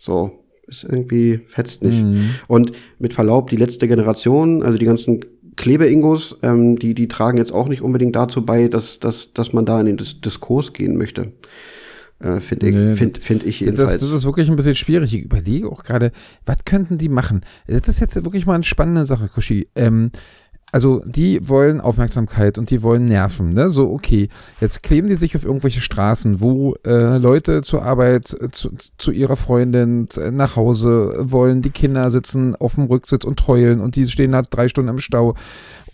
So, 0.00 0.44
ist 0.66 0.84
irgendwie 0.84 1.40
fetzt 1.46 1.82
nicht. 1.82 2.04
Und 2.48 2.72
mit 2.98 3.14
Verlaub, 3.14 3.50
die 3.50 3.56
letzte 3.56 3.86
Generation, 3.86 4.62
also 4.62 4.78
die 4.78 4.86
ganzen 4.86 5.20
Klebe-Ingos, 5.56 6.38
ähm, 6.42 6.76
die, 6.78 6.94
die 6.94 7.08
tragen 7.08 7.38
jetzt 7.38 7.52
auch 7.52 7.68
nicht 7.68 7.82
unbedingt 7.82 8.16
dazu 8.16 8.44
bei, 8.44 8.68
dass, 8.68 8.98
dass, 8.98 9.32
dass 9.32 9.52
man 9.52 9.66
da 9.66 9.80
in 9.80 9.86
den 9.86 9.96
Dis 9.96 10.20
Diskurs 10.20 10.72
gehen 10.72 10.96
möchte. 10.96 11.32
Äh, 12.20 12.40
Finde 12.40 12.68
ich, 12.68 12.74
Nee, 12.74 12.96
find, 12.96 13.18
find 13.18 13.44
ich 13.44 13.58
Das, 13.58 13.66
jedenfalls. 13.66 14.00
das 14.00 14.10
ist 14.10 14.24
wirklich 14.24 14.48
ein 14.48 14.56
bisschen 14.56 14.74
schwierig. 14.74 15.14
Ich 15.14 15.22
überlege 15.22 15.70
auch 15.70 15.82
gerade, 15.82 16.12
was 16.46 16.58
könnten 16.64 16.98
die 16.98 17.08
machen? 17.08 17.42
Das 17.66 17.88
ist 17.88 18.00
jetzt 18.00 18.14
wirklich 18.16 18.46
mal 18.46 18.54
eine 18.54 18.64
spannende 18.64 19.04
Sache, 19.04 19.28
Kushi. 19.28 19.68
Ähm, 19.74 20.10
also 20.72 21.02
die 21.06 21.48
wollen 21.48 21.80
Aufmerksamkeit 21.80 22.58
und 22.58 22.68
die 22.70 22.82
wollen 22.82 23.06
Nerven. 23.06 23.50
Ne? 23.52 23.70
So, 23.70 23.92
okay, 23.92 24.28
jetzt 24.60 24.82
kleben 24.82 25.06
die 25.06 25.14
sich 25.14 25.36
auf 25.36 25.44
irgendwelche 25.44 25.80
Straßen, 25.80 26.40
wo 26.40 26.74
äh, 26.84 27.16
Leute 27.18 27.62
zur 27.62 27.84
Arbeit, 27.84 28.36
äh, 28.40 28.50
zu, 28.50 28.70
zu 28.98 29.12
ihrer 29.12 29.36
Freundin, 29.36 30.08
äh, 30.16 30.32
nach 30.32 30.56
Hause 30.56 31.14
wollen, 31.20 31.62
die 31.62 31.70
Kinder 31.70 32.10
sitzen 32.10 32.56
auf 32.56 32.74
dem 32.74 32.86
Rücksitz 32.86 33.24
und 33.24 33.46
heulen 33.46 33.78
und 33.78 33.94
die 33.94 34.04
stehen 34.08 34.32
da 34.32 34.42
drei 34.42 34.66
Stunden 34.68 34.88
im 34.90 34.98
Stau. 34.98 35.36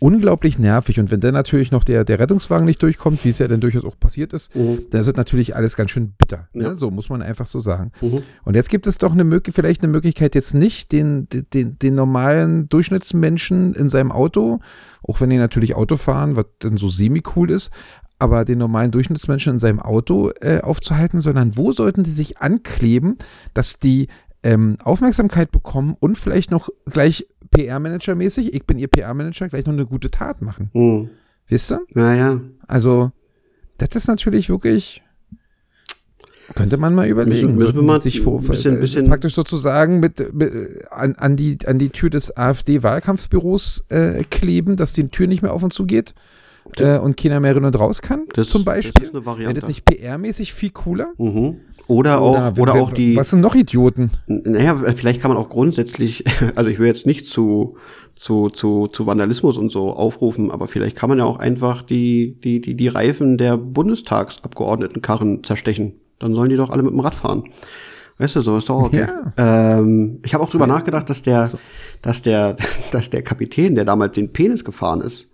Unglaublich 0.02 0.58
nervig. 0.58 0.98
Und 0.98 1.10
wenn 1.10 1.20
dann 1.20 1.34
natürlich 1.34 1.70
noch 1.70 1.84
der, 1.84 2.04
der 2.04 2.18
Rettungswagen 2.18 2.64
nicht 2.64 2.82
durchkommt, 2.82 3.22
wie 3.24 3.28
es 3.28 3.38
ja 3.38 3.46
dann 3.48 3.60
durchaus 3.60 3.84
auch 3.84 4.00
passiert 4.00 4.32
ist, 4.32 4.54
Mhm. 4.56 4.78
dann 4.90 5.02
ist 5.02 5.08
es 5.08 5.14
natürlich 5.14 5.54
alles 5.54 5.76
ganz 5.76 5.90
schön 5.90 6.12
bitter. 6.16 6.48
Ne? 6.54 6.64
Ja. 6.64 6.74
So 6.74 6.90
muss 6.90 7.10
man 7.10 7.20
einfach 7.20 7.46
so 7.46 7.60
sagen. 7.60 7.92
Mhm. 8.00 8.22
Und 8.44 8.56
jetzt 8.56 8.70
gibt 8.70 8.86
es 8.86 8.96
doch 8.96 9.12
eine 9.12 9.24
Möglichkeit, 9.24 9.62
vielleicht 9.62 9.82
eine 9.82 9.92
Möglichkeit, 9.92 10.34
jetzt 10.34 10.54
nicht 10.54 10.90
den, 10.90 11.28
den, 11.30 11.78
den 11.78 11.94
normalen 11.94 12.66
Durchschnittsmenschen 12.70 13.74
in 13.74 13.90
seinem 13.90 14.10
Auto, 14.10 14.60
auch 15.06 15.20
wenn 15.20 15.28
die 15.28 15.36
natürlich 15.36 15.74
Auto 15.74 15.98
fahren, 15.98 16.34
was 16.34 16.46
dann 16.60 16.78
so 16.78 16.88
semi-cool 16.88 17.50
ist, 17.50 17.70
aber 18.18 18.46
den 18.46 18.58
normalen 18.58 18.90
Durchschnittsmenschen 18.90 19.52
in 19.54 19.58
seinem 19.58 19.80
Auto 19.80 20.30
äh, 20.40 20.60
aufzuhalten, 20.60 21.20
sondern 21.20 21.58
wo 21.58 21.72
sollten 21.72 22.04
die 22.04 22.10
sich 22.10 22.38
ankleben, 22.38 23.18
dass 23.54 23.78
die 23.78 24.08
ähm, 24.42 24.76
Aufmerksamkeit 24.82 25.50
bekommen 25.50 25.94
und 26.00 26.16
vielleicht 26.16 26.50
noch 26.50 26.70
gleich 26.86 27.26
PR-Manager-mäßig, 27.50 28.54
ich 28.54 28.64
bin 28.66 28.78
ihr 28.78 28.88
PR-Manager, 28.88 29.48
gleich 29.48 29.66
noch 29.66 29.72
eine 29.72 29.86
gute 29.86 30.10
Tat 30.10 30.42
machen. 30.42 30.70
Mhm. 30.72 31.10
Wisst 31.48 31.72
ihr? 31.72 31.80
Naja, 31.94 32.40
Also, 32.66 33.10
das 33.78 33.88
ist 33.94 34.08
natürlich 34.08 34.48
wirklich. 34.48 35.02
Könnte 36.54 36.76
man 36.78 36.94
mal 36.94 37.06
überlegen. 37.08 37.54
Müssen- 37.54 37.76
wir 37.76 37.82
mal 37.82 38.00
sich 38.02 38.20
vor, 38.22 38.40
bisschen- 38.42 38.76
äh, 38.76 38.80
bisschen- 38.80 39.06
praktisch 39.06 39.34
sozusagen 39.34 40.00
mit, 40.00 40.34
mit, 40.34 40.52
an, 40.90 41.14
an, 41.14 41.36
die, 41.36 41.58
an 41.66 41.78
die 41.78 41.90
Tür 41.90 42.10
des 42.10 42.36
AfD-Wahlkampfbüros 42.36 43.84
äh, 43.88 44.24
kleben, 44.24 44.74
dass 44.76 44.92
die 44.92 45.06
Tür 45.08 45.28
nicht 45.28 45.42
mehr 45.42 45.52
auf 45.52 45.62
und 45.62 45.72
zu 45.72 45.86
geht 45.86 46.12
äh, 46.78 46.98
und 46.98 47.16
keiner 47.16 47.40
mehr 47.40 47.54
rein 47.56 47.64
und 47.64 47.78
raus 47.78 48.02
kann, 48.02 48.24
das, 48.34 48.48
zum 48.48 48.64
das 48.64 48.74
Beispiel. 48.76 49.02
ist 49.02 49.10
eine 49.14 49.24
Wäre 49.24 49.26
Variante. 49.26 49.60
das 49.62 49.68
nicht 49.68 49.84
PR-mäßig 49.88 50.52
viel 50.52 50.70
cooler? 50.70 51.12
Mhm. 51.18 51.56
Oder, 51.86 52.20
auch, 52.20 52.56
oder 52.56 52.74
wer- 52.74 52.82
auch 52.82 52.92
die, 52.92 53.16
Was 53.16 53.30
sind 53.30 53.40
noch 53.40 53.56
Idioten? 53.56 54.12
Naja, 54.28 54.76
vielleicht 54.94 55.20
kann 55.20 55.30
man 55.32 55.38
auch 55.38 55.48
grundsätzlich, 55.48 56.24
also 56.54 56.70
ich 56.70 56.78
will 56.78 56.86
jetzt 56.86 57.04
nicht 57.04 57.26
zu, 57.26 57.76
zu, 58.14 58.48
zu, 58.48 58.86
zu 58.86 59.06
Vandalismus 59.06 59.58
und 59.58 59.72
so 59.72 59.92
aufrufen, 59.94 60.52
aber 60.52 60.68
vielleicht 60.68 60.94
kann 60.96 61.08
man 61.08 61.18
ja 61.18 61.24
auch 61.24 61.38
einfach 61.40 61.82
die, 61.82 62.38
die, 62.44 62.60
die, 62.60 62.74
die 62.76 62.86
Reifen 62.88 63.38
der 63.38 63.56
Bundestagsabgeordnetenkarren 63.56 65.44
zerstechen. 65.44 65.94
Dann 66.18 66.34
sollen 66.34 66.50
die 66.50 66.56
doch 66.56 66.70
alle 66.70 66.82
mit 66.82 66.92
dem 66.92 67.00
Rad 67.00 67.14
fahren. 67.14 67.44
Weißt 68.18 68.36
du, 68.36 68.42
so 68.42 68.58
ist 68.58 68.68
doch 68.68 68.82
okay. 68.84 69.06
Ähm, 69.38 70.20
ich 70.24 70.34
habe 70.34 70.44
auch 70.44 70.50
drüber 70.50 70.66
nachgedacht, 70.66 71.08
dass 71.08 71.22
der, 71.22 71.50
dass 72.02 72.20
der, 72.22 72.56
dass 72.92 73.08
der 73.10 73.22
Kapitän, 73.22 73.74
der 73.74 73.84
damals 73.86 74.12
den 74.12 74.30
Penis 74.32 74.64
gefahren 74.64 75.00
ist, 75.00 75.26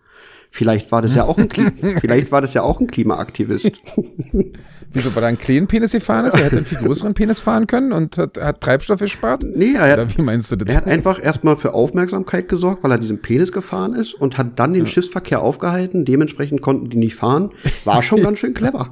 Vielleicht 0.56 0.90
war 0.90 1.02
das 1.02 1.14
ja 1.14 1.24
auch 1.24 1.36
ein, 1.36 1.48
Kli 1.50 1.70
vielleicht 2.00 2.32
war 2.32 2.40
das 2.40 2.54
ja 2.54 2.62
auch 2.62 2.80
ein 2.80 2.86
Klimaaktivist. 2.86 3.70
Wieso, 4.92 5.14
weil 5.14 5.24
er 5.24 5.26
einen 5.28 5.38
kleinen 5.38 5.66
Penis 5.66 5.92
gefahren 5.92 6.24
ist? 6.24 6.34
Er 6.34 6.44
hätte 6.44 6.56
einen 6.56 6.64
viel 6.64 6.78
größeren 6.78 7.12
Penis 7.12 7.40
fahren 7.40 7.66
können 7.66 7.92
und 7.92 8.16
hat, 8.16 8.38
hat 8.40 8.62
Treibstoff 8.62 9.00
gespart? 9.00 9.44
Nee, 9.44 9.74
er 9.74 9.92
Oder 9.94 10.02
hat, 10.08 10.16
wie 10.16 10.22
meinst 10.22 10.50
du 10.50 10.56
das? 10.56 10.72
er 10.72 10.78
hat 10.78 10.86
einfach 10.86 11.22
erstmal 11.22 11.56
für 11.58 11.74
Aufmerksamkeit 11.74 12.48
gesorgt, 12.48 12.82
weil 12.82 12.92
er 12.92 12.98
diesen 12.98 13.20
Penis 13.20 13.52
gefahren 13.52 13.94
ist 13.94 14.14
und 14.14 14.38
hat 14.38 14.58
dann 14.58 14.72
den 14.72 14.86
Schiffsverkehr 14.86 15.42
aufgehalten. 15.42 16.06
Dementsprechend 16.06 16.62
konnten 16.62 16.88
die 16.88 16.96
nicht 16.96 17.16
fahren. 17.16 17.50
War 17.84 18.02
schon 18.02 18.22
ganz 18.22 18.38
schön 18.38 18.54
clever. 18.54 18.90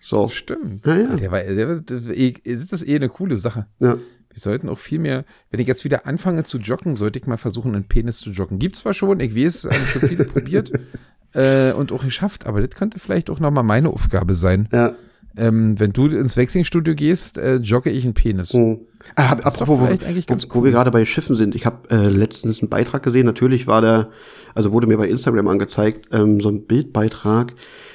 So. 0.00 0.26
Stimmt. 0.28 0.84
Ja, 0.86 0.96
ja. 0.96 1.16
Der 1.16 1.30
war, 1.30 1.40
der, 1.42 1.68
war- 1.68 1.80
das 1.80 2.06
war 2.06 2.14
eh- 2.16 2.34
das 2.44 2.72
ist 2.82 2.88
eh 2.88 2.96
eine 2.96 3.08
coole 3.08 3.36
Sache. 3.36 3.66
Ja. 3.78 3.98
Wir 4.32 4.40
sollten 4.40 4.68
auch 4.68 4.78
viel 4.78 5.00
mehr, 5.00 5.24
wenn 5.50 5.60
ich 5.60 5.66
jetzt 5.66 5.84
wieder 5.84 6.06
anfange 6.06 6.44
zu 6.44 6.58
joggen, 6.58 6.94
sollte 6.94 7.18
ich 7.18 7.26
mal 7.26 7.36
versuchen, 7.36 7.74
einen 7.74 7.84
Penis 7.84 8.18
zu 8.18 8.30
joggen. 8.30 8.58
Gibt 8.58 8.76
zwar 8.76 8.94
schon, 8.94 9.18
ich 9.20 9.34
weiß, 9.34 9.64
haben 9.64 9.86
schon 9.86 10.08
viele 10.08 10.24
probiert 10.24 10.72
äh, 11.34 11.72
und 11.72 11.90
auch 11.92 12.04
geschafft, 12.04 12.46
aber 12.46 12.60
das 12.60 12.78
könnte 12.78 12.98
vielleicht 12.98 13.30
auch 13.30 13.40
nochmal 13.40 13.64
meine 13.64 13.90
Aufgabe 13.90 14.34
sein. 14.34 14.68
ja. 14.72 14.94
Ähm, 15.36 15.78
wenn 15.78 15.92
du 15.92 16.08
ins 16.08 16.36
Wechselstudio 16.36 16.94
gehst, 16.94 17.38
äh, 17.38 17.56
jogge 17.56 17.90
ich 17.90 18.04
einen 18.04 18.14
Penis. 18.14 18.52
Mhm. 18.52 18.80
Ah, 19.14 19.30
hab, 19.30 19.46
apropos, 19.46 19.80
wo, 19.80 19.86
vielleicht 19.86 20.04
eigentlich 20.04 20.26
ganz 20.26 20.46
wo, 20.50 20.56
wo 20.56 20.64
wir 20.64 20.72
gerade 20.72 20.90
bei 20.90 21.04
Schiffen 21.04 21.36
sind. 21.36 21.54
Ich 21.54 21.66
habe 21.66 21.88
äh, 21.90 22.08
letztens 22.08 22.60
einen 22.60 22.68
Beitrag 22.68 23.02
gesehen. 23.02 23.26
Natürlich 23.26 23.66
war 23.66 23.80
der, 23.80 24.08
also 24.54 24.72
wurde 24.72 24.86
mir 24.86 24.98
bei 24.98 25.08
Instagram 25.08 25.46
angezeigt, 25.48 26.08
ähm, 26.12 26.40
so 26.40 26.48
ein 26.48 26.66
Bildbeitrag, 26.66 27.54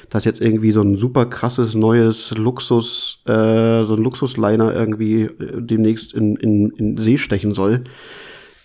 dass 0.10 0.26
jetzt 0.26 0.42
irgendwie 0.42 0.72
so 0.72 0.82
ein 0.82 0.96
super 0.96 1.26
krasses 1.26 1.74
neues 1.74 2.32
Luxus, 2.32 3.22
äh, 3.26 3.86
so 3.86 3.96
ein 3.96 4.04
Luxusliner 4.04 4.74
irgendwie 4.74 5.24
äh, 5.24 5.62
demnächst 5.62 6.14
in, 6.14 6.36
in, 6.36 6.72
in 6.72 6.98
See 6.98 7.18
stechen 7.18 7.54
soll. 7.54 7.84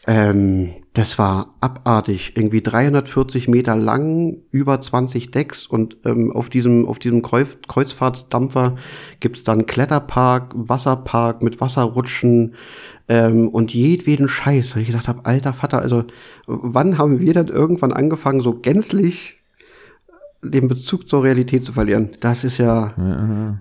Ähm, 0.07 0.71
das 0.95 1.19
war 1.19 1.55
abartig. 1.61 2.33
Irgendwie 2.35 2.63
340 2.63 3.49
Meter 3.49 3.77
lang, 3.77 4.39
über 4.51 4.81
20 4.81 5.31
Decks 5.31 5.67
und 5.67 5.99
ähm, 6.05 6.33
auf 6.33 6.49
diesem, 6.49 6.87
auf 6.87 6.99
diesem 6.99 7.23
Kreuz, 7.23 7.59
Kreuzfahrtsdampfer 7.69 8.77
gibt's 9.21 9.45
dann 9.45 9.67
Kletterpark, 9.67 10.53
Wasserpark 10.57 11.43
mit 11.43 11.61
Wasserrutschen 11.61 12.55
ähm, 13.09 13.49
und 13.49 13.75
jedweden 13.75 14.29
Scheiß. 14.29 14.75
Weil 14.75 14.83
ich 14.83 14.89
gesagt 14.89 15.09
habe, 15.09 15.27
alter 15.27 15.53
Vater, 15.53 15.81
also 15.81 16.05
wann 16.47 16.97
haben 16.97 17.21
wir 17.21 17.35
denn 17.35 17.49
irgendwann 17.49 17.93
angefangen, 17.93 18.41
so 18.41 18.55
gänzlich 18.55 19.40
den 20.43 20.69
Bezug 20.69 21.09
zur 21.09 21.23
Realität 21.25 21.65
zu 21.65 21.73
verlieren? 21.73 22.11
Das 22.21 22.45
ist 22.45 22.59
ja, 22.59 22.95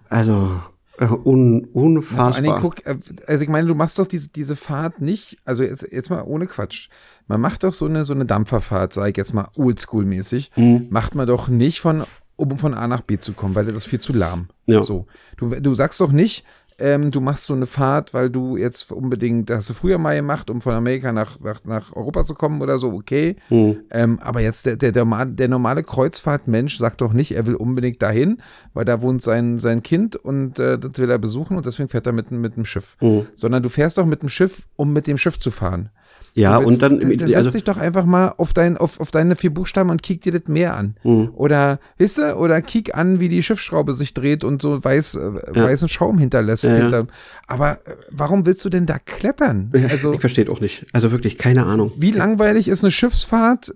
also 0.09 0.61
äh, 0.97 1.05
un, 1.05 1.65
unfassbar. 1.73 2.59
guck, 2.61 2.85
äh, 2.85 2.97
also 3.27 3.43
ich 3.43 3.49
meine, 3.49 3.67
du 3.67 3.75
machst 3.75 3.97
doch 3.99 4.07
diese, 4.07 4.29
diese 4.29 4.55
Fahrt 4.55 5.01
nicht, 5.01 5.37
also 5.45 5.63
jetzt, 5.63 5.87
jetzt 5.91 6.09
mal 6.09 6.23
ohne 6.23 6.45
Quatsch. 6.47 6.89
Man 7.27 7.39
macht 7.41 7.63
doch 7.63 7.73
so 7.73 7.85
eine, 7.85 8.05
so 8.05 8.13
eine 8.13 8.25
Dampferfahrt, 8.25 8.93
sag 8.93 9.09
ich 9.09 9.17
jetzt 9.17 9.33
mal 9.33 9.47
oldschool-mäßig, 9.55 10.51
Mhm. 10.55 10.87
macht 10.89 11.15
man 11.15 11.27
doch 11.27 11.47
nicht 11.47 11.79
von, 11.79 12.03
um 12.35 12.57
von 12.57 12.73
A 12.73 12.87
nach 12.87 13.01
B 13.01 13.17
zu 13.17 13.33
kommen, 13.33 13.55
weil 13.55 13.65
das 13.65 13.75
ist 13.75 13.85
viel 13.85 13.99
zu 13.99 14.13
lahm. 14.13 14.47
Ja. 14.65 14.83
So. 14.83 15.07
Du, 15.37 15.49
du 15.49 15.73
sagst 15.75 15.99
doch 16.01 16.11
nicht, 16.11 16.43
ähm, 16.79 17.11
du 17.11 17.21
machst 17.21 17.45
so 17.45 17.53
eine 17.53 17.65
Fahrt, 17.65 18.13
weil 18.13 18.29
du 18.29 18.57
jetzt 18.57 18.91
unbedingt, 18.91 19.49
das 19.49 19.59
hast 19.59 19.69
du 19.69 19.73
früher 19.73 19.97
mal 19.97 20.15
gemacht, 20.15 20.49
um 20.49 20.61
von 20.61 20.73
Amerika 20.73 21.11
nach, 21.11 21.39
nach, 21.39 21.63
nach 21.63 21.95
Europa 21.95 22.23
zu 22.23 22.33
kommen 22.33 22.61
oder 22.61 22.79
so, 22.79 22.91
okay. 22.93 23.35
Mhm. 23.49 23.77
Ähm, 23.91 24.19
aber 24.19 24.41
jetzt 24.41 24.65
der, 24.65 24.77
der, 24.77 24.91
der, 24.91 25.25
der 25.25 25.47
normale 25.47 25.83
Kreuzfahrtmensch 25.83 26.77
sagt 26.77 27.01
doch 27.01 27.13
nicht, 27.13 27.35
er 27.35 27.45
will 27.45 27.55
unbedingt 27.55 28.01
dahin, 28.01 28.41
weil 28.73 28.85
da 28.85 29.01
wohnt 29.01 29.21
sein, 29.21 29.59
sein 29.59 29.83
Kind 29.83 30.15
und 30.15 30.59
äh, 30.59 30.77
das 30.77 30.91
will 30.97 31.09
er 31.09 31.19
besuchen 31.19 31.57
und 31.57 31.65
deswegen 31.65 31.89
fährt 31.89 32.07
er 32.07 32.13
mit, 32.13 32.31
mit 32.31 32.55
dem 32.55 32.65
Schiff. 32.65 32.97
Mhm. 33.01 33.27
Sondern 33.35 33.63
du 33.63 33.69
fährst 33.69 33.97
doch 33.97 34.05
mit 34.05 34.21
dem 34.21 34.29
Schiff, 34.29 34.67
um 34.75 34.93
mit 34.93 35.07
dem 35.07 35.17
Schiff 35.17 35.37
zu 35.37 35.51
fahren. 35.51 35.89
Ja, 36.35 36.59
Du 36.59 36.67
und 36.67 36.81
dann, 36.81 36.99
dann, 36.99 37.17
dann 37.17 37.27
setz 37.27 37.35
also, 37.37 37.49
dich 37.51 37.63
doch 37.63 37.77
einfach 37.77 38.05
mal 38.05 38.33
auf, 38.37 38.53
dein, 38.53 38.77
auf, 38.77 38.99
auf 38.99 39.11
deine 39.11 39.35
vier 39.35 39.53
Buchstaben 39.53 39.89
und 39.89 40.03
kick 40.03 40.21
dir 40.21 40.31
das 40.31 40.47
Meer 40.47 40.75
an. 40.77 40.95
Mhm. 41.03 41.31
Oder, 41.35 41.79
wisst 41.97 42.17
ihr, 42.19 42.37
oder 42.37 42.61
kick 42.61 42.95
an, 42.95 43.19
wie 43.19 43.29
die 43.29 43.43
Schiffsschraube 43.43 43.93
sich 43.93 44.13
dreht 44.13 44.43
und 44.43 44.61
so 44.61 44.83
weiß, 44.83 45.15
äh, 45.15 45.31
Ja. 45.55 45.63
weißen 45.63 45.89
Schaum 45.89 46.17
hinterlässt. 46.17 46.63
Ja. 46.63 46.73
Hinter, 46.75 47.07
aber 47.47 47.73
äh, 47.85 47.95
warum 48.11 48.45
willst 48.45 48.63
du 48.63 48.69
denn 48.69 48.85
da 48.85 48.99
klettern? 48.99 49.71
Also, 49.89 50.13
ich 50.13 50.19
verstehe 50.21 50.49
auch 50.49 50.61
nicht. 50.61 50.85
Also 50.93 51.11
wirklich, 51.11 51.37
keine 51.37 51.65
Ahnung. 51.65 51.91
wie 51.97 52.11
langweilig 52.11 52.67
ist 52.67 52.83
eine 52.83 52.91
Schiffsfahrt? 52.91 53.73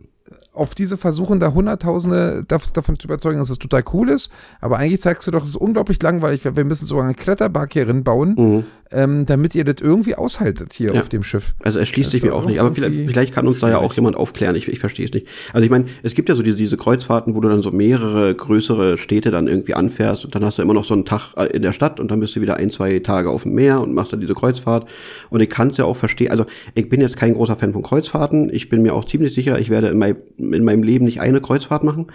Auf 0.53 0.75
diese 0.75 0.97
versuchen 0.97 1.39
da 1.39 1.51
Hunderttausende 1.53 2.43
dav- 2.47 2.71
davon 2.73 2.97
zu 2.99 3.07
überzeugen, 3.07 3.39
dass 3.39 3.49
es 3.49 3.57
total 3.57 3.83
cool 3.93 4.09
ist. 4.09 4.29
Aber 4.61 4.77
eigentlich 4.77 5.01
sagst 5.01 5.25
du 5.27 5.31
doch, 5.31 5.43
es 5.43 5.49
ist 5.49 5.55
unglaublich 5.55 6.01
langweilig. 6.01 6.43
Wir 6.45 6.55
wir 6.55 6.63
müssen 6.63 6.85
sogar 6.85 7.05
einen 7.05 7.15
Kletterpark 7.15 7.73
hier 7.73 7.91
bauen, 8.03 8.35
Mhm. 8.37 8.63
Ähm, 8.93 9.25
damit 9.25 9.55
ihr 9.55 9.63
das 9.63 9.75
irgendwie 9.81 10.15
aushaltet 10.15 10.73
hier 10.73 10.93
Ja. 10.93 11.01
auf 11.01 11.09
dem 11.09 11.23
Schiff. 11.23 11.53
Also 11.63 11.79
es 11.79 11.89
schließt 11.89 12.07
Das 12.07 12.13
sich 12.13 12.23
mir 12.23 12.33
auch 12.33 12.45
nicht. 12.45 12.59
Aber 12.59 12.73
vielleicht, 12.73 13.09
vielleicht 13.09 13.33
kann 13.33 13.47
uns 13.47 13.59
da 13.59 13.69
ja 13.69 13.77
auch 13.77 13.81
schwierig. 13.83 13.95
jemand 13.97 14.15
aufklären. 14.17 14.55
Ich, 14.55 14.67
ich 14.67 14.79
verstehe 14.79 15.05
es 15.05 15.13
nicht. 15.13 15.27
Also 15.53 15.65
ich 15.65 15.71
meine, 15.71 15.85
es 16.03 16.13
gibt 16.13 16.29
ja 16.29 16.35
so 16.35 16.43
diese, 16.43 16.57
diese 16.57 16.77
Kreuzfahrten, 16.77 17.35
wo 17.35 17.39
du 17.41 17.49
dann 17.49 17.61
so 17.61 17.71
mehrere 17.71 18.33
größere 18.33 18.97
Städte 18.97 19.31
dann 19.31 19.47
irgendwie 19.47 19.73
anfährst 19.73 20.25
und 20.25 20.35
dann 20.35 20.45
hast 20.45 20.57
du 20.57 20.61
immer 20.61 20.73
noch 20.73 20.85
so 20.85 20.93
einen 20.93 21.05
Tag 21.05 21.33
äh, 21.37 21.45
in 21.47 21.61
der 21.61 21.71
Stadt 21.73 21.99
und 21.99 22.11
dann 22.11 22.19
bist 22.19 22.35
du 22.35 22.41
wieder 22.41 22.57
ein, 22.57 22.71
zwei 22.71 22.99
Tage 22.99 23.29
auf 23.29 23.43
dem 23.43 23.53
Meer 23.53 23.81
und 23.81 23.93
machst 23.93 24.13
dann 24.13 24.21
diese 24.21 24.33
Kreuzfahrt. 24.33 24.87
Und 25.29 25.41
ich 25.41 25.49
kann 25.49 25.69
es 25.69 25.77
ja 25.77 25.85
auch 25.85 25.97
verstehen. 25.97 26.31
Also 26.31 26.45
ich 26.75 26.89
bin 26.89 27.01
jetzt 27.01 27.17
kein 27.17 27.33
großer 27.33 27.55
Fan 27.55 27.73
von 27.73 27.83
Kreuzfahrten. 27.83 28.49
Ich 28.53 28.69
bin 28.69 28.81
mir 28.81 28.93
auch 28.93 29.05
ziemlich 29.05 29.33
sicher, 29.33 29.59
ich 29.59 29.69
werde 29.69 29.87
in, 29.87 29.97
mein, 29.97 30.15
in 30.37 30.63
meinem 30.63 30.83
Leben 30.83 31.05
nicht 31.05 31.19
eine 31.21 31.41
Kreuzfahrt 31.41 31.83
machen. 31.83 32.07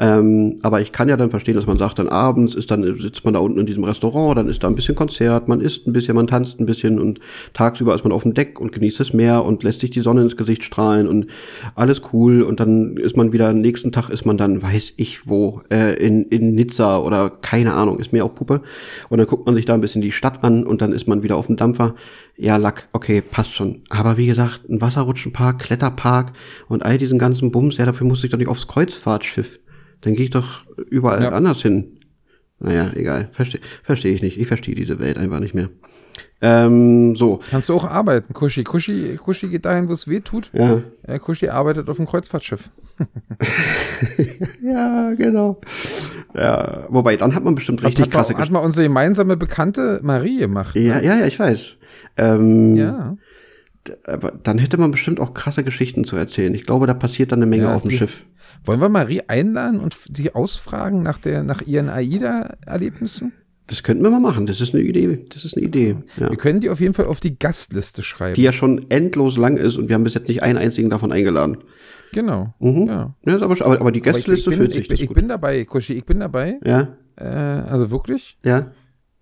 Ähm, 0.00 0.58
aber 0.62 0.80
ich 0.80 0.92
kann 0.92 1.08
ja 1.08 1.16
dann 1.16 1.30
verstehen, 1.30 1.54
dass 1.54 1.66
man 1.66 1.78
sagt, 1.78 1.98
dann 1.98 2.08
abends 2.08 2.54
ist 2.54 2.70
dann 2.70 2.82
sitzt 2.98 3.24
man 3.24 3.34
da 3.34 3.40
unten 3.40 3.58
in 3.60 3.66
diesem 3.66 3.84
Restaurant, 3.84 4.38
dann 4.38 4.48
ist 4.48 4.62
da 4.64 4.68
ein 4.68 4.74
bisschen 4.74 4.94
Konzert, 4.94 5.48
man 5.48 5.60
isst 5.60 5.86
ein 5.86 5.92
bisschen, 5.92 6.14
man 6.16 6.23
tanzt 6.26 6.60
ein 6.60 6.66
bisschen 6.66 6.98
und 6.98 7.20
tagsüber 7.52 7.94
ist 7.94 8.04
man 8.04 8.12
auf 8.12 8.22
dem 8.22 8.34
Deck 8.34 8.60
und 8.60 8.72
genießt 8.72 9.00
das 9.00 9.12
Meer 9.12 9.44
und 9.44 9.62
lässt 9.62 9.80
sich 9.80 9.90
die 9.90 10.00
Sonne 10.00 10.22
ins 10.22 10.36
Gesicht 10.36 10.64
strahlen 10.64 11.06
und 11.08 11.26
alles 11.74 12.02
cool 12.12 12.42
und 12.42 12.60
dann 12.60 12.96
ist 12.96 13.16
man 13.16 13.32
wieder, 13.32 13.48
am 13.48 13.60
nächsten 13.60 13.92
Tag 13.92 14.08
ist 14.10 14.24
man 14.24 14.36
dann, 14.36 14.62
weiß 14.62 14.94
ich 14.96 15.28
wo, 15.28 15.62
äh, 15.70 15.94
in, 16.04 16.24
in 16.24 16.54
Nizza 16.54 16.98
oder 16.98 17.30
keine 17.30 17.74
Ahnung, 17.74 17.98
ist 17.98 18.12
mir 18.12 18.24
auch 18.24 18.34
Puppe 18.34 18.62
und 19.08 19.18
dann 19.18 19.26
guckt 19.26 19.46
man 19.46 19.54
sich 19.54 19.64
da 19.64 19.74
ein 19.74 19.80
bisschen 19.80 20.02
die 20.02 20.12
Stadt 20.12 20.42
an 20.44 20.64
und 20.64 20.82
dann 20.82 20.92
ist 20.92 21.06
man 21.08 21.22
wieder 21.22 21.36
auf 21.36 21.46
dem 21.46 21.56
Dampfer. 21.56 21.94
Ja, 22.36 22.56
Lack, 22.56 22.88
okay, 22.92 23.20
passt 23.22 23.54
schon. 23.54 23.82
Aber 23.90 24.16
wie 24.16 24.26
gesagt, 24.26 24.68
ein 24.68 24.80
Wasserrutschenpark, 24.80 25.60
Kletterpark 25.60 26.32
und 26.68 26.84
all 26.84 26.98
diesen 26.98 27.18
ganzen 27.18 27.52
Bums, 27.52 27.76
ja, 27.76 27.86
dafür 27.86 28.06
muss 28.06 28.24
ich 28.24 28.30
doch 28.30 28.38
nicht 28.38 28.48
aufs 28.48 28.66
Kreuzfahrtschiff. 28.66 29.60
Dann 30.00 30.14
gehe 30.14 30.24
ich 30.24 30.30
doch 30.30 30.64
überall 30.90 31.22
Ja. 31.22 31.28
anders 31.30 31.62
hin. 31.62 31.98
Naja, 32.64 32.90
egal. 32.94 33.28
Verstehe 33.32 33.60
versteh 33.82 34.08
ich 34.14 34.22
nicht. 34.22 34.38
Ich 34.38 34.46
verstehe 34.46 34.74
diese 34.74 34.98
Welt 34.98 35.18
einfach 35.18 35.40
nicht 35.40 35.54
mehr. 35.54 35.68
Ähm, 36.40 37.14
so. 37.16 37.40
Kannst 37.50 37.68
du 37.68 37.74
auch 37.74 37.84
arbeiten, 37.84 38.32
Kushi. 38.32 38.64
Kushi, 38.64 39.18
Kushi 39.22 39.48
geht 39.48 39.64
dahin, 39.64 39.88
wo 39.88 39.92
es 39.92 40.08
weh 40.08 40.20
tut. 40.20 40.50
Ja. 40.52 40.82
Äh, 41.02 41.18
Kushi 41.18 41.48
arbeitet 41.48 41.88
auf 41.88 41.96
dem 41.96 42.06
Kreuzfahrtschiff. 42.06 42.70
Ja, 44.62 45.12
genau. 45.16 45.60
Ja, 46.34 46.86
wobei, 46.88 47.16
dann 47.16 47.34
hat 47.34 47.44
man 47.44 47.54
bestimmt 47.54 47.82
richtig 47.82 48.06
hat, 48.06 48.10
krasse 48.10 48.36
hat 48.36 48.50
mal 48.50 48.60
unsere 48.60 48.86
gemeinsame 48.86 49.36
Bekannte 49.36 50.00
Marie 50.02 50.38
gemacht. 50.38 50.76
Ja, 50.76 51.00
ja, 51.00 51.16
ja, 51.18 51.26
ich 51.26 51.38
weiß. 51.38 51.76
Ähm, 52.16 52.76
Ja. 52.76 53.16
Aber 54.06 54.30
dann 54.42 54.58
hätte 54.58 54.78
man 54.78 54.90
bestimmt 54.90 55.20
auch 55.20 55.34
krasse 55.34 55.62
Geschichten 55.64 56.04
zu 56.04 56.16
erzählen. 56.16 56.54
Ich 56.54 56.64
glaube, 56.64 56.86
da 56.86 56.94
passiert 56.94 57.32
dann 57.32 57.40
eine 57.40 57.46
Menge 57.46 57.64
Ja, 57.64 57.74
auf 57.74 57.82
dem 57.82 57.90
die- 57.90 57.98
Schiff. 57.98 58.24
Wollen 58.64 58.80
wir 58.80 58.88
Marie 58.88 59.22
einladen 59.28 59.80
und 59.80 59.96
sie 60.14 60.34
ausfragen 60.34 61.02
nach, 61.02 61.18
der, 61.18 61.42
nach 61.42 61.60
ihren 61.62 61.88
AIDA-Erlebnissen? 61.90 63.32
Das 63.66 63.82
könnten 63.82 64.02
wir 64.02 64.10
mal 64.10 64.20
machen. 64.20 64.46
Das 64.46 64.60
ist 64.60 64.74
eine 64.74 64.82
Idee. 64.84 65.24
Das 65.32 65.44
ist 65.44 65.56
eine 65.56 65.64
Idee. 65.66 65.96
Ja. 66.18 66.28
Wir 66.30 66.36
können 66.36 66.60
die 66.60 66.68
auf 66.68 66.80
jeden 66.80 66.92
Fall 66.94 67.06
auf 67.06 67.20
die 67.20 67.38
Gastliste 67.38 68.02
schreiben. 68.02 68.34
Die 68.34 68.42
ja 68.42 68.52
schon 68.52 68.90
endlos 68.90 69.38
lang 69.38 69.56
ist 69.56 69.78
und 69.78 69.88
wir 69.88 69.94
haben 69.94 70.04
bis 70.04 70.14
jetzt 70.14 70.28
nicht 70.28 70.42
einen 70.42 70.58
einzigen 70.58 70.90
davon 70.90 71.12
eingeladen. 71.12 71.58
genau. 72.12 72.54
Mhm. 72.58 72.86
Ja. 72.86 73.14
Ja, 73.26 73.34
aber, 73.42 73.52
aber, 73.64 73.80
aber 73.80 73.92
die 73.92 74.00
ich, 74.00 74.06
ich, 74.06 74.12
Gästeliste 74.14 74.50
bin, 74.50 74.58
füllt 74.58 74.70
ich, 74.70 74.76
sich. 74.76 74.88
bin- 74.88 74.94
Das 74.96 75.00
ich 75.02 75.08
gut. 75.08 75.14
bin 75.16 75.28
dabei, 75.28 75.64
Kushi, 75.64 75.94
ich 75.94 76.04
bin 76.04 76.20
dabei. 76.20 76.58
ja, 76.64 76.88
Äh, 77.16 77.24
also 77.24 77.90
wirklich, 77.90 78.38
ja. 78.44 78.72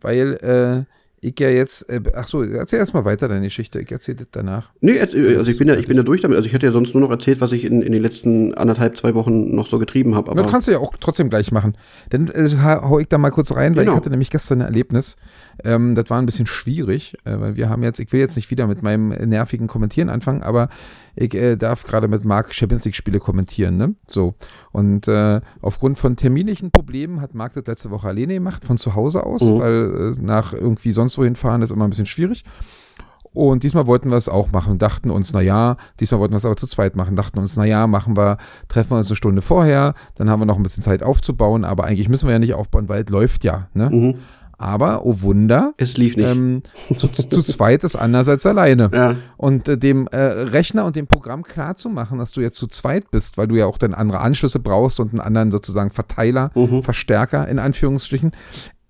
weil 0.01 0.35
äh, 0.35 0.85
ich 1.25 1.39
ja 1.39 1.49
jetzt, 1.49 1.89
äh, 1.89 2.01
ach 2.17 2.27
so, 2.27 2.43
erzähl 2.43 2.81
erstmal 2.81 3.05
weiter 3.05 3.29
deine 3.29 3.43
Geschichte, 3.47 3.81
ich 3.81 3.93
erzähle 3.93 4.17
das 4.19 4.27
danach. 4.33 4.71
Nee, 4.81 4.97
äh, 4.97 5.37
also 5.37 5.51
ich 5.51 5.57
bin 5.57 5.69
ja, 5.69 5.77
ich 5.77 5.87
bin 5.87 5.97
ja 5.97 6.03
durch 6.03 6.21
damit. 6.21 6.37
Also 6.37 6.49
ich 6.49 6.53
hätte 6.53 6.67
ja 6.67 6.73
sonst 6.73 6.95
nur 6.95 7.01
noch 7.01 7.11
erzählt, 7.13 7.41
was 7.41 7.53
ich 7.53 7.65
in, 7.65 7.81
in 7.81 7.93
den 7.93 8.03
letzten 8.03 8.53
anderthalb, 8.55 8.97
zwei 8.99 9.15
Wochen 9.15 9.55
noch 9.55 9.69
so 9.69 9.79
getrieben 9.79 10.17
habe. 10.17 10.35
Das 10.35 10.51
kannst 10.51 10.67
du 10.67 10.73
ja 10.73 10.79
auch 10.79 10.93
trotzdem 10.99 11.31
gleich 11.31 11.53
machen. 11.53 11.77
Dann 12.11 12.27
äh, 12.27 12.49
ha- 12.61 12.83
hau 12.89 12.99
ich 12.99 13.07
da 13.07 13.19
mal 13.19 13.31
kurz 13.31 13.55
rein, 13.55 13.77
weil 13.77 13.85
Genau. 13.85 13.93
ich 13.95 13.97
hatte 13.99 14.11
nämlich 14.11 14.31
gestern 14.31 14.61
ein 14.63 14.67
Erlebnis. 14.67 15.17
Ähm, 15.65 15.95
das 15.95 16.11
war 16.11 16.19
ein 16.21 16.27
bisschen 16.27 16.47
schwierig, 16.47 17.15
äh, 17.25 17.39
weil 17.39 17.55
wir 17.55 17.69
haben 17.69 17.85
jetzt, 17.85 18.01
ich 18.01 18.13
will 18.13 18.19
jetzt 18.19 18.35
nicht 18.35 18.51
wieder 18.51 18.67
mit 18.67 18.83
meinem 18.83 19.09
nervigen 19.11 19.69
Kommentieren 19.69 20.09
anfangen, 20.09 20.43
aber 20.43 20.71
ich 21.15 21.35
äh, 21.35 21.57
darf 21.57 21.85
gerade 21.85 22.09
mit 22.09 22.25
Marc 22.25 22.55
Champions 22.55 22.85
League 22.85 22.95
Spiele 22.95 23.19
kommentieren, 23.19 23.77
ne? 23.77 23.95
So. 24.07 24.35
Und 24.73 25.09
äh, 25.09 25.41
aufgrund 25.61 25.99
von 25.99 26.17
terminlichen 26.17 26.71
Problemen 26.71 27.21
hat 27.21 27.35
Marc 27.35 27.53
das 27.55 27.67
letzte 27.67 27.91
Woche 27.91 28.09
alleine 28.09 28.35
gemacht, 28.35 28.65
von 28.65 28.79
zu 28.79 28.95
Hause 28.95 29.25
aus, 29.27 29.43
Mhm. 29.43 29.59
weil 29.59 30.15
äh, 30.19 30.23
nach 30.23 30.53
irgendwie 30.53 30.93
sonst 30.93 31.19
wohin 31.19 31.37
fahren 31.37 31.63
ist 31.63 31.71
immer 31.71 31.85
ein 31.85 31.91
bisschen 31.91 32.07
schwierig. 32.07 32.45
Und 33.35 33.63
diesmal 33.63 33.87
wollten 33.87 34.11
wir 34.11 34.19
es 34.19 34.29
auch 34.29 34.53
machen, 34.53 34.79
dachten 34.79 35.11
uns, 35.11 35.33
na 35.33 35.41
ja, 35.41 35.79
diesmal 35.99 36.21
wollten 36.21 36.35
wir 36.35 36.37
es 36.37 36.45
aber 36.45 36.57
zu 36.57 36.67
zweit 36.67 36.97
machen, 36.97 37.17
dachten 37.17 37.39
uns, 37.39 37.57
na 37.57 37.65
ja, 37.65 37.87
machen 37.87 38.15
wir, 38.15 38.37
treffen 38.69 38.91
wir 38.91 38.99
uns 38.99 39.09
eine 39.09 39.17
Stunde 39.17 39.41
vorher, 39.41 39.95
dann 40.17 40.29
haben 40.29 40.41
wir 40.41 40.45
noch 40.45 40.57
ein 40.59 40.63
bisschen 40.63 40.83
Zeit 40.83 41.03
aufzubauen, 41.03 41.65
aber 41.65 41.85
eigentlich 41.85 42.11
müssen 42.11 42.27
wir 42.27 42.33
ja 42.35 42.39
nicht 42.39 42.53
aufbauen, 42.53 42.91
weil 42.91 43.05
es 43.05 43.09
läuft 43.09 43.45
ja, 43.45 43.69
ne? 43.73 43.89
mhm. 43.89 44.15
Aber, 44.63 45.05
oh 45.05 45.21
Wunder, 45.23 45.75
Es 45.77 45.97
lief 45.97 46.17
nicht. 46.17 46.27
ähm, 46.29 46.63
zu, 46.97 47.09
zu 47.09 47.43
zweit 47.43 47.85
ist 47.85 47.97
anders 47.97 48.29
als 48.29 48.47
alleine. 48.47 48.91
ja. 48.95 49.17
Und 49.37 49.69
äh, 49.69 49.77
dem 49.77 50.07
äh, 50.13 50.17
Rechner 50.19 50.85
und 50.85 50.97
dem 50.97 51.07
Programm 51.07 51.43
klarzumachen, 51.43 52.19
dass 52.19 52.31
du 52.33 52.41
jetzt 52.41 52.57
zu 52.57 52.67
zweit 52.69 53.11
bist, 53.11 53.37
weil 53.39 53.49
du 53.49 53.57
ja 53.57 53.67
auch 53.67 53.79
dann 53.79 53.93
andere 53.95 54.21
Anschlüsse 54.21 54.61
brauchst 54.61 55.01
und 55.01 55.11
einen 55.11 55.21
anderen 55.21 55.51
sozusagen 55.51 55.91
Verteiler, 55.91 56.51
Mhm. 56.55 56.83
Verstärker 56.83 57.49
in 57.49 57.59
Anführungsstrichen, 57.59 58.33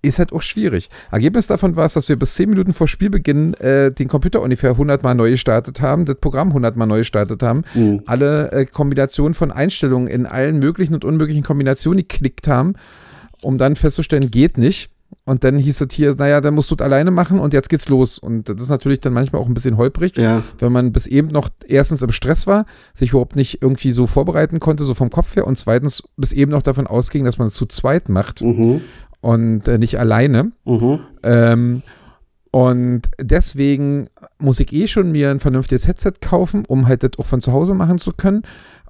ist 0.05 0.19
halt 0.19 0.33
auch 0.33 0.41
schwierig. 0.41 0.89
Ergebnis 1.11 1.47
davon 1.47 1.77
war 1.77 1.85
es, 1.85 1.93
dass 1.93 2.09
wir 2.09 2.17
bis 2.17 2.33
10 2.35 2.49
Minuten 2.49 2.73
vor 2.73 2.89
Spielbeginn 2.89 3.53
äh, 3.55 3.89
den 3.89 4.09
Computer 4.09 4.41
ungefähr 4.41 4.71
100 4.71 5.01
Mal 5.01 5.15
neu 5.15 5.31
gestartet 5.31 5.79
haben, 5.79 6.03
das 6.03 6.17
Programm 6.17 6.49
100 6.49 6.75
Mal 6.75 6.85
neu 6.87 6.97
gestartet 6.99 7.41
haben, 7.41 7.63
Mhm. 7.73 8.01
alle 8.05 8.51
äh, 8.51 8.65
Kombinationen 8.65 9.33
von 9.33 9.49
Einstellungen 9.51 10.07
in 10.07 10.25
allen 10.25 10.59
möglichen 10.59 10.93
und 10.93 11.05
unmöglichen 11.05 11.43
Kombinationen 11.43 11.99
geklickt 11.99 12.49
haben, 12.49 12.73
um 13.41 13.57
dann 13.57 13.75
festzustellen, 13.77 14.29
geht 14.29 14.57
nicht. 14.57 14.89
Und 15.25 15.43
dann 15.43 15.57
hieß 15.59 15.81
es 15.81 15.93
hier, 15.93 16.15
naja, 16.15 16.41
dann 16.41 16.53
musst 16.55 16.69
du 16.71 16.75
es 16.75 16.81
alleine 16.81 17.11
machen 17.11 17.39
und 17.39 17.53
jetzt 17.53 17.69
geht's 17.69 17.89
los. 17.89 18.17
Und 18.19 18.49
das 18.49 18.61
ist 18.61 18.69
natürlich 18.69 18.99
dann 18.99 19.13
manchmal 19.13 19.41
auch 19.41 19.47
ein 19.47 19.53
bisschen 19.53 19.77
holprig, 19.77 20.17
Ja. 20.17 20.43
wenn 20.59 20.71
man 20.71 20.91
bis 20.91 21.07
eben 21.07 21.27
noch 21.29 21.49
erstens 21.67 22.01
im 22.01 22.11
Stress 22.11 22.47
war, 22.47 22.65
sich 22.93 23.11
überhaupt 23.11 23.35
nicht 23.35 23.61
irgendwie 23.61 23.91
so 23.91 24.07
vorbereiten 24.07 24.59
konnte, 24.59 24.83
so 24.85 24.93
vom 24.93 25.09
Kopf 25.09 25.35
her, 25.35 25.47
und 25.47 25.57
zweitens 25.57 26.03
bis 26.17 26.33
eben 26.33 26.51
noch 26.51 26.61
davon 26.61 26.87
ausging, 26.87 27.23
dass 27.25 27.37
man 27.37 27.47
es 27.47 27.53
zu 27.53 27.65
zweit 27.65 28.09
macht 28.09 28.41
Mhm. 28.41 28.81
und 29.21 29.67
äh, 29.67 29.77
nicht 29.77 29.99
alleine. 29.99 30.51
Mhm. 30.65 30.99
Ähm, 31.23 31.81
und 32.51 33.03
deswegen 33.19 34.09
muss 34.37 34.59
ich 34.59 34.71
eh 34.73 34.87
schon 34.87 35.11
mir 35.11 35.31
ein 35.31 35.39
vernünftiges 35.39 35.87
Headset 35.87 36.13
kaufen, 36.21 36.65
um 36.67 36.87
halt 36.87 37.03
das 37.03 37.11
auch 37.17 37.25
von 37.25 37.41
zu 37.41 37.51
Hause 37.51 37.73
machen 37.73 37.97
zu 37.97 38.13
können. 38.13 38.43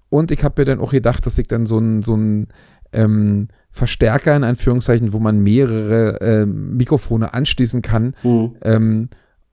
Und 0.09 0.31
ich 0.31 0.43
habe 0.43 0.61
mir 0.61 0.65
dann 0.65 0.79
auch 0.79 0.91
gedacht, 0.91 1.25
dass 1.25 1.37
ich 1.37 1.47
dann 1.47 1.65
so 1.65 1.77
ein, 1.79 2.01
so 2.03 2.15
ein 2.15 2.47
ähm, 2.93 3.47
Verstärker 3.71 4.35
in 4.35 4.43
Anführungszeichen, 4.43 5.13
wo 5.13 5.19
man 5.19 5.39
mehrere 5.39 6.19
ähm, 6.21 6.77
Mikrofone 6.77 7.33
anschließen 7.33 7.81
kann, 7.81 8.15
Mhm. 8.23 8.55
ähm, 8.61 9.09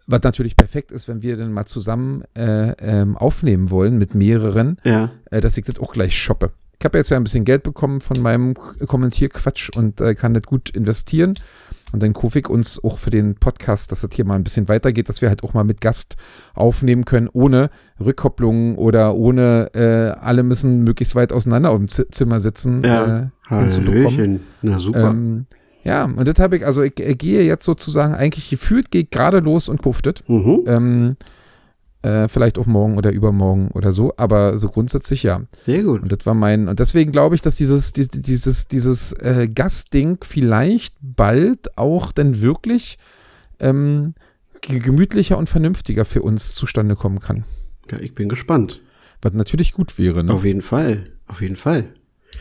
was 0.07 0.23
natürlich 0.23 0.57
perfekt 0.57 0.91
ist, 0.93 1.09
wenn 1.09 1.23
wir 1.23 1.37
dann 1.37 1.53
mal 1.53 1.67
zusammen 1.67 2.23
äh, 2.37 2.73
ähm, 2.81 3.17
aufnehmen 3.17 3.71
wollen 3.71 3.97
mit 3.97 4.15
mehreren, 4.15 4.77
Ja. 4.85 5.11
äh, 5.31 5.41
dass 5.41 5.57
ich 5.57 5.65
das 5.65 5.79
auch 5.79 5.93
gleich 5.93 6.17
shoppe. 6.17 6.51
Ich 6.79 6.85
habe 6.85 6.99
jetzt 6.99 7.11
ja 7.11 7.17
ein 7.17 7.25
bisschen 7.25 7.45
Geld 7.45 7.63
bekommen 7.63 8.01
von 8.01 8.21
meinem 8.23 8.55
Kommentierquatsch 8.55 9.71
und 9.77 10.01
äh, 10.01 10.15
kann 10.15 10.35
das 10.35 10.43
gut 10.45 10.71
investieren. 10.71 11.35
Und 11.93 12.03
dann 12.03 12.13
ich 12.39 12.49
uns 12.49 12.83
auch 12.83 12.99
für 12.99 13.11
den 13.11 13.35
Podcast, 13.35 13.93
dass 13.93 14.03
das 14.03 14.11
hier 14.13 14.25
mal 14.25 14.35
ein 14.35 14.45
bisschen 14.45 14.69
weitergeht, 14.69 15.09
dass 15.09 15.23
wir 15.23 15.29
halt 15.29 15.43
auch 15.43 15.55
mal 15.55 15.65
mit 15.65 15.81
Gast 15.81 16.17
aufnehmen 16.55 17.05
können, 17.05 17.29
ohne 17.33 17.71
Rückkopplungen 17.99 18.77
oder 18.77 19.15
ohne 19.15 19.71
äh, 19.75 20.21
alle 20.21 20.43
müssen 20.43 20.85
möglichst 20.85 21.15
weit 21.15 21.33
auseinander 21.33 21.73
im 21.73 21.89
Z 21.89 22.15
Zimmer 22.15 22.41
sitzen. 22.41 22.83
Ja. 22.85 23.31
Äh, 23.51 23.59
hinzubekommen. 23.59 24.41
Na 24.63 24.79
super. 24.79 25.11
Ähm, 25.11 25.47
ja, 25.83 26.05
und 26.05 26.29
das 26.29 26.39
habe 26.39 26.59
ich, 26.59 26.67
also 26.67 26.83
ich, 26.83 26.99
ich 27.01 27.19
gehe 27.19 27.43
jetzt 27.43 27.65
sozusagen 27.65 28.15
eigentlich 28.15 28.51
gefühlt, 28.51 28.91
gehe 28.91 29.05
gerade 29.05 29.41
los 29.41 29.69
und 29.69 29.83
das. 29.83 30.23
mhm. 30.29 30.65
Ähm, 30.67 31.17
äh, 32.03 32.29
vielleicht 32.29 32.59
auch 32.59 32.67
morgen 32.67 32.97
oder 32.97 33.13
übermorgen 33.13 33.69
oder 33.73 33.93
so, 33.93 34.15
aber 34.17 34.57
so 34.59 34.69
grundsätzlich 34.69 35.23
ja. 35.23 35.43
Sehr 35.61 35.83
gut. 35.83 36.03
Und 36.03 36.11
das 36.13 36.25
war 36.25 36.35
mein, 36.35 36.69
und 36.69 36.81
deswegen 36.81 37.13
glaube 37.13 37.35
ich, 37.35 37.41
dass 37.43 37.57
dieses, 37.57 37.93
dies- 37.93 38.09
dieses, 38.11 38.69
dieses 38.69 39.13
äh, 39.15 39.49
Gastding 39.49 40.19
vielleicht 40.23 40.95
bald 41.01 41.77
auch 41.77 42.13
dann 42.13 42.41
wirklich 42.41 42.99
ähm, 43.59 44.15
ge- 44.61 44.79
gemütlicher 44.79 45.37
und 45.37 45.49
vernünftiger 45.49 46.05
für 46.05 46.23
uns 46.23 46.55
zustande 46.55 46.97
kommen 46.97 47.21
kann. 47.21 47.45
Ja, 47.91 47.99
ich 47.99 48.15
bin 48.15 48.29
gespannt. 48.29 48.81
Was 49.23 49.33
natürlich 49.35 49.73
gut 49.75 49.99
wäre. 49.99 50.25
Ne? 50.25 50.33
Auf 50.33 50.45
jeden 50.45 50.63
Fall. 50.63 51.05
Auf 51.27 51.43
jeden 51.43 51.57
Fall. 51.57 51.85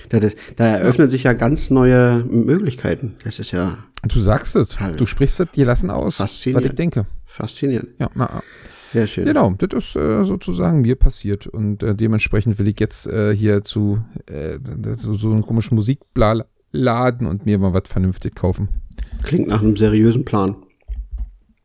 Da, 0.08 0.20
da, 0.22 0.30
da 0.56 0.66
eröffnen 0.78 1.10
sich 1.10 1.24
ja 1.24 1.34
ganz 1.34 1.70
neue 1.70 2.24
Möglichkeiten. 2.24 3.16
Das 3.26 3.40
ist 3.40 3.52
ja 3.52 3.78
Du 4.08 4.22
sagst 4.22 4.56
es, 4.56 4.80
Halt. 4.80 4.98
du 5.02 5.06
sprichst 5.06 5.42
es 5.42 5.52
dir 5.52 5.66
lassen 5.66 5.90
aus, 5.90 6.22
was 6.22 6.46
ich 6.46 6.54
denke. 6.76 7.06
faszinierend. 7.26 7.90
Ja, 8.00 8.10
na, 8.16 8.42
Sehr 8.92 9.08
schön. 9.08 9.26
Genau, 9.26 9.54
das 9.58 9.86
ist 9.86 9.96
äh, 9.96 10.24
sozusagen 10.24 10.82
mir 10.82 10.96
passiert 10.96 11.48
und 11.48 11.84
äh, 11.84 11.96
dementsprechend 11.96 12.58
will 12.58 12.68
ich 12.68 12.80
jetzt 12.80 13.08
äh, 13.08 13.36
hier 13.36 13.64
zu 13.64 14.00
äh, 14.26 14.58
so, 14.96 15.14
so 15.14 15.32
einen 15.32 15.44
komischen 15.44 15.76
Musikladen 15.76 17.28
und 17.28 17.46
mir 17.46 17.60
mal 17.60 17.74
was 17.74 17.84
vernünftig 17.88 18.36
kaufen. 18.36 18.70
Klingt 19.24 19.48
nach 19.48 19.62
einem 19.62 19.76
seriösen 19.76 20.26
Plan. 20.26 20.56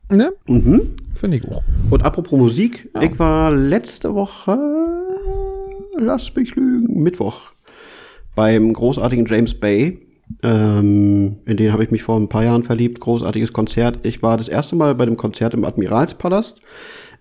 Ne? 0.09 0.33
Mhm. 0.47 0.91
Finde 1.15 1.37
ich 1.37 1.47
auch. 1.49 1.63
Und 1.89 2.03
apropos 2.03 2.37
Musik, 2.37 2.89
ich 3.01 3.17
war 3.17 3.51
letzte 3.51 4.13
Woche, 4.13 4.57
lass 5.97 6.33
mich 6.35 6.55
lügen, 6.55 7.01
Mittwoch 7.01 7.51
beim 8.35 8.71
großartigen 8.71 9.25
James 9.25 9.55
Bay. 9.55 10.05
Ähm, 10.43 11.37
in 11.45 11.57
den 11.57 11.71
habe 11.71 11.83
ich 11.83 11.91
mich 11.91 12.03
vor 12.03 12.19
ein 12.19 12.29
paar 12.29 12.43
Jahren 12.43 12.63
verliebt. 12.63 12.99
Großartiges 12.99 13.53
Konzert. 13.53 13.99
Ich 14.03 14.21
war 14.21 14.37
das 14.37 14.47
erste 14.47 14.75
Mal 14.75 14.93
bei 14.95 15.05
dem 15.05 15.17
Konzert 15.17 15.53
im 15.53 15.63
Admiralspalast. 15.63 16.59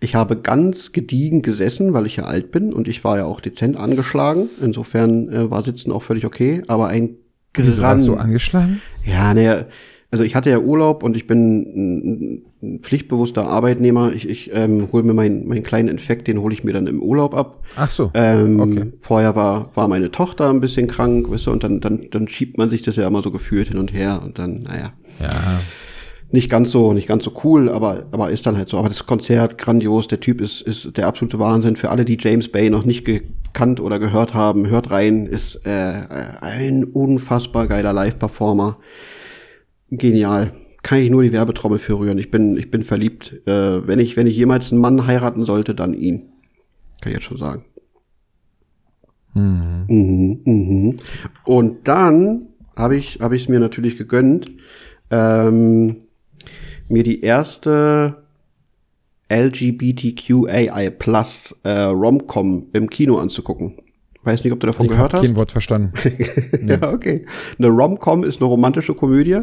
Ich 0.01 0.15
habe 0.15 0.37
ganz 0.37 0.93
gediegen 0.93 1.43
gesessen, 1.43 1.93
weil 1.93 2.07
ich 2.07 2.17
ja 2.17 2.25
alt 2.25 2.51
bin 2.51 2.73
und 2.73 2.89
ich 2.89 3.05
war 3.05 3.17
ja 3.19 3.25
auch 3.25 3.41
dezent 3.41 3.79
angeschlagen. 3.79 4.49
Insofern 4.63 5.29
äh, 5.33 5.51
war 5.51 5.63
Sitzen 5.65 5.93
auch 5.93 6.03
völlig 6.03 6.25
okay. 6.27 6.63
Aber 6.67 6.89
ein 6.89 7.17
Wieso 7.57 7.83
warst 7.83 8.07
du 8.07 8.13
Gran- 8.13 8.25
angeschlagen? 8.25 8.81
ja, 9.05 9.33
ne, 9.35 9.67
also 10.11 10.23
ich 10.23 10.37
hatte 10.37 10.49
ja 10.51 10.59
Urlaub 10.59 11.03
und 11.03 11.17
ich 11.17 11.27
bin 11.27 11.63
ein, 11.63 12.43
ein 12.63 12.81
pflichtbewusster 12.83 13.47
Arbeitnehmer. 13.49 14.13
Ich, 14.13 14.29
ich 14.29 14.51
ähm, 14.55 14.89
hole 14.93 15.03
mir 15.03 15.13
meinen 15.13 15.47
meinen 15.49 15.65
kleinen 15.65 15.89
Infekt, 15.89 16.29
den 16.29 16.39
hole 16.41 16.55
ich 16.55 16.63
mir 16.63 16.73
dann 16.73 16.87
im 16.87 17.03
Urlaub 17.03 17.35
ab. 17.35 17.63
Ach 17.77 17.91
so. 17.91 18.11
Ähm, 18.15 18.61
Okay. 18.61 18.93
Vorher 19.01 19.35
war, 19.35 19.71
war 19.75 19.89
meine 19.89 20.11
Tochter 20.13 20.51
ein 20.51 20.61
bisschen 20.61 20.87
krank, 20.87 21.29
weißt 21.31 21.47
du, 21.47 21.51
und 21.51 21.65
dann, 21.65 21.81
dann, 21.81 22.09
dann 22.13 22.29
schiebt 22.29 22.59
man 22.59 22.71
sich 22.71 22.83
das 22.83 22.95
ja 22.97 23.07
immer 23.09 23.23
so 23.23 23.31
gefühlt 23.33 23.69
hin 23.69 23.79
und 23.79 23.93
her 23.93 24.21
und 24.25 24.39
dann, 24.39 24.63
naja, 24.63 24.93
Ja. 25.21 25.61
Nicht 26.31 26.51
ganz 26.51 26.71
so, 26.71 26.93
nicht 26.93 27.07
ganz 27.07 27.25
so 27.25 27.33
cool, 27.45 27.69
aber, 27.69 28.07
aber 28.11 28.31
ist 28.31 28.47
dann 28.47 28.57
halt 28.57 28.69
so. 28.69 28.79
Aber 28.79 28.89
das 28.89 29.07
Konzert, 29.07 29.59
grandios, 29.59 30.09
der 30.09 30.21
Typ 30.21 30.41
ist, 30.41 30.63
ist 30.63 30.97
der 30.97 31.07
absolute 31.07 31.39
Wahnsinn. 31.39 31.77
Für 31.77 31.91
alle, 31.91 32.05
die 32.05 32.19
James 32.21 32.49
Bay 32.51 32.71
noch 32.71 32.85
nicht 32.85 33.05
gekannt 33.05 33.81
oder 33.81 33.99
gehört 33.99 34.35
haben, 34.35 34.69
hört 34.69 34.91
rein, 34.91 35.27
ist 35.27 35.65
äh, 35.65 35.93
ein 36.41 36.85
unfassbar 36.85 37.69
geiler 37.69 37.93
Live-Performer. 37.93 38.79
Genial. 39.91 40.53
Kann 40.83 40.99
ich 40.99 41.11
nur 41.11 41.23
die 41.23 41.33
Werbetrommel 41.33 41.79
für 41.79 41.99
rühren. 41.99 42.19
Ich 42.19 42.31
bin, 42.31 42.57
ich 42.57 42.71
bin 42.71 42.83
verliebt. 42.83 43.41
Äh, 43.47 43.87
wenn 43.87 43.99
ich, 43.99 44.17
wenn 44.17 44.27
ich 44.27 44.37
jemals 44.37 44.71
einen 44.71 44.81
Mann 44.81 45.07
heiraten 45.07 45.45
sollte, 45.45 45.75
dann 45.75 45.95
ihn. 45.95 46.33
Kann 47.01 47.13
ich 47.13 47.15
jetzt 47.15 47.25
schon 47.25 47.39
sagen. 47.39 47.65
Hm. 49.35 49.87
Mhm, 49.89 50.41
mhm. 50.45 50.97
Und 51.45 51.89
dann 51.89 52.49
habe 52.77 52.97
ich 52.97 53.19
habe 53.21 53.37
ich 53.37 53.43
es 53.43 53.49
mir 53.49 53.61
natürlich 53.61 53.97
gegönnt, 53.97 54.51
ähm, 55.11 56.04
mir 56.89 57.03
die 57.03 57.23
erste 57.23 58.25
LGBTQAI 59.31 60.91
Plus 60.91 61.55
äh, 61.63 61.83
Romcom 61.83 62.67
im 62.73 62.91
Kino 62.91 63.19
anzugucken. 63.19 63.79
Weiß 64.25 64.43
nicht, 64.43 64.53
ob 64.53 64.61
du 64.61 64.67
davon 64.67 64.87
Ich 64.87 64.93
gehört 64.93 65.13
habe 65.13 65.23
hast. 65.23 65.27
kein 65.29 65.37
Wort 65.37 65.53
verstanden. 65.53 65.93
Ja, 66.67 66.93
okay. 66.93 67.27
Eine 67.59 67.69
Romcom 67.69 68.25
ist 68.25 68.41
eine 68.41 68.49
romantische 68.49 68.95
Komödie. 68.95 69.41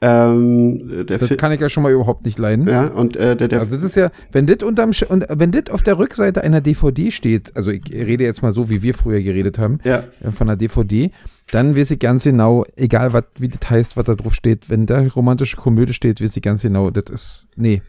Ähm, 0.00 1.04
Das 1.06 1.22
Fi- 1.28 1.36
kann 1.36 1.52
ich 1.52 1.60
ja 1.60 1.68
schon 1.68 1.82
mal 1.82 1.92
überhaupt 1.92 2.24
nicht 2.24 2.38
leiden. 2.38 2.68
ja, 2.68 2.86
und 2.88 3.16
äh, 3.16 3.36
der, 3.36 3.48
der 3.48 3.60
Also 3.60 3.76
das 3.76 3.84
ist 3.84 3.96
ja, 3.96 4.10
wenn 4.32 4.46
das 4.46 4.58
unterm 4.62 4.92
Sch 4.92 5.02
und 5.04 5.24
wenn 5.30 5.50
das 5.52 5.70
auf 5.70 5.82
der 5.82 5.98
Rückseite 5.98 6.42
einer 6.42 6.60
DVD 6.60 7.10
steht, 7.10 7.56
also 7.56 7.70
ich 7.70 7.82
rede 7.92 8.24
jetzt 8.24 8.42
mal 8.42 8.52
so, 8.52 8.68
wie 8.70 8.82
wir 8.82 8.94
früher 8.94 9.20
geredet 9.22 9.58
haben, 9.58 9.78
Ja. 9.84 10.04
äh, 10.22 10.30
von 10.32 10.48
einer 10.48 10.56
DVD, 10.56 11.10
dann 11.52 11.76
weiß 11.76 11.90
ich 11.92 11.98
ganz 11.98 12.24
genau, 12.24 12.64
egal 12.76 13.12
was, 13.12 13.24
wie 13.38 13.48
das 13.48 13.70
heißt, 13.70 13.96
was 13.96 14.04
da 14.04 14.14
drauf 14.14 14.34
steht, 14.34 14.68
wenn 14.68 14.86
da 14.86 15.06
romantische 15.14 15.56
Komödie 15.56 15.94
steht, 15.94 16.20
weiß 16.20 16.36
ich 16.36 16.42
ganz 16.42 16.62
genau, 16.62 16.90
das 16.90 17.04
ist, 17.12 17.48
nee. 17.56 17.82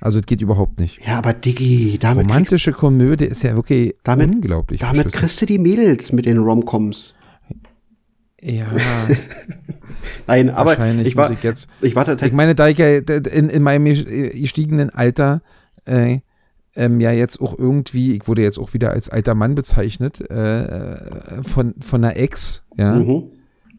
Also 0.00 0.20
das 0.20 0.26
geht 0.26 0.40
überhaupt 0.40 0.78
nicht. 0.80 1.00
ja, 1.06 1.18
aber 1.18 1.32
Diggi, 1.32 1.98
damit, 1.98 2.24
kriegst, 2.24 2.30
Romantische 2.30 2.72
Komödie 2.72 3.24
ist 3.24 3.42
ja 3.42 3.54
wirklich 3.54 3.94
Damit- 4.04 4.30
unglaublich. 4.30 4.80
damit 4.80 5.04
beschissen. 5.04 5.20
kriegst 5.20 5.40
du 5.42 5.46
die 5.46 5.58
Mädels 5.58 6.12
mit 6.12 6.26
den 6.26 6.38
Romcoms. 6.38 7.14
ja, 8.40 8.66
Nein, 10.26 10.50
aber 10.50 10.72
ich 11.00 11.16
war, 11.16 11.28
muss 11.28 11.38
ich 11.38 11.42
jetzt 11.44 11.68
ich 11.80 11.96
war 11.96 12.06
Ich 12.22 12.32
meine, 12.32 12.54
da 12.54 12.68
ich 12.68 12.78
ja 12.78 12.88
in, 12.98 13.48
in 13.48 13.62
meinem 13.62 13.84
gestiegenen 13.84 14.90
Alter 14.90 15.42
äh, 15.86 16.18
ähm, 16.76 17.00
ja 17.00 17.10
jetzt 17.10 17.40
auch 17.40 17.58
irgendwie, 17.58 18.14
ich 18.16 18.28
wurde 18.28 18.42
jetzt 18.42 18.58
auch 18.58 18.72
wieder 18.74 18.90
als 18.92 19.08
alter 19.08 19.34
Mann 19.34 19.54
bezeichnet, 19.54 20.20
äh, 20.30 20.62
äh, 20.62 21.42
von, 21.42 21.74
von 21.80 22.04
einer 22.04 22.16
Ex, 22.16 22.64
ja, 22.76 22.94
mhm. 22.94 23.24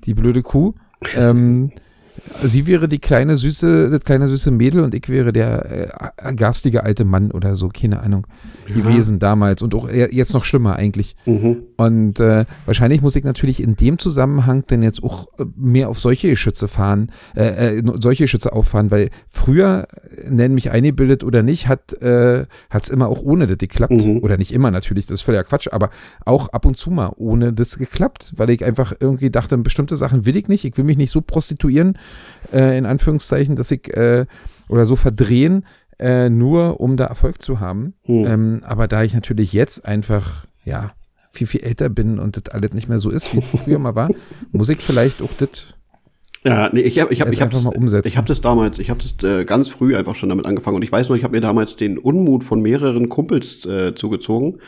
die 0.03 0.13
blöde 0.13 0.41
Kuh. 0.41 0.73
Ähm, 1.15 1.71
sie 2.43 2.67
wäre 2.67 2.87
die 2.87 2.99
kleine 2.99 3.37
süße, 3.37 3.89
das 3.89 4.01
kleine 4.01 4.29
süße 4.29 4.51
Mädel 4.51 4.81
und 4.81 4.93
ich 4.93 5.09
wäre 5.09 5.31
der 5.33 6.11
äh, 6.17 6.33
garstige 6.35 6.83
alte 6.83 7.05
Mann 7.05 7.31
oder 7.31 7.55
so, 7.55 7.69
keine 7.69 8.01
Ahnung, 8.01 8.27
gewesen 8.67 9.19
damals 9.19 9.61
und 9.61 9.73
auch 9.75 9.89
eher- 9.89 10.13
jetzt 10.13 10.33
noch 10.33 10.43
schlimmer 10.43 10.75
eigentlich. 10.75 11.15
Mhm. 11.25 11.57
Und 11.77 12.19
äh, 12.19 12.45
wahrscheinlich 12.65 13.01
muss 13.01 13.15
ich 13.15 13.23
natürlich 13.23 13.61
in 13.61 13.75
dem 13.75 13.97
Zusammenhang 13.97 14.63
dann 14.67 14.83
jetzt 14.83 15.03
auch 15.03 15.27
äh, 15.39 15.45
mehr 15.55 15.89
auf 15.89 15.99
solche 15.99 16.29
Geschütze 16.29 16.67
fahren, 16.67 17.11
äh, 17.35 17.77
äh, 17.79 17.83
solche 17.99 18.25
Geschütze 18.25 18.53
auffahren, 18.53 18.91
weil 18.91 19.09
früher, 19.27 19.87
äh, 20.17 20.29
nennen 20.29 20.53
mich 20.55 20.71
eingebildet 20.71 21.23
oder 21.23 21.43
nicht, 21.43 21.67
hat 21.67 21.93
äh, 22.01 22.45
es 22.69 22.89
immer 22.89 23.07
auch 23.07 23.21
ohne 23.21 23.47
das 23.47 23.57
geklappt. 23.57 23.93
Mhm. 23.93 24.19
Oder 24.19 24.37
nicht 24.37 24.51
immer 24.53 24.71
natürlich, 24.71 25.05
das 25.05 25.15
ist 25.15 25.21
völliger 25.21 25.43
Quatsch, 25.43 25.67
aber 25.71 25.89
auch 26.25 26.49
ab 26.49 26.65
und 26.65 26.77
zu 26.77 26.91
mal 26.91 27.11
ohne 27.17 27.53
das 27.53 27.77
geklappt, 27.77 28.33
weil 28.35 28.49
ich 28.51 28.63
einfach 28.63 28.93
irgendwie 28.99 29.29
dachte, 29.29 29.57
bestimmte 29.57 29.97
Sachen 29.97 30.25
will 30.25 30.35
ich 30.35 30.47
nicht, 30.47 30.63
ich 30.65 30.77
will 30.77 30.83
mich 30.85 30.97
nicht 30.97 31.11
so 31.11 31.21
prostituieren, 31.21 31.97
äh, 32.51 32.77
in 32.77 32.85
Anführungszeichen, 32.85 33.55
dass 33.55 33.71
ich, 33.71 33.95
äh, 33.95 34.25
oder 34.67 34.85
so 34.85 34.95
verdrehen, 34.95 35.65
äh, 35.99 36.29
nur 36.29 36.79
um 36.79 36.97
da 36.97 37.05
Erfolg 37.05 37.41
zu 37.41 37.59
haben. 37.59 37.93
Hm. 38.03 38.25
Ähm, 38.25 38.63
aber 38.65 38.87
da 38.87 39.03
ich 39.03 39.13
natürlich 39.13 39.53
jetzt 39.53 39.85
einfach, 39.85 40.45
ja, 40.63 40.93
viel, 41.31 41.47
viel 41.47 41.61
älter 41.61 41.89
bin 41.89 42.19
und 42.19 42.37
das 42.37 42.53
alles 42.53 42.73
nicht 42.73 42.89
mehr 42.89 42.99
so 42.99 43.09
ist, 43.09 43.35
wie 43.35 43.41
früher 43.41 43.79
mal 43.79 43.95
war, 43.95 44.09
muss 44.51 44.69
ich 44.69 44.79
vielleicht 44.79 45.21
auch 45.21 45.29
das 45.37 45.73
Ja, 46.43 46.69
nee, 46.71 46.81
ich 46.81 46.99
habe 46.99 47.13
ich 47.13 47.21
hab, 47.21 47.31
ich 47.31 47.41
hab 47.41 47.53
einfach 47.53 47.71
das. 47.91 48.05
Ich 48.05 48.17
habe 48.17 48.27
das 48.27 48.41
damals, 48.41 48.79
ich 48.79 48.89
habe 48.89 48.99
das 49.01 49.29
äh, 49.29 49.45
ganz 49.45 49.69
früh 49.69 49.95
einfach 49.95 50.15
schon 50.15 50.29
damit 50.29 50.45
angefangen 50.45 50.77
und 50.77 50.83
ich 50.83 50.91
weiß 50.91 51.09
noch, 51.09 51.15
ich 51.15 51.23
habe 51.23 51.35
mir 51.35 51.41
damals 51.41 51.75
den 51.75 51.97
Unmut 51.97 52.43
von 52.43 52.61
mehreren 52.61 53.09
Kumpels 53.09 53.65
äh, 53.65 53.93
zugezogen. 53.93 54.59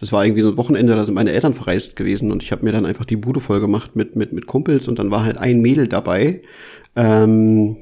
Das 0.00 0.10
war 0.12 0.24
irgendwie 0.24 0.42
so 0.42 0.48
ein 0.48 0.56
Wochenende, 0.56 0.96
da 0.96 1.04
sind 1.04 1.14
meine 1.14 1.32
Eltern 1.32 1.54
verreist 1.54 1.96
gewesen 1.96 2.32
und 2.32 2.42
ich 2.42 2.50
habe 2.50 2.64
mir 2.64 2.72
dann 2.72 2.86
einfach 2.86 3.04
die 3.04 3.16
Bude 3.16 3.40
voll 3.40 3.60
gemacht 3.60 3.94
mit 3.94 4.16
mit 4.16 4.32
mit 4.32 4.46
Kumpels 4.46 4.88
und 4.88 4.98
dann 4.98 5.10
war 5.10 5.24
halt 5.24 5.38
ein 5.38 5.60
Mädel 5.60 5.86
dabei. 5.86 6.42
Ähm, 6.96 7.76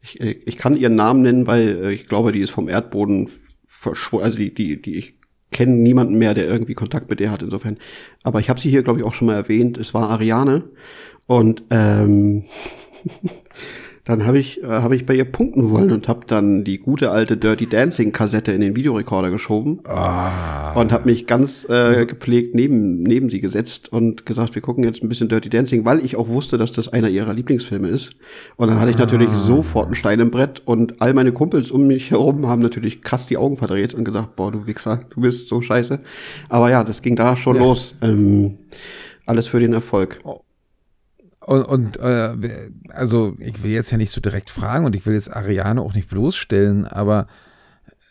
ich, 0.00 0.20
ich 0.20 0.56
kann 0.56 0.76
ihren 0.76 0.94
Namen 0.94 1.22
nennen, 1.22 1.46
weil 1.46 1.84
äh, 1.84 1.92
ich 1.92 2.08
glaube, 2.08 2.32
die 2.32 2.40
ist 2.40 2.50
vom 2.50 2.68
Erdboden 2.68 3.30
verschwunden, 3.66 4.26
also 4.26 4.38
die 4.38 4.52
die 4.52 4.80
die 4.80 4.96
ich 4.96 5.14
kenne 5.50 5.72
niemanden 5.72 6.16
mehr, 6.16 6.34
der 6.34 6.48
irgendwie 6.48 6.74
Kontakt 6.74 7.10
mit 7.10 7.20
ihr 7.20 7.30
hat 7.30 7.42
insofern. 7.42 7.78
Aber 8.24 8.40
ich 8.40 8.48
habe 8.48 8.60
sie 8.60 8.70
hier 8.70 8.82
glaube 8.82 9.00
ich 9.00 9.04
auch 9.04 9.14
schon 9.14 9.26
mal 9.26 9.34
erwähnt. 9.34 9.78
Es 9.78 9.94
war 9.94 10.10
Ariane 10.10 10.64
und 11.26 11.64
ähm, 11.70 12.44
dann 14.04 14.26
habe 14.26 14.36
ich, 14.38 14.60
äh, 14.62 14.66
hab 14.66 14.90
ich 14.90 15.06
bei 15.06 15.14
ihr 15.14 15.24
punkten 15.24 15.70
wollen 15.70 15.92
und 15.92 16.08
habe 16.08 16.22
dann 16.26 16.64
die 16.64 16.78
gute 16.78 17.12
alte 17.12 17.36
Dirty 17.36 17.68
Dancing 17.68 18.10
Kassette 18.10 18.50
in 18.50 18.60
den 18.60 18.74
Videorekorder 18.74 19.30
geschoben 19.30 19.78
Ah. 19.84 20.72
und 20.72 20.90
habe 20.90 21.08
mich 21.08 21.28
ganz 21.28 21.64
äh, 21.68 22.04
gepflegt 22.04 22.54
neben, 22.56 23.04
neben 23.04 23.30
sie 23.30 23.40
gesetzt 23.40 23.92
und 23.92 24.26
gesagt, 24.26 24.56
wir 24.56 24.62
gucken 24.62 24.82
jetzt 24.82 25.04
ein 25.04 25.08
bisschen 25.08 25.28
Dirty 25.28 25.50
Dancing, 25.50 25.84
weil 25.84 26.04
ich 26.04 26.16
auch 26.16 26.26
wusste, 26.28 26.58
dass 26.58 26.72
das 26.72 26.88
einer 26.88 27.08
ihrer 27.10 27.32
Lieblingsfilme 27.32 27.86
ist. 27.88 28.10
Und 28.56 28.68
dann 28.68 28.80
hatte 28.80 28.90
ich 28.90 28.98
natürlich 28.98 29.30
sofort 29.30 29.86
einen 29.86 29.94
Stein 29.94 30.18
im 30.18 30.32
Brett 30.32 30.62
und 30.64 31.00
all 31.00 31.14
meine 31.14 31.30
Kumpels 31.30 31.70
um 31.70 31.86
mich 31.86 32.10
herum 32.10 32.48
haben 32.48 32.60
natürlich 32.62 33.02
krass 33.02 33.26
die 33.26 33.36
Augen 33.36 33.56
verdreht 33.56 33.94
und 33.94 34.04
gesagt, 34.04 34.34
boah, 34.34 34.50
du 34.50 34.66
Wichser, 34.66 35.02
du 35.10 35.20
bist 35.20 35.46
so 35.48 35.62
scheiße. 35.62 36.00
Aber 36.48 36.70
ja, 36.70 36.82
das 36.82 37.02
ging 37.02 37.14
da 37.14 37.36
schon 37.36 37.54
Ja. 37.54 37.62
los. 37.62 37.94
Ähm, 38.02 38.58
alles 39.26 39.46
für 39.46 39.60
den 39.60 39.72
Erfolg. 39.72 40.18
Und, 41.44 41.64
und 41.64 41.96
äh, 41.98 42.30
also 42.90 43.34
ich 43.38 43.62
will 43.62 43.72
jetzt 43.72 43.90
ja 43.90 43.98
nicht 43.98 44.10
so 44.10 44.20
direkt 44.20 44.50
fragen 44.50 44.84
und 44.84 44.94
ich 44.94 45.04
will 45.06 45.14
jetzt 45.14 45.34
Ariane 45.34 45.80
auch 45.80 45.94
nicht 45.94 46.08
bloßstellen, 46.08 46.86
aber 46.86 47.26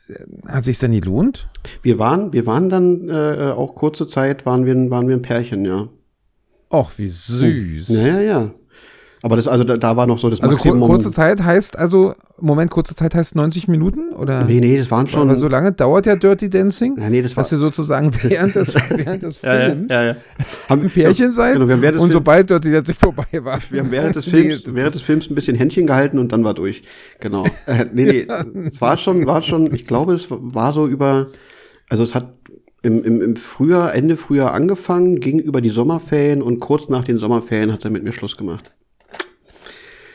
äh, 0.09 0.15
hat 0.47 0.65
sich 0.65 0.79
denn 0.79 0.91
gelohnt? 0.91 1.49
Wir 1.81 1.97
waren, 1.97 2.33
wir 2.33 2.45
waren 2.45 2.69
dann 2.69 3.09
äh, 3.09 3.51
auch 3.55 3.75
kurze 3.75 4.07
Zeit 4.07 4.45
waren 4.45 4.65
wir, 4.65 4.75
waren 4.89 5.07
wir 5.07 5.15
ein 5.15 5.21
Pärchen, 5.21 5.65
ja. 5.65 5.87
Och, 6.69 6.91
wie 6.97 7.07
süß. 7.07 7.89
Ja, 7.89 8.07
ja, 8.07 8.21
ja. 8.21 8.51
Aber 9.23 9.35
das, 9.35 9.47
also 9.47 9.63
da, 9.63 9.77
da 9.77 9.95
war 9.95 10.07
noch 10.07 10.17
so 10.17 10.29
das 10.31 10.41
Also 10.41 10.55
kur 10.55 10.71
Maximum. 10.71 10.89
kurze 10.89 11.11
Zeit 11.11 11.43
heißt 11.43 11.77
also, 11.77 12.13
Moment, 12.39 12.71
kurze 12.71 12.95
Zeit 12.95 13.13
heißt 13.13 13.35
90 13.35 13.67
Minuten? 13.67 14.13
Oder? 14.13 14.45
Nee, 14.45 14.59
nee, 14.59 14.77
das 14.79 14.89
waren 14.89 15.07
schon. 15.07 15.21
Aber 15.21 15.35
so 15.35 15.47
lange 15.47 15.71
dauert 15.73 16.07
ja 16.07 16.15
Dirty 16.15 16.49
Dancing? 16.49 16.97
Ja, 16.99 17.07
nee, 17.09 17.21
das 17.21 17.37
war- 17.37 17.43
Dass 17.43 17.51
ihr 17.51 17.59
sozusagen 17.59 18.11
während 18.23 18.55
des, 18.55 18.73
während 18.73 19.21
des 19.21 19.41
ja, 19.43 19.53
ja, 19.59 19.65
Films 19.69 19.91
ja, 19.91 20.03
ja. 20.05 20.15
Haben, 20.69 20.81
ein 20.81 20.89
Pärchen 20.89 21.31
seid 21.31 21.53
Genau, 21.53 21.67
wir 21.67 21.75
haben 21.75 21.81
während 21.83 21.95
des 21.97 22.01
und 22.03 22.09
Film- 22.09 22.19
sobald 22.19 22.49
Dirty 22.49 22.71
Dancing 22.71 22.95
vorbei 22.95 23.25
war. 23.43 23.59
Wir 23.69 23.81
haben 23.81 23.91
während 23.91 24.15
des 24.15 24.25
Nee, 24.31 24.31
Films, 24.31 24.63
das- 24.63 24.75
während 24.75 24.95
des 24.95 25.01
Films 25.03 25.29
ein 25.29 25.35
bisschen 25.35 25.55
Händchen 25.55 25.85
gehalten 25.85 26.17
und 26.17 26.31
dann 26.31 26.43
war 26.43 26.55
durch. 26.55 26.81
Genau. 27.19 27.45
Äh, 27.67 27.85
nee, 27.93 28.05
nee, 28.05 28.27
es 28.71 28.81
war 28.81 28.97
schon, 28.97 29.27
war 29.27 29.43
schon, 29.43 29.71
ich 29.73 29.85
glaube, 29.85 30.13
es 30.13 30.27
war 30.29 30.73
so 30.73 30.87
über, 30.87 31.27
also 31.89 32.01
es 32.03 32.15
hat 32.15 32.33
im, 32.81 33.03
im, 33.03 33.21
im 33.21 33.35
Frühjahr, 33.35 33.93
Ende 33.93 34.17
Frühjahr 34.17 34.53
angefangen, 34.55 35.19
ging 35.19 35.37
über 35.37 35.61
die 35.61 35.69
Sommerferien 35.69 36.41
und 36.41 36.59
kurz 36.59 36.89
nach 36.89 37.03
den 37.03 37.19
Sommerferien 37.19 37.71
hat 37.71 37.85
er 37.85 37.91
mit 37.91 38.03
mir 38.03 38.13
Schluss 38.13 38.35
gemacht. 38.35 38.71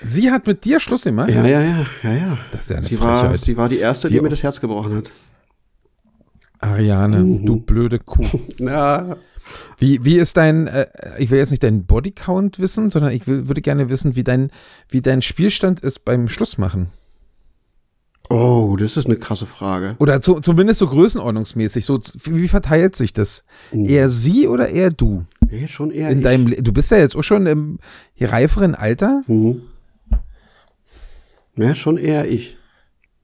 Sie 0.06 0.30
hat 0.30 0.46
mit 0.46 0.64
dir 0.64 0.80
Schluss 0.80 1.04
gemacht? 1.04 1.30
Ja, 1.30 1.46
ja, 1.46 1.60
ja, 1.60 1.86
ja, 2.02 2.12
ja. 2.12 2.38
Das 2.52 2.62
ist 2.62 2.70
ja 2.70 2.76
eine 2.76 2.86
sie 2.88 3.00
war, 3.00 3.36
sie 3.36 3.56
war 3.56 3.68
die 3.68 3.78
erste, 3.78 4.08
Wie 4.08 4.14
die 4.14 4.20
mir 4.20 4.28
das 4.28 4.42
Herz 4.42 4.60
gebrochen 4.60 4.96
hat. 4.96 5.10
Ariane, 6.60 7.18
Mhm. 7.18 7.46
du 7.46 7.56
blöde 7.56 7.98
Kuh. 7.98 8.24
Ja, 8.58 9.16
Wie, 9.78 10.04
wie 10.04 10.16
ist 10.16 10.36
dein, 10.36 10.66
äh, 10.66 10.86
ich 11.18 11.30
will 11.30 11.38
jetzt 11.38 11.50
nicht 11.50 11.62
deinen 11.62 11.84
Bodycount 11.84 12.58
wissen, 12.58 12.90
sondern 12.90 13.12
ich 13.12 13.26
will, 13.26 13.46
würde 13.48 13.60
gerne 13.62 13.88
wissen, 13.90 14.16
wie 14.16 14.24
dein, 14.24 14.50
wie 14.88 15.00
dein 15.02 15.22
Spielstand 15.22 15.80
ist 15.80 16.04
beim 16.04 16.28
Schlussmachen. 16.28 16.88
Oh, 18.28 18.76
das 18.76 18.96
ist 18.96 19.06
eine 19.06 19.14
krasse 19.16 19.46
Frage. 19.46 19.94
Oder 20.00 20.20
zu, 20.20 20.40
zumindest 20.40 20.80
so 20.80 20.88
größenordnungsmäßig. 20.88 21.84
So, 21.84 22.00
wie 22.24 22.48
verteilt 22.48 22.96
sich 22.96 23.12
das? 23.12 23.44
Eher 23.70 24.08
sie 24.10 24.48
oder 24.48 24.68
eher 24.68 24.90
du? 24.90 25.26
Nee, 25.48 25.68
schon 25.68 25.92
eher 25.92 26.10
In 26.10 26.18
ich. 26.18 26.24
deinem, 26.24 26.50
du 26.64 26.72
bist 26.72 26.90
ja 26.90 26.96
jetzt 26.98 27.14
auch 27.14 27.22
schon 27.22 27.46
im 27.46 27.78
reiferen 28.20 28.74
Alter. 28.74 29.22
Mhm. 29.28 29.62
Ja, 31.56 31.74
schon 31.74 31.98
eher 31.98 32.28
ich. 32.28 32.56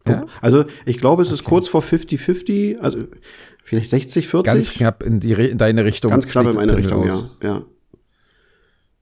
Ja? 0.06 0.26
Also 0.40 0.64
ich 0.84 0.98
glaube, 0.98 1.22
es 1.22 1.30
ist 1.30 1.44
kurz 1.44 1.68
vor 1.68 1.82
50-50, 1.82 2.78
also 2.78 2.98
vielleicht 3.64 3.92
60-40. 3.92 4.42
Ganz 4.42 4.72
knapp 4.72 5.02
in, 5.02 5.20
die, 5.20 5.32
in 5.32 5.58
deine 5.58 5.84
Richtung. 5.84 6.10
Ganz 6.10 6.26
knapp 6.26 6.46
in 6.46 6.54
meine 6.54 6.72
das 6.72 6.78
Richtung, 6.78 7.06
ja. 7.06 7.12
aus. 7.12 7.36
ja. 7.42 7.62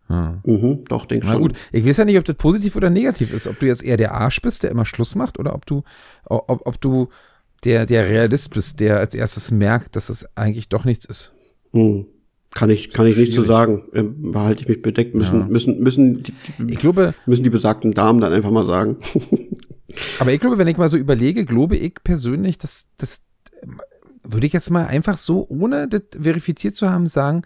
Ah. 0.08 0.40
Mhm, 0.44 0.84
doch, 0.88 1.06
denk 1.06 1.22
Na 1.24 1.32
schon. 1.32 1.42
gut, 1.42 1.52
ich 1.70 1.86
weiß 1.86 1.98
ja 1.98 2.04
nicht, 2.04 2.18
ob 2.18 2.24
das 2.24 2.34
positiv 2.34 2.74
oder 2.74 2.90
negativ 2.90 3.32
ist. 3.32 3.46
Ob 3.46 3.60
du 3.60 3.66
jetzt 3.66 3.84
eher 3.84 3.96
der 3.96 4.12
Arsch 4.12 4.42
bist, 4.42 4.64
der 4.64 4.72
immer 4.72 4.84
Schluss 4.84 5.14
macht, 5.14 5.38
oder 5.38 5.54
ob 5.54 5.66
du, 5.66 5.84
ob, 6.24 6.66
ob 6.66 6.80
du 6.80 7.08
der, 7.64 7.86
der 7.86 8.08
Realist 8.08 8.52
bist, 8.52 8.80
der 8.80 8.98
als 8.98 9.14
erstes 9.14 9.52
merkt, 9.52 9.94
dass 9.94 10.08
es 10.08 10.26
eigentlich 10.36 10.68
doch 10.68 10.84
nichts 10.84 11.04
ist. 11.04 11.32
Mhm. 11.72 12.06
Kann 12.54 12.68
ich, 12.70 12.90
kann 12.92 13.06
ich 13.06 13.16
nicht 13.16 13.32
so 13.32 13.44
sagen. 13.44 13.84
Ähm, 13.94 14.32
Behalte 14.32 14.62
ich 14.62 14.68
mich 14.68 14.82
bedeckt, 14.82 15.14
müssen, 15.14 15.40
Ja. 15.40 15.46
müssen, 15.46 15.78
müssen, 15.80 16.22
die, 16.24 16.32
Ich 16.68 16.78
glaube, 16.78 17.14
müssen 17.26 17.44
die 17.44 17.50
besagten 17.50 17.92
Damen 17.92 18.20
dann 18.20 18.32
einfach 18.32 18.50
mal 18.50 18.66
sagen. 18.66 18.96
aber 20.18 20.32
ich 20.32 20.40
glaube, 20.40 20.58
wenn 20.58 20.66
ich 20.68 20.76
mal 20.76 20.88
so 20.88 20.96
überlege, 20.96 21.44
glaube 21.44 21.76
ich 21.76 21.94
persönlich, 22.02 22.58
dass 22.58 22.88
das 22.98 23.22
ähm, 23.62 23.80
würde 24.22 24.46
ich 24.46 24.52
jetzt 24.52 24.70
mal 24.70 24.86
einfach 24.86 25.16
so, 25.16 25.46
ohne 25.48 25.88
das 25.88 26.02
verifiziert 26.20 26.74
zu 26.76 26.90
haben, 26.90 27.06
sagen, 27.06 27.42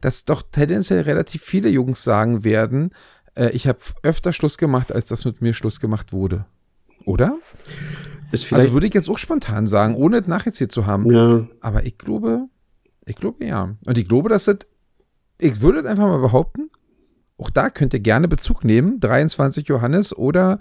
dass 0.00 0.24
doch 0.26 0.42
tendenziell 0.52 1.00
relativ 1.02 1.42
viele 1.42 1.68
Jungs 1.70 2.04
sagen 2.04 2.44
werden, 2.44 2.90
äh, 3.36 3.50
ich 3.50 3.66
habe 3.66 3.78
öfter 4.02 4.32
Schluss 4.32 4.58
gemacht, 4.58 4.92
als 4.92 5.06
dass 5.06 5.24
mit 5.24 5.40
mir 5.40 5.54
Schluss 5.54 5.80
gemacht 5.80 6.12
wurde. 6.12 6.44
Oder? 7.06 7.38
Also 8.50 8.72
würde 8.72 8.86
ich 8.86 8.94
jetzt 8.94 9.08
auch 9.08 9.18
spontan 9.18 9.66
sagen, 9.66 9.94
ohne 9.94 10.18
es 10.18 10.26
nachgezählt 10.26 10.72
zu 10.72 10.86
haben. 10.86 11.10
ja, 11.10 11.46
Aber 11.60 11.86
ich 11.86 11.98
glaube, 11.98 12.48
ich 13.06 13.16
glaube 13.16 13.44
ja. 13.44 13.76
Und 13.86 13.98
ich 13.98 14.08
glaube, 14.08 14.28
dass 14.28 14.44
das, 14.44 14.58
ich 15.38 15.60
würde 15.60 15.80
es 15.80 15.86
einfach 15.86 16.06
mal 16.06 16.18
behaupten, 16.20 16.70
auch 17.36 17.50
da 17.50 17.70
könnt 17.70 17.92
ihr 17.94 18.00
gerne 18.00 18.28
Bezug 18.28 18.64
nehmen. 18.64 19.00
23 19.00 19.66
Johannes 19.68 20.16
oder 20.16 20.60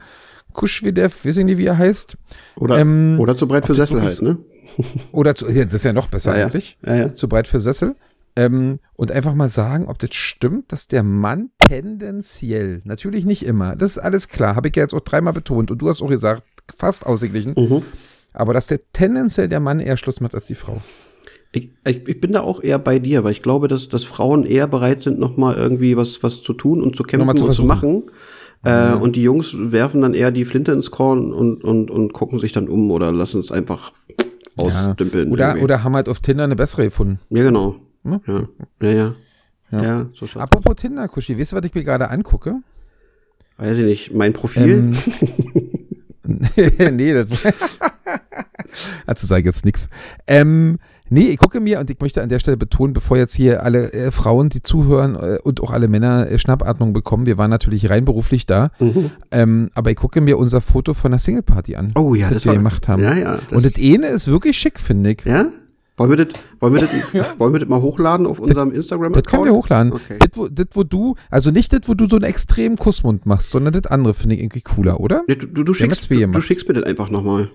Kuschwidev, 0.54 1.26
weiß 1.26 1.38
ich 1.38 1.46
nicht, 1.46 1.58
wie 1.58 1.66
er 1.66 1.78
heißt. 1.78 2.18
oder, 2.56 2.80
Ähm, 2.80 3.18
oder 3.20 3.38
zu 3.38 3.48
breit 3.48 3.66
für 3.66 3.74
das 3.74 3.89
Sessel 3.89 4.02
halt, 4.04 4.22
ne? 4.22 4.38
Oder 5.12 5.36
zu, 5.36 5.50
ja, 5.50 5.66
das 5.66 5.74
ist 5.76 5.84
ja 5.84 5.91
noch 5.94 6.08
besser 6.08 6.38
ja. 6.38 6.46
eigentlich. 6.46 6.78
Ja, 6.86 6.96
ja. 6.96 7.12
Zu 7.12 7.28
breit 7.28 7.48
für 7.50 7.60
Sessel. 7.60 7.96
Ähm, 8.38 8.80
und 8.96 9.12
einfach 9.12 9.34
mal 9.36 9.50
sagen, 9.50 9.88
ob 9.88 10.00
das 10.00 10.16
stimmt, 10.16 10.72
dass 10.72 10.88
der 10.88 11.04
Mann 11.04 11.50
tendenziell, 11.68 12.82
natürlich 12.86 13.26
nicht 13.26 13.46
immer, 13.46 13.76
das 13.76 13.91
ist 13.91 13.98
alles 14.00 14.28
klar, 14.30 14.56
habe 14.56 14.70
ich 14.70 14.76
ja 14.76 14.84
jetzt 14.84 14.94
auch 14.94 15.02
dreimal 15.02 15.34
betont 15.34 15.70
und 15.70 15.80
du 15.80 15.89
hast 15.89 16.02
auch 16.02 16.10
gesagt, 16.10 16.44
fast 16.76 17.06
ausgeglichen, 17.06 17.54
Mhm. 17.58 17.84
aber 18.34 18.54
dass 18.54 18.68
der 18.68 18.80
tendenziell 18.94 19.50
der 19.50 19.60
Mann 19.60 19.80
eher 19.80 19.98
Schluss 19.98 20.20
macht 20.22 20.34
als 20.34 20.46
die 20.48 20.56
Frau. 20.56 20.82
Ich, 21.54 21.70
ich, 21.86 22.08
ich 22.08 22.20
bin 22.20 22.34
da 22.34 22.41
auch 22.41 22.62
eher 22.62 22.80
bei 22.80 22.99
dir, 22.99 23.24
weil 23.24 23.32
ich 23.32 23.43
glaube, 23.43 23.68
dass, 23.68 23.88
dass 23.88 24.04
Frauen 24.04 24.45
eher 24.45 24.68
bereit 24.68 25.04
sind, 25.04 25.20
nochmal 25.20 25.56
irgendwie 25.56 25.95
was, 25.95 26.24
was 26.24 26.41
zu 26.41 26.54
tun 26.54 26.82
und 26.82 26.95
zu 26.95 27.04
kämpfen 27.04 27.38
zu 27.38 27.45
und 27.45 27.54
zu 27.54 27.64
machen. 27.64 28.04
Äh, 28.64 28.93
und 28.93 29.16
die 29.16 29.22
Jungs 29.22 29.54
werfen 29.56 30.01
dann 30.01 30.14
eher 30.14 30.32
die 30.32 30.45
Flinte 30.45 30.72
ins 30.72 30.89
Korn 30.89 31.32
und, 31.32 31.64
und, 31.64 31.91
und 31.91 32.14
gucken 32.14 32.39
sich 32.39 32.54
dann 32.54 32.68
um 32.68 32.89
oder 32.91 33.12
lassen 33.12 33.39
es 33.39 33.51
einfach 33.51 33.93
ausdümpeln. 34.56 35.32
Oder, 35.32 35.49
irgendwie. 35.49 35.64
oder 35.64 35.84
haben 35.84 35.95
halt 35.95 36.10
auf 36.10 36.22
Tinder 36.22 36.45
eine 36.45 36.56
bessere 36.56 36.86
gefunden. 36.86 37.20
Ja, 37.30 37.43
genau. 37.43 37.76
Hm? 38.04 38.22
Ja, 38.26 38.47
ja, 38.82 38.89
ja. 38.89 39.16
Ja. 39.72 39.84
Ja, 39.84 40.10
so 40.14 40.26
aus. 40.26 40.38
Apropos 40.38 40.76
Tinder, 40.76 41.08
Kuschi, 41.08 41.38
weißt 41.38 41.51
du, 41.51 41.56
was 41.58 41.66
ich 41.66 41.74
mir 41.74 41.84
gerade 41.84 42.10
angucke? 42.10 42.62
Weiß 43.58 43.78
ich 43.78 43.84
nicht. 43.84 44.14
Mein 44.14 44.34
Profil. 44.34 44.93
Ähm, 44.93 44.97
nee, 46.95 47.14
das 47.14 47.28
dazu 49.08 49.26
sage 49.26 49.41
ich 49.41 49.45
jetzt 49.45 49.66
nichts. 49.66 49.89
Ähm, 50.28 50.80
nee, 51.10 51.30
ich 51.30 51.38
gucke 51.38 51.60
mir 51.60 51.80
und 51.80 51.89
ich 51.89 51.99
möchte 51.99 52.22
an 52.22 52.30
der 52.30 52.39
Stelle 52.39 52.58
betonen, 52.58 52.93
bevor 52.93 53.18
jetzt 53.18 53.34
hier 53.36 53.64
alle 53.64 53.91
äh, 53.93 54.12
Frauen, 54.12 54.49
die 54.49 54.62
zuhören 54.62 55.16
äh, 55.16 55.38
und 55.43 55.62
auch 55.62 55.72
alle 55.72 55.88
Männer 55.88 56.30
äh, 56.32 56.39
Schnappatmung 56.39 56.93
bekommen, 56.93 57.26
wir 57.26 57.38
waren 57.38 57.49
natürlich 57.49 57.89
rein 57.89 58.06
beruflich 58.06 58.45
da, 58.45 58.72
Mhm. 58.80 59.12
ähm, 59.32 59.70
aber 59.76 59.91
ich 59.91 59.97
gucke 59.97 60.22
mir 60.22 60.38
unser 60.38 60.62
Foto 60.62 60.93
von 60.93 61.12
der 61.12 61.20
Singleparty 61.20 61.76
an, 61.76 61.91
Oh 61.95 62.16
ja, 62.16 62.28
das, 62.28 62.36
das 62.36 62.45
wir 62.45 62.49
war- 62.51 62.58
gemacht 62.58 62.88
haben. 62.88 63.04
Ja, 63.04 63.14
ja. 63.16 63.39
und 63.51 63.66
das 63.66 63.76
eine 63.78 64.08
ist 64.08 64.28
wirklich 64.28 64.58
schick, 64.58 64.80
finde 64.80 65.12
ich. 65.12 65.26
ja? 65.26 65.45
Wollen 65.95 66.10
wir 66.10 66.26
das, 66.26 66.34
wollen 66.60 66.74
wir 66.74 66.82
das, 66.82 66.89
wollen 67.39 67.54
wir 67.54 67.60
das 67.60 67.70
mal 67.70 67.80
hochladen 67.80 68.26
auf 68.26 68.39
unserem 68.39 68.72
Instagram-Account? 68.72 69.26
Das 69.28 69.32
können 69.32 69.45
wir 69.45 69.54
hochladen. 69.54 69.93
Okay. 69.93 70.18
Das, 70.20 70.30
wo, 70.34 70.47
das, 70.47 70.66
wo 70.72 70.84
du, 70.84 71.14
also 71.30 71.51
nicht 71.51 71.72
das, 71.72 71.82
wo 71.86 71.93
du 71.93 72.10
so 72.10 72.16
einen 72.16 72.26
extremen 72.26 72.78
Kussmund 72.78 73.28
machst, 73.28 73.51
sondern 73.51 73.74
das 73.74 73.86
andere 73.91 74.16
finde 74.16 74.34
ich 74.36 74.41
irgendwie 74.41 74.62
cooler, 74.62 74.99
oder? 74.99 75.22
Nee, 75.28 75.36
Du, 75.36 75.45
du, 75.45 75.64
du, 75.64 75.74
schickst, 75.76 76.10
du, 76.10 76.41
schickst 76.41 76.68
mir 76.68 76.74
das 76.74 76.86
einfach 76.86 77.12
nochmal. 77.12 77.51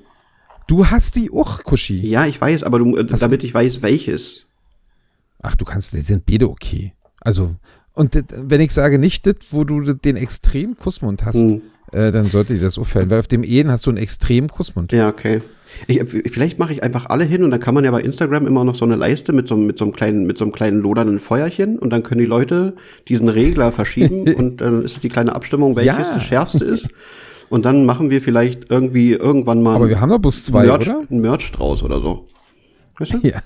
Du 0.68 0.86
hast 0.86 1.16
die 1.16 1.30
auch, 1.32 1.64
Kuschi. 1.64 1.98
Ja, 2.06 2.26
ich 2.26 2.40
weiß, 2.40 2.62
aber 2.62 2.78
du, 2.78 2.96
äh, 2.96 3.06
Hast 3.10 3.22
damit 3.22 3.42
ich 3.42 3.52
weiß, 3.52 3.82
welches. 3.82 4.44
Ach, 5.42 5.56
du 5.56 5.64
kannst, 5.64 5.92
die 5.94 6.00
sind 6.02 6.24
beide 6.26 6.48
okay. 6.48 6.92
Also, 7.20 7.56
Und 7.94 8.14
das, 8.14 8.24
wenn 8.30 8.60
ich 8.60 8.72
sage 8.72 8.98
nicht 8.98 9.26
das, 9.26 9.34
wo 9.50 9.64
du 9.64 9.92
den 9.94 10.16
extremen 10.16 10.76
Kussmund 10.76 11.24
hast, 11.24 11.42
Hm. 11.42 11.62
äh, 11.90 12.12
dann 12.12 12.26
sollte 12.26 12.54
dir 12.54 12.60
das 12.60 12.78
auffallen. 12.78 13.10
Weil 13.10 13.18
auf 13.18 13.26
dem 13.26 13.42
Ehen 13.42 13.70
hast 13.72 13.86
du 13.86 13.90
einen 13.90 13.98
extremen 13.98 14.48
Kussmund. 14.48 14.92
Ja, 14.92 15.08
okay. 15.08 15.40
Ich, 15.86 16.00
vielleicht 16.04 16.58
mache 16.58 16.72
ich 16.72 16.82
einfach 16.82 17.06
alle 17.06 17.24
hin 17.24 17.42
und 17.44 17.50
dann 17.50 17.60
kann 17.60 17.74
man 17.74 17.84
ja 17.84 17.90
bei 17.90 18.00
Instagram 18.00 18.46
immer 18.46 18.64
noch 18.64 18.74
so 18.76 18.84
eine 18.84 18.94
Leiste 18.96 19.32
mit 19.32 19.48
so, 19.48 19.54
einem- 19.54 19.66
mit 19.66 19.78
so 19.78 19.84
einem 19.84 19.92
kleinen, 19.92 20.26
mit 20.26 20.38
so 20.38 20.44
einem 20.44 20.52
kleinen 20.52 20.80
lodernden 20.80 21.18
Feuerchen 21.18 21.78
und 21.78 21.90
dann 21.90 22.02
können 22.02 22.20
die 22.20 22.26
Leute 22.26 22.74
diesen 23.08 23.28
Regler 23.28 23.72
verschieben 23.72 24.32
und 24.34 24.60
dann 24.60 24.82
ist 24.82 25.02
die 25.02 25.08
kleine 25.08 25.34
Abstimmung, 25.34 25.76
welches 25.76 25.98
Ja. 25.98 26.14
das 26.14 26.22
schärfste 26.24 26.64
ist. 26.64 26.86
Und 27.50 27.64
dann 27.64 27.86
machen 27.86 28.10
wir 28.10 28.20
vielleicht 28.20 28.70
irgendwie 28.70 29.12
irgendwann 29.12 29.62
mal 29.62 29.74
Aber 29.76 29.88
wir 29.88 30.00
haben 30.00 30.10
doch 30.10 30.18
bloß 30.18 30.44
zwei, 30.44 30.66
Merch, 30.66 30.88
oder? 30.88 31.02
ein 31.10 31.20
Merch 31.20 31.50
draus 31.52 31.82
oder 31.82 32.00
so. 32.00 32.26
Weißt 33.00 33.14
du? 33.14 33.18
Ja. 33.22 33.40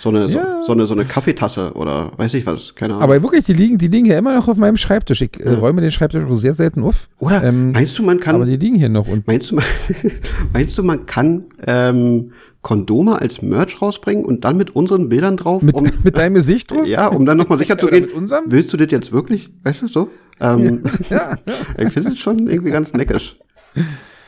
So 0.00 0.08
eine, 0.08 0.28
so, 0.28 0.38
Ja. 0.38 0.62
so 0.66 0.72
eine, 0.72 0.86
so 0.86 0.94
eine 0.94 1.04
Kaffeetasse 1.04 1.74
oder 1.74 2.10
weiß 2.16 2.34
ich 2.34 2.44
was, 2.44 2.74
keine 2.74 2.94
Ahnung. 2.94 3.04
Aber 3.04 3.22
wirklich, 3.22 3.44
die 3.44 3.52
liegen, 3.52 3.78
die 3.78 3.86
liegen 3.86 4.04
hier 4.06 4.18
immer 4.18 4.34
noch 4.34 4.48
auf 4.48 4.56
meinem 4.56 4.76
Schreibtisch. 4.76 5.22
Ich 5.22 5.38
äh, 5.38 5.50
räume 5.50 5.80
den 5.80 5.92
Schreibtisch 5.92 6.24
auch 6.24 6.34
sehr 6.34 6.52
selten 6.54 6.82
auf. 6.82 7.08
oder 7.20 7.44
ähm, 7.44 7.70
meinst 7.70 7.96
du, 7.98 8.02
man 8.02 8.18
kann, 8.18 8.34
Aber 8.34 8.44
die 8.44 8.56
liegen 8.56 8.74
hier 8.76 8.88
noch. 8.88 9.06
Und 9.06 9.26
Meinst 9.28 9.52
du, 9.52 9.54
man- 9.54 9.64
meinst 10.52 10.76
du, 10.76 10.82
man 10.82 11.06
kann 11.06 11.44
ähm, 11.68 12.32
Kondome 12.62 13.20
als 13.20 13.42
Merch 13.42 13.80
rausbringen 13.80 14.24
und 14.24 14.44
dann 14.44 14.56
mit 14.56 14.74
unseren 14.74 15.08
Bildern 15.08 15.36
drauf? 15.36 15.62
mit, 15.62 15.76
um, 15.76 15.88
mit 16.02 16.16
deinem 16.18 16.34
Gesicht 16.34 16.72
drauf? 16.72 16.84
ja, 16.84 17.06
um 17.06 17.24
dann 17.24 17.38
nochmal 17.38 17.58
sicher 17.58 17.78
zu 17.78 17.86
gehen. 17.86 18.02
mit 18.02 18.12
unserem? 18.12 18.46
Willst 18.48 18.72
du 18.72 18.76
das 18.76 18.90
jetzt 18.90 19.12
wirklich? 19.12 19.50
Weißt 19.62 19.82
du 19.82 19.86
so? 19.86 20.08
Ähm, 20.42 20.82
ich 21.78 21.92
finde 21.92 22.10
es 22.12 22.18
schon 22.18 22.46
irgendwie 22.48 22.70
ganz 22.72 22.92
neckisch. 22.92 23.36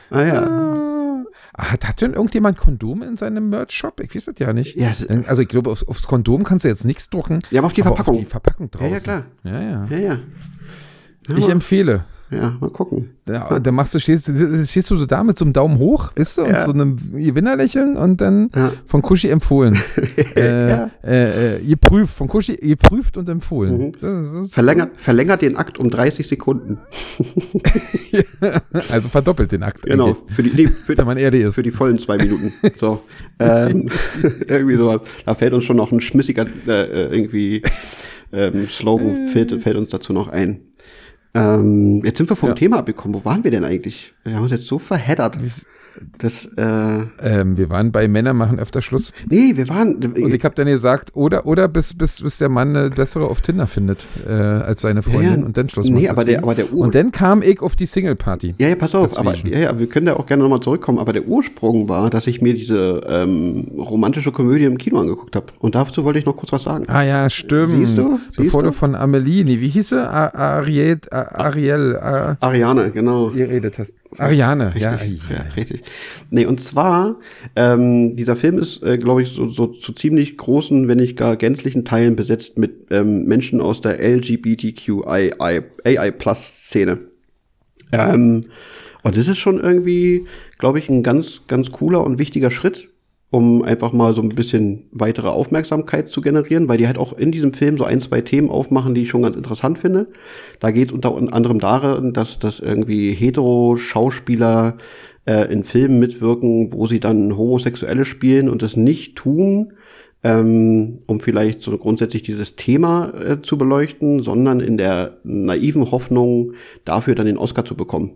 Ah 0.09 0.21
ja. 0.21 0.43
Ah, 1.57 1.71
Hat, 1.71 1.87
hat 1.87 2.01
denn 2.01 2.13
irgendjemand 2.13 2.57
Kondome 2.57 3.05
in 3.05 3.17
seinem 3.17 3.49
Merch-Shop? 3.49 3.99
Ich 4.01 4.13
weiß 4.15 4.25
das 4.25 4.35
ja 4.39 4.51
nicht. 4.53 4.75
Ja, 4.75 4.89
es- 4.89 5.07
Also 5.27 5.41
ich 5.41 5.47
glaube, 5.47 5.69
aufs, 5.71 5.83
aufs 5.87 6.07
Kondom 6.07 6.43
kannst 6.43 6.65
du 6.65 6.69
jetzt 6.69 6.85
nichts 6.85 7.09
drucken. 7.09 7.39
Ja, 7.51 7.59
aber 7.61 7.67
auf 7.67 7.73
die 7.73 7.81
aber 7.81 7.95
Verpackung. 7.95 8.15
Auf 8.15 8.23
die 8.23 8.29
Verpackung 8.29 8.71
draußen. 8.71 8.89
Ja, 8.89 8.93
ja, 8.95 8.99
klar. 8.99 9.25
Ja, 9.43 9.61
ja. 9.61 9.85
Ja, 9.89 9.97
ja. 9.97 10.19
Ja, 11.29 11.37
Ich 11.37 11.49
empfehle. 11.49 12.05
Ja, 12.31 12.55
mal 12.59 12.69
gucken. 12.71 13.11
Ja, 13.27 13.59
dann 13.59 13.75
machst 13.75 13.93
du, 13.95 13.99
stehst, 13.99 14.25
stehst 14.65 14.89
du 14.91 14.95
so 14.97 15.05
da 15.05 15.23
mit 15.23 15.37
so 15.37 15.45
einem 15.45 15.53
Daumen 15.53 15.77
hoch, 15.77 16.11
weißt 16.15 16.39
du, 16.39 16.41
und 16.43 16.51
Ja. 16.51 16.61
so 16.61 16.71
einem 16.71 16.95
Gewinnerlächeln 17.13 17.95
und 17.97 18.19
dann 18.21 18.49
Ja. 18.55 18.71
von 18.85 19.01
Kuschi 19.01 19.29
empfohlen. 19.29 19.77
äh, 20.35 20.69
Ja. 20.69 20.91
äh, 21.03 21.55
äh, 21.57 21.59
geprüft, 21.63 22.15
von 22.15 22.27
Kuschi 22.27 22.55
geprüft 22.55 23.17
und 23.17 23.29
empfohlen. 23.29 23.77
Mhm. 23.77 23.91
Das, 23.93 24.33
das 24.33 24.53
Verlängert, 24.53 24.91
verlängert 24.99 25.41
den 25.41 25.55
Akt 25.57 25.79
um 25.79 25.89
30 25.89 26.27
Sekunden. 26.27 26.79
Also 28.89 29.09
verdoppelt 29.09 29.51
den 29.51 29.63
Akt. 29.63 29.83
Genau. 29.83 30.07
eigentlich, 30.07 30.35
Für 30.35 30.43
die, 30.43 30.49
nee, 30.51 30.67
für, 30.67 30.97
Wenn 30.97 31.05
man 31.05 31.17
ehrlich 31.17 31.43
ist. 31.43 31.55
für 31.55 31.63
die 31.63 31.71
vollen 31.71 31.99
zwei 31.99 32.17
Minuten. 32.17 32.51
So. 32.77 33.01
ähm, 33.39 33.89
irgendwie 34.47 34.75
so. 34.75 34.99
Da 35.25 35.35
fällt 35.35 35.53
uns 35.53 35.63
schon 35.63 35.77
noch 35.77 35.91
ein 35.91 36.01
schmissiger 36.01 36.45
äh, 36.67 36.71
äh, 36.71 37.15
irgendwie 37.15 37.61
ähm, 38.31 38.67
Slogan, 38.69 39.27
fällt, 39.29 39.61
fällt 39.61 39.77
uns 39.77 39.89
dazu 39.89 40.13
noch 40.13 40.27
ein. 40.29 40.61
Ähm, 41.35 42.01
jetzt 42.03 42.17
sind 42.17 42.29
wir 42.29 42.35
vom 42.35 42.49
Ja. 42.49 42.55
Thema 42.55 42.77
abgekommen. 42.79 43.19
Wo 43.19 43.25
waren 43.25 43.43
wir 43.43 43.51
denn 43.51 43.63
eigentlich? 43.63 44.13
Wir 44.23 44.35
haben 44.35 44.43
uns 44.43 44.51
jetzt 44.51 44.67
so 44.67 44.79
verheddert. 44.79 45.37
Das, 46.17 46.45
äh, 46.57 46.99
ähm, 47.21 47.57
wir 47.57 47.69
waren 47.69 47.91
bei 47.91 48.07
Männer 48.07 48.33
machen 48.33 48.59
öfter 48.59 48.81
Schluss. 48.81 49.13
nee, 49.29 49.53
wir 49.55 49.67
waren. 49.69 49.95
Und 49.95 50.17
ich 50.33 50.43
habe 50.43 50.55
dann 50.55 50.67
gesagt, 50.67 51.11
oder, 51.15 51.45
oder 51.45 51.67
bis, 51.67 51.93
bis, 51.93 52.21
bis 52.21 52.37
der 52.37 52.49
Mann 52.49 52.75
eine 52.75 52.89
bessere 52.89 53.25
auf 53.27 53.41
Tinder 53.41 53.67
findet 53.67 54.05
äh, 54.27 54.31
als 54.31 54.81
seine 54.81 55.03
Freundin 55.03 55.39
Ja, 55.41 55.45
und 55.45 55.57
dann 55.57 55.69
Schluss 55.69 55.89
nee, 55.89 56.01
macht. 56.03 56.09
aber 56.11 56.25
der- 56.25 56.43
aber 56.43 56.55
der 56.55 56.71
Ur- 56.73 56.85
Und 56.85 56.95
dann 56.95 57.11
kam 57.11 57.41
ich 57.41 57.61
auf 57.61 57.75
die 57.75 57.85
Single-Party. 57.85 58.55
Ja, 58.57 58.67
ja, 58.69 58.75
pass 58.75 58.93
auf, 58.95 59.17
aber 59.17 59.35
ja, 59.35 59.59
ja, 59.59 59.79
wir 59.79 59.87
können 59.87 60.05
da 60.07 60.13
auch 60.15 60.25
gerne 60.25 60.43
nochmal 60.43 60.59
zurückkommen, 60.61 60.99
aber 60.99 61.13
der 61.13 61.25
Ursprung 61.27 61.87
war, 61.89 62.09
dass 62.09 62.27
ich 62.27 62.41
mir 62.41 62.53
diese 62.53 63.01
ähm, 63.07 63.67
romantische 63.77 64.31
Komödie 64.31 64.65
im 64.65 64.77
Kino 64.77 64.99
angeguckt 64.99 65.35
habe. 65.35 65.47
Und 65.59 65.75
dazu 65.75 66.03
wollte 66.03 66.19
ich 66.19 66.25
noch 66.25 66.35
kurz 66.35 66.51
was 66.51 66.63
sagen. 66.63 66.83
Ah 66.87 67.03
ja, 67.03 67.29
stimmt. 67.29 67.71
Siehst 67.71 67.97
du? 67.97 68.19
Siehst 68.27 68.37
Bevor 68.37 68.61
du? 68.61 68.67
du 68.67 68.73
von 68.73 68.95
Amelie, 68.95 69.43
nee, 69.43 69.59
wie 69.61 69.69
hieß 69.69 69.89
sie? 69.89 70.01
Ariel, 70.09 70.99
Ariel, 71.11 71.95
Ariane, 72.39 72.91
genau. 72.91 73.29
geredet 73.29 73.79
hast. 73.79 73.95
Ariane, 74.17 74.73
ja. 74.77 74.91
Richtig, 74.91 75.21
ja, 75.29 75.45
richtig. 75.55 75.83
Nee, 76.29 76.45
und 76.45 76.59
zwar, 76.61 77.19
ähm, 77.55 78.15
dieser 78.15 78.35
Film 78.35 78.59
ist, 78.59 78.83
äh, 78.83 78.97
glaube 78.97 79.21
ich, 79.21 79.29
so, 79.29 79.47
so 79.49 79.67
zu 79.67 79.93
ziemlich 79.93 80.35
großen, 80.37 80.87
wenn 80.87 80.97
nicht 80.97 81.15
gar 81.17 81.35
gänzlichen 81.35 81.85
Teilen 81.85 82.15
besetzt 82.15 82.57
mit 82.57 82.87
ähm, 82.91 83.25
Menschen 83.25 83.61
aus 83.61 83.81
der 83.81 83.99
LGBTQI-Plus-Szene. 83.99 86.99
Ähm, 87.91 88.41
und 89.03 89.17
das 89.17 89.27
ist 89.27 89.37
schon 89.37 89.59
irgendwie, 89.59 90.25
glaube 90.57 90.79
ich, 90.79 90.89
ein 90.89 91.03
ganz, 91.03 91.41
ganz 91.47 91.69
cooler 91.71 92.03
und 92.03 92.17
wichtiger 92.17 92.49
Schritt, 92.49 92.87
um 93.35 93.63
einfach 93.63 93.91
mal 93.91 94.13
so 94.13 94.21
ein 94.21 94.29
bisschen 94.29 94.85
weitere 94.93 95.27
Aufmerksamkeit 95.27 96.07
zu 96.07 96.21
generieren, 96.21 96.69
weil 96.69 96.77
die 96.77 96.87
halt 96.87 96.97
auch 96.97 97.11
in 97.11 97.33
diesem 97.33 97.51
Film 97.51 97.75
so 97.75 97.83
ein, 97.83 97.99
zwei 97.99 98.21
Themen 98.21 98.49
aufmachen, 98.49 98.95
die 98.95 99.01
ich 99.01 99.09
schon 99.09 99.23
ganz 99.23 99.35
interessant 99.35 99.77
finde. 99.77 100.07
Da 100.61 100.71
geht 100.71 100.87
es 100.87 100.93
unter 100.93 101.17
anderem 101.33 101.59
darin, 101.59 102.13
dass, 102.13 102.39
dass 102.39 102.61
irgendwie 102.61 103.11
hetero-Schauspieler 103.11 104.77
äh, 105.25 105.51
in 105.51 105.65
Filmen 105.65 105.99
mitwirken, 105.99 106.71
wo 106.71 106.87
sie 106.87 107.01
dann 107.01 107.35
Homosexuelle 107.35 108.05
spielen 108.05 108.47
und 108.47 108.61
das 108.61 108.77
nicht 108.77 109.17
tun, 109.17 109.73
ähm, 110.23 110.99
um 111.05 111.19
vielleicht 111.19 111.61
so 111.61 111.77
grundsätzlich 111.77 112.23
dieses 112.23 112.55
Thema 112.55 113.11
äh, 113.19 113.41
zu 113.41 113.57
beleuchten, 113.57 114.23
sondern 114.23 114.61
in 114.61 114.77
der 114.77 115.17
naiven 115.25 115.91
Hoffnung, 115.91 116.53
dafür 116.85 117.15
dann 117.15 117.25
den 117.25 117.37
Oscar 117.37 117.65
zu 117.65 117.75
bekommen. 117.75 118.11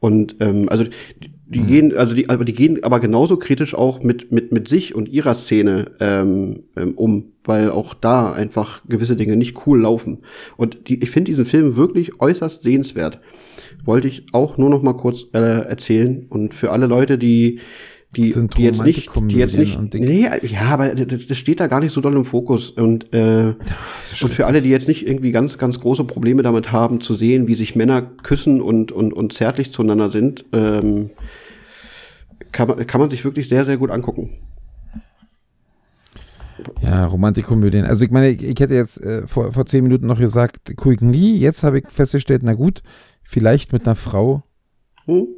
Und 0.00 0.36
ähm, 0.40 0.68
also 0.68 0.84
die, 0.84 1.32
die 1.46 1.62
gehen, 1.62 1.96
also 1.96 2.14
die, 2.14 2.28
aber 2.28 2.44
die 2.44 2.54
gehen 2.54 2.82
aber 2.82 3.00
genauso 3.00 3.36
kritisch 3.36 3.74
auch 3.74 4.02
mit 4.02 4.32
mit 4.32 4.52
mit 4.52 4.68
sich 4.68 4.94
und 4.94 5.08
ihrer 5.08 5.34
Szene 5.34 5.92
ähm, 6.00 6.64
ähm, 6.76 6.94
um, 6.94 7.32
weil 7.44 7.70
auch 7.70 7.94
da 7.94 8.32
einfach 8.32 8.82
gewisse 8.88 9.16
Dinge 9.16 9.36
nicht 9.36 9.66
cool 9.66 9.80
laufen. 9.80 10.18
Und 10.56 10.88
die, 10.88 11.02
ich 11.02 11.10
finde 11.10 11.30
diesen 11.30 11.44
Film 11.44 11.76
wirklich 11.76 12.20
äußerst 12.20 12.62
sehenswert. 12.62 13.20
Wollte 13.84 14.08
ich 14.08 14.26
auch 14.32 14.58
nur 14.58 14.70
noch 14.70 14.82
mal 14.82 14.96
kurz 14.96 15.26
äh, 15.32 15.38
erzählen 15.38 16.26
und 16.28 16.52
für 16.52 16.72
alle 16.72 16.86
Leute, 16.86 17.16
die 17.16 17.60
die, 18.14 18.32
Sind 18.32 18.56
die 18.56 18.62
jetzt 18.62 18.82
nicht, 18.82 19.10
die 19.14 19.36
jetzt 19.36 19.56
nicht, 19.56 19.94
nee, 19.94 20.28
ja, 20.42 20.60
aber 20.70 20.94
das, 20.94 21.26
das 21.26 21.36
steht 21.36 21.60
da 21.60 21.66
gar 21.66 21.80
nicht 21.80 21.92
so 21.92 22.00
doll 22.00 22.14
im 22.14 22.24
Fokus 22.24 22.70
und 22.70 23.12
äh, 23.12 23.54
und 24.22 24.32
für 24.32 24.46
alle, 24.46 24.62
die 24.62 24.70
jetzt 24.70 24.88
nicht 24.88 25.06
irgendwie 25.06 25.32
ganz, 25.32 25.58
ganz 25.58 25.80
große 25.80 26.04
Probleme 26.04 26.42
damit 26.42 26.72
haben, 26.72 27.00
zu 27.00 27.14
sehen, 27.14 27.48
wie 27.48 27.54
sich 27.54 27.76
Männer 27.76 28.02
küssen 28.02 28.62
und, 28.62 28.92
und, 28.92 29.12
und 29.12 29.32
zärtlich 29.32 29.72
zueinander 29.72 30.10
sind, 30.10 30.44
ähm, 30.52 31.10
kann, 32.52 32.68
man, 32.68 32.86
kann 32.86 33.00
man 33.00 33.10
sich 33.10 33.24
wirklich 33.24 33.48
sehr, 33.48 33.66
sehr 33.66 33.76
gut 33.76 33.90
angucken. 33.90 34.30
Ja, 36.80 37.06
Romantikkomödien. 37.06 37.84
Also 37.84 38.04
ich 38.04 38.10
meine, 38.10 38.30
ich, 38.30 38.42
ich 38.42 38.58
hätte 38.58 38.74
jetzt 38.74 38.98
äh, 39.02 39.26
vor, 39.26 39.52
vor 39.52 39.66
zehn 39.66 39.82
Minuten 39.82 40.06
noch 40.06 40.18
gesagt, 40.18 40.74
gucken 40.76 41.10
nie. 41.10 41.36
Jetzt 41.36 41.62
habe 41.64 41.80
ich 41.80 41.88
festgestellt, 41.88 42.42
na 42.44 42.54
gut, 42.54 42.82
vielleicht 43.24 43.72
mit 43.72 43.86
einer 43.86 43.96
Frau, 43.96 44.42
Hm? 45.06 45.28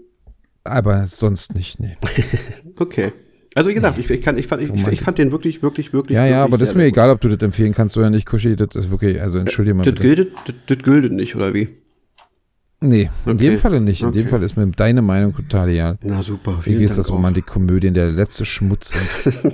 Aber 0.65 1.07
sonst 1.07 1.55
nicht, 1.55 1.81
nee. 1.81 1.97
Okay. 2.77 3.13
Also 3.55 3.71
wie 3.71 3.75
gesagt, 3.75 3.99
ich, 3.99 4.09
ich, 4.09 4.23
kann, 4.23 4.39
ich, 4.39 4.47
fand, 4.47 4.63
ich, 4.63 4.71
ich 4.93 5.01
fand 5.01 5.19
den 5.19 5.33
wirklich, 5.33 5.63
wirklich, 5.63 5.93
wirklich. 5.93 6.15
Ja, 6.15 6.25
ja, 6.25 6.31
wirklich 6.31 6.45
aber 6.45 6.59
das 6.59 6.69
ist 6.69 6.75
mir 6.75 6.83
sehr 6.83 6.89
egal, 6.89 7.11
ob 7.11 7.21
du 7.21 7.29
das 7.29 7.41
empfehlen 7.45 7.73
kannst 7.75 7.97
oder 7.97 8.09
nicht, 8.11 8.27
Kuschi, 8.27 8.55
das 8.55 8.69
ist 8.77 8.91
wirklich, 8.91 9.21
also 9.21 9.39
entschuldige 9.39 9.75
mal 9.75 9.85
gut. 9.85 9.95
Das 9.99 10.01
gilt, 10.03 10.33
das, 10.67 10.79
gilt 10.79 11.13
nicht, 11.13 11.35
oder 11.35 11.55
wie? 11.55 11.69
Nee, 12.81 13.11
in 13.27 13.33
Okay. 13.33 13.37
dem 13.39 13.59
Falle 13.59 13.81
nicht. 13.81 14.03
In 14.03 14.13
dem 14.13 14.21
Okay. 14.23 14.31
Fall 14.31 14.43
ist 14.45 14.57
mir 14.57 14.69
deine 14.69 15.03
Meinung 15.03 15.35
total 15.35 15.71
egal. 15.71 15.99
Na 16.03 16.23
super, 16.23 16.61
Wie 16.63 16.75
ist 16.85 16.97
das 16.99 17.11
Romantikkomödien, 17.11 17.95
der 17.95 18.13
letzte 18.13 18.45
Schmutz. 18.45 18.95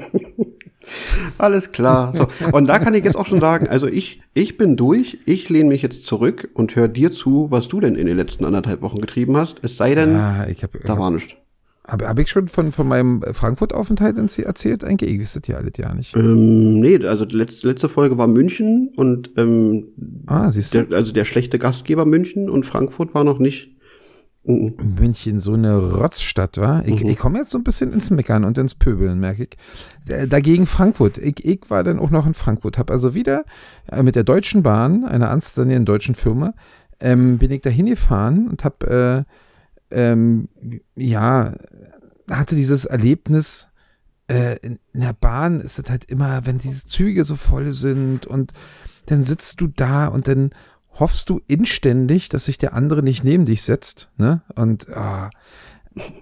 Alles 1.39 1.73
klar. 1.73 2.13
So. 2.15 2.27
Und 2.53 2.69
da 2.69 2.79
kann 2.79 2.95
ich 2.95 3.05
jetzt 3.05 3.17
auch 3.17 3.27
schon 3.27 3.41
sagen, 3.41 3.69
also 3.69 3.87
ich, 3.87 4.21
ich 4.35 4.57
bin 4.57 4.77
durch, 4.77 5.19
ich 5.25 5.49
lehne 5.49 5.69
mich 5.69 5.83
jetzt 5.83 6.07
zurück 6.07 6.49
und 6.55 6.77
höre 6.77 6.89
dir 6.89 7.11
zu, 7.11 7.47
was 7.51 7.69
du 7.69 7.81
denn 7.81 7.95
in 7.95 8.07
den 8.07 8.17
letzten 8.17 8.45
anderthalb 8.45 8.83
Wochen 8.83 8.99
getrieben 8.99 9.37
hast. 9.37 9.57
Es 9.63 9.77
sei 9.77 9.95
denn, 9.95 10.15
Ah, 10.17 10.47
ich 10.49 10.63
habe 10.63 10.79
da 10.85 10.99
war 10.99 11.11
nichts. 11.11 11.35
hab, 11.87 12.03
hab 12.03 12.19
ich 12.19 12.29
schon 12.31 12.49
von, 12.49 12.73
von 12.73 12.87
meinem 12.89 13.23
Frankfurt-Aufenthalt 13.33 14.17
erzählt? 14.19 14.85
Eigentlich, 14.85 15.11
ich 15.13 15.21
wüsste 15.21 15.41
ja 15.51 15.59
alles 15.59 15.73
ja 15.79 15.95
nicht. 15.95 16.15
Ähm, 16.17 16.81
nee, 16.81 16.97
also 17.05 17.25
die 17.25 17.37
letzte, 17.37 17.69
letzte 17.69 17.89
Folge 17.89 18.17
war 18.19 18.27
München 18.27 18.91
und 18.97 19.31
ähm, 19.37 19.85
Ah, 20.27 20.51
siehst 20.51 20.75
du? 20.75 20.85
der, 20.85 20.97
also 20.97 21.13
der 21.13 21.25
schlechte 21.25 21.59
Gastgeber 21.59 22.05
München 22.07 22.49
und 22.51 22.65
Frankfurt 22.67 23.15
war 23.15 23.25
noch 23.25 23.39
nicht. 23.39 23.74
Mhm. 24.47 24.75
München 24.99 25.41
so 25.41 25.55
eine 25.55 25.77
Rotzstadt 25.77 26.59
war. 26.59 26.85
Ich, 26.87 27.03
Mhm. 27.03 27.09
ich 27.11 27.17
komme 27.17 27.39
jetzt 27.39 27.51
so 27.51 27.59
ein 27.59 27.65
bisschen 27.65 27.93
ins 27.93 28.11
Meckern 28.11 28.45
und 28.45 28.59
ins 28.59 28.75
Pöbeln, 28.75 29.19
merke 29.19 29.45
ich. 29.45 30.29
Dagegen 30.29 30.67
Frankfurt. 30.67 31.17
Ich, 31.19 31.45
ich 31.45 31.61
war 31.71 31.83
dann 31.83 31.99
auch 31.99 32.11
noch 32.11 32.27
in 32.27 32.35
Frankfurt. 32.35 32.77
Habe 32.77 32.93
also 32.93 33.15
wieder 33.15 33.45
äh, 33.91 34.03
mit 34.03 34.17
der 34.17 34.25
Deutschen 34.25 34.63
Bahn, 34.63 35.05
einer 35.05 35.31
anständigen 35.31 35.85
deutschen 35.87 36.15
Firma, 36.15 36.53
ähm, 37.01 37.39
bin 37.39 37.51
ich 37.51 37.63
da 37.63 37.71
hingefahren 37.71 38.49
und 38.49 38.65
habe, 38.65 39.25
äh, 39.91 40.11
ähm, 40.13 40.49
ja, 40.95 41.55
hatte 42.31 42.55
dieses 42.55 42.85
Erlebnis, 42.85 43.69
äh, 44.29 44.59
in, 44.61 44.79
in 44.93 45.01
der 45.01 45.13
Bahn 45.15 45.61
ist 45.61 45.79
es 45.79 45.91
halt 45.91 46.05
immer, 46.11 46.47
wenn 46.47 46.59
diese 46.59 46.87
Züge 46.87 47.25
so 47.25 47.37
voll 47.37 47.73
sind 47.73 48.27
und 48.27 48.53
dann 49.07 49.23
sitzt 49.23 49.61
du 49.61 49.67
da 49.69 50.07
und 50.09 50.29
dann 50.29 50.51
hoffst 50.99 51.29
du 51.31 51.41
inständig, 51.47 52.29
dass 52.29 52.45
sich 52.47 52.59
der 52.59 52.75
andere 52.75 53.03
nicht 53.03 53.25
neben 53.25 53.45
dich 53.45 53.63
setzt, 53.63 54.11
ne? 54.17 54.43
Und 54.55 54.89
ah, 54.91 55.31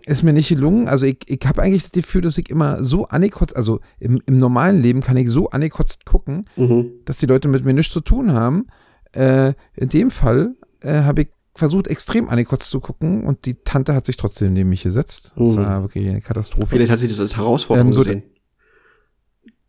ist 0.04 0.22
mir 0.22 0.32
nicht 0.34 0.48
gelungen. 0.50 0.86
Also 0.88 1.06
ich, 1.06 1.18
ich 1.26 1.40
habe 1.46 1.62
eigentlich 1.62 1.82
das 1.84 1.92
Gefühl, 1.92 2.20
dass 2.22 2.36
ich 2.38 2.50
immer 2.50 2.84
so 2.84 3.06
angekotzt, 3.06 3.56
also 3.56 3.80
im, 4.00 4.16
im 4.26 4.36
normalen 4.36 4.82
Leben 4.82 5.00
kann 5.00 5.16
ich 5.16 5.30
so 5.30 5.48
angekotzt 5.50 6.04
gucken, 6.04 6.46
Mhm. 6.56 6.90
dass 7.06 7.18
die 7.18 7.26
Leute 7.26 7.48
mit 7.48 7.64
mir 7.64 7.72
nichts 7.72 7.92
zu 7.92 8.00
tun 8.00 8.32
haben. 8.32 8.66
äh, 9.14 9.52
in 9.74 9.88
dem 9.90 10.10
Fall 10.10 10.54
äh, 10.80 11.02
habe 11.02 11.22
ich 11.22 11.28
versucht, 11.54 11.86
extrem 11.86 12.30
angekotzt 12.30 12.70
zu 12.70 12.80
gucken 12.80 13.24
und 13.24 13.44
die 13.44 13.56
Tante 13.56 13.94
hat 13.94 14.06
sich 14.06 14.16
trotzdem 14.16 14.54
neben 14.54 14.70
mich 14.70 14.82
gesetzt. 14.84 15.34
Das 15.36 15.48
Mhm. 15.48 15.56
war 15.56 15.82
wirklich 15.82 16.08
eine 16.08 16.22
Katastrophe. 16.22 16.66
Vielleicht 16.68 16.90
hat 16.90 16.98
sie 16.98 17.08
das 17.08 17.20
als 17.20 17.36
Herausforderung 17.36 17.88
Ähm, 17.88 17.92
so 17.92 18.04
gesehen. 18.04 18.22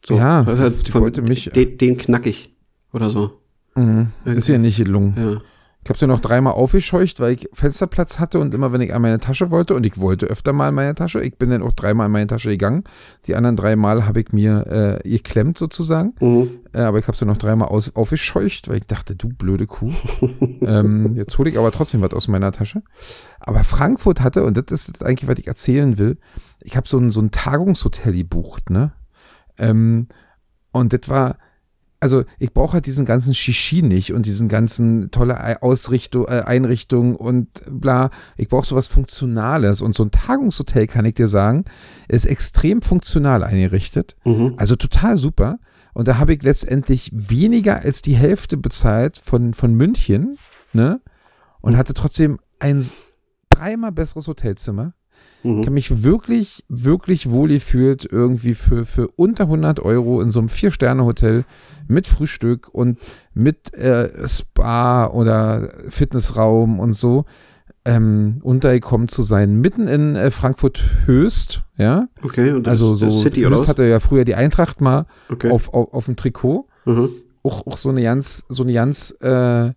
Ja, 0.09 0.43
das 0.43 0.55
ist 0.55 0.61
halt 0.61 0.87
die 0.87 0.91
von- 0.91 1.01
wollte 1.01 1.21
mich- 1.21 1.49
Den, 1.53 1.77
den 1.77 1.97
knack 1.97 2.25
ich. 2.25 2.55
Oder 2.93 3.09
so. 3.09 3.39
Mhm. 3.76 4.07
Ist 4.26 4.47
ja 4.47 4.57
nicht 4.57 4.78
gelungen. 4.78 5.13
Ja. 5.17 5.41
Ich 5.84 5.89
habe 5.89 5.99
sie 5.99 6.07
noch 6.07 6.21
dreimal 6.21 6.53
aufgescheucht, 6.53 7.19
weil 7.19 7.34
ich 7.34 7.49
Fensterplatz 7.51 8.17
hatte 8.17 8.39
und 8.39 8.53
immer, 8.53 8.71
wenn 8.71 8.80
ich 8.80 8.93
an 8.93 9.01
meine 9.01 9.19
Tasche 9.19 9.51
wollte, 9.51 9.76
und 9.76 9.86
ich 9.86 9.99
wollte 9.99 10.28
öfter 10.28 10.53
mal 10.53 10.69
in 10.69 10.76
meine 10.76 10.95
Tasche, 10.95 11.21
ich 11.21 11.38
bin 11.38 11.49
dann 11.49 11.61
auch 11.61 11.74
dreimal 11.74 12.05
in 12.05 12.13
meine 12.13 12.28
Tasche 12.28 12.51
gegangen. 12.51 12.86
Die 13.28 13.36
anderen 13.36 13.57
dreimal 13.57 14.05
habe 14.05 14.21
ich 14.21 14.32
mir 14.32 15.01
äh, 15.03 15.09
geklemmt 15.09 15.57
sozusagen. 15.57 16.13
Mhm. 16.21 16.51
Äh, 16.71 16.80
aber 16.80 16.99
ich 16.99 17.07
habe 17.07 17.17
sie 17.17 17.26
noch 17.26 17.36
dreimal 17.36 17.67
aus, 17.67 17.93
aufgescheucht, 17.97 18.69
weil 18.69 18.78
ich 18.78 18.88
dachte, 18.88 19.17
du 19.17 19.28
blöde 19.28 19.65
Kuh. 19.65 19.91
ähm, 20.61 21.17
jetzt 21.17 21.38
hole 21.38 21.49
ich 21.49 21.57
aber 21.57 21.71
trotzdem 21.71 21.99
was 21.99 22.13
aus 22.13 22.30
meiner 22.30 22.53
Tasche. 22.53 22.82
Aber 23.41 23.65
Frankfurt 23.65 24.21
hatte, 24.21 24.45
und 24.45 24.55
das 24.55 24.71
ist 24.71 25.03
eigentlich, 25.03 25.28
was 25.28 25.39
ich 25.39 25.47
erzählen 25.47 25.97
will, 25.97 26.17
ich 26.61 26.78
habe 26.78 26.88
so 26.88 26.97
ein, 26.97 27.09
so 27.09 27.19
ein 27.19 27.32
Tagungshotel 27.32 28.13
gebucht, 28.13 28.69
ne? 28.69 28.93
Ähm, 29.57 30.07
und 30.71 30.93
das 30.93 31.09
war, 31.09 31.38
also 32.03 32.25
ich 32.37 32.51
brauche 32.51 32.73
halt 32.73 32.85
diesen 32.85 33.05
ganzen 33.05 33.33
Shishi 33.33 33.81
nicht 33.81 34.11
und 34.11 34.25
diesen 34.25 34.49
ganzen 34.49 35.09
tolle 35.09 35.61
Ausrichtung, 35.61 36.25
äh, 36.27 36.43
Einrichtung 36.45 37.15
und 37.15 37.47
bla. 37.71 38.09
Ich 38.35 38.49
brauche 38.49 38.67
sowas 38.67 38.87
Funktionales. 38.87 39.79
Und 39.79 39.95
so 39.95 40.03
ein 40.03 40.11
Tagungshotel, 40.11 40.85
kann 40.87 41.05
ich 41.05 41.13
dir 41.13 41.29
sagen, 41.29 41.63
ist 42.09 42.25
extrem 42.25 42.81
funktional 42.81 43.41
eingerichtet. 43.41 44.17
Mhm. 44.25 44.55
Also 44.57 44.75
total 44.75 45.17
super. 45.17 45.59
Und 45.93 46.09
da 46.09 46.17
habe 46.17 46.33
ich 46.33 46.43
letztendlich 46.43 47.09
weniger 47.13 47.79
als 47.83 48.01
die 48.01 48.15
Hälfte 48.15 48.57
bezahlt 48.57 49.17
von, 49.17 49.53
von 49.53 49.73
München, 49.73 50.37
ne? 50.73 50.99
Und 51.61 51.77
hatte 51.77 51.93
trotzdem 51.93 52.39
ein 52.59 52.83
dreimal 53.47 53.93
besseres 53.93 54.27
Hotelzimmer. 54.27 54.93
Ich 55.43 55.49
Mhm. 55.49 55.59
habe 55.61 55.71
mich 55.71 56.03
wirklich, 56.03 56.63
wirklich 56.69 57.29
wohl 57.29 57.49
gefühlt 57.49 58.07
irgendwie 58.09 58.53
für, 58.53 58.85
für 58.85 59.09
unter 59.09 59.43
100 59.45 59.81
Euro 59.81 60.21
in 60.21 60.29
so 60.29 60.39
einem 60.39 60.47
Vier-Sterne-Hotel 60.49 61.43
mit 61.87 62.07
Frühstück 62.07 62.69
und 62.73 62.97
mit 63.33 63.73
äh, 63.73 64.25
Spa 64.27 65.07
oder 65.07 65.69
Fitnessraum 65.89 66.79
und 66.79 66.93
so 66.93 67.25
ähm, 67.85 68.39
untergekommen 68.41 69.09
zu 69.09 69.21
sein. 69.21 69.59
Mitten 69.59 69.89
in 69.89 70.15
äh, 70.15 70.31
Frankfurt-Höchst, 70.31 71.63
ja. 71.77 72.07
Okay, 72.23 72.51
und 72.51 72.65
das 72.67 72.71
Also 72.71 72.95
so, 72.95 73.07
das 73.07 73.21
City 73.21 73.41
Höchst 73.41 73.67
hatte 73.67 73.83
ja 73.83 73.99
früher 73.99 74.23
die 74.25 74.35
Eintracht 74.35 74.79
mal 74.79 75.05
Okay. 75.29 75.51
auf, 75.51 75.73
auf, 75.73 75.93
auf 75.93 76.05
dem 76.05 76.15
Trikot. 76.15 76.67
Mhm. 76.85 77.09
Auch, 77.43 77.67
auch 77.67 77.77
so 77.77 77.89
eine 77.89 78.01
ganz, 78.01 78.45
so 78.47 78.63
eine 78.63 78.71
ganz 78.71 79.11
äh, 79.21 79.71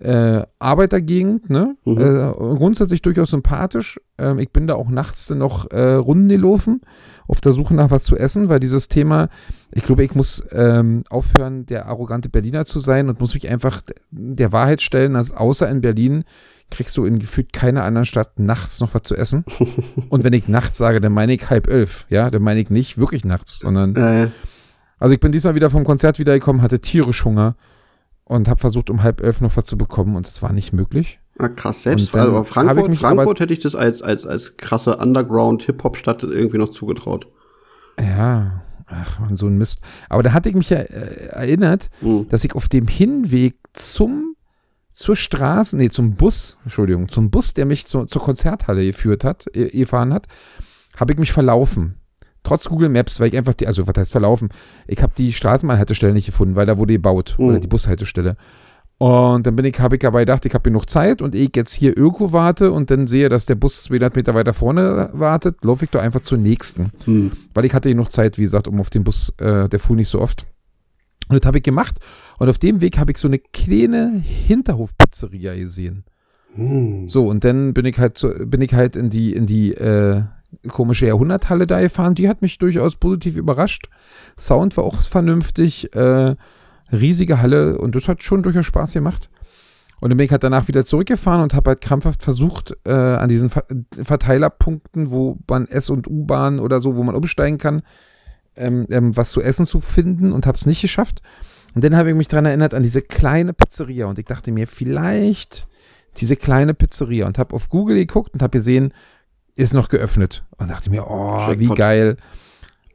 äh, 0.00 0.46
Arbeitergegend, 0.58 1.50
ne? 1.50 1.76
Mhm. 1.84 1.98
Äh, 1.98 2.56
grundsätzlich 2.56 3.02
durchaus 3.02 3.30
sympathisch. 3.30 4.00
Ähm, 4.18 4.38
ich 4.38 4.50
bin 4.50 4.66
da 4.66 4.74
auch 4.74 4.88
nachts 4.88 5.26
dann 5.26 5.38
noch 5.38 5.70
äh, 5.70 5.94
Runden 5.94 6.28
gelaufen, 6.28 6.80
auf 7.26 7.40
der 7.40 7.52
Suche 7.52 7.74
nach 7.74 7.90
was 7.90 8.04
zu 8.04 8.16
essen, 8.16 8.48
weil 8.48 8.60
dieses 8.60 8.88
Thema, 8.88 9.28
ich 9.72 9.82
glaube, 9.82 10.04
ich 10.04 10.14
muss 10.14 10.44
ähm, 10.52 11.04
aufhören, 11.10 11.66
der 11.66 11.86
arrogante 11.86 12.28
Berliner 12.28 12.64
zu 12.64 12.80
sein 12.80 13.08
und 13.08 13.20
muss 13.20 13.34
mich 13.34 13.48
einfach 13.48 13.82
der 14.10 14.52
Wahrheit 14.52 14.82
stellen, 14.82 15.14
dass 15.14 15.36
außer 15.36 15.68
in 15.68 15.80
Berlin 15.80 16.24
kriegst 16.70 16.96
du 16.96 17.04
in 17.04 17.18
gefühlt 17.18 17.52
keiner 17.52 17.84
anderen 17.84 18.04
Stadt 18.04 18.38
nachts 18.38 18.80
noch 18.80 18.94
was 18.94 19.02
zu 19.02 19.16
essen. 19.16 19.44
und 20.10 20.24
wenn 20.24 20.32
ich 20.32 20.48
nachts 20.48 20.78
sage, 20.78 21.00
dann 21.00 21.12
meine 21.12 21.32
ich 21.32 21.50
halb 21.50 21.68
elf, 21.68 22.06
ja, 22.08 22.30
dann 22.30 22.42
meine 22.42 22.60
ich 22.60 22.70
nicht 22.70 22.98
wirklich 22.98 23.24
nachts, 23.24 23.58
sondern 23.58 23.96
Äh, 23.96 24.28
also 25.00 25.14
ich 25.14 25.20
bin 25.20 25.32
diesmal 25.32 25.54
wieder 25.54 25.70
vom 25.70 25.84
Konzert 25.84 26.18
wiedergekommen, 26.18 26.60
hatte 26.60 26.80
tierisch 26.80 27.24
Hunger 27.24 27.54
und 28.28 28.46
habe 28.48 28.60
versucht, 28.60 28.90
um 28.90 29.02
halb 29.02 29.20
elf 29.22 29.40
noch 29.40 29.56
was 29.56 29.64
zu 29.64 29.76
bekommen 29.76 30.14
und 30.16 30.26
das 30.28 30.42
war 30.42 30.52
nicht 30.52 30.72
möglich. 30.72 31.18
ah, 31.38 31.48
krass, 31.48 31.82
selbst. 31.82 32.14
Also 32.14 32.32
habe 32.32 32.42
ich 32.42 32.48
Frankfurt, 32.48 32.96
Frankfurt 32.96 33.40
hätte 33.40 33.52
ich 33.52 33.58
das 33.60 33.74
als, 33.74 34.02
als, 34.02 34.26
als 34.26 34.56
krasse 34.56 34.96
Underground-Hip-Hop-Stadt 34.98 36.22
irgendwie 36.22 36.58
noch 36.58 36.70
zugetraut. 36.70 37.26
Ja, 37.98 38.62
ach 38.86 39.18
man, 39.20 39.36
so 39.36 39.46
ein 39.46 39.56
Mist. 39.58 39.80
Aber 40.08 40.22
da 40.22 40.32
hatte 40.32 40.48
ich 40.48 40.54
mich 40.54 40.70
ja 40.70 40.78
äh, 40.78 41.26
erinnert, 41.30 41.90
Mhm. 42.00 42.28
dass 42.28 42.44
ich 42.44 42.54
auf 42.54 42.68
dem 42.68 42.86
Hinweg 42.86 43.56
zum 43.72 44.34
zur 44.90 45.14
Straße, 45.14 45.76
nee, 45.76 45.90
zum 45.90 46.16
Bus, 46.16 46.58
Entschuldigung, 46.64 47.08
zum 47.08 47.30
Bus, 47.30 47.54
der 47.54 47.66
mich 47.66 47.86
zur, 47.86 48.08
zur 48.08 48.20
Konzerthalle 48.20 48.84
geführt 48.84 49.22
hat, 49.22 49.46
äh, 49.54 49.68
gefahren 49.68 50.12
hat, 50.12 50.26
habe 50.96 51.12
ich 51.12 51.18
mich 51.20 51.30
verlaufen. 51.30 51.97
Trotz 52.48 52.64
Google 52.68 52.88
Maps, 52.88 53.20
weil 53.20 53.28
ich 53.28 53.36
einfach 53.36 53.54
die, 53.54 53.66
also 53.66 53.86
was 53.86 53.94
heißt 53.96 54.12
verlaufen? 54.12 54.48
Ich 54.86 55.02
habe 55.02 55.12
die 55.16 55.32
Straßenbahnhaltestelle 55.32 56.12
nicht 56.12 56.26
gefunden, 56.26 56.56
weil 56.56 56.66
da 56.66 56.78
wurde 56.78 56.94
gebaut. 56.94 57.36
Mhm. 57.38 57.44
Oder 57.44 57.60
die 57.60 57.66
Bushaltestelle. 57.66 58.36
Und 58.98 59.46
dann 59.46 59.54
bin 59.54 59.64
ich, 59.64 59.78
habe 59.78 59.96
ich 59.96 60.04
aber 60.06 60.20
gedacht, 60.20 60.44
ich 60.44 60.54
habe 60.54 60.64
genug 60.64 60.90
Zeit 60.90 61.22
und 61.22 61.34
ich 61.34 61.50
jetzt 61.54 61.72
hier 61.72 61.96
irgendwo 61.96 62.32
warte 62.32 62.72
und 62.72 62.90
dann 62.90 63.06
sehe, 63.06 63.28
dass 63.28 63.46
der 63.46 63.54
Bus 63.54 63.84
200 63.84 64.16
Meter 64.16 64.34
weiter 64.34 64.52
vorne 64.52 65.10
wartet, 65.12 65.62
laufe 65.62 65.84
ich 65.84 65.90
doch 65.90 66.00
einfach 66.00 66.20
zur 66.20 66.38
nächsten. 66.38 66.90
Mhm. 67.06 67.32
Weil 67.54 67.64
ich 67.64 67.74
hatte 67.74 67.90
genug 67.90 68.10
Zeit, 68.10 68.38
wie 68.38 68.42
gesagt, 68.42 68.66
um 68.66 68.80
auf 68.80 68.90
den 68.90 69.04
Bus, 69.04 69.32
äh, 69.38 69.68
der 69.68 69.78
fuhr 69.78 69.94
nicht 69.94 70.08
so 70.08 70.20
oft. 70.20 70.46
Und 71.28 71.38
das 71.38 71.46
habe 71.46 71.58
ich 71.58 71.64
gemacht. 71.64 71.98
Und 72.38 72.48
auf 72.48 72.58
dem 72.58 72.80
Weg 72.80 72.98
habe 72.98 73.12
ich 73.12 73.18
so 73.18 73.28
eine 73.28 73.38
kleine 73.38 74.20
Hinterhofpizzeria 74.20 75.54
gesehen. 75.54 76.04
Mhm. 76.56 77.08
So, 77.08 77.26
und 77.26 77.44
dann 77.44 77.74
bin 77.74 77.84
ich 77.84 77.98
halt, 77.98 78.18
zu, 78.18 78.30
bin 78.30 78.62
ich 78.62 78.74
halt 78.74 78.96
in 78.96 79.10
die, 79.10 79.32
in 79.32 79.46
die 79.46 79.74
äh, 79.74 80.22
komische 80.68 81.06
Jahrhunderthalle 81.06 81.66
da 81.66 81.80
gefahren. 81.80 82.14
Die 82.14 82.28
hat 82.28 82.42
mich 82.42 82.58
durchaus 82.58 82.96
positiv 82.96 83.36
überrascht. 83.36 83.88
Sound 84.38 84.76
war 84.76 84.84
auch 84.84 85.00
vernünftig. 85.00 85.94
Äh, 85.94 86.36
riesige 86.92 87.40
Halle 87.40 87.78
und 87.78 87.94
das 87.94 88.08
hat 88.08 88.22
schon 88.22 88.42
durchaus 88.42 88.66
Spaß 88.66 88.92
gemacht. 88.92 89.30
Und 90.00 90.10
dann 90.10 90.16
bin 90.16 90.26
ich 90.26 90.30
halt 90.30 90.44
danach 90.44 90.68
wieder 90.68 90.84
zurückgefahren 90.84 91.42
und 91.42 91.54
habe 91.54 91.70
halt 91.70 91.80
krampfhaft 91.80 92.22
versucht, 92.22 92.76
äh, 92.84 92.92
an 92.92 93.28
diesen 93.28 93.50
Ver 93.50 93.64
Verteilerpunkten, 94.00 95.10
wo 95.10 95.38
man 95.48 95.66
S- 95.66 95.90
und 95.90 96.06
U-Bahn 96.06 96.60
oder 96.60 96.80
so, 96.80 96.94
wo 96.94 97.02
man 97.02 97.16
umsteigen 97.16 97.58
kann, 97.58 97.82
ähm, 98.56 98.86
ähm, 98.90 99.16
was 99.16 99.30
zu 99.30 99.42
essen 99.42 99.66
zu 99.66 99.80
finden 99.80 100.32
und 100.32 100.46
habe 100.46 100.56
es 100.56 100.66
nicht 100.66 100.80
geschafft. 100.80 101.22
Und 101.74 101.82
dann 101.84 101.96
habe 101.96 102.10
ich 102.10 102.14
mich 102.14 102.28
daran 102.28 102.46
erinnert 102.46 102.74
an 102.74 102.82
diese 102.82 103.02
kleine 103.02 103.52
Pizzeria 103.52 104.06
und 104.06 104.18
ich 104.18 104.24
dachte 104.24 104.52
mir, 104.52 104.66
vielleicht 104.68 105.66
diese 106.16 106.36
kleine 106.36 106.74
Pizzeria 106.74 107.26
und 107.26 107.38
habe 107.38 107.54
auf 107.54 107.68
Google 107.68 107.96
geguckt 107.96 108.34
und 108.34 108.42
habe 108.42 108.58
gesehen, 108.58 108.92
ist 109.58 109.74
noch 109.74 109.88
geöffnet. 109.88 110.44
Und 110.56 110.70
dachte 110.70 110.90
mir, 110.90 111.06
oh, 111.08 111.48
wie 111.56 111.64
Jackpot. 111.64 111.78
geil. 111.78 112.16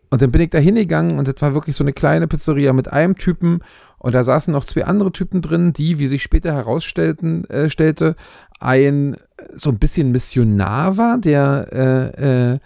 Und 0.09 0.21
dann 0.21 0.31
bin 0.31 0.41
ich 0.41 0.51
da 0.51 0.59
hingegangen 0.59 1.17
und 1.17 1.27
das 1.27 1.35
war 1.39 1.55
wirklich 1.55 1.75
so 1.75 1.83
eine 1.83 1.91
kleine 1.93 2.27
Pizzeria 2.27 2.71
mit 2.71 2.91
einem 2.91 3.15
Typen 3.17 3.61
und 3.97 4.13
da 4.13 4.23
saßen 4.23 4.51
noch 4.51 4.65
zwei 4.65 4.85
andere 4.85 5.11
Typen 5.11 5.41
drin, 5.41 5.73
die, 5.73 5.97
wie 5.97 6.07
sich 6.07 6.21
später 6.21 6.53
herausstellten, 6.53 7.45
äh, 7.45 7.69
stellte, 7.69 8.15
ein 8.59 9.15
äh, 9.15 9.17
so 9.55 9.69
ein 9.69 9.79
bisschen 9.79 10.11
Missionar 10.11 10.97
war, 10.97 11.17
der 11.17 11.67
äh, 11.71 12.53
äh, 12.53 12.59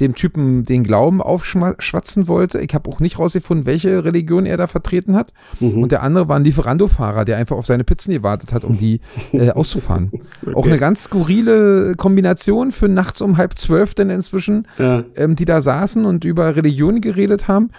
dem 0.00 0.14
Typen 0.14 0.64
den 0.64 0.82
Glauben 0.84 1.20
aufschwatzen 1.22 2.26
wollte. 2.26 2.60
Ich 2.60 2.74
habe 2.74 2.90
auch 2.90 3.00
nicht 3.00 3.18
rausgefunden, 3.18 3.66
welche 3.66 4.04
Religion 4.04 4.46
er 4.46 4.56
da 4.56 4.66
vertreten 4.66 5.14
hat. 5.14 5.32
Mhm. 5.60 5.82
Und 5.82 5.92
der 5.92 6.02
andere 6.02 6.28
war 6.28 6.36
ein 6.36 6.44
Lieferando-Fahrer, 6.44 7.24
der 7.24 7.36
einfach 7.36 7.56
auf 7.56 7.66
seine 7.66 7.84
Pizzen 7.84 8.12
gewartet 8.12 8.52
hat, 8.52 8.64
um 8.64 8.78
die 8.78 9.00
äh, 9.32 9.50
auszufahren. 9.50 10.10
Auch 10.54 10.66
eine 10.66 10.78
ganz 10.78 11.04
skurrile 11.04 11.94
Kombination 11.96 12.72
für 12.72 12.88
nachts 12.88 13.20
um 13.20 13.36
halb 13.36 13.58
zwölf 13.58 13.94
denn 13.94 14.10
inzwischen, 14.10 14.66
Ja. 14.78 15.04
ähm, 15.16 15.36
die 15.36 15.44
da 15.44 15.60
saßen 15.60 16.04
und 16.04 16.24
über 16.24 16.56
Religion 16.56 17.00
geredet 17.00 17.46
haben. 17.48 17.70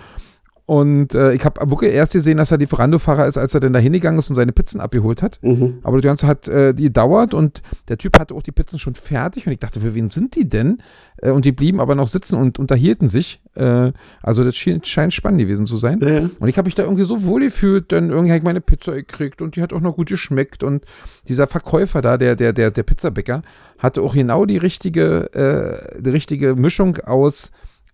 Und 0.71 1.15
äh, 1.15 1.33
ich 1.33 1.43
habe 1.43 1.69
wirklich 1.69 1.91
erst 1.91 2.13
gesehen, 2.13 2.37
dass 2.37 2.49
er 2.49 2.57
Lieferando-Fahrer 2.57 3.27
ist, 3.27 3.37
als 3.37 3.53
er 3.53 3.59
dann 3.59 3.73
da 3.73 3.79
hingegangen 3.79 4.17
ist 4.17 4.29
und 4.29 4.37
seine 4.37 4.53
Pizzen 4.53 4.79
abgeholt 4.79 5.21
hat. 5.21 5.37
Mhm. 5.41 5.79
Aber 5.83 5.97
das 5.97 6.05
Ganze 6.05 6.27
hat 6.27 6.47
äh, 6.47 6.73
die 6.73 6.93
dauert 6.93 7.33
und 7.33 7.61
der 7.89 7.97
Typ 7.97 8.17
hatte 8.17 8.33
auch 8.33 8.41
die 8.41 8.53
Pizzen 8.53 8.79
schon 8.79 8.95
fertig 8.95 9.45
und 9.45 9.51
ich 9.51 9.59
dachte, 9.59 9.81
für 9.81 9.93
wen 9.95 10.09
sind 10.09 10.33
die 10.33 10.47
denn? 10.47 10.81
Äh, 11.17 11.31
und 11.31 11.43
die 11.43 11.51
blieben 11.51 11.81
aber 11.81 11.93
noch 11.93 12.07
sitzen 12.07 12.37
und 12.37 12.57
unterhielten 12.57 13.09
sich. 13.09 13.41
Äh, 13.55 13.91
also 14.23 14.45
das 14.45 14.55
schien, 14.55 14.81
scheint 14.85 15.13
spannend 15.13 15.41
gewesen 15.41 15.65
zu 15.65 15.75
sein. 15.75 15.99
Ja. 15.99 16.29
Und 16.39 16.47
ich 16.47 16.57
habe 16.57 16.67
mich 16.67 16.75
da 16.75 16.83
irgendwie 16.83 17.03
so 17.03 17.25
wohl 17.25 17.41
gefühlt, 17.41 17.91
dann 17.91 18.09
irgendwie 18.09 18.29
habe 18.29 18.37
ich 18.37 18.45
meine 18.45 18.61
Pizza 18.61 18.93
gekriegt 18.93 19.41
und 19.41 19.57
die 19.57 19.61
hat 19.61 19.73
auch 19.73 19.81
noch 19.81 19.97
gut 19.97 20.07
geschmeckt. 20.07 20.63
Und 20.63 20.85
dieser 21.27 21.47
Verkäufer 21.47 22.01
da, 22.01 22.15
der, 22.15 22.37
der, 22.37 22.53
der, 22.53 22.71
der 22.71 22.83
Pizzabäcker, 22.83 23.41
hatte 23.77 24.01
auch 24.01 24.13
genau 24.13 24.45
die 24.45 24.57
richtige, 24.57 25.33
äh, 25.33 26.01
die 26.01 26.11
richtige 26.11 26.55
Mischung 26.55 26.95
aus, 26.99 27.51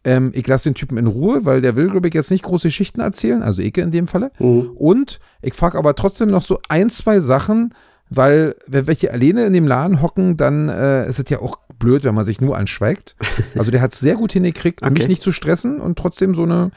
ähm, 0.08 0.32
ich 0.34 0.48
lasse 0.48 0.70
den 0.70 0.74
Typen 0.74 0.98
in 0.98 1.06
Ruhe, 1.06 1.44
weil 1.44 1.60
der 1.60 1.76
will, 1.76 1.90
glaube 1.90 2.08
ich, 2.08 2.14
jetzt 2.14 2.32
nicht 2.32 2.44
große 2.44 2.70
Geschichten 2.70 3.02
erzählen, 3.02 3.44
also 3.44 3.62
Eke 3.62 3.82
in 3.82 3.92
dem 3.92 4.08
Falle. 4.08 4.32
Mhm. 4.40 4.72
Und 4.76 5.20
ich 5.42 5.54
frage 5.54 5.78
aber 5.78 5.96
trotzdem 5.96 6.30
noch 6.30 6.42
so 6.42 6.60
ein, 6.70 6.90
zwei 6.90 7.20
Sachen, 7.20 7.74
weil 8.10 8.56
wenn 8.68 8.88
welche 8.88 9.12
alleine 9.12 9.46
in 9.46 9.52
dem 9.52 9.68
Laden 9.68 10.02
hocken, 10.02 10.38
dann 10.38 10.70
äh, 10.70 11.10
ist 11.10 11.20
es 11.20 11.30
ja 11.30 11.40
auch 11.42 11.60
blöd, 11.78 12.06
wenn 12.06 12.16
man 12.16 12.24
sich 12.24 12.40
nur 12.40 12.58
anschweigt. 12.58 13.18
Also 13.58 13.70
der 13.70 13.82
hat 13.82 13.92
es 13.92 14.00
sehr 14.00 14.16
gut 14.16 14.32
hingekriegt, 14.32 14.82
Okay. 14.82 14.94
mich 14.94 15.08
nicht 15.10 15.24
zu 15.24 15.34
stressen 15.34 15.82
und 15.82 15.98
trotzdem 15.98 16.36
so 16.36 16.44
eine. 16.44 16.72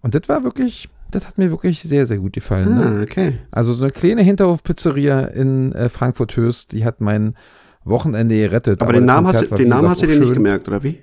Und 0.00 0.16
das 0.16 0.28
war 0.28 0.42
wirklich, 0.42 0.88
das 1.12 1.28
hat 1.28 1.38
mir 1.38 1.50
wirklich 1.50 1.82
sehr, 1.82 2.06
sehr 2.06 2.18
gut 2.18 2.32
gefallen. 2.32 2.74
Ne? 2.74 2.96
Ah, 2.98 3.02
okay. 3.02 3.38
Also 3.52 3.72
so 3.72 3.84
eine 3.84 3.92
kleine 3.92 4.22
Hinterhofpizzeria 4.22 5.20
in 5.26 5.72
äh, 5.72 5.88
Frankfurt-Höchst, 5.88 6.72
die 6.72 6.84
hat 6.84 7.00
mein 7.00 7.34
Wochenende 7.84 8.36
gerettet. 8.36 8.82
Aber, 8.82 8.92
den 8.94 9.06
das 9.06 9.14
Namen, 9.14 9.32
hast, 9.32 9.58
den 9.58 9.68
Namen 9.68 9.88
hast 9.88 10.02
du 10.02 10.06
dir 10.06 10.18
nicht 10.18 10.34
gemerkt, 10.34 10.66
oder 10.66 10.82
wie? 10.82 10.98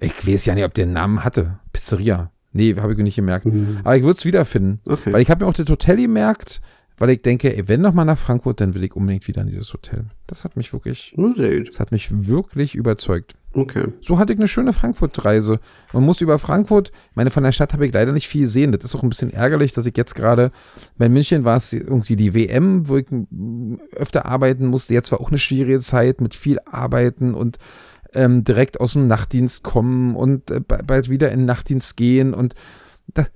Ich 0.00 0.26
weiß 0.26 0.46
ja 0.46 0.54
nicht, 0.54 0.64
ob 0.64 0.74
der 0.74 0.84
einen 0.84 0.94
Namen 0.94 1.24
hatte. 1.24 1.58
Pizzeria. 1.72 2.30
Nee, 2.52 2.74
habe 2.76 2.92
ich 2.92 2.98
nicht 2.98 3.16
gemerkt. 3.16 3.46
Mhm. 3.46 3.78
Aber 3.84 3.96
ich 3.96 4.02
würde 4.02 4.16
es 4.18 4.24
wiederfinden. 4.24 4.80
Okay. 4.86 5.12
Weil 5.12 5.22
ich 5.22 5.30
habe 5.30 5.44
mir 5.44 5.48
auch 5.48 5.54
das 5.54 5.68
Hotel 5.68 5.96
gemerkt, 5.96 6.60
weil 6.98 7.10
ich 7.10 7.22
denke, 7.22 7.56
ey, 7.56 7.68
wenn 7.68 7.80
noch 7.80 7.94
mal 7.94 8.04
nach 8.04 8.18
Frankfurt, 8.18 8.60
dann 8.60 8.74
will 8.74 8.84
ich 8.84 8.94
unbedingt 8.94 9.26
wieder 9.28 9.40
in 9.40 9.48
dieses 9.48 9.72
Hotel. 9.72 10.06
Das 10.26 10.44
hat 10.44 10.56
mich 10.56 10.72
wirklich, 10.72 11.14
das 11.16 11.80
hat 11.80 11.92
mich 11.92 12.26
wirklich 12.26 12.74
überzeugt. 12.74 13.36
Okay. 13.52 13.88
So 14.00 14.18
hatte 14.18 14.32
ich 14.32 14.38
eine 14.38 14.48
schöne 14.48 14.72
Frankfurt-Reise. 14.72 15.60
Man 15.92 16.04
muss 16.04 16.20
über 16.20 16.38
Frankfurt, 16.38 16.92
meine, 17.14 17.30
von 17.30 17.42
der 17.42 17.52
Stadt 17.52 17.72
habe 17.72 17.86
ich 17.86 17.92
leider 17.92 18.12
nicht 18.12 18.28
viel 18.28 18.42
gesehen. 18.42 18.70
Das 18.70 18.84
ist 18.84 18.94
auch 18.94 19.02
ein 19.02 19.08
bisschen 19.08 19.32
ärgerlich, 19.32 19.72
dass 19.72 19.86
ich 19.86 19.96
jetzt 19.96 20.14
gerade, 20.14 20.52
bei 20.98 21.08
München 21.08 21.44
war 21.44 21.56
es 21.56 21.72
irgendwie 21.72 22.16
die 22.16 22.34
WM, 22.34 22.86
wo 22.88 22.98
ich 22.98 23.06
öfter 23.96 24.26
arbeiten 24.26 24.66
musste. 24.66 24.94
Jetzt 24.94 25.10
war 25.10 25.20
auch 25.20 25.30
eine 25.30 25.38
schwierige 25.38 25.80
Zeit 25.80 26.20
mit 26.20 26.34
viel 26.34 26.58
Arbeiten 26.66 27.34
und 27.34 27.58
ähm, 28.14 28.44
direkt 28.44 28.80
aus 28.80 28.94
dem 28.94 29.06
Nachtdienst 29.08 29.62
kommen 29.62 30.16
und 30.16 30.50
äh, 30.50 30.60
ba- 30.60 30.80
bald 30.86 31.08
wieder 31.10 31.30
in 31.32 31.40
den 31.40 31.46
Nachtdienst 31.46 31.96
gehen 31.96 32.34
und 32.34 32.54
da, 33.14 33.26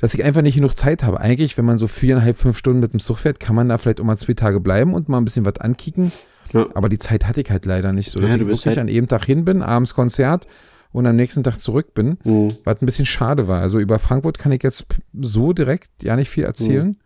dass 0.00 0.12
ich 0.14 0.24
einfach 0.24 0.42
nicht 0.42 0.56
genug 0.56 0.76
Zeit 0.76 1.02
habe. 1.02 1.20
Eigentlich, 1.20 1.56
wenn 1.56 1.64
man 1.64 1.78
so 1.78 1.86
viereinhalb, 1.86 2.36
fünf 2.36 2.58
Stunden 2.58 2.80
mit 2.80 2.92
dem 2.92 3.00
Zug 3.00 3.18
fährt, 3.18 3.40
kann 3.40 3.54
man 3.56 3.68
da 3.68 3.78
vielleicht 3.78 4.00
auch 4.00 4.04
mal 4.04 4.16
zwei 4.18 4.34
Tage 4.34 4.60
bleiben 4.60 4.92
und 4.94 5.08
mal 5.08 5.18
ein 5.18 5.24
bisschen 5.24 5.44
was 5.46 5.58
ankicken. 5.58 6.12
Ja. 6.52 6.66
Aber 6.74 6.88
die 6.90 6.98
Zeit 6.98 7.26
hatte 7.26 7.40
ich 7.40 7.50
halt 7.50 7.64
leider 7.64 7.92
nicht 7.94 8.10
so, 8.10 8.20
dass 8.20 8.28
Ja, 8.30 8.36
ich 8.36 8.40
wirklich 8.46 8.66
halt- 8.66 8.78
an 8.78 8.88
jedem 8.88 9.08
Tag 9.08 9.24
hin 9.24 9.44
bin, 9.46 9.62
abends 9.62 9.94
Konzert 9.94 10.46
und 10.92 11.06
am 11.06 11.16
nächsten 11.16 11.42
Tag 11.42 11.58
zurück 11.58 11.94
bin, 11.94 12.18
Mhm. 12.24 12.48
was 12.64 12.82
ein 12.82 12.86
bisschen 12.86 13.06
schade 13.06 13.48
war. 13.48 13.60
Also 13.62 13.78
über 13.78 13.98
Frankfurt 13.98 14.38
kann 14.38 14.52
ich 14.52 14.62
jetzt 14.62 14.84
so 15.18 15.54
direkt 15.54 15.88
ja 16.02 16.14
nicht 16.16 16.28
viel 16.28 16.44
erzählen. 16.44 16.98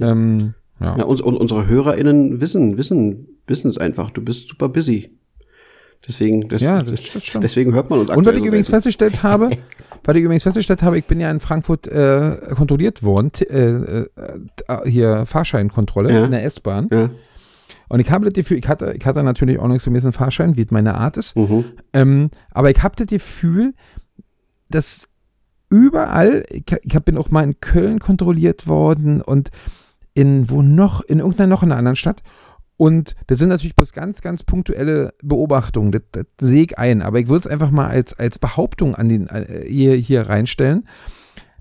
Ähm, 0.00 0.54
ja. 0.80 0.96
Ja, 0.96 1.04
uns, 1.04 1.20
und 1.20 1.36
unsere 1.36 1.66
HörerInnen 1.66 2.40
wissen, 2.40 2.76
wissen, 2.78 3.26
wissen 3.48 3.68
es 3.70 3.78
einfach. 3.78 4.10
Du 4.12 4.22
bist 4.22 4.48
super 4.48 4.68
busy. 4.68 5.10
Deswegen, 6.06 6.48
das, 6.48 6.62
Ja, 6.62 6.80
das- 6.82 7.02
das 7.12 7.40
deswegen 7.42 7.74
hört 7.74 7.90
man 7.90 7.98
uns 8.00 8.10
Und 8.10 8.24
was 8.24 8.34
ich 8.36 8.44
übrigens 8.44 8.68
festgestellt 8.68 9.22
habe, 9.22 9.50
was 10.04 10.16
ich 10.16 10.22
übrigens 10.22 10.42
festgestellt 10.44 10.82
habe, 10.82 10.98
ich 10.98 11.04
bin 11.06 11.20
ja 11.20 11.30
in 11.30 11.40
Frankfurt 11.40 11.86
äh, 11.88 12.36
kontrolliert 12.56 13.02
worden, 13.02 13.32
t- 13.32 13.44
äh, 13.44 14.06
äh, 14.16 14.88
hier 14.90 15.26
Fahrscheinkontrolle 15.26 16.12
Ja. 16.12 16.24
in 16.24 16.30
der 16.30 16.44
S-Bahn. 16.44 16.88
Ja. 16.90 17.10
Und 17.90 18.00
ich 18.00 18.10
habe 18.10 18.24
das 18.26 18.34
Gefühl, 18.34 18.58
ich 18.58 18.68
hatte, 18.68 18.94
ich 18.98 19.04
hatte 19.06 19.22
natürlich 19.22 19.58
ordnungsgemäß 19.58 20.04
einen 20.04 20.12
Fahrschein, 20.12 20.56
wie 20.56 20.62
es 20.62 20.70
meine 20.70 20.94
Art 20.94 21.16
ist. 21.16 21.36
Mhm. 21.36 21.64
Ähm, 21.92 22.30
aber 22.50 22.70
ich 22.70 22.82
habe 22.82 22.94
das 22.96 23.06
Gefühl, 23.06 23.74
dass 24.70 25.08
überall, 25.70 26.44
ich, 26.50 26.64
ich 26.82 26.98
bin 27.00 27.16
auch 27.18 27.30
mal 27.30 27.42
in 27.44 27.60
Köln 27.60 27.98
kontrolliert 27.98 28.66
worden 28.66 29.20
und 29.22 29.50
in, 30.14 30.50
wo 30.50 30.62
noch, 30.62 31.00
in 31.02 31.18
irgendeiner 31.20 31.48
noch 31.48 31.62
in 31.62 31.70
einer 31.70 31.78
anderen 31.78 31.96
Stadt. 31.96 32.22
Und 32.78 33.16
das 33.26 33.40
sind 33.40 33.48
natürlich 33.48 33.74
bloß 33.74 33.92
ganz, 33.92 34.22
ganz 34.22 34.44
punktuelle 34.44 35.12
Beobachtungen. 35.20 35.90
Das, 35.90 36.02
das 36.12 36.24
sehe 36.40 36.62
ich 36.62 36.78
ein. 36.78 37.02
Aber 37.02 37.18
ich 37.18 37.26
würde 37.26 37.40
es 37.40 37.46
einfach 37.48 37.72
mal 37.72 37.88
als, 37.88 38.16
als 38.16 38.38
Behauptung 38.38 38.94
an 38.94 39.08
den, 39.08 39.26
äh, 39.26 39.64
hier, 39.66 39.96
hier 39.96 40.28
reinstellen, 40.28 40.86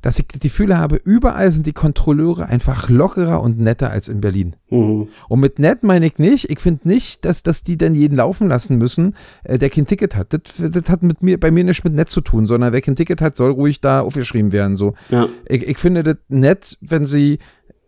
dass 0.04 0.20
ich 0.20 0.28
das 0.28 0.40
Gefühl 0.40 0.78
habe, 0.78 1.02
überall 1.04 1.52
sind 1.52 1.66
die 1.66 1.74
Kontrolleure 1.74 2.46
einfach 2.46 2.88
lockerer 2.88 3.42
und 3.42 3.60
netter 3.60 3.90
als 3.90 4.08
in 4.08 4.22
Berlin. 4.22 4.56
Mhm. 4.70 5.08
Und 5.28 5.40
mit 5.40 5.58
nett 5.58 5.82
meine 5.82 6.06
ich 6.06 6.20
nicht, 6.20 6.52
ich 6.52 6.60
finde 6.60 6.88
nicht, 6.88 7.26
dass, 7.26 7.42
dass 7.42 7.64
die 7.64 7.78
dann 7.78 7.96
jeden 7.96 8.16
laufen 8.16 8.48
lassen 8.48 8.78
müssen, 8.78 9.16
äh, 9.44 9.58
der 9.58 9.72
kein 9.72 9.88
Ticket 9.88 10.16
hat. 10.16 10.34
Das, 10.34 10.42
das 10.60 10.88
hat 10.88 11.02
mit 11.02 11.24
mir, 11.24 11.40
bei 11.40 11.50
mir 11.50 11.64
nichts 11.64 11.84
mit 11.84 11.94
nett 11.94 12.12
zu 12.12 12.22
tun, 12.22 12.46
sondern 12.46 12.74
wer 12.74 12.82
kein 12.82 12.96
Ticket 12.96 13.22
hat, 13.22 13.36
soll 13.36 13.50
ruhig 13.50 13.82
da 13.82 14.02
aufgeschrieben 14.02 14.52
werden. 14.52 14.78
So. 14.78 14.94
Ja. 15.10 15.30
Ich, 15.48 15.68
ich 15.68 15.80
finde 15.80 16.04
das 16.04 16.18
nett, 16.30 16.78
wenn 16.80 17.08
sie 17.08 17.40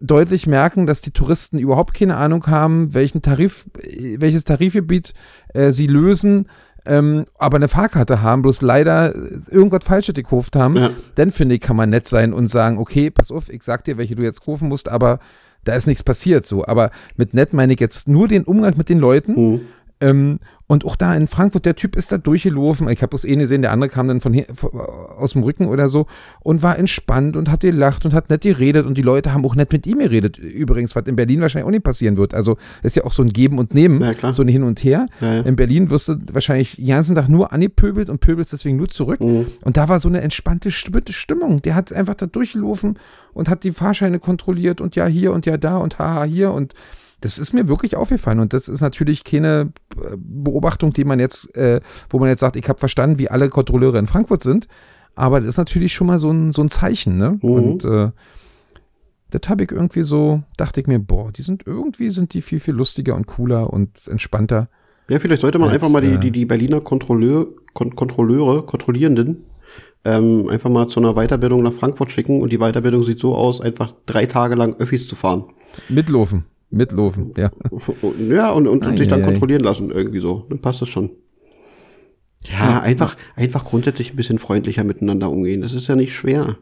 deutlich 0.02 0.48
merken, 0.48 0.86
dass 0.88 1.02
die 1.02 1.12
Touristen 1.12 1.60
überhaupt 1.60 1.94
keine 1.94 2.16
Ahnung 2.18 2.48
haben, 2.48 2.94
welchen 2.94 3.22
Tarif, 3.22 3.66
welches 4.18 4.44
Tarifgebiet 4.46 5.14
äh, 5.54 5.72
sie 5.72 5.88
lösen, 5.88 6.48
ähm, 6.86 7.26
aber 7.38 7.58
eine 7.58 7.68
Fahrkarte 7.68 8.22
haben, 8.22 8.42
bloß 8.42 8.62
leider 8.62 9.14
irgendwas 9.50 9.84
Falsches 9.84 10.16
gekauft 10.16 10.56
haben, 10.56 10.76
Ja. 10.78 10.90
dann 11.16 11.32
finde 11.32 11.56
ich, 11.56 11.62
kann 11.62 11.76
man 11.76 11.90
nett 11.90 12.08
sein 12.08 12.34
und 12.34 12.48
sagen, 12.48 12.78
okay, 12.78 13.10
pass 13.12 13.32
auf, 13.32 13.50
ich 13.50 13.64
sag 13.64 13.84
dir, 13.84 13.98
welche 13.98 14.16
du 14.16 14.24
jetzt 14.24 14.44
kaufen 14.46 14.70
musst, 14.70 14.90
aber 14.90 15.20
da 15.66 15.76
ist 15.76 15.88
nichts 15.88 16.04
passiert 16.04 16.46
so. 16.46 16.66
Aber 16.66 16.90
mit 17.18 17.34
nett 17.34 17.52
meine 17.52 17.74
ich 17.74 17.80
jetzt 17.82 18.08
nur 18.08 18.30
den 18.30 18.46
Umgang 18.46 18.76
mit 18.78 18.88
den 18.88 18.98
Leuten. 19.00 19.34
Mhm. 19.34 19.62
Ähm, 20.02 20.40
und 20.68 20.86
auch 20.86 20.96
da 20.96 21.16
in 21.16 21.28
Frankfurt, 21.28 21.66
der 21.66 21.76
Typ 21.76 21.96
ist 21.96 22.12
da 22.12 22.18
durchgelaufen. 22.20 22.88
Ich 22.90 23.02
habe 23.02 23.10
das 23.12 23.26
eh 23.26 23.36
gesehen, 23.36 23.64
der 23.64 23.72
andere 23.72 23.90
kam 23.90 24.08
dann 24.08 24.22
von 24.22 24.34
hier, 24.34 24.46
von- 24.54 24.70
aus 24.72 25.34
dem 25.34 25.42
Rücken 25.44 25.66
oder 25.68 25.90
so 25.90 26.06
und 26.42 26.62
war 26.62 26.78
entspannt 26.78 27.36
und 27.36 27.50
hat 27.50 27.62
gelacht 27.62 28.06
und 28.06 28.14
hat 28.14 28.30
nett 28.30 28.42
geredet 28.42 28.86
und 28.86 28.96
die 28.98 29.02
Leute 29.02 29.34
haben 29.34 29.44
auch 29.46 29.56
nett 29.56 29.72
mit 29.74 29.88
ihm 29.88 29.98
geredet. 29.98 30.38
Übrigens, 30.38 30.96
was 30.96 31.08
in 31.08 31.16
Berlin 31.16 31.42
wahrscheinlich 31.42 31.66
auch 31.66 31.72
nicht 31.72 31.84
passieren 31.84 32.18
wird. 32.18 32.34
Also 32.36 32.58
ist 32.84 32.96
ja 32.96 33.04
auch 33.04 33.12
so 33.12 33.24
ein 33.24 33.30
Geben 33.34 33.58
und 33.58 33.74
Nehmen, 33.74 34.00
Ja, 34.02 34.14
klar. 34.14 34.32
so 34.32 34.44
ein 34.44 34.48
Hin 34.48 34.62
und 34.64 34.84
Her. 34.84 35.08
Ja, 35.22 35.34
ja. 35.36 35.42
In 35.42 35.56
Berlin 35.56 35.90
wirst 35.90 36.08
du 36.08 36.16
wahrscheinlich 36.32 36.76
den 36.76 36.86
ganzen 36.88 37.16
Tag 37.16 37.28
nur 37.30 37.52
angepöbelt 37.52 38.08
und 38.10 38.20
pöbelst 38.22 38.54
deswegen 38.54 38.78
nur 38.78 38.90
zurück. 38.90 39.20
Mhm. 39.22 39.48
Und 39.64 39.76
da 39.76 39.90
war 39.90 40.00
so 40.00 40.08
eine 40.08 40.22
entspannte 40.22 40.70
St- 40.70 41.12
Stimmung. 41.12 41.62
Der 41.64 41.74
hat 41.76 41.92
einfach 41.92 42.14
da 42.16 42.28
durchgelaufen 42.28 43.00
und 43.34 43.50
hat 43.50 43.64
die 43.64 43.72
Fahrscheine 43.72 44.20
kontrolliert 44.20 44.82
und 44.82 44.96
ja 44.96 45.08
hier 45.08 45.34
und 45.34 45.46
ja 45.48 45.58
da 45.58 45.78
und 45.78 45.98
haha 45.98 46.24
hier 46.26 46.52
und 46.52 46.74
das 47.22 47.38
ist 47.38 47.54
mir 47.54 47.68
wirklich 47.68 47.96
aufgefallen 47.96 48.40
und 48.40 48.54
das 48.54 48.68
ist 48.68 48.82
natürlich 48.82 49.24
keine 49.24 49.72
äh, 49.96 50.16
Beobachtung, 50.18 50.94
die 50.94 51.04
man 51.04 51.20
jetzt, 51.20 51.56
äh, 51.58 51.82
wo 52.10 52.20
man 52.20 52.30
jetzt 52.30 52.40
sagt, 52.40 52.56
ich 52.56 52.68
habe 52.70 52.80
verstanden, 52.80 53.20
wie 53.20 53.30
alle 53.30 53.50
Kontrolleure 53.50 54.00
in 54.00 54.08
Frankfurt 54.08 54.44
sind, 54.44 54.68
aber 55.16 55.40
das 55.40 55.50
ist 55.50 55.58
natürlich 55.58 55.94
schon 55.94 56.08
mal 56.08 56.20
so 56.20 56.32
ein, 56.32 56.52
so 56.52 56.62
ein 56.62 56.70
Zeichen, 56.70 57.18
ne? 57.18 57.40
Mhm. 57.42 57.50
Und 57.50 57.86
äh, 57.86 58.12
das 59.32 59.42
habe 59.48 59.64
ich 59.64 59.72
irgendwie 59.72 60.04
so, 60.04 60.42
dachte 60.58 60.82
ich 60.82 60.88
mir, 60.88 61.00
boah, 61.00 61.32
die 61.32 61.42
sind 61.42 61.64
irgendwie, 61.66 62.10
sind 62.10 62.34
die 62.34 62.42
viel, 62.42 62.60
viel 62.60 62.74
lustiger 62.74 63.16
und 63.16 63.28
cooler 63.28 63.72
und 63.72 64.08
entspannter. 64.08 64.70
Ja, 65.08 65.20
vielleicht 65.20 65.42
sollte 65.42 65.60
man 65.60 65.70
Als, 65.70 65.76
einfach 65.76 65.90
mal 65.90 66.02
die, 66.02 66.14
äh, 66.14 66.20
die, 66.20 66.32
die 66.32 66.46
Berliner 66.46 66.82
Kontrolleur, 66.82 67.48
Kon 67.74 67.96
Kontrolleure, 67.96 68.64
Kontrollierenden, 68.64 69.46
ähm, 70.06 70.48
einfach 70.50 70.70
mal 70.70 70.88
zu 70.88 71.00
einer 71.00 71.14
Weiterbildung 71.14 71.64
nach 71.64 71.74
Frankfurt 71.74 72.12
schicken 72.12 72.42
und 72.42 72.52
die 72.52 72.58
Weiterbildung 72.58 73.04
sieht 73.04 73.20
so 73.20 73.36
aus, 73.36 73.60
einfach 73.62 73.92
drei 74.06 74.26
Tage 74.26 74.56
lang 74.56 74.76
Öffis 74.80 75.08
zu 75.08 75.16
fahren. 75.16 75.46
Mitlaufen, 75.90 76.46
mitlaufen, 76.70 77.34
ja. 77.38 77.52
Ja, 78.30 78.52
und, 78.52 78.68
und, 78.68 78.86
und 78.86 78.98
sich 78.98 79.08
dann 79.08 79.24
kontrollieren 79.24 79.62
lassen, 79.62 79.92
irgendwie 79.92 80.20
so. 80.20 80.46
Dann 80.50 80.60
passt 80.60 80.82
das 80.82 80.90
schon. 80.90 81.12
Ja, 82.48 82.80
einfach, 82.80 83.18
einfach 83.36 83.66
grundsätzlich 83.66 84.14
ein 84.14 84.16
bisschen 84.16 84.40
freundlicher 84.40 84.84
miteinander 84.84 85.30
umgehen. 85.30 85.62
Das 85.62 85.74
ist 85.74 85.88
ja 85.88 85.96
nicht 85.96 86.16
schwer. 86.16 86.58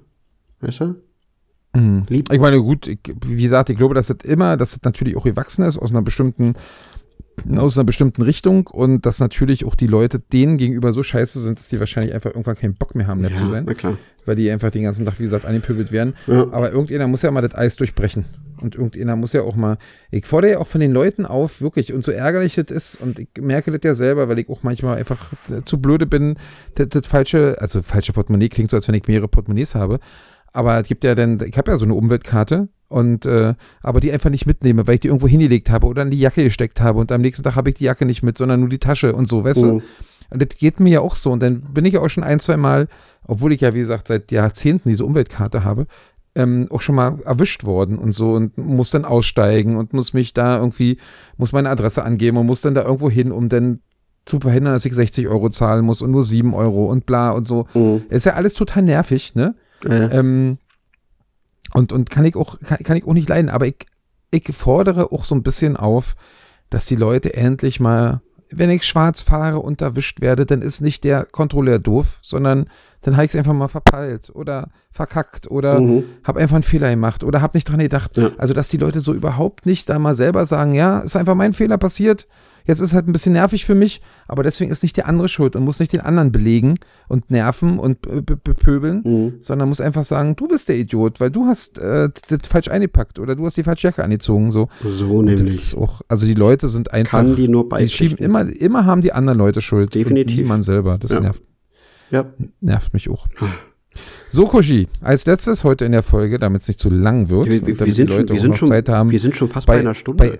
Weißt 0.59 0.79
du? 0.81 0.95
Mhm. 1.75 2.05
Lieb. 2.09 2.31
Ich 2.31 2.39
meine, 2.39 2.61
gut, 2.61 2.87
ich, 2.87 2.99
wie 3.25 3.43
gesagt, 3.43 3.69
ich 3.69 3.77
glaube, 3.77 3.93
dass 3.93 4.07
das 4.07 4.17
immer, 4.23 4.57
dass 4.57 4.71
das 4.71 4.81
natürlich 4.83 5.15
auch 5.15 5.23
gewachsen 5.23 5.63
ist 5.65 5.77
aus 5.77 5.91
einer 5.91 6.01
bestimmten, 6.01 6.53
aus 7.55 7.77
einer 7.77 7.85
bestimmten 7.85 8.21
Richtung 8.21 8.67
und 8.67 9.05
dass 9.05 9.19
natürlich 9.19 9.65
auch 9.65 9.75
die 9.75 9.87
Leute 9.87 10.19
denen 10.19 10.57
gegenüber 10.57 10.93
so 10.93 11.03
scheiße 11.03 11.39
sind, 11.39 11.59
dass 11.59 11.69
die 11.69 11.79
wahrscheinlich 11.79 12.13
einfach 12.13 12.31
irgendwann 12.31 12.55
keinen 12.55 12.75
Bock 12.75 12.95
mehr 12.95 13.07
haben, 13.07 13.21
nett 13.21 13.35
zu 13.35 13.47
sein, 13.47 13.65
weil 14.25 14.35
die 14.35 14.49
einfach 14.49 14.71
den 14.71 14.83
ganzen 14.83 15.05
Tag, 15.05 15.19
wie 15.19 15.23
gesagt, 15.23 15.45
angepöbelt 15.45 15.91
werden. 15.91 16.15
Ja. 16.25 16.47
Aber 16.51 16.71
irgendjemand 16.71 17.11
muss 17.11 17.21
ja 17.21 17.31
mal 17.31 17.41
das 17.41 17.55
Eis 17.55 17.75
durchbrechen. 17.75 18.25
Und 18.59 18.75
irgendjemand 18.75 19.21
muss 19.21 19.33
ja 19.33 19.43
auch 19.43 19.55
mal, 19.55 19.77
ich 20.09 20.25
fordere 20.25 20.53
ja 20.53 20.57
auch 20.57 20.67
von 20.67 20.81
den 20.81 20.91
Leuten 20.91 21.25
auf, 21.27 21.61
wirklich, 21.61 21.93
und 21.93 22.03
so 22.03 22.11
ärgerlich 22.11 22.55
das 22.55 22.71
ist, 22.71 22.99
und 22.99 23.19
ich 23.19 23.29
merke 23.39 23.71
das 23.71 23.81
ja 23.83 23.93
selber, 23.93 24.29
weil 24.29 24.39
ich 24.39 24.49
auch 24.49 24.63
manchmal 24.63 24.97
einfach 24.97 25.31
zu 25.63 25.79
blöde 25.79 26.07
bin, 26.07 26.37
das, 26.73 26.89
das 26.89 27.05
falsche, 27.05 27.57
also 27.59 27.83
falsche 27.83 28.13
Portemonnaie 28.13 28.49
klingt 28.49 28.71
so, 28.71 28.77
als 28.77 28.87
wenn 28.87 28.95
ich 28.95 29.07
mehrere 29.07 29.27
Portemonnaies 29.27 29.75
habe. 29.75 29.99
Aber 30.53 30.79
es 30.79 30.87
gibt 30.87 31.03
ja 31.03 31.15
dann, 31.15 31.39
ich 31.45 31.57
habe 31.57 31.71
ja 31.71 31.77
so 31.77 31.85
eine 31.85 31.93
Umweltkarte 31.93 32.69
und 32.87 33.25
äh, 33.25 33.53
aber 33.81 33.99
die 33.99 34.11
einfach 34.11 34.29
nicht 34.29 34.45
mitnehme, 34.45 34.87
weil 34.87 34.95
ich 34.95 35.01
die 35.01 35.07
irgendwo 35.09 35.27
hingelegt 35.27 35.69
habe 35.69 35.87
oder 35.87 36.03
in 36.03 36.09
die 36.09 36.19
Jacke 36.19 36.43
gesteckt 36.43 36.81
habe 36.81 36.99
und 36.99 37.11
am 37.11 37.21
nächsten 37.21 37.43
Tag 37.43 37.55
habe 37.55 37.69
ich 37.69 37.75
die 37.75 37.83
Jacke 37.83 38.05
nicht 38.05 38.23
mit, 38.23 38.37
sondern 38.37 38.61
nur 38.61 38.69
die 38.69 38.79
Tasche 38.79 39.13
und 39.13 39.27
so, 39.27 39.43
weißt 39.43 39.61
du? 39.61 39.73
Mhm. 39.73 39.81
Und 40.29 40.41
das 40.41 40.57
geht 40.57 40.79
mir 40.79 40.89
ja 40.89 41.01
auch 41.01 41.15
so. 41.15 41.31
Und 41.31 41.41
dann 41.41 41.61
bin 41.61 41.85
ich 41.85 41.93
ja 41.93 42.01
auch 42.01 42.09
schon 42.09 42.23
ein, 42.23 42.39
zwei 42.39 42.57
Mal, 42.57 42.87
obwohl 43.25 43.53
ich 43.53 43.61
ja, 43.61 43.73
wie 43.73 43.79
gesagt, 43.79 44.07
seit 44.07 44.31
Jahrzehnten 44.31 44.89
diese 44.89 45.05
Umweltkarte 45.05 45.63
habe, 45.63 45.87
ähm, 46.35 46.67
auch 46.69 46.81
schon 46.81 46.95
mal 46.95 47.19
erwischt 47.25 47.65
worden 47.65 47.97
und 47.97 48.11
so 48.11 48.33
und 48.33 48.57
muss 48.57 48.91
dann 48.91 49.05
aussteigen 49.05 49.75
und 49.75 49.93
muss 49.93 50.13
mich 50.13 50.33
da 50.33 50.57
irgendwie, 50.57 50.97
muss 51.37 51.51
meine 51.51 51.69
Adresse 51.69 52.03
angeben 52.03 52.37
und 52.37 52.45
muss 52.45 52.61
dann 52.61 52.75
da 52.75 52.83
irgendwo 52.83 53.09
hin, 53.09 53.31
um 53.31 53.49
dann 53.49 53.79
zu 54.25 54.39
verhindern, 54.39 54.73
dass 54.73 54.85
ich 54.85 54.93
60 54.93 55.27
Euro 55.27 55.49
zahlen 55.49 55.83
muss 55.85 56.01
und 56.01 56.11
nur 56.11 56.23
7 56.23 56.53
Euro 56.53 56.85
und 56.85 57.05
bla 57.05 57.31
und 57.31 57.47
so. 57.47 57.65
Mhm. 57.73 58.03
Ist 58.09 58.25
ja 58.25 58.33
alles 58.33 58.53
total 58.53 58.83
nervig, 58.83 59.33
ne? 59.35 59.55
Äh, 59.85 60.17
Ähm, 60.19 60.57
und, 61.73 61.91
und 61.91 62.09
kann 62.09 62.25
ich 62.25 62.35
auch, 62.35 62.59
kann, 62.61 62.79
kann 62.79 62.97
ich 62.97 63.05
auch 63.05 63.13
nicht 63.13 63.29
leiden, 63.29 63.49
aber 63.49 63.67
ich, 63.67 63.85
ich 64.31 64.55
fordere 64.55 65.11
auch 65.11 65.25
so 65.25 65.35
ein 65.35 65.43
bisschen 65.43 65.75
auf, 65.77 66.15
dass 66.69 66.85
die 66.85 66.95
Leute 66.95 67.33
endlich 67.33 67.79
mal, 67.79 68.21
wenn 68.49 68.69
ich 68.69 68.83
schwarz 68.85 69.21
fahre 69.21 69.59
und 69.59 69.81
erwischt 69.81 70.21
werde, 70.21 70.45
dann 70.45 70.61
ist 70.61 70.81
nicht 70.81 71.03
der 71.03 71.25
Kontrolleur 71.25 71.79
doof, 71.79 72.19
sondern 72.21 72.69
dann 73.01 73.15
habe 73.15 73.25
ich 73.25 73.31
es 73.31 73.35
einfach 73.35 73.53
mal 73.53 73.67
verpeilt 73.67 74.31
oder 74.33 74.69
verkackt 74.91 75.51
oder 75.51 75.79
Mhm. 75.79 76.03
habe 76.23 76.39
einfach 76.39 76.55
einen 76.55 76.63
Fehler 76.63 76.89
gemacht 76.89 77.23
oder 77.23 77.41
habe 77.41 77.57
nicht 77.57 77.65
dran 77.69 77.79
gedacht. 77.79 78.17
Ja. 78.17 78.31
Also, 78.37 78.53
dass 78.53 78.69
die 78.69 78.77
Leute 78.77 79.01
so 79.01 79.13
überhaupt 79.13 79.65
nicht 79.65 79.89
da 79.89 79.99
mal 79.99 80.15
selber 80.15 80.45
sagen, 80.45 80.73
ja, 80.73 80.99
ist 80.99 81.15
einfach 81.15 81.35
mein 81.35 81.53
Fehler 81.53 81.77
passiert. 81.77 82.27
Jetzt 82.67 82.79
ist 82.81 82.93
halt 82.93 83.07
ein 83.07 83.13
bisschen 83.13 83.33
nervig 83.33 83.65
für 83.65 83.75
mich, 83.75 84.01
aber 84.27 84.43
deswegen 84.43 84.69
ist 84.71 84.83
nicht 84.83 84.97
der 84.97 85.07
andere 85.07 85.29
schuld 85.29 85.55
und 85.55 85.63
muss 85.63 85.79
nicht 85.79 85.93
den 85.93 86.01
anderen 86.01 86.31
belegen 86.31 86.75
und 87.07 87.31
nerven 87.31 87.79
und 87.79 88.01
be- 88.01 88.21
be- 88.21 88.35
bepöbeln, 88.37 89.01
Mhm. 89.05 89.33
sondern 89.41 89.69
muss 89.69 89.79
einfach 89.81 90.03
sagen, 90.03 90.35
du 90.35 90.47
bist 90.47 90.67
der 90.69 90.77
Idiot, 90.77 91.19
weil 91.19 91.31
du 91.31 91.45
hast 91.45 91.79
äh, 91.79 92.09
das 92.29 92.47
falsch 92.47 92.67
eingepackt 92.67 93.19
oder 93.19 93.35
du 93.35 93.45
hast 93.45 93.55
die 93.57 93.63
falsche 93.63 93.87
Jacke 93.87 94.03
angezogen. 94.03 94.51
So. 94.51 94.67
So 94.83 95.21
nämlich. 95.21 95.75
auch, 95.77 96.01
also 96.09 96.25
die 96.25 96.33
Leute 96.33 96.67
sind 96.69 96.91
einfach, 96.91 97.19
Kann 97.19 97.35
die 97.35 97.47
nur 97.47 97.67
die 97.69 97.87
schieben 97.89 98.17
immer, 98.17 98.41
immer 98.47 98.85
haben 98.85 99.01
die 99.01 99.13
anderen 99.13 99.37
Leute 99.39 99.61
Schuld. 99.61 99.95
Definitiv. 99.95 100.41
Und 100.41 100.47
man 100.47 100.61
selber. 100.61 100.97
Das 100.97 101.11
Ja. 101.11 101.19
nervt, 101.21 101.41
Ja. 102.11 102.25
nervt 102.61 102.93
mich 102.93 103.09
auch. 103.09 103.27
So, 104.27 104.45
Koshi, 104.45 104.87
als 105.01 105.25
letztes 105.25 105.63
heute 105.63 105.85
in 105.85 105.91
der 105.91 106.03
Folge, 106.03 106.37
damit 106.37 106.61
es 106.61 106.67
nicht 106.67 106.79
zu 106.79 106.89
lang 106.89 107.29
wird, 107.29 107.47
Wir, 107.47 107.65
wir, 107.65 107.79
wir, 107.79 107.93
sind 107.93 108.11
schon, 108.11 108.29
wir, 108.29 108.39
sind 108.39 108.57
schon, 108.57 108.67
Zeit 108.67 108.89
haben, 108.89 109.09
wir 109.09 109.19
sind 109.19 109.35
schon 109.35 109.49
fast 109.49 109.65
bei, 109.65 109.75
bei- 109.75 109.79
einer 109.79 109.93
Stunde. 109.93 110.23
bei- 110.31 110.39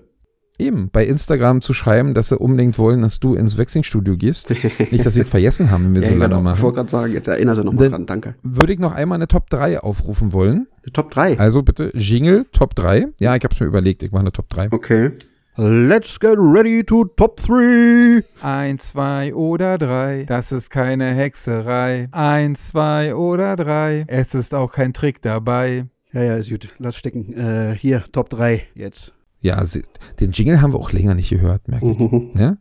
eben 0.60 0.90
bei 0.92 1.06
Instagram 1.06 1.62
zu 1.62 1.74
schreiben, 1.74 2.14
dass 2.14 2.30
sie 2.30 2.38
unbedingt 2.38 2.78
wollen, 2.78 3.02
dass 3.02 3.20
du 3.20 3.36
ins 3.36 3.58
Wechselstudio 3.58 4.18
gehst. 4.18 4.50
nicht, 4.92 5.06
dass 5.06 5.14
sie 5.14 5.22
es 5.22 5.30
vergessen 5.30 5.72
haben, 5.72 5.86
wenn 5.86 5.96
wir 5.96 6.02
ja, 6.02 6.10
so 6.10 6.14
lange 6.16 6.30
genau. 6.30 6.38
Ich 6.38 6.44
machen. 6.44 6.62
wollte 6.62 6.76
gerade 6.78 6.90
sagen, 6.90 7.14
jetzt 7.14 7.28
erinnere 7.28 7.56
sie 7.56 7.64
nochmal 7.64 7.90
dran, 7.90 8.06
danke. 8.06 8.36
Würde 8.44 8.74
ich 8.74 8.80
noch 8.80 8.94
einmal 8.94 9.18
eine 9.18 9.28
Top 9.28 9.50
3 9.50 9.80
aufrufen 9.80 10.34
wollen. 10.34 10.68
Top 10.94 11.12
3. 11.12 11.40
Also 11.40 11.64
bitte 11.64 11.92
Jingle 11.94 12.46
Top 12.52 12.76
3. 12.76 13.08
Ja, 13.20 13.36
ich 13.36 13.44
habe 13.44 13.54
es 13.54 13.60
mir 13.60 13.68
überlegt, 13.68 14.04
ich 14.04 14.12
mache 14.12 14.22
eine 14.22 14.32
Top 14.32 14.50
3. 14.50 14.70
Okay. 14.72 15.12
Let's 15.60 16.20
get 16.20 16.36
ready 16.38 16.84
to 16.84 17.06
Top 17.06 17.38
3. 17.38 18.24
Eins, 18.44 18.90
zwei 18.90 19.34
oder 19.34 19.80
drei, 19.80 20.24
das 20.28 20.52
ist 20.52 20.70
keine 20.70 21.16
Hexerei. 21.16 22.10
Eins, 22.12 22.68
zwei 22.68 23.16
oder 23.16 23.56
drei, 23.56 24.06
es 24.08 24.36
ist 24.36 24.54
auch 24.54 24.72
kein 24.72 24.94
Trick 24.94 25.20
dabei. 25.24 25.86
Ja, 26.14 26.22
ja, 26.22 26.36
ist 26.36 26.52
gut. 26.52 26.68
Lass 26.78 26.96
stecken. 26.96 27.34
Äh, 27.34 27.76
hier, 27.76 28.04
Top 28.12 28.30
3 28.30 28.68
jetzt. 28.76 29.14
Ja, 29.48 29.66
sie, 29.66 29.84
den 30.20 30.32
Jingle 30.32 30.62
haben 30.62 30.74
wir 30.74 30.80
auch 30.80 30.92
länger 30.92 31.16
nicht 31.16 31.30
gehört, 31.30 31.70
merke 31.70 31.90
ich. 31.90 31.98
Mhm. 31.98 32.32
Ja? 32.38 32.58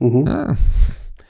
Mhm. 0.00 0.26
Ja. 0.26 0.56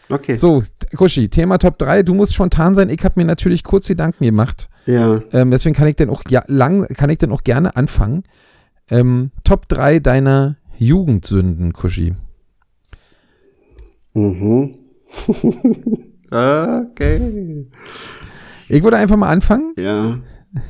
Okay. 0.08 0.36
So, 0.36 0.62
Kushi, 0.96 1.28
Thema 1.28 1.58
Top 1.58 1.78
3. 1.78 2.02
Du 2.02 2.14
musst 2.14 2.34
spontan 2.34 2.74
sein. 2.74 2.88
Ich 2.88 3.04
habe 3.04 3.20
mir 3.20 3.26
natürlich 3.26 3.64
kurz 3.64 3.86
Gedanken 3.86 4.24
gemacht. 4.24 4.70
Ja. 4.86 5.20
Ähm, 5.32 5.50
deswegen 5.50 5.74
kann 5.74 5.88
ich 5.88 5.96
dann 5.96 6.08
auch 6.08 6.22
ja, 6.30 6.42
lang, 6.46 6.86
kann 6.88 7.10
ich 7.10 7.18
dann 7.18 7.32
auch 7.32 7.42
gerne 7.42 7.76
anfangen. 7.76 8.22
Ähm, 8.90 9.30
Top 9.44 9.68
3 9.68 9.98
deiner 9.98 10.56
Jugendsünden, 10.78 11.74
Kushi. 11.74 12.14
Mhm. 14.14 14.74
okay. 16.30 17.66
Ich 18.68 18.82
würde 18.82 18.96
einfach 18.96 19.16
mal 19.16 19.28
anfangen. 19.28 19.74
Ja. 19.76 20.18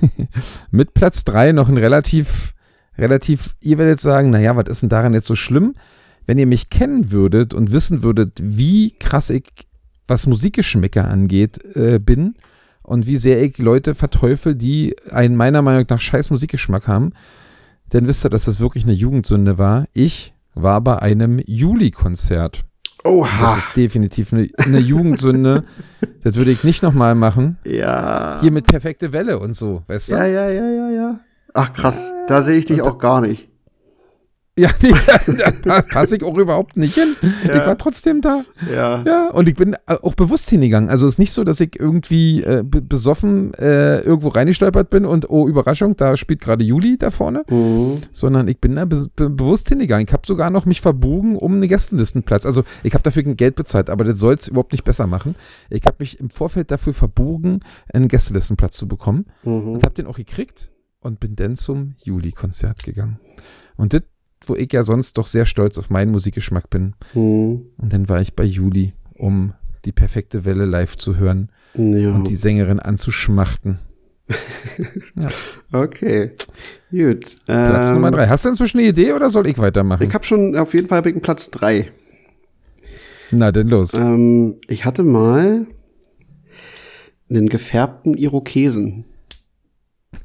Mit 0.73 0.95
Platz 0.95 1.23
3 1.25 1.53
noch 1.53 1.69
ein 1.69 1.77
relativ, 1.77 2.54
relativ, 2.99 3.55
ihr 3.61 3.79
werdet 3.79 4.01
sagen, 4.01 4.31
naja, 4.31 4.57
was 4.57 4.69
ist 4.69 4.83
denn 4.83 4.89
daran 4.89 5.15
jetzt 5.15 5.27
so 5.27 5.37
schlimm? 5.37 5.75
Wenn 6.27 6.39
ihr 6.39 6.47
mich 6.47 6.71
kennen 6.71 7.11
würdet 7.11 7.53
und 7.55 7.73
wissen 7.73 8.03
würdet, 8.03 8.39
wie 8.43 8.95
krass 8.99 9.31
ich, 9.31 9.45
was 10.07 10.27
Musikgeschmäcker 10.27 11.09
angeht, 11.09 11.63
äh, 11.77 11.99
bin 11.99 12.35
und 12.83 13.07
wie 13.07 13.17
sehr 13.17 13.43
ich 13.43 13.59
Leute 13.59 13.95
verteufel, 13.95 14.55
die 14.55 14.97
einen 15.11 15.37
meiner 15.37 15.63
Meinung 15.63 15.87
nach 15.89 16.01
scheiß 16.01 16.31
Musikgeschmack 16.31 16.89
haben, 16.89 17.13
dann 17.91 18.07
wisst 18.07 18.25
ihr, 18.25 18.31
dass 18.31 18.47
das 18.47 18.61
wirklich 18.61 18.85
eine 18.85 18.93
Jugendsünde 18.93 19.59
war. 19.59 19.87
Ich 19.93 20.35
war 20.55 20.81
bei 20.81 20.99
einem 20.99 21.41
Juli-Konzert. 21.47 22.65
Das 23.03 23.13
Oha. 23.13 23.59
ist 23.59 23.77
definitiv 23.77 24.33
eine, 24.33 24.49
eine 24.57 24.79
Jugendsünde. 24.79 25.65
das 26.23 26.37
würde 26.37 26.51
ich 26.51 26.65
nicht 26.65 26.83
nochmal 26.83 27.15
machen. 27.15 27.59
Ja. 27.65 28.39
Hier 28.41 28.51
mit 28.51 28.67
perfekte 28.67 29.13
Welle 29.13 29.39
und 29.39 29.55
so, 29.55 29.83
weißt 29.89 30.11
du? 30.11 30.15
Ja, 30.15 30.25
ja, 30.25 30.49
ja, 30.49 30.71
ja, 30.71 30.91
ja. 30.91 31.21
Ach 31.55 31.73
krass, 31.73 32.13
da 32.29 32.43
sehe 32.43 32.59
ich 32.59 32.67
dich 32.67 32.83
auch 32.83 32.99
gar 32.99 33.21
nicht. 33.21 33.49
Ja, 34.57 34.71
die, 34.81 34.95
da 35.65 35.83
passe 35.83 36.15
ich 36.15 36.23
auch 36.23 36.39
überhaupt 36.39 36.77
nicht 36.77 36.95
hin. 36.95 37.17
Ich 37.43 37.49
war 37.67 37.77
trotzdem 37.77 38.21
da. 38.21 38.45
Ja. 38.73 39.03
Ja, 39.05 39.31
und 39.31 39.49
ich 39.49 39.57
bin 39.57 39.75
auch 39.85 40.15
bewusst 40.15 40.49
hingegangen. 40.49 40.91
Also 40.91 41.09
es 41.09 41.15
ist 41.15 41.19
nicht 41.19 41.33
so, 41.33 41.43
dass 41.43 41.59
ich 41.59 41.81
irgendwie 41.81 42.41
äh, 42.45 42.63
be- 42.65 42.81
besoffen 42.81 43.53
äh, 43.55 43.99
irgendwo 44.03 44.29
reingestolpert 44.29 44.91
bin 44.91 45.07
und 45.07 45.29
oh, 45.29 45.49
Überraschung, 45.49 45.97
da 45.97 46.17
spielt 46.17 46.41
gerade 46.41 46.63
Juli 46.63 46.97
da 46.97 47.11
vorne, 47.11 47.43
Mhm. 47.51 47.97
sondern 48.13 48.47
ich 48.47 48.61
bin 48.61 48.77
da 48.77 48.85
be 48.85 49.09
be 49.17 49.29
bewusst 49.29 49.71
hingegangen. 49.71 50.07
Ich 50.07 50.13
habe 50.13 50.23
sogar 50.25 50.51
noch 50.51 50.67
mich 50.67 50.81
verbogen 50.81 51.35
um 51.35 51.55
einen 51.55 51.67
Gästelistenplatz. 51.67 52.47
Also 52.47 52.63
ich 52.85 52.95
habe 52.95 53.03
dafür 53.03 53.25
kein 53.25 53.37
Geld 53.37 53.57
bezahlt, 53.57 53.91
aber 53.91 54.05
das 54.05 54.19
soll 54.19 54.35
es 54.35 54.47
überhaupt 54.47 54.71
nicht 54.71 54.85
besser 54.85 55.09
machen. 55.09 55.35
Ich 55.69 55.85
habe 55.85 55.97
mich 55.99 56.21
im 56.21 56.31
Vorfeld 56.31 56.71
dafür 56.71 56.95
verbogen, 56.95 57.59
einen 57.93 58.07
Gästelistenplatz 58.07 58.77
zu 58.77 58.87
bekommen 58.87 59.27
Mhm. 59.43 59.71
und 59.73 59.83
habe 59.83 59.95
den 59.95 60.07
auch 60.07 60.17
gekriegt 60.17 60.71
und 61.05 61.21
bin 61.21 61.37
dann 61.37 61.57
zum 61.57 61.95
Juli-Konzert 62.03 62.83
gegangen. 62.83 63.19
Und 63.77 63.93
das, 63.93 64.03
wo 64.47 64.55
ich 64.57 64.73
ja 64.73 64.83
sonst 64.83 65.19
doch 65.19 65.27
sehr 65.27 65.47
stolz 65.47 65.79
auf 65.79 65.91
meinen 65.91 66.11
Musikgeschmack 66.11 66.71
bin. 66.71 66.95
Mhm. 67.15 67.67
Und 67.77 67.93
dann 67.93 68.09
war 68.09 68.21
ich 68.21 68.35
bei 68.35 68.45
Juli, 68.45 68.93
um 69.15 69.53
die 69.85 69.93
perfekte 69.93 70.45
Welle 70.45 70.65
live 70.65 70.97
zu 70.97 71.17
hören 71.17 71.51
Ja. 71.75 72.13
und 72.15 72.29
die 72.29 72.37
Sängerin 72.37 72.81
anzuschmachten. 72.81 73.79
okay. 75.73 76.33
Gut. 76.91 77.37
Platz 77.45 77.89
Ähm, 77.89 77.95
Nummer 77.95 78.11
drei. 78.11 78.27
Hast 78.29 78.45
du 78.45 78.49
inzwischen 78.49 78.79
eine 78.79 78.89
Idee 78.89 79.13
oder 79.13 79.29
soll 79.31 79.47
ich 79.47 79.59
weitermachen? 79.59 80.03
Ich 80.03 80.15
habe 80.15 80.25
schon 80.25 80.57
auf 80.57 80.73
jeden 80.75 80.89
Fall 80.89 80.99
hab 80.99 81.07
ich 81.07 81.13
einen 81.13 81.23
Platz 81.23 81.51
3. 81.51 81.91
Na, 83.31 83.53
denn 83.53 83.69
los. 83.69 83.93
Ähm, 83.95 84.57
ich 84.69 84.85
hatte 84.85 85.03
mal 85.03 85.67
einen 87.29 87.49
gefärbten 87.49 88.15
Irokesen. 88.15 89.05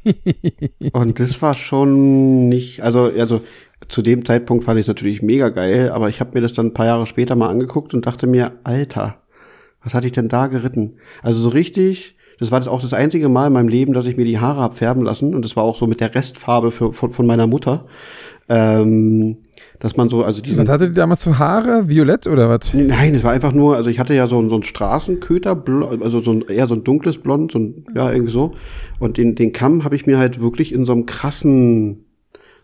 Und 0.94 1.20
das 1.20 1.42
war 1.42 1.54
schon 1.54 2.50
nicht, 2.50 2.82
also, 2.82 3.12
also 3.18 3.42
zu 3.88 4.02
dem 4.02 4.26
Zeitpunkt 4.26 4.64
fand 4.66 4.80
ich 4.80 4.84
es 4.84 4.88
natürlich 4.88 5.22
mega 5.22 5.50
geil, 5.50 5.92
aber 5.92 6.10
ich 6.10 6.20
habe 6.20 6.32
mir 6.34 6.42
das 6.42 6.54
dann 6.54 6.68
ein 6.68 6.74
paar 6.74 6.86
Jahre 6.86 7.06
später 7.06 7.36
mal 7.36 7.50
angeguckt 7.50 7.94
und 7.94 8.06
dachte 8.06 8.28
mir, 8.28 8.54
Alter, 8.64 9.22
was 9.84 9.94
hatte 9.94 10.08
ich 10.08 10.14
denn 10.14 10.28
da 10.28 10.48
geritten? 10.48 10.98
Also 11.22 11.40
so 11.40 11.50
richtig, 11.50 12.16
das 12.40 12.52
war 12.52 12.60
das 12.60 12.68
auch 12.68 12.82
das 12.82 12.94
einzige 12.94 13.30
Mal 13.30 13.48
in 13.48 13.54
meinem 13.54 13.68
Leben, 13.68 13.94
dass 13.94 14.06
ich 14.06 14.18
mir 14.18 14.26
die 14.26 14.40
Haare 14.40 14.62
hab 14.62 14.78
färben 14.78 15.04
lassen 15.04 15.34
und 15.34 15.44
das 15.44 15.56
war 15.56 15.64
auch 15.64 15.78
so 15.78 15.88
mit 15.88 16.02
der 16.02 16.14
Restfarbe 16.14 16.72
für, 16.72 16.94
von, 16.94 17.12
von 17.12 17.26
meiner 17.26 17.48
Mutter. 17.48 17.86
Ähm, 18.48 19.38
dass 19.80 19.96
man 19.96 20.10
so, 20.10 20.24
also 20.24 20.42
diesen, 20.42 20.60
Was 20.60 20.68
hatte 20.68 20.90
die 20.90 20.94
damals 20.94 21.24
für 21.24 21.40
Haare? 21.40 21.88
Violett 21.88 22.28
oder 22.28 22.50
was? 22.50 22.74
Nein, 22.74 23.16
es 23.16 23.24
war 23.24 23.32
einfach 23.32 23.54
nur, 23.54 23.78
also 23.78 23.90
ich 23.90 23.98
hatte 24.00 24.14
ja 24.14 24.28
so 24.28 24.48
so 24.50 24.56
ein 24.56 24.64
Straßenköter, 24.64 25.64
also 26.02 26.22
so 26.22 26.32
ein, 26.32 26.44
eher 26.50 26.68
so 26.68 26.74
ein 26.76 26.84
dunkles 26.84 27.18
Blond, 27.18 27.54
so 27.54 27.60
ein, 27.60 27.86
ja, 27.96 28.12
irgendwie 28.12 28.34
so. 28.34 28.52
Und 29.00 29.18
den, 29.18 29.36
den 29.36 29.54
Kamm 29.54 29.86
habe 29.86 29.96
ich 29.96 30.06
mir 30.06 30.18
halt 30.18 30.42
wirklich 30.42 30.74
in 30.74 30.84
so 30.84 30.92
einem 30.92 31.06
krassen 31.06 32.06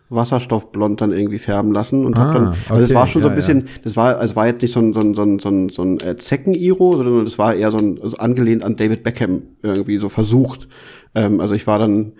Wasserstoffblond 0.08 1.00
dann 1.00 1.12
irgendwie 1.12 1.38
färben 1.38 1.72
lassen 1.72 2.06
und 2.06 2.16
hab 2.16 2.28
Ah, 2.28 2.32
dann, 2.32 2.46
also 2.68 2.82
es 2.82 2.90
okay, 2.90 2.94
war 2.94 3.06
schon 3.08 3.22
so 3.22 3.28
ein 3.28 3.32
ja, 3.32 3.36
bisschen, 3.36 3.64
das 3.82 3.96
war, 3.96 4.18
also 4.18 4.30
es 4.30 4.36
war 4.36 4.46
jetzt 4.46 4.62
nicht 4.62 4.72
so 4.72 4.80
ein, 4.80 4.92
so 4.92 5.00
ein, 5.00 5.14
so 5.14 5.22
ein, 5.22 5.38
so 5.40 5.48
ein, 5.48 5.68
so 5.68 5.82
ein 5.82 5.98
äh, 5.98 6.16
Zecken-Iro, 6.16 6.92
sondern 6.92 7.24
das 7.24 7.38
war 7.38 7.54
eher 7.54 7.70
so 7.72 7.78
ein, 7.78 7.98
also 8.00 8.16
angelehnt 8.18 8.62
an 8.62 8.76
David 8.76 9.02
Beckham 9.02 9.42
irgendwie 9.62 9.96
so 9.98 10.08
versucht. 10.08 10.68
Ähm, 11.14 11.40
also 11.40 11.54
ich 11.54 11.66
war 11.66 11.78
dann, 11.78 12.12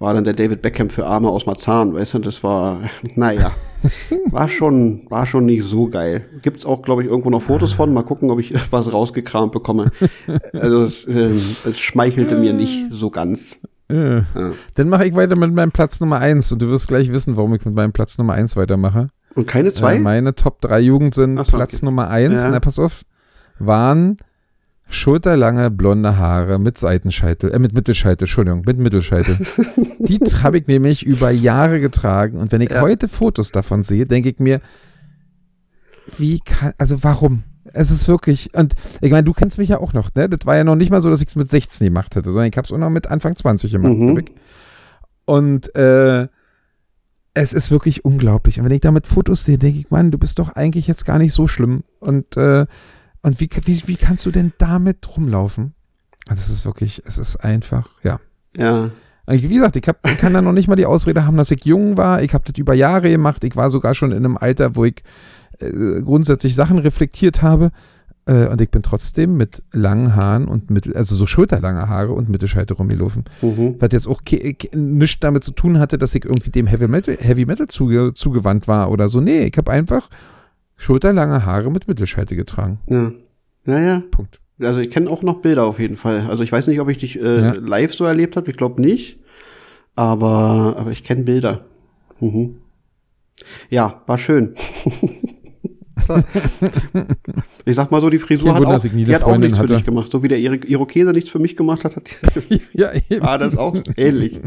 war 0.00 0.14
dann 0.14 0.24
der 0.24 0.32
David 0.32 0.62
Beckham 0.62 0.90
für 0.90 1.06
Arme 1.06 1.28
aus 1.28 1.46
Marzahn, 1.46 1.94
weißt 1.94 2.14
du, 2.14 2.18
das 2.20 2.42
war, 2.42 2.80
naja, 3.14 3.52
war 4.30 4.48
schon, 4.48 5.02
war 5.10 5.26
schon 5.26 5.44
nicht 5.44 5.62
so 5.62 5.88
geil. 5.88 6.22
Gibt's 6.42 6.66
auch, 6.66 6.82
glaube 6.82 7.02
ich, 7.02 7.08
irgendwo 7.08 7.30
noch 7.30 7.42
Fotos 7.42 7.74
von, 7.74 7.92
mal 7.92 8.02
gucken, 8.02 8.30
ob 8.30 8.40
ich 8.40 8.52
was 8.72 8.92
rausgekramt 8.92 9.52
bekomme. 9.52 9.92
Also 10.52 10.82
es, 10.82 11.06
ähm, 11.06 11.40
es 11.64 11.78
schmeichelte 11.78 12.36
mir 12.36 12.52
nicht 12.52 12.88
so 12.90 13.10
ganz. 13.10 13.58
Äh. 13.88 14.16
Ja. 14.18 14.24
Dann 14.74 14.88
mache 14.88 15.06
ich 15.06 15.14
weiter 15.14 15.38
mit 15.38 15.52
meinem 15.54 15.72
Platz 15.72 16.00
Nummer 16.00 16.18
eins 16.18 16.50
und 16.50 16.62
du 16.62 16.68
wirst 16.68 16.88
gleich 16.88 17.12
wissen, 17.12 17.36
warum 17.36 17.54
ich 17.54 17.64
mit 17.64 17.74
meinem 17.74 17.92
Platz 17.92 18.16
Nummer 18.18 18.32
eins 18.32 18.56
weitermache. 18.56 19.08
Und 19.34 19.46
keine 19.46 19.72
zwei? 19.72 19.96
Äh, 19.96 20.00
meine 20.00 20.34
Top 20.34 20.60
3 20.60 20.80
Jugend 20.80 21.14
sind 21.14 21.36
so, 21.36 21.56
Platz 21.56 21.76
okay. 21.76 21.84
Nummer 21.84 22.08
1, 22.08 22.42
Ja. 22.42 22.50
na 22.50 22.60
pass 22.60 22.78
auf, 22.78 23.02
waren 23.58 24.16
schulterlange 24.90 25.70
blonde 25.70 26.16
Haare 26.18 26.58
mit 26.58 26.76
Seitenscheitel, 26.76 27.50
äh, 27.52 27.58
mit 27.58 27.72
Mittelscheitel, 27.74 28.24
Entschuldigung, 28.24 28.62
mit 28.66 28.78
Mittelscheitel. 28.78 29.36
Die 30.00 30.18
habe 30.42 30.58
ich 30.58 30.66
nämlich 30.66 31.06
über 31.06 31.30
Jahre 31.30 31.80
getragen 31.80 32.38
und 32.38 32.52
wenn 32.52 32.60
ich 32.60 32.70
Ja. 32.70 32.80
heute 32.82 33.08
Fotos 33.08 33.52
davon 33.52 33.82
sehe, 33.82 34.06
denke 34.06 34.28
ich 34.30 34.38
mir, 34.38 34.60
wie 36.18 36.40
kann, 36.40 36.72
also 36.78 37.02
warum? 37.02 37.44
Es 37.72 37.90
ist 37.92 38.08
wirklich, 38.08 38.52
und 38.54 38.74
ich 39.00 39.12
meine, 39.12 39.22
du 39.24 39.32
kennst 39.32 39.58
mich 39.58 39.68
ja 39.68 39.78
auch 39.78 39.92
noch, 39.92 40.12
ne? 40.14 40.28
Das 40.28 40.44
war 40.44 40.56
ja 40.56 40.64
noch 40.64 40.74
nicht 40.74 40.90
mal 40.90 41.00
so, 41.02 41.08
dass 41.10 41.22
ich 41.22 41.28
es 41.28 41.36
mit 41.36 41.50
16 41.50 41.84
gemacht 41.84 42.16
hätte, 42.16 42.32
sondern 42.32 42.48
ich 42.50 42.56
habe 42.56 42.66
es 42.66 42.72
auch 42.72 42.78
noch 42.78 42.90
mit 42.90 43.06
Anfang 43.06 43.36
20 43.36 43.70
gemacht, 43.72 43.92
Mhm. 43.92 44.24
Und 45.24 45.72
äh, 45.76 46.26
es 47.34 47.52
ist 47.52 47.70
wirklich 47.70 48.04
unglaublich. 48.04 48.58
Und 48.58 48.64
wenn 48.64 48.72
ich 48.72 48.80
damit 48.80 49.06
Fotos 49.06 49.44
sehe, 49.44 49.58
denke 49.58 49.78
ich, 49.78 49.90
Mann, 49.90 50.10
du 50.10 50.18
bist 50.18 50.40
doch 50.40 50.48
eigentlich 50.54 50.88
jetzt 50.88 51.04
gar 51.06 51.18
nicht 51.18 51.32
so 51.32 51.46
schlimm. 51.46 51.84
Und, 52.00 52.36
äh, 52.36 52.66
und 53.22 53.40
wie, 53.40 53.50
wie, 53.64 53.82
wie 53.86 53.96
kannst 53.96 54.26
du 54.26 54.30
denn 54.30 54.52
damit 54.58 55.16
rumlaufen? 55.16 55.74
Das 56.26 56.48
ist 56.48 56.64
wirklich, 56.64 57.02
es 57.06 57.18
ist 57.18 57.36
einfach, 57.36 57.88
ja. 58.02 58.20
Ja. 58.56 58.90
Also 59.26 59.42
Wie 59.42 59.54
gesagt, 59.54 59.76
ich, 59.76 59.86
hab, 59.86 60.06
ich 60.08 60.18
kann 60.18 60.34
da 60.34 60.42
noch 60.42 60.52
nicht 60.52 60.68
mal 60.68 60.76
die 60.76 60.86
Ausrede 60.86 61.24
haben, 61.24 61.36
dass 61.36 61.50
ich 61.50 61.64
jung 61.64 61.96
war. 61.96 62.22
Ich 62.22 62.34
habe 62.34 62.44
das 62.46 62.58
über 62.58 62.74
Jahre 62.74 63.10
gemacht. 63.10 63.44
Ich 63.44 63.56
war 63.56 63.70
sogar 63.70 63.94
schon 63.94 64.10
in 64.10 64.18
einem 64.18 64.36
Alter, 64.36 64.74
wo 64.74 64.84
ich 64.84 65.02
äh, 65.60 66.02
grundsätzlich 66.02 66.54
Sachen 66.54 66.78
reflektiert 66.78 67.42
habe. 67.42 67.70
Äh, 68.26 68.48
und 68.48 68.60
ich 68.60 68.70
bin 68.70 68.82
trotzdem 68.82 69.36
mit 69.36 69.62
langen 69.72 70.16
Haaren 70.16 70.48
und 70.48 70.70
mittel, 70.70 70.96
also 70.96 71.14
so 71.14 71.26
schulterlange 71.26 71.88
Haare 71.88 72.12
und 72.12 72.28
Mittelscheite 72.28 72.74
rumgelaufen. 72.74 73.24
Mhm. 73.40 73.76
Was 73.78 73.90
jetzt 73.92 74.08
auch 74.08 74.22
nichts 74.74 75.20
damit 75.20 75.44
zu 75.44 75.52
tun 75.52 75.78
hatte, 75.78 75.96
dass 75.96 76.14
ich 76.14 76.24
irgendwie 76.24 76.50
dem 76.50 76.66
Heavy 76.66 76.88
Metal, 76.88 77.16
Heavy 77.20 77.46
Metal 77.46 77.68
zuge, 77.68 78.12
zugewandt 78.14 78.66
war 78.68 78.90
oder 78.90 79.08
so. 79.08 79.20
Nee, 79.20 79.44
ich 79.44 79.56
habe 79.56 79.70
einfach 79.70 80.08
schulterlange 80.80 81.44
Haare 81.44 81.70
mit 81.70 81.86
Mittelscheite 81.88 82.34
getragen. 82.36 82.80
Ja. 82.88 83.12
Naja. 83.64 84.02
Punkt. 84.10 84.40
Also 84.60 84.80
ich 84.80 84.90
kenne 84.90 85.08
auch 85.10 85.22
noch 85.22 85.40
Bilder 85.42 85.64
auf 85.64 85.78
jeden 85.78 85.96
Fall. 85.96 86.26
Also 86.28 86.42
ich 86.42 86.50
weiß 86.52 86.66
nicht, 86.66 86.80
ob 86.80 86.88
ich 86.88 86.98
dich 86.98 87.20
äh, 87.20 87.40
Ja. 87.40 87.52
live 87.52 87.94
so 87.94 88.04
erlebt 88.04 88.36
habe. 88.36 88.50
Ich 88.50 88.56
glaube 88.56 88.80
nicht. 88.80 89.18
Aber, 89.94 90.76
aber 90.78 90.90
ich 90.90 91.04
kenne 91.04 91.24
Bilder. 91.24 91.64
Mhm. 92.20 92.56
Ja, 93.68 94.02
war 94.06 94.18
schön. 94.18 94.54
Ich 97.64 97.76
sag 97.76 97.90
mal 97.90 98.00
so, 98.00 98.08
die 98.10 98.18
Frisur 98.18 98.52
Kein 98.54 98.66
hat 98.66 98.82
auch, 98.82 98.88
die 98.88 99.14
hat 99.14 99.22
auch 99.22 99.36
nichts 99.36 99.58
für 99.58 99.64
hatte. 99.64 99.74
dich 99.74 99.84
gemacht. 99.84 100.10
So 100.10 100.22
wie 100.22 100.28
der 100.28 100.38
Iro- 100.38 100.64
Irokese 100.66 101.10
nichts 101.12 101.30
für 101.30 101.38
mich 101.38 101.56
gemacht 101.56 101.84
hat, 101.84 101.96
hat 101.96 102.10
die, 102.50 102.60
ja, 102.72 102.90
eben. 103.08 103.22
war 103.24 103.38
das 103.38 103.56
auch 103.56 103.76
ähnlich. 103.96 104.38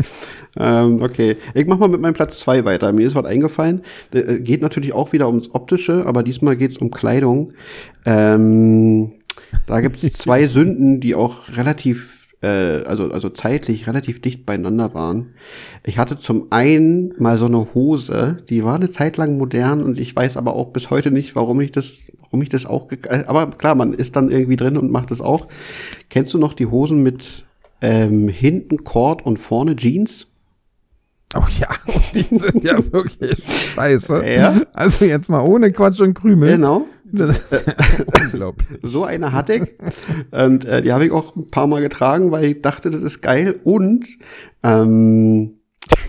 ähm, 0.58 1.02
okay, 1.02 1.38
ich 1.54 1.68
mach 1.68 1.78
mal 1.78 1.88
mit 1.90 2.02
meinem 2.02 2.14
Platz 2.14 2.40
zwei 2.40 2.66
weiter. 2.66 2.92
Mir 2.92 3.08
ist 3.08 3.16
was 3.16 3.26
eingefallen. 3.26 3.82
Äh, 4.14 4.40
Geht 4.40 4.62
natürlich 4.62 4.94
auch 4.94 5.14
wieder 5.14 5.28
ums 5.28 5.50
Optische, 5.54 6.06
aber 6.06 6.24
diesmal 6.24 6.56
geht's 6.56 6.78
um 6.78 6.92
Kleidung. 6.92 7.54
Ähm, 8.06 9.12
da 9.68 9.82
gibt's 9.82 10.02
zwei 10.18 10.48
Sünden, 10.48 11.00
die 11.00 11.16
auch 11.16 11.50
relativ 11.56 12.23
äh, 12.44 12.84
also, 12.86 13.10
also 13.12 13.30
zeitlich 13.30 13.88
relativ 13.88 14.22
dicht 14.22 14.46
beieinander 14.46 14.94
waren. 14.94 15.34
Ich 15.84 15.98
hatte 15.98 16.20
zum 16.20 16.48
einen 16.52 17.14
mal 17.18 17.38
so 17.38 17.46
eine 17.46 17.74
Hose, 17.74 18.38
die 18.50 18.64
war 18.64 18.76
eine 18.76 18.92
Zeit 18.92 19.18
lang 19.18 19.38
modern 19.38 19.82
und 19.82 19.98
ich 19.98 20.16
weiß 20.16 20.38
aber 20.38 20.56
auch 20.56 20.72
bis 20.72 20.90
heute 20.90 21.10
nicht, 21.10 21.36
warum 21.36 21.62
ich 21.62 21.72
das, 21.72 21.92
warum 22.20 22.42
ich 22.42 22.50
das 22.50 22.66
auch, 22.66 22.92
äh, 22.92 23.24
aber 23.26 23.48
klar, 23.52 23.76
man 23.76 23.94
ist 23.94 24.16
dann 24.16 24.30
irgendwie 24.30 24.58
drin 24.58 24.78
und 24.78 24.92
macht 24.92 25.10
das 25.10 25.22
auch. 25.22 25.48
Kennst 26.10 26.34
du 26.34 26.38
noch 26.38 26.54
die 26.54 26.68
Hosen 26.68 27.02
mit 27.02 27.46
ähm, 27.82 28.28
hinten 28.28 28.84
Cord 28.84 29.26
und 29.26 29.38
vorne 29.38 29.76
Jeans? 29.76 30.28
Oh 31.36 31.44
ja, 31.60 31.70
die 32.14 32.36
sind 32.36 32.64
ja 32.64 32.78
wirklich 32.92 33.42
scheiße. 33.74 34.24
Ja. 34.26 34.62
Also 34.74 35.06
jetzt 35.06 35.30
mal 35.30 35.42
ohne 35.42 35.72
Quatsch 35.72 36.02
und 36.02 36.14
Krümel. 36.14 36.52
Genau. 36.52 36.88
Ja 37.14 37.28
unglaublich. 38.24 38.80
So 38.82 39.04
eine 39.04 39.32
hatte 39.32 39.54
ich. 39.54 39.64
und 40.32 40.66
äh, 40.66 40.82
die 40.82 40.92
habe 40.92 41.06
ich 41.06 41.12
auch 41.12 41.36
ein 41.36 41.50
paar 41.50 41.68
Mal 41.68 41.82
getragen, 41.82 42.32
weil 42.32 42.46
ich 42.46 42.62
dachte, 42.62 42.90
das 42.90 43.02
ist 43.02 43.22
geil. 43.22 43.60
Und 43.64 44.08
ähm, 44.64 45.60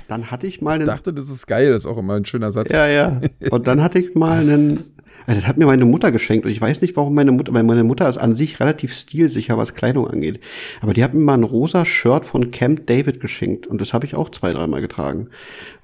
dann 0.09 0.31
hatte 0.31 0.47
ich 0.47 0.61
mal 0.61 0.73
Ich 0.73 0.81
einen 0.81 0.87
dachte, 0.87 1.13
das 1.13 1.31
ist 1.31 1.47
geil, 1.47 1.71
das 1.71 1.85
ist 1.85 1.87
auch 1.87 1.99
immer 1.99 2.15
ein 2.15 2.25
schöner 2.25 2.53
Satz. 2.53 2.73
Ja, 2.73 2.87
ja. 2.87 3.21
Und 3.51 3.67
dann 3.67 3.83
hatte 3.83 3.99
ich 3.99 4.15
mal 4.15 4.41
einen, 4.41 4.95
also 5.27 5.41
das 5.41 5.47
hat 5.49 5.57
mir 5.57 5.67
meine 5.67 5.85
Mutter 5.85 6.13
geschenkt 6.13 6.45
und 6.45 6.53
ich 6.53 6.61
weiß 6.61 6.81
nicht, 6.81 6.97
warum 6.97 7.15
meine 7.15 7.33
Mutter, 7.33 7.53
weil 7.53 7.63
meine 7.63 7.85
Mutter 7.85 8.09
ist 8.09 8.19
an 8.19 8.37
sich 8.37 8.61
relativ 8.61 8.95
stilsicher, 8.95 9.59
was 9.59 9.75
Kleidung 9.75 10.07
angeht. 10.09 10.41
Aber 10.81 10.93
die 10.93 11.03
hat 11.05 11.15
mir 11.15 11.21
mal 11.21 11.35
ein 11.35 11.45
rosa 11.45 11.85
Shirt 11.85 12.25
von 12.25 12.51
Camp 12.51 12.87
David 12.87 13.21
geschenkt 13.21 13.67
und 13.67 13.81
das 13.81 13.93
habe 13.93 14.07
ich 14.07 14.15
auch 14.15 14.31
zwei, 14.31 14.53
dreimal 14.53 14.81
getragen. 14.81 15.29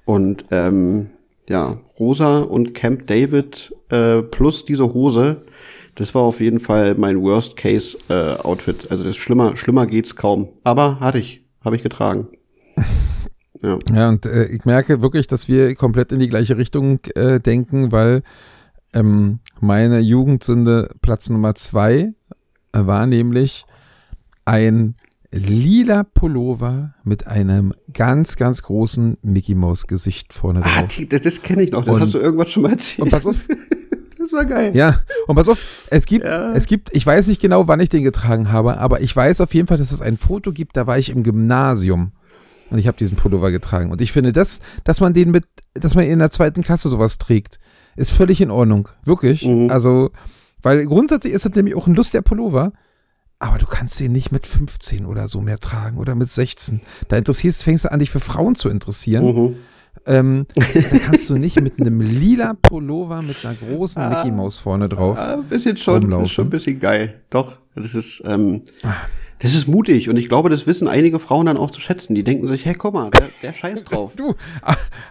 Und 0.05 0.45
ähm, 0.51 1.09
ja, 1.49 1.79
rosa 1.99 2.39
und 2.39 2.73
Camp 2.73 3.07
David 3.07 3.73
äh, 3.89 4.21
plus 4.21 4.65
diese 4.65 4.93
Hose, 4.93 5.43
das 5.95 6.15
war 6.15 6.21
auf 6.21 6.39
jeden 6.39 6.59
Fall 6.59 6.95
mein 6.95 7.21
Worst 7.21 7.57
Case 7.57 7.97
äh, 8.09 8.41
Outfit. 8.41 8.89
Also 8.89 9.03
das 9.03 9.17
schlimmer, 9.17 9.57
schlimmer 9.57 9.85
geht's 9.85 10.15
kaum. 10.15 10.49
Aber 10.63 10.99
hatte 10.99 11.19
ich, 11.19 11.43
habe 11.63 11.75
ich 11.75 11.83
getragen. 11.83 12.27
Ja. 13.63 13.77
Ja, 13.93 14.09
und 14.09 14.25
äh, 14.25 14.45
ich 14.45 14.65
merke 14.65 15.03
wirklich, 15.03 15.27
dass 15.27 15.47
wir 15.47 15.75
komplett 15.75 16.11
in 16.11 16.17
die 16.17 16.29
gleiche 16.29 16.57
Richtung 16.57 16.97
äh, 17.13 17.39
denken, 17.39 17.91
weil 17.91 18.23
ähm, 18.91 19.37
meine 19.59 19.99
Jugendsünde 19.99 20.89
Platz 21.03 21.29
Nummer 21.29 21.53
zwei 21.53 22.13
war 22.73 23.05
nämlich 23.05 23.67
ein 24.45 24.95
lila 25.31 26.03
Pullover 26.03 26.93
mit 27.03 27.27
einem 27.27 27.73
ganz, 27.93 28.35
ganz 28.35 28.63
großen 28.63 29.17
Mickey 29.23 29.55
Maus 29.55 29.87
Gesicht 29.87 30.33
vorne 30.33 30.61
Ah, 30.63 30.81
drauf. 30.81 30.95
die, 30.95 31.07
das, 31.07 31.21
das 31.21 31.41
kenne 31.41 31.63
ich 31.63 31.71
noch. 31.71 31.85
Das 31.85 31.95
Und- 31.95 32.01
hast 32.01 32.13
du 32.13 32.17
irgendwas 32.19 32.49
schon 32.51 32.63
mal 32.63 32.71
erzählt. 32.73 32.99
Und 32.99 33.11
pass 33.11 33.25
auf, 33.25 33.47
Das 34.19 34.31
war 34.33 34.45
geil. 34.45 34.71
Ja, 34.75 34.99
und 35.27 35.35
pass 35.35 35.49
auf, 35.49 35.87
es 35.89 36.05
gibt, 36.05 36.23
Ja. 36.25 36.53
es 36.53 36.67
gibt, 36.67 36.95
ich 36.95 37.05
weiß 37.05 37.25
nicht 37.27 37.41
genau, 37.41 37.67
wann 37.67 37.79
ich 37.79 37.89
den 37.89 38.03
getragen 38.03 38.51
habe, 38.51 38.77
aber 38.77 39.01
ich 39.01 39.15
weiß 39.15 39.41
auf 39.41 39.53
jeden 39.55 39.67
Fall, 39.67 39.77
dass 39.79 39.91
es 39.91 40.01
ein 40.01 40.15
Foto 40.15 40.51
gibt, 40.51 40.77
da 40.77 40.85
war 40.85 40.99
ich 40.99 41.09
im 41.09 41.23
Gymnasium 41.23 42.11
und 42.69 42.77
ich 42.77 42.85
habe 42.87 42.97
diesen 42.97 43.17
Pullover 43.17 43.49
getragen. 43.51 43.89
Und 43.91 43.99
ich 43.99 44.11
finde, 44.11 44.31
das, 44.31 44.59
dass 44.83 44.99
man 45.01 45.13
den 45.13 45.31
mit, 45.31 45.45
dass 45.73 45.95
man 45.95 46.05
in 46.05 46.19
der 46.19 46.29
zweiten 46.29 46.61
Klasse 46.61 46.87
sowas 46.89 47.17
trägt, 47.17 47.59
ist 47.95 48.11
völlig 48.11 48.41
in 48.41 48.51
Ordnung. 48.51 48.89
Wirklich. 49.05 49.43
Mhm. 49.45 49.71
Also, 49.71 50.11
weil 50.61 50.85
grundsätzlich 50.85 51.33
ist 51.33 51.45
das 51.45 51.55
nämlich 51.55 51.75
auch 51.75 51.87
ein 51.87 51.95
lustiger 51.95 52.21
Pullover. 52.21 52.73
Aber 53.41 53.57
du 53.57 53.65
kannst 53.65 53.99
den 53.99 54.11
nicht 54.11 54.31
mit 54.31 54.45
15 54.45 55.05
oder 55.05 55.27
so 55.27 55.41
mehr 55.41 55.59
tragen 55.59 55.97
oder 55.97 56.13
mit 56.13 56.29
16. 56.29 56.81
Da 57.07 57.17
interessierst, 57.17 57.63
fängst 57.63 57.85
du 57.85 57.91
an, 57.91 57.97
dich 57.99 58.11
für 58.11 58.19
Frauen 58.19 58.53
zu 58.53 58.69
interessieren. 58.69 59.25
Mhm. 59.25 59.55
Ähm, 60.05 60.45
da 60.55 60.97
kannst 60.99 61.27
du 61.29 61.33
nicht 61.35 61.59
mit 61.59 61.79
einem 61.81 62.01
lila 62.01 62.53
Pullover 62.61 63.21
mit 63.23 63.43
einer 63.45 63.55
großen 63.55 64.01
Ah. 64.01 64.09
Mickey 64.09 64.31
Maus 64.31 64.57
vorne 64.59 64.87
drauf. 64.89 65.17
Ah, 65.17 65.33
ein 65.33 65.43
bisschen 65.45 65.75
schon, 65.75 66.01
rumlaufen. 66.03 66.25
ist 66.25 66.31
schon 66.31 66.47
ein 66.47 66.49
bisschen 66.51 66.79
geil. 66.79 67.21
Doch, 67.31 67.57
das 67.75 67.95
ist, 67.95 68.21
ähm, 68.25 68.61
Ah. 68.83 68.93
Das 69.41 69.53
ist 69.53 69.67
mutig 69.67 70.09
und 70.09 70.17
ich 70.17 70.29
glaube, 70.29 70.49
das 70.49 70.67
wissen 70.67 70.87
einige 70.87 71.19
Frauen 71.19 71.45
dann 71.47 71.57
auch 71.57 71.71
zu 71.71 71.81
schätzen. 71.81 72.15
Die 72.15 72.23
denken 72.23 72.47
sich, 72.47 72.65
hey, 72.65 72.75
guck 72.75 72.93
mal, 72.93 73.09
der, 73.11 73.29
der 73.41 73.53
scheiß 73.53 73.83
drauf. 73.83 74.13
Du, 74.21 74.35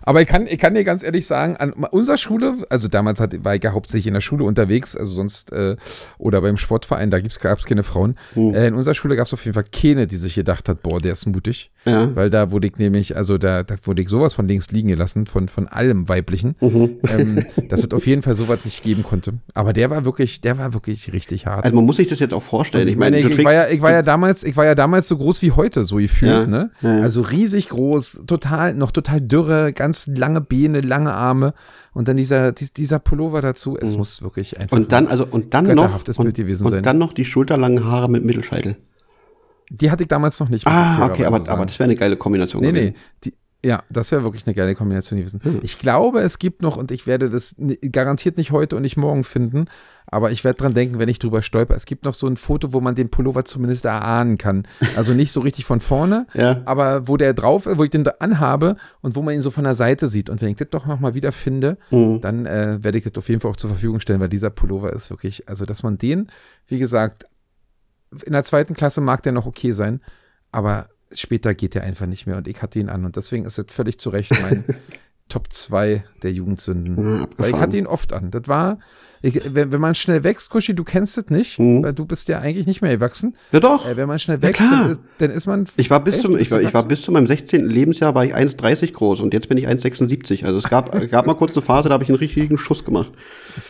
aber 0.03 0.23
ich 0.23 0.29
kann, 0.29 0.47
ich 0.47 0.59
kann 0.59 0.75
dir 0.75 0.85
ganz 0.85 1.03
ehrlich 1.03 1.27
sagen, 1.27 1.57
an 1.57 1.73
unserer 1.73 2.17
Schule, 2.17 2.55
also 2.69 2.87
damals 2.89 3.19
hat, 3.21 3.45
war 3.45 3.55
ich 3.55 3.65
ja 3.65 3.73
hauptsächlich 3.73 4.07
in 4.07 4.15
der 4.15 4.21
Schule 4.21 4.45
unterwegs, 4.45 4.97
also 4.97 5.13
sonst, 5.13 5.53
äh, 5.53 5.77
oder 6.19 6.41
beim 6.43 6.57
Sportverein, 6.57 7.11
da 7.11 7.19
gab 7.21 7.59
es 7.59 7.65
keine 7.67 7.83
Frauen. 7.83 8.17
Hm. 8.35 8.55
Äh, 8.55 8.69
in 8.69 8.75
unserer 8.75 8.95
Schule 8.95 9.17
gab 9.17 9.27
es 9.27 9.33
auf 9.33 9.45
jeden 9.45 9.55
Fall 9.55 9.65
keine, 9.65 10.07
die 10.07 10.17
sich 10.17 10.35
gedacht 10.35 10.69
hat, 10.69 10.83
boah, 10.83 11.01
der 11.01 11.13
ist 11.13 11.27
mutig. 11.27 11.71
Ja. 11.85 12.15
Weil 12.15 12.31
da 12.31 12.51
wurde 12.51 12.69
ich 12.69 12.77
nämlich, 12.77 13.17
also 13.17 13.39
da, 13.39 13.63
da 13.63 13.77
wurde 13.85 14.03
ich 14.03 14.09
sowas 14.09 14.35
von 14.35 14.47
links 14.47 14.71
liegen 14.71 14.89
gelassen, 14.89 15.27
von, 15.27 15.49
von 15.49 15.67
allem 15.67 16.09
Weiblichen, 16.09 16.55
Mhm. 16.61 16.99
ähm, 17.09 17.45
dass 17.69 17.83
es 17.83 17.91
auf 17.93 18.07
jeden 18.07 18.23
Fall 18.23 18.35
sowas 18.35 18.65
nicht 18.65 18.83
geben 18.83 19.03
konnte. 19.03 19.35
Aber 19.55 19.73
der 19.73 19.91
war 19.91 20.05
wirklich, 20.05 20.41
der 20.41 20.59
war 20.59 20.75
wirklich 20.75 21.13
richtig 21.13 21.47
hart. 21.47 21.65
Also 21.65 21.75
man 21.75 21.85
muss 21.87 21.97
sich 21.97 22.09
das 22.09 22.19
jetzt 22.21 22.35
auch 22.35 22.43
vorstellen. 22.43 22.85
Und 22.85 22.91
Ich 22.93 22.97
meine, 22.99 23.19
ich, 23.19 23.27
du 23.27 23.33
ich, 23.33 23.45
war 23.45 23.53
ja, 23.55 23.69
ich 23.69 23.81
war 23.81 23.91
ja 23.93 24.03
damals, 24.03 24.20
ich 24.29 24.57
war 24.57 24.65
ja 24.65 24.75
damals 24.75 25.09
so 25.09 25.17
groß 25.17 25.43
wie 25.43 25.53
heute, 25.53 25.85
so 25.85 25.97
gefühlt, 25.97 26.31
Ja, 26.33 26.47
ne? 26.47 26.71
ja. 26.83 27.01
Also 27.01 27.23
riesig 27.23 27.69
groß, 27.71 28.23
total, 28.27 28.75
noch 28.75 28.91
total 28.91 29.21
dürre, 29.21 29.73
ganz 29.73 30.07
lange 30.07 30.41
Beine, 30.41 30.81
lange 30.81 31.13
Arme 31.13 31.55
und 31.93 32.09
dann 32.09 32.17
dieser, 32.17 32.53
dies, 32.53 32.73
dieser 32.73 32.99
Pullover 32.99 33.41
dazu. 33.43 33.77
Es 33.81 33.97
muss 33.97 34.23
wirklich 34.23 34.59
einfach. 34.59 34.77
Mhm. 34.77 34.85
und 34.85 34.93
dann, 34.93 35.07
also, 35.09 35.27
und 35.31 35.55
dann 35.55 35.65
noch, 35.75 36.03
und, 36.19 36.63
und 36.63 36.87
dann 36.87 36.99
noch 36.99 37.13
die 37.13 37.25
schulterlangen 37.25 37.85
Haare 37.85 38.09
mit 38.11 38.25
Mittelscheitel. 38.25 38.77
die 39.71 39.91
hatte 39.91 40.03
ich 40.05 40.09
damals 40.09 40.39
noch 40.41 40.49
nicht. 40.49 40.67
Ah, 40.67 41.07
okay, 41.07 41.25
aber, 41.27 41.49
aber 41.49 41.67
das 41.67 41.79
wäre 41.79 41.85
eine 41.89 41.97
geile 41.97 42.17
Kombination 42.17 42.63
Nee, 42.63 42.73
nee. 42.73 42.79
gewesen. 42.81 42.95
Die, 43.25 43.35
ja, 43.65 43.83
das 43.91 44.11
wäre 44.11 44.23
wirklich 44.25 44.47
eine 44.47 44.55
geile 44.55 44.75
Kombination 44.75 45.19
gewesen. 45.19 45.41
Hm. 45.43 45.61
Ich 45.63 45.79
glaube, 45.79 46.21
es 46.21 46.39
gibt 46.39 46.63
noch, 46.63 46.77
und 46.79 46.91
ich 46.91 47.07
werde 47.07 47.29
das 47.29 47.55
garantiert 47.93 48.39
nicht 48.39 48.53
heute 48.53 48.75
und 48.77 48.83
nicht 48.83 48.97
morgen 48.97 49.23
finden, 49.23 49.67
aber 50.07 50.31
ich 50.33 50.45
werde 50.45 50.57
dran 50.57 50.73
denken, 50.75 50.99
wenn 50.99 51.11
ich 51.11 51.19
drüber 51.19 51.43
stolper. 51.43 51.75
Es 51.77 51.85
gibt 51.85 52.05
noch 52.07 52.15
so 52.15 52.27
ein 52.27 52.37
Foto, 52.39 52.73
wo 52.73 52.81
man 52.81 52.95
den 52.95 53.11
Pullover 53.11 53.45
zumindest 53.45 53.85
erahnen 53.85 54.39
kann. 54.39 54.67
Also 54.97 55.13
nicht 55.13 55.31
so 55.31 55.41
richtig 55.41 55.67
von 55.67 55.81
vorne, 55.81 56.27
Ja. 56.35 56.63
aber 56.65 57.07
wo 57.07 57.17
der 57.19 57.35
drauf, 57.35 57.69
wo 57.71 57.85
ich 57.85 57.91
den 57.91 58.03
da 58.05 58.15
anhabe 58.19 58.77
und 59.03 59.15
wo 59.15 59.21
man 59.23 59.35
ihn 59.35 59.43
so 59.43 59.51
von 59.51 59.65
der 59.65 59.75
Seite 59.75 60.09
sieht. 60.09 60.31
Und 60.31 60.41
wenn 60.41 60.49
ich 60.49 60.57
das 60.57 60.71
doch 60.71 60.87
nochmal 60.87 61.15
wieder 61.15 61.31
finde, 61.31 61.77
Mhm. 61.91 62.21
dann 62.23 62.47
äh, 62.47 62.79
werde 62.83 62.97
ich 62.99 63.05
das 63.05 63.15
auf 63.17 63.29
jeden 63.29 63.41
Fall 63.41 63.51
auch 63.51 63.57
zur 63.57 63.71
Verfügung 63.71 64.01
stellen, 64.01 64.21
weil 64.21 64.29
dieser 64.31 64.51
Pullover 64.51 64.93
ist 64.93 65.11
wirklich, 65.11 65.49
also 65.49 65.67
dass 65.67 65.83
man 65.83 65.99
den, 65.99 66.29
wie 66.67 66.79
gesagt, 66.79 67.27
in 68.25 68.33
der 68.33 68.43
zweiten 68.45 68.75
Klasse 68.75 69.01
mag 69.03 69.23
der 69.23 69.33
noch 69.33 69.47
okay 69.47 69.73
sein, 69.73 70.01
aber 70.51 70.89
später 71.13 71.55
geht 71.55 71.75
der 71.75 71.83
einfach 71.85 72.07
nicht 72.07 72.27
mehr 72.27 72.37
und 72.37 72.49
ich 72.49 72.63
hatte 72.63 72.79
ihn 72.79 72.89
an 72.89 73.05
und 73.05 73.17
deswegen 73.17 73.45
ist 73.45 73.59
es 73.59 73.67
völlig 73.69 73.99
zu 73.99 74.11
Recht 74.11 74.31
mein 74.43 74.65
Top 75.29 75.53
2 75.53 76.03
der 76.25 76.33
Jugendsünden. 76.33 77.21
Ja, 77.21 77.27
Weil 77.37 77.51
ich 77.51 77.57
hatte 77.57 77.77
ihn 77.77 77.87
oft 77.87 78.13
an. 78.13 78.33
Das 78.33 78.49
war, 78.49 78.81
ich, 79.23 79.41
wenn, 79.55 79.71
wenn 79.71 79.81
man 79.81 79.95
schnell 79.95 80.25
wächst, 80.25 80.51
Kuschi, 80.51 80.75
du 80.75 80.83
kennst 80.83 81.17
es 81.19 81.31
nicht, 81.31 81.57
Mhm. 81.61 81.85
weil 81.85 81.93
du 81.93 82.05
bist 82.05 82.27
ja 82.29 82.41
eigentlich 82.41 82.67
nicht 82.67 82.83
mehr 82.83 82.91
gewachsen. 82.97 83.37
Ja 83.53 83.61
doch. 83.61 83.87
Äh, 83.87 83.97
wenn 83.97 84.09
man 84.09 84.19
schnell 84.19 84.39
Ja, 84.39 84.43
wächst, 84.43 84.61
klar. 84.61 84.83
dann 84.83 84.91
ist, 84.91 85.01
dann 85.19 85.31
ist 85.31 85.47
man. 85.47 85.67
Ich 85.77 85.89
war 85.89 86.03
bis 86.03 86.15
Echt? 86.17 86.23
zum, 86.25 86.37
ich 86.37 86.51
war, 86.51 86.61
ich 86.61 86.75
war 86.75 86.83
bis 86.85 87.03
zu 87.03 87.13
meinem 87.13 87.29
16. 87.29 87.65
Lebensjahr 87.65 88.17
war 88.17 88.25
ich 88.25 88.35
1,30 88.35 88.93
groß 88.93 89.21
und 89.21 89.33
jetzt 89.33 89.49
bin 89.49 89.57
ich 89.57 89.69
1,76. 89.69 90.45
Also 90.45 90.59
es 90.59 90.69
gab, 90.69 90.91
gab 91.11 91.27
mal 91.29 91.35
kurz 91.35 91.53
eine 91.53 91.63
Phase, 91.63 91.89
da 91.89 91.93
habe 91.95 92.03
ich 92.03 92.11
einen 92.11 92.19
richtigen 92.19 92.59
Schuss 92.59 92.85
gemacht. 92.85 93.13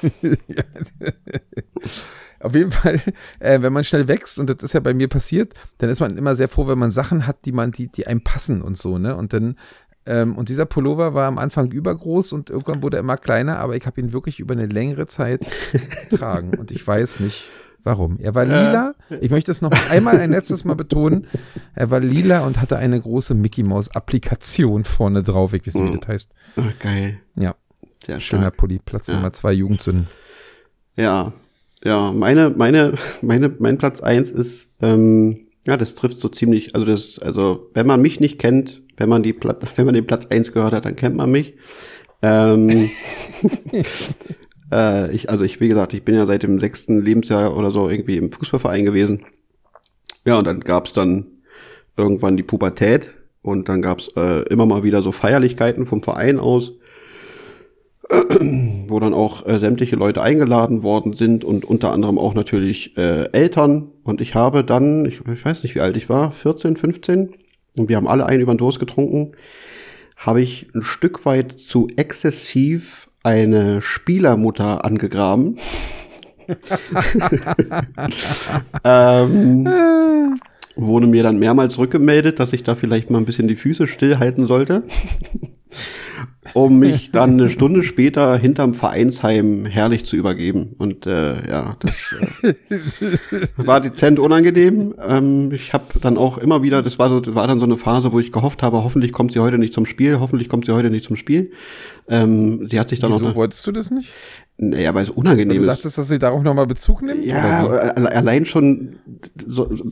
Auf 2.41 2.55
jeden 2.55 2.73
Fall, 2.73 3.01
äh, 3.39 3.61
wenn 3.63 3.73
man 3.73 3.85
schnell 3.85 4.09
wächst, 4.09 4.39
und 4.39 4.51
das 4.51 4.63
ist 4.63 4.73
ja 4.73 4.81
bei 4.81 4.95
mir 4.95 5.09
passiert, 5.09 5.55
dann 5.79 5.91
ist 5.91 6.01
man 6.01 6.17
immer 6.17 6.35
sehr 6.35 6.49
froh, 6.49 6.67
wenn 6.67 6.79
man 6.79 6.91
Sachen 6.91 7.27
hat, 7.27 7.45
die 7.45 7.53
man, 7.53 7.71
die, 7.73 7.89
die 7.89 8.07
einem 8.07 8.23
passen 8.23 8.63
und 8.63 8.77
so, 8.77 8.99
ne? 8.99 9.15
Und 9.15 9.33
dann, 9.33 9.57
ähm, 10.07 10.37
und 10.37 10.49
dieser 10.49 10.65
Pullover 10.65 11.15
war 11.15 11.29
am 11.29 11.39
Anfang 11.39 11.71
übergroß 11.71 12.33
und 12.33 12.49
irgendwann 12.51 12.83
wurde 12.83 12.97
er 12.97 13.01
immer 13.01 13.19
kleiner, 13.19 13.59
aber 13.59 13.77
ich 13.77 13.87
habe 13.87 14.01
ihn 14.01 14.13
wirklich 14.13 14.41
über 14.41 14.55
eine 14.55 14.67
längere 14.67 15.07
Zeit 15.07 15.47
getragen. 16.09 16.57
Und 16.59 16.71
ich 16.71 16.87
weiß 16.87 17.21
nicht, 17.21 17.45
warum. 17.85 18.19
Er 18.19 18.35
war 18.35 18.47
lila. 18.47 18.95
Ich 19.21 19.31
möchte 19.31 19.51
es 19.51 19.61
noch 19.61 19.73
einmal 19.91 20.19
ein 20.19 20.31
letztes 20.31 20.65
Mal 20.65 20.75
betonen. 20.75 21.27
Er 21.75 21.91
war 21.91 22.01
lila 22.01 22.47
und 22.47 22.61
hatte 22.61 22.79
eine 22.79 22.99
große 23.01 23.35
Mickey 23.35 23.63
Maus 23.63 23.95
Applikation 23.95 24.85
vorne 24.85 25.23
drauf. 25.23 25.53
Ich 25.53 25.67
weiß 25.67 25.75
nicht, 25.75 25.95
wie 25.95 25.99
das 25.99 26.09
heißt. 26.09 26.31
Ah, 26.57 26.63
geil. 26.79 27.19
Ja, 27.37 27.55
Sehr 28.05 28.21
schöner 28.21 28.45
stark. 28.45 28.57
Pulli. 28.57 28.81
Platz 28.83 29.09
Ja. 29.09 29.15
Nummer 29.17 29.33
zwei 29.33 29.53
Jugendzünden. 29.53 30.09
Ja, 30.97 31.33
ja, 31.85 32.13
meine, 32.13 32.51
meine, 32.51 32.95
meine, 33.23 33.55
mein 33.59 33.79
Platz 33.79 34.01
eins 34.01 34.31
ist, 34.31 34.69
ähm, 34.81 35.47
ja, 35.67 35.77
das 35.77 35.95
trifft 35.95 36.21
so 36.21 36.29
ziemlich, 36.29 36.75
also 36.75 36.87
das, 36.87 37.19
also 37.19 37.71
wenn 37.75 37.87
man 37.87 38.01
mich 38.01 38.21
nicht 38.21 38.39
kennt, 38.39 38.83
wenn 38.97 39.09
man 39.09 39.23
die 39.23 39.33
Platz, 39.33 39.65
wenn 39.77 39.87
man 39.87 39.95
den 39.95 40.07
Platz 40.07 40.27
eins 40.27 40.53
gehört 40.53 40.73
hat, 40.73 40.85
dann 40.85 40.97
kennt 40.97 41.17
man 41.17 41.31
mich. 41.31 41.55
Ähm, 42.23 42.69
äh, 44.73 45.11
ich, 45.15 45.31
also 45.31 45.45
ich, 45.45 45.61
wie 45.61 45.69
gesagt, 45.69 45.95
ich 45.95 46.05
bin 46.05 46.15
ja 46.15 46.27
seit 46.27 46.43
dem 46.43 46.61
sechsten 46.61 47.01
Lebensjahr 47.01 47.57
oder 47.57 47.71
so 47.71 47.89
irgendwie 47.89 48.17
im 48.17 48.31
Fußballverein 48.31 48.85
gewesen. 48.85 49.25
Ja, 50.27 50.39
und 50.39 50.47
dann 50.47 50.61
gab's 50.61 50.93
dann 50.93 51.27
irgendwann 51.97 52.37
die 52.37 52.43
Pubertät 52.43 53.11
und 53.43 53.71
dann 53.71 53.81
gab's 53.81 54.09
äh, 54.17 54.43
immer 54.51 54.67
mal 54.67 54.83
wieder 54.83 55.03
so 55.03 55.13
Feierlichkeiten 55.13 55.87
vom 55.87 56.03
Verein 56.03 56.39
aus. 56.39 56.73
wo 58.89 58.99
dann 58.99 59.15
auch 59.15 59.47
äh, 59.47 59.59
sämtliche 59.59 59.97
Leute 59.97 60.21
eingeladen 60.23 60.83
worden 60.83 61.13
sind 61.13 61.45
und 61.45 61.65
unter 61.65 61.93
anderem 61.93 62.19
auch 62.19 62.35
natürlich 62.35 62.97
äh, 62.97 63.31
Eltern. 63.33 63.89
Und 64.03 64.21
ich 64.21 64.35
habe 64.35 64.65
dann, 64.65 65.05
ich, 65.05 65.21
ich 65.21 65.45
weiß 65.45 65.63
nicht, 65.63 65.77
wie 65.77 65.81
alt 65.81 65.97
ich 65.97 66.09
war, 66.09 66.33
14, 66.33 66.77
15, 66.77 67.35
und 67.77 67.89
wir 67.89 67.97
haben 67.97 68.09
alle 68.09 68.27
einen 68.27 68.43
über 68.43 68.53
den 68.53 68.59
Durst 68.59 68.81
getrunken, 68.81 69.33
habe 70.17 70.43
ich 70.43 70.67
ein 70.75 70.83
Stück 70.83 71.25
weit 71.25 71.53
zu 71.53 71.89
exzessiv 71.97 73.11
eine 73.23 73.81
Spielermutter 73.81 74.85
angegraben. 74.85 75.59
ähm, 78.85 79.69
wurde 80.75 81.07
mir 81.07 81.23
dann 81.23 81.39
mehrmals 81.39 81.79
rückgemeldet, 81.79 82.41
dass 82.41 82.53
ich 82.53 82.65
da 82.65 82.75
vielleicht 82.75 83.11
mal 83.11 83.19
ein 83.19 83.25
bisschen 83.25 83.47
die 83.47 83.57
Füße 83.57 83.87
stillhalten 83.87 84.47
sollte, 84.49 84.83
um 86.55 86.79
mich 86.79 87.13
dann 87.13 87.33
eine 87.33 87.49
Stunde 87.49 87.83
später 87.83 88.37
hinterm 88.37 88.75
Vereinsheim 88.75 89.67
herrlich 89.67 90.05
zu 90.05 90.17
übergeben. 90.17 90.75
Und 90.79 91.07
äh, 91.07 91.49
ja, 91.49 91.77
das 91.81 91.93
äh, 92.43 93.47
war 93.57 93.81
dezent 93.81 94.19
unangenehm. 94.19 94.95
Ähm, 95.07 95.53
ich 95.53 95.73
habe 95.73 95.85
dann 96.01 96.17
auch 96.17 96.39
immer 96.39 96.63
wieder, 96.63 96.83
das 96.83 96.99
war, 96.99 97.09
so, 97.11 97.35
war 97.35 97.47
dann 97.47 97.59
so 97.59 97.67
eine 97.67 97.77
Phase, 97.77 98.13
wo 98.13 98.19
ich 98.21 98.33
gehofft 98.33 98.63
habe, 98.63 98.83
hoffentlich 98.83 99.13
kommt 99.13 99.33
sie 99.33 99.41
heute 99.41 99.59
nicht 99.59 99.75
zum 99.75 99.87
Spiel, 99.87 100.19
hoffentlich 100.21 100.49
kommt 100.49 100.65
sie 100.67 100.73
heute 100.73 100.91
nicht 100.91 101.05
zum 101.05 101.17
Spiel. 101.17 101.53
Ähm, 102.09 102.67
sie 102.69 102.81
hat 102.81 102.89
sich 102.89 102.99
dann 102.99 103.13
Wieso 103.13 103.29
auch. 103.29 103.35
wolltest 103.37 103.67
du 103.67 103.73
das 103.73 103.91
nicht? 103.91 104.13
Naja, 104.63 104.95
weil 104.95 105.05
es 105.05 105.11
Weil 105.11 105.17
unangenehm 105.17 105.57
du 105.59 105.63
ist. 105.63 105.69
dachtest, 105.69 105.97
dass 105.99 106.09
sie 106.09 106.19
darauf 106.19 106.43
nochmal 106.43 106.67
Bezug 106.67 107.03
nimmt? 107.03 107.25
Ja, 107.25 107.67
alle- 107.67 108.13
allein 108.13 108.45
schon, 108.45 108.97
so, 109.47 109.75
so, 109.75 109.85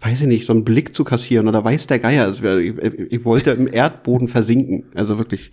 weiß 0.00 0.22
ich 0.22 0.26
nicht, 0.26 0.46
so 0.46 0.52
einen 0.52 0.64
Blick 0.64 0.94
zu 0.94 1.04
kassieren 1.04 1.48
oder 1.48 1.64
weiß 1.64 1.86
der 1.86 1.98
Geier, 1.98 2.40
wär, 2.42 2.58
ich, 2.58 2.74
ich 3.12 3.24
wollte 3.24 3.50
im 3.52 3.72
Erdboden 3.72 4.28
versinken. 4.28 4.84
Also 4.94 5.18
wirklich, 5.18 5.50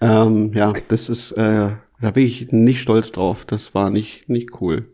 ähm, 0.00 0.52
ja, 0.54 0.72
das 0.88 1.08
ist, 1.08 1.32
äh, 1.32 1.70
da 2.00 2.10
bin 2.12 2.26
ich 2.26 2.52
nicht 2.52 2.80
stolz 2.80 3.12
drauf. 3.12 3.44
Das 3.44 3.74
war 3.74 3.90
nicht, 3.90 4.28
nicht 4.28 4.60
cool. 4.60 4.86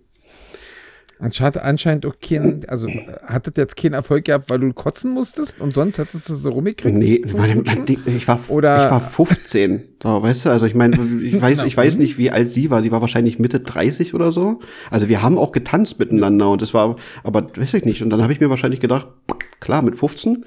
Hat 1.22 1.58
anscheinend 1.58 2.06
auch 2.06 2.14
keinen, 2.20 2.64
also 2.68 2.88
hattet 3.26 3.58
jetzt 3.58 3.76
keinen 3.76 3.92
Erfolg 3.94 4.24
gehabt, 4.24 4.48
weil 4.48 4.58
du 4.58 4.72
kotzen 4.72 5.12
musstest 5.12 5.60
und 5.60 5.74
sonst 5.74 5.98
hättest 5.98 6.28
du 6.28 6.34
so 6.34 6.50
rumgekriegt? 6.50 6.96
Nee, 6.96 7.22
ich 7.24 7.34
meine, 7.34 7.56
mein 7.62 7.84
Ding- 7.84 8.00
ich 8.06 8.26
war, 8.26 8.40
Oder- 8.48 8.84
ich 8.86 8.90
war 8.90 9.00
15. 9.00 9.82
So, 10.02 10.22
weißt 10.22 10.46
du, 10.46 10.50
also 10.50 10.64
ich 10.66 10.74
meine, 10.74 10.96
ich 11.22 11.40
weiß, 11.42 11.64
ich 11.64 11.76
weiß 11.76 11.96
nicht, 11.96 12.16
wie 12.16 12.30
alt 12.30 12.50
sie 12.50 12.70
war. 12.70 12.82
Sie 12.82 12.90
war 12.90 13.00
wahrscheinlich 13.02 13.38
Mitte 13.38 13.60
30 13.60 14.14
oder 14.14 14.32
so. 14.32 14.60
Also 14.90 15.08
wir 15.08 15.20
haben 15.22 15.36
auch 15.36 15.52
getanzt 15.52 15.98
miteinander 15.98 16.50
und 16.50 16.62
das 16.62 16.72
war, 16.72 16.96
aber 17.22 17.46
weiß 17.56 17.74
ich 17.74 17.84
nicht. 17.84 18.02
Und 18.02 18.10
dann 18.10 18.22
habe 18.22 18.32
ich 18.32 18.40
mir 18.40 18.48
wahrscheinlich 18.48 18.80
gedacht, 18.80 19.06
klar, 19.60 19.82
mit 19.82 19.96
15, 19.96 20.44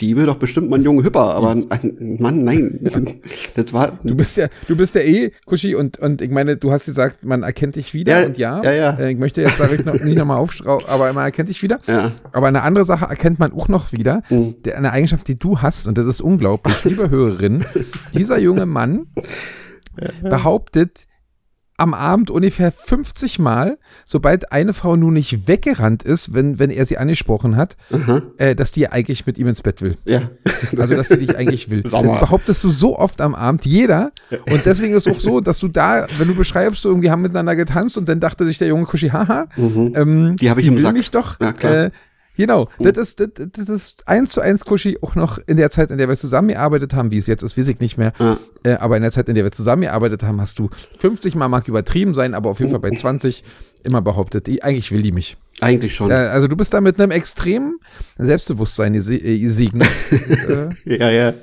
die 0.00 0.16
will 0.16 0.26
doch 0.26 0.36
bestimmt 0.36 0.68
mal 0.68 0.76
einen 0.76 0.84
jungen 0.84 1.04
Hüpper, 1.04 1.34
aber 1.34 1.50
ein 1.50 2.16
Mann, 2.18 2.44
nein. 2.44 2.80
Das 3.54 3.72
war, 3.72 3.98
Du 4.02 4.14
bist 4.14 4.36
ja, 4.36 4.48
du 4.68 4.76
bist 4.76 4.94
ja 4.94 5.00
eh, 5.00 5.32
Kuschi, 5.46 5.74
und, 5.74 5.98
und 5.98 6.20
ich 6.20 6.30
meine, 6.30 6.56
du 6.56 6.70
hast 6.70 6.84
gesagt, 6.86 7.24
man 7.24 7.42
erkennt 7.42 7.76
dich 7.76 7.94
wieder 7.94 8.20
Ja, 8.20 8.26
und 8.26 8.38
ja. 8.38 8.62
ja, 8.62 8.72
ja. 8.72 8.90
Äh, 8.98 9.12
Ich 9.12 9.18
möchte 9.18 9.40
jetzt, 9.40 9.60
ich 9.60 9.84
noch, 9.84 9.94
nicht 9.94 10.18
nochmal 10.18 10.38
aufschrauben, 10.38 10.86
aber 10.88 11.12
man 11.12 11.24
erkennt 11.24 11.48
dich 11.48 11.62
wieder. 11.62 11.78
Ja. 11.86 12.12
Aber 12.32 12.48
eine 12.48 12.62
andere 12.62 12.84
Sache 12.84 13.06
erkennt 13.06 13.38
man 13.38 13.52
auch 13.52 13.68
noch 13.68 13.92
wieder. 13.92 14.22
Mhm. 14.28 14.56
Eine 14.74 14.92
Eigenschaft, 14.92 15.28
die 15.28 15.38
du 15.38 15.60
hast, 15.62 15.88
und 15.88 15.96
das 15.96 16.06
ist 16.06 16.20
unglaublich, 16.20 16.84
liebe 16.84 17.08
Hörerin, 17.10 17.64
dieser 18.14 18.38
junge 18.38 18.66
Mann 18.66 19.06
behauptet 20.22 21.06
am 21.78 21.92
Abend 21.94 22.30
ungefähr 22.30 22.72
50 22.72 23.38
Mal, 23.38 23.78
sobald 24.04 24.50
eine 24.52 24.72
Frau 24.72 24.96
nun 24.96 25.12
nicht 25.14 25.46
weggerannt 25.46 26.02
ist, 26.02 26.32
wenn, 26.32 26.58
wenn 26.58 26.70
er 26.70 26.86
sie 26.86 26.96
angesprochen 26.98 27.56
hat, 27.56 27.76
äh, 28.38 28.54
dass 28.54 28.72
die 28.72 28.88
eigentlich 28.88 29.26
mit 29.26 29.36
ihm 29.38 29.46
ins 29.46 29.62
Bett 29.62 29.82
will. 29.82 29.96
ja. 30.04 30.22
Also, 30.78 30.94
dass 30.94 31.08
sie 31.08 31.18
dich 31.18 31.36
eigentlich 31.36 31.70
will. 31.70 31.82
Das 31.90 32.02
behauptest 32.02 32.64
du 32.64 32.70
so 32.70 32.98
oft 32.98 33.20
am 33.20 33.34
Abend, 33.34 33.64
jeder. 33.66 34.10
Und 34.50 34.64
deswegen 34.66 34.94
ist 34.94 35.06
es 35.06 35.12
auch 35.12 35.20
so, 35.20 35.40
dass 35.40 35.58
du 35.58 35.68
da, 35.68 36.06
wenn 36.18 36.28
du 36.28 36.34
beschreibst, 36.34 36.82
so 36.82 36.88
irgendwie 36.88 37.10
haben 37.10 37.22
miteinander 37.22 37.56
getanzt 37.56 37.96
und 37.98 38.08
dann 38.08 38.20
dachte 38.20 38.46
sich 38.46 38.58
der 38.58 38.68
junge 38.68 38.84
Kuschi, 38.86 39.08
haha, 39.10 39.46
ähm, 39.56 40.36
Die 40.40 40.50
hab 40.50 40.58
ich 40.58 40.66
im 40.66 40.76
will 40.76 40.82
Sack. 40.82 40.92
mich 40.94 41.10
doch. 41.10 41.38
Ja, 41.40 41.52
klar. 41.52 41.74
Äh, 41.86 41.90
genau, 42.36 42.68
das, 42.78 42.96
ist, 42.96 43.20
das, 43.20 43.28
das 43.52 43.68
ist 43.68 44.08
eins 44.08 44.30
zu 44.30 44.40
eins 44.40 44.64
Kuschi 44.64 44.98
auch 45.02 45.14
noch 45.14 45.38
in 45.46 45.56
der 45.56 45.70
Zeit, 45.70 45.90
in 45.90 45.98
der 45.98 46.08
wir 46.08 46.16
zusammengearbeitet 46.16 46.94
haben, 46.94 47.10
wie 47.10 47.18
es 47.18 47.26
jetzt 47.26 47.42
ist, 47.42 47.56
weiß 47.58 47.68
ich 47.68 47.80
nicht 47.80 47.98
mehr. 47.98 48.12
Ja. 48.18 48.38
Äh, 48.64 48.74
aber 48.74 48.96
in 48.96 49.02
der 49.02 49.12
Zeit, 49.12 49.28
in 49.28 49.34
der 49.34 49.44
wir 49.44 49.52
zusammengearbeitet 49.52 50.22
haben, 50.22 50.40
hast 50.40 50.58
du 50.58 50.70
50 50.98 51.34
Mal, 51.34 51.48
mag 51.48 51.68
übertrieben 51.68 52.14
sein, 52.14 52.34
aber 52.34 52.50
auf 52.50 52.60
jeden 52.60 52.70
Fall 52.70 52.80
bei 52.80 52.90
20 52.90 53.44
immer 53.82 54.02
behauptet, 54.02 54.46
die, 54.46 54.62
eigentlich 54.62 54.90
will 54.92 55.02
die 55.02 55.12
mich. 55.12 55.36
Eigentlich 55.60 55.94
schon. 55.94 56.10
Äh, 56.10 56.14
also 56.14 56.48
du 56.48 56.56
bist 56.56 56.74
da 56.74 56.80
mit 56.80 57.00
einem 57.00 57.12
extremen 57.12 57.78
Selbstbewusstsein 58.18 58.94
äh, 58.94 59.38
gesegnet. 59.38 59.88
Äh, 60.46 60.98
Ja, 60.98 61.10
ja. 61.10 61.34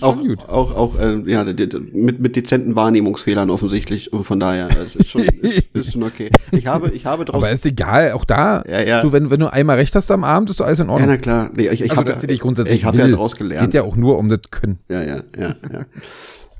Auch, 0.00 0.16
gut. 0.18 0.38
auch, 0.48 0.74
auch, 0.76 0.98
äh, 0.98 1.22
ja, 1.26 1.44
mit, 1.44 2.20
mit 2.20 2.36
dezenten 2.36 2.76
Wahrnehmungsfehlern 2.76 3.50
offensichtlich. 3.50 4.12
Und 4.12 4.24
von 4.24 4.40
daher, 4.40 4.68
es 4.80 4.96
ist 4.96 5.08
schon, 5.10 5.22
ist, 5.22 5.64
ist 5.74 5.92
schon 5.92 6.02
okay. 6.02 6.30
Ich 6.52 6.66
habe, 6.66 6.90
ich 6.90 7.06
habe 7.06 7.24
draus. 7.24 7.36
Aber 7.36 7.50
ist 7.50 7.64
egal, 7.66 8.12
auch 8.12 8.24
da, 8.24 8.62
Ja, 8.68 8.80
ja. 8.80 9.02
Du, 9.02 9.12
wenn, 9.12 9.30
wenn 9.30 9.40
du 9.40 9.52
einmal 9.52 9.76
recht 9.76 9.94
hast 9.94 10.10
am 10.10 10.24
Abend, 10.24 10.50
ist 10.50 10.60
alles 10.60 10.80
in 10.80 10.86
ja, 10.86 10.92
Ordnung. 10.92 11.10
na 11.10 11.16
klar. 11.16 11.50
Nee, 11.56 11.68
ich, 11.68 11.80
ich 11.82 11.90
also, 11.90 11.96
hab 12.00 12.06
dass 12.06 12.16
ja- 12.16 12.20
die 12.22 12.26
dich 12.28 12.40
grundsätzlich 12.40 12.78
Ich 12.80 12.84
habe 12.84 12.96
ja 12.98 13.04
will. 13.04 13.12
daraus 13.12 13.36
gelernt. 13.36 13.66
Geht 13.66 13.74
ja 13.74 13.82
auch 13.82 13.96
nur 13.96 14.18
um 14.18 14.28
das 14.28 14.40
Können. 14.50 14.78
Ja, 14.88 15.02
ja, 15.02 15.16
ja, 15.38 15.54
ja. 15.72 15.86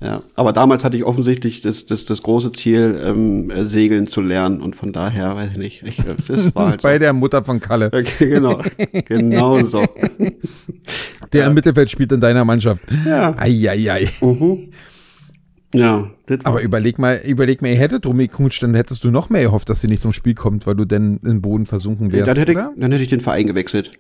Ja, 0.05 0.23
aber 0.35 0.53
damals 0.53 0.85
hatte 0.85 0.99
ich 0.99 1.05
offensichtlich 1.05 1.63
das, 1.63 1.87
das, 1.87 2.05
das 2.05 2.21
große 2.21 2.53
Ziel, 2.53 3.01
ähm, 3.03 3.51
äh, 3.51 3.65
segeln 3.65 4.07
zu 4.07 4.21
lernen 4.21 4.61
und 4.61 4.77
von 4.77 4.93
daher, 4.93 5.35
weiß 5.35 5.53
ich 5.53 5.57
nicht, 5.57 5.83
ich, 5.83 5.99
äh, 6.01 6.15
das 6.29 6.55
war 6.55 6.71
halt 6.73 6.81
so. 6.83 6.89
Bei 6.89 6.99
der 6.99 7.15
Mutter 7.15 7.43
von 7.43 7.59
Kalle, 7.59 7.87
Okay, 7.87 8.29
genau, 8.29 8.61
genau 9.07 9.59
so. 9.65 9.83
der 11.33 11.47
im 11.47 11.55
Mittelfeld 11.55 11.91
spielt 11.91 12.13
in 12.13 12.21
deiner 12.21 12.45
Mannschaft. 12.45 12.83
Ja. 13.07 13.35
Eieiei. 13.39 14.11
Mhm. 14.21 14.73
Ja, 15.75 16.11
Aber 16.45 16.61
überleg 16.61 16.99
mal, 16.99 17.21
überleg 17.27 17.63
mal, 17.63 17.69
ihr 17.69 17.79
hättet 17.79 18.05
drum 18.05 18.19
geknutscht, 18.19 18.63
dann 18.63 18.75
hättest 18.75 19.03
du 19.05 19.11
noch 19.11 19.31
mehr 19.31 19.43
gehofft, 19.43 19.71
dass 19.71 19.81
sie 19.81 19.89
nicht 19.89 20.03
zum 20.03 20.13
Spiel 20.13 20.35
kommt, 20.35 20.67
weil 20.67 20.77
du 20.77 20.85
denn 20.85 21.19
im 21.25 21.41
Boden 21.41 21.65
versunken 21.65 22.13
wärst, 22.13 22.29
dann 22.29 22.37
hätte, 22.37 22.53
ich, 22.53 22.59
dann 22.59 22.93
hätte 22.93 23.03
ich 23.03 23.09
den 23.09 23.21
Verein 23.21 23.47
gewechselt. 23.47 23.91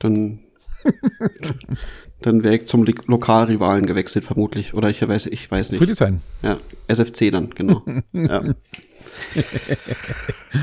Dann, 0.00 0.40
dann 2.24 2.42
wäre 2.42 2.56
ich 2.56 2.66
zum 2.66 2.86
Lokalrivalen 3.06 3.84
gewechselt, 3.84 4.24
vermutlich. 4.24 4.72
Oder 4.72 4.88
ich 4.88 5.06
weiß, 5.06 5.26
ich 5.26 5.50
weiß 5.50 5.70
nicht. 5.70 5.78
Friedrichshain. 5.78 6.20
Ja, 6.42 6.56
SFC 6.88 7.30
dann, 7.30 7.50
genau. 7.50 7.82
ja. 8.12 8.42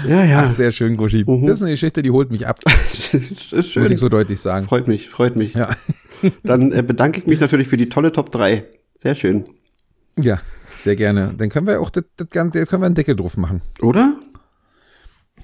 ja, 0.07 0.25
ja. 0.25 0.49
Sehr 0.51 0.71
schön, 0.71 0.97
Guschi. 0.97 1.23
Mhm. 1.25 1.45
Das 1.45 1.59
ist 1.59 1.63
eine 1.63 1.71
Geschichte, 1.73 2.01
die 2.01 2.09
holt 2.09 2.31
mich 2.31 2.47
ab, 2.47 2.59
Das 2.65 3.13
ist 3.13 3.53
muss 3.53 3.65
schön. 3.67 3.91
ich 3.91 3.99
so 3.99 4.09
deutlich 4.09 4.39
sagen. 4.39 4.67
Freut 4.67 4.87
mich, 4.87 5.09
freut 5.09 5.35
mich. 5.35 5.53
Ja. 5.53 5.69
Dann 6.43 6.71
äh, 6.71 6.81
bedanke 6.81 7.19
ich 7.19 7.27
mich 7.27 7.39
natürlich 7.39 7.67
für 7.67 7.77
die 7.77 7.89
tolle 7.89 8.11
Top 8.11 8.31
3. 8.31 8.65
Sehr 8.97 9.13
schön. 9.13 9.45
ja, 10.17 10.39
sehr 10.77 10.95
gerne. 10.95 11.35
Dann 11.37 11.49
können 11.49 11.67
wir 11.67 11.79
auch 11.79 11.91
das, 11.91 12.05
das 12.17 12.29
Ganze, 12.31 12.57
jetzt 12.57 12.69
können 12.69 12.81
wir 12.81 12.87
einen 12.87 12.95
Deckel 12.95 13.15
drauf 13.15 13.37
machen. 13.37 13.61
Oder? 13.81 14.19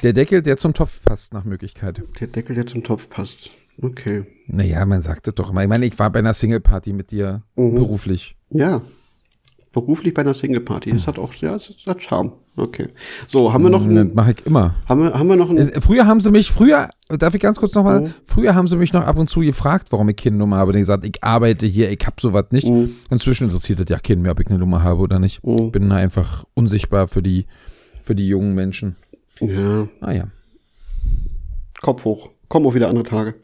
Der 0.01 0.13
Deckel, 0.13 0.41
der 0.41 0.57
zum 0.57 0.73
Topf 0.73 1.01
passt, 1.03 1.33
nach 1.33 1.43
Möglichkeit. 1.43 2.01
Der 2.19 2.27
Deckel, 2.27 2.55
der 2.55 2.65
zum 2.65 2.83
Topf 2.83 3.07
passt. 3.09 3.51
Okay. 3.81 4.23
Naja, 4.47 4.85
man 4.85 5.01
sagt 5.01 5.27
das 5.27 5.35
doch 5.35 5.51
immer. 5.51 5.61
Ich 5.63 5.69
meine, 5.69 5.85
ich 5.85 5.97
war 5.99 6.09
bei 6.09 6.19
einer 6.19 6.33
Single-Party 6.33 6.93
mit 6.93 7.11
dir 7.11 7.43
Mhm. 7.55 7.75
beruflich. 7.75 8.35
Ja. 8.49 8.81
Beruflich 9.73 10.13
bei 10.15 10.21
einer 10.21 10.33
Single-Party. 10.33 10.91
Das 10.93 11.05
hat 11.05 11.19
auch, 11.19 11.31
ja, 11.35 11.53
das 11.53 11.71
hat 11.85 12.01
Charme. 12.01 12.31
Okay. 12.55 12.87
So, 13.27 13.53
haben 13.53 13.63
wir 13.65 13.69
noch, 13.69 13.85
Das 13.85 13.95
ein, 13.95 14.13
mache 14.15 14.31
ich 14.31 14.45
immer. 14.47 14.73
haben 14.87 15.03
wir, 15.03 15.13
haben 15.13 15.27
wir 15.29 15.35
noch 15.35 15.51
ein, 15.51 15.57
Äh, 15.57 15.79
Früher 15.81 16.07
haben 16.07 16.19
sie 16.19 16.31
mich, 16.31 16.51
früher, 16.51 16.89
darf 17.09 17.35
ich 17.35 17.41
ganz 17.41 17.59
kurz 17.59 17.75
nochmal, 17.75 18.01
Mhm. 18.01 18.13
früher 18.25 18.55
haben 18.55 18.65
sie 18.65 18.77
mich 18.77 18.93
noch 18.93 19.03
ab 19.03 19.19
und 19.19 19.29
zu 19.29 19.41
gefragt, 19.41 19.91
warum 19.91 20.09
ich 20.09 20.15
keine 20.15 20.37
Nummer 20.37 20.57
habe. 20.57 20.71
Und 20.71 20.77
ich 20.77 20.81
gesagt, 20.81 21.05
ich 21.05 21.23
arbeite 21.23 21.67
hier, 21.67 21.91
ich 21.91 21.99
hab 22.03 22.19
sowas 22.19 22.45
nicht. 22.49 22.67
Mhm. 22.67 22.89
Inzwischen 23.11 23.43
interessiert 23.43 23.79
das 23.79 23.89
ja 23.89 23.99
keinen 23.99 24.23
mehr, 24.23 24.31
ob 24.31 24.39
ich 24.39 24.47
eine 24.47 24.57
Nummer 24.57 24.81
habe 24.81 25.01
oder 25.01 25.19
nicht. 25.19 25.45
Mhm. 25.45 25.71
Bin 25.71 25.91
einfach 25.91 26.45
unsichtbar 26.55 27.07
für 27.07 27.21
die, 27.21 27.45
für 28.03 28.15
die 28.15 28.27
jungen 28.27 28.55
Menschen. 28.55 28.95
ja, 29.39 29.87
Ah 30.01 30.13
ja. 30.13 30.27
Kopf 31.81 32.05
hoch. 32.05 32.29
Kommen 32.47 32.65
auch 32.65 32.73
wieder 32.73 32.89
andere 32.89 33.03
Tage. 33.03 33.35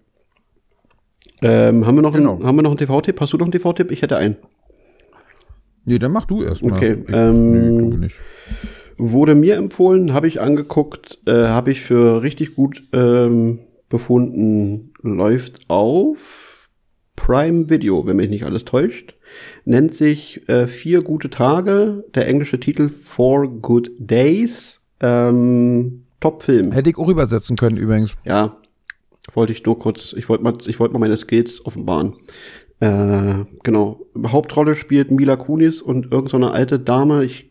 Ähm, 1.44 1.86
haben 1.86 1.96
wir 1.96 2.02
noch 2.02 2.14
Genau. 2.14 2.36
einen, 2.36 2.46
haben 2.46 2.56
wir 2.56 2.62
noch 2.64 2.72
einen 2.72 2.78
TV-Tipp? 2.80 3.20
Hast 3.22 3.34
du 3.34 3.38
noch 3.38 3.46
einen 3.46 3.52
TV-Tipp? 3.52 3.92
Ich 3.92 4.02
hätte 4.02 4.18
einen. 4.18 4.38
Nee, 5.86 6.00
dann 6.00 6.12
mach 6.12 6.26
du 6.26 6.44
erst 6.44 6.64
mal. 6.66 6.76
Okay, 6.78 6.98
Ich, 7.08 7.14
ähm, 7.14 7.90
nee, 7.90 7.98
nicht. 7.98 8.22
Wurde 8.98 9.36
mir 9.36 9.56
empfohlen, 9.58 10.14
habe 10.14 10.28
ich 10.28 10.40
angeguckt, 10.40 11.20
äh, 11.26 11.32
habe 11.48 11.72
ich 11.72 11.82
für 11.82 12.22
richtig 12.22 12.56
gut 12.56 12.84
ähm, 12.94 13.60
befunden, 13.90 14.94
läuft 15.02 15.70
auf 15.70 16.70
Prime 17.16 17.70
Video, 17.70 18.06
wenn 18.06 18.16
mich 18.18 18.30
nicht 18.30 18.46
alles 18.46 18.66
täuscht. 18.66 19.16
Nennt 19.66 19.94
sich 19.94 20.48
äh, 20.48 20.68
Vier 20.68 21.02
gute 21.02 21.30
Tage, 21.30 22.04
der 22.16 22.28
englische 22.28 22.60
Titel 22.60 22.90
Four 22.90 23.48
Good 23.62 23.92
Days. 23.98 24.80
Ähm, 25.02 26.06
Top-Film. 26.22 26.72
Hätte 26.72 26.90
ich 26.92 26.98
auch 26.98 27.10
übersetzen 27.10 27.58
können 27.58 27.76
übrigens. 27.78 28.16
Ja, 28.24 28.56
wollte 29.34 29.54
ich 29.54 29.64
nur 29.66 29.80
kurz, 29.80 30.14
ich 30.14 30.28
wollte 30.30 30.44
mal, 30.44 30.54
ich 30.66 30.80
wollte 30.80 30.94
mal 30.94 31.00
meine 31.00 31.18
Skills 31.18 31.66
offenbaren. 31.66 32.14
Äh, 32.80 33.46
genau. 33.64 34.06
Hauptrolle 34.28 34.76
spielt 34.76 35.10
Mila 35.10 35.38
Kunis 35.38 35.82
und 35.82 36.12
irgendeine 36.12 36.48
so 36.48 36.52
alte 36.52 36.80
Dame. 36.80 37.24
Ich, 37.24 37.50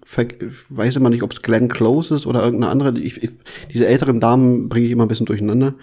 weiß 0.69 0.97
immer 0.97 1.09
nicht, 1.09 1.23
ob 1.23 1.32
es 1.32 1.40
Glenn 1.40 1.69
Close 1.69 2.15
ist 2.15 2.27
oder 2.27 2.43
irgendeine 2.43 2.70
andere. 2.70 2.99
Ich, 2.99 3.23
ich, 3.23 3.31
diese 3.73 3.86
älteren 3.86 4.20
Damen 4.20 4.69
bringe 4.69 4.85
ich 4.85 4.93
immer 4.93 5.07
ein 5.07 5.09
bisschen 5.09 5.24
durcheinander. 5.24 5.74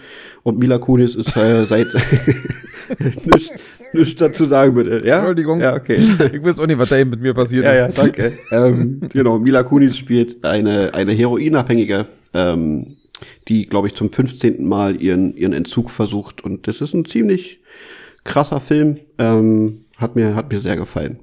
Und 0.44 0.60
Mila 0.60 0.78
Kunis 0.78 1.16
ist 1.16 1.36
äh, 1.36 1.66
seit 1.68 1.88
nicht, 3.26 3.50
nichts 3.92 4.14
dazu 4.20 4.44
sagen, 4.44 4.74
bitte. 4.74 5.04
Ja? 5.04 5.16
Entschuldigung. 5.18 5.60
Ja, 5.60 5.74
okay. 5.74 5.98
Ich 6.32 6.44
weiß 6.44 6.60
auch 6.60 6.68
nicht, 6.68 6.78
was 6.78 6.90
da 6.90 6.98
eben 6.98 7.10
mit 7.10 7.20
mir 7.20 7.34
passiert 7.34 7.64
Ja, 7.64 7.86
ist. 7.86 7.96
ja, 7.96 8.04
danke. 8.04 8.32
ähm, 8.52 9.00
genau, 9.12 9.40
Mila 9.40 9.64
Kunis 9.64 9.96
spielt 9.96 10.44
eine, 10.44 10.94
eine 10.94 11.12
Heroinabhängige, 11.12 12.06
ähm, 12.34 12.98
die, 13.48 13.62
glaube 13.62 13.88
ich, 13.88 13.94
zum 13.94 14.12
15. 14.12 14.66
Mal 14.66 15.00
ihren, 15.00 15.36
ihren 15.36 15.52
Entzug 15.52 15.90
versucht. 15.90 16.42
Und 16.42 16.66
das 16.66 16.80
ist 16.80 16.94
ein 16.94 17.04
ziemlich 17.04 17.60
krasser 18.24 18.60
Film. 18.60 18.98
Ähm, 19.18 19.84
hat, 19.96 20.16
mir, 20.16 20.34
hat 20.34 20.52
mir 20.52 20.60
sehr 20.60 20.76
gefallen. 20.76 21.20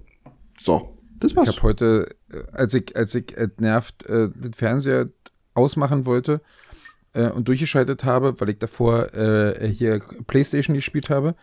So, 0.62 0.96
das 1.20 1.32
Ich 1.32 1.38
war's. 1.38 1.48
habe 1.48 1.62
heute, 1.64 2.10
äh, 2.32 2.38
als 2.52 2.74
ich, 2.74 2.96
als 2.96 3.16
ich 3.16 3.38
entnervt 3.38 4.06
äh, 4.08 4.30
den 4.30 4.54
Fernseher 4.54 5.10
ausmachen 5.54 6.06
wollte 6.06 6.42
äh, 7.14 7.30
und 7.30 7.48
durchgeschaltet 7.48 8.04
habe, 8.04 8.40
weil 8.40 8.50
ich 8.50 8.60
davor 8.60 9.14
äh, 9.14 9.68
hier 9.68 10.02
Playstation 10.28 10.76
gespielt 10.76 11.10
habe. 11.10 11.36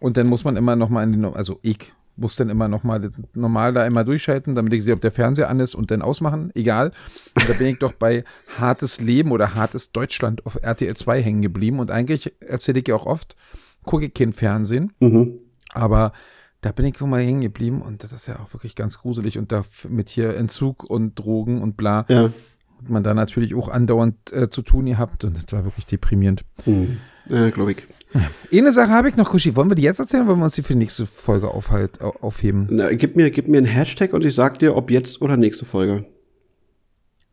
Und 0.00 0.16
dann 0.16 0.26
muss 0.26 0.44
man 0.44 0.56
immer 0.56 0.74
noch 0.76 0.88
mal 0.88 1.04
in 1.04 1.12
den, 1.12 1.24
also 1.24 1.58
ich 1.62 1.92
muss 2.16 2.36
dann 2.36 2.50
immer 2.50 2.68
noch 2.68 2.84
mal 2.84 3.10
normal 3.34 3.72
da 3.72 3.86
immer 3.86 4.04
durchschalten, 4.04 4.54
damit 4.54 4.72
ich 4.74 4.84
sehe, 4.84 4.94
ob 4.94 5.00
der 5.00 5.12
Fernseher 5.12 5.48
an 5.48 5.60
ist 5.60 5.74
und 5.74 5.90
dann 5.90 6.02
ausmachen, 6.02 6.50
egal. 6.54 6.92
Und 7.36 7.48
da 7.48 7.54
bin 7.54 7.68
ich 7.68 7.78
doch 7.78 7.92
bei 7.92 8.24
Hartes 8.58 9.00
Leben 9.00 9.32
oder 9.32 9.54
Hartes 9.54 9.92
Deutschland 9.92 10.44
auf 10.46 10.58
RTL 10.62 10.94
2 10.94 11.22
hängen 11.22 11.42
geblieben. 11.42 11.78
Und 11.80 11.90
eigentlich 11.90 12.32
erzähle 12.40 12.80
ich 12.80 12.88
ja 12.88 12.94
auch 12.94 13.06
oft, 13.06 13.36
gucke 13.84 14.06
ich 14.06 14.14
kein 14.14 14.32
Fernsehen, 14.32 14.92
Mhm. 15.00 15.38
aber 15.72 16.12
da 16.60 16.70
bin 16.70 16.84
ich 16.86 17.00
mal 17.00 17.20
hängen 17.20 17.40
geblieben 17.40 17.82
und 17.82 18.04
das 18.04 18.12
ist 18.12 18.28
ja 18.28 18.38
auch 18.38 18.52
wirklich 18.54 18.76
ganz 18.76 18.98
gruselig. 18.98 19.36
Und 19.38 19.50
da 19.50 19.62
mit 19.88 20.08
hier 20.08 20.36
Entzug 20.36 20.88
und 20.88 21.18
Drogen 21.18 21.60
und 21.60 21.76
bla, 21.76 22.04
Ja. 22.08 22.24
hat 22.24 22.88
man 22.88 23.02
da 23.02 23.14
natürlich 23.14 23.54
auch 23.54 23.68
andauernd 23.68 24.32
äh, 24.32 24.48
zu 24.48 24.62
tun 24.62 24.86
gehabt 24.86 25.24
und 25.24 25.36
das 25.36 25.46
war 25.52 25.64
wirklich 25.64 25.86
deprimierend. 25.86 26.44
Mhm. 26.66 26.98
Ja, 27.28 27.50
glaube 27.50 27.72
ich. 27.72 27.78
Eine 28.52 28.72
Sache 28.72 28.90
habe 28.90 29.08
ich 29.08 29.16
noch, 29.16 29.30
Kuschi. 29.30 29.54
Wollen 29.56 29.70
wir 29.70 29.74
die 29.74 29.82
jetzt 29.82 29.98
erzählen 30.00 30.22
oder 30.24 30.30
wollen 30.30 30.40
wir 30.40 30.44
uns 30.44 30.54
die 30.54 30.62
für 30.62 30.72
die 30.74 30.78
nächste 30.80 31.06
Folge 31.06 31.48
aufhalt, 31.50 32.00
au- 32.02 32.14
aufheben? 32.20 32.66
Na, 32.70 32.92
gib, 32.92 33.16
mir, 33.16 33.30
gib 33.30 33.48
mir 33.48 33.58
einen 33.58 33.66
Hashtag 33.66 34.12
und 34.12 34.24
ich 34.24 34.34
sag 34.34 34.58
dir, 34.58 34.76
ob 34.76 34.90
jetzt 34.90 35.22
oder 35.22 35.36
nächste 35.36 35.64
Folge. 35.64 36.04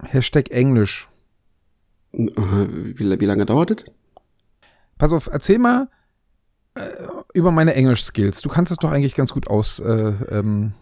Hashtag 0.02 0.52
Englisch. 0.52 1.08
Wie, 2.12 2.98
wie 2.98 3.26
lange 3.26 3.46
dauert 3.46 3.72
das? 3.72 3.84
Pass 4.98 5.12
auf, 5.14 5.30
erzähl 5.32 5.60
mal 5.60 5.90
äh, 6.76 6.82
über 7.34 7.52
meine 7.52 7.74
Englisch-Skills. 7.76 8.42
Du 8.42 8.50
kannst 8.50 8.72
es 8.72 8.78
doch 8.78 8.92
eigentlich 8.92 9.16
ganz 9.16 9.32
gut 9.34 9.48
aus, 9.48 9.80
äh, 9.80 10.14
ähm, 10.32 10.74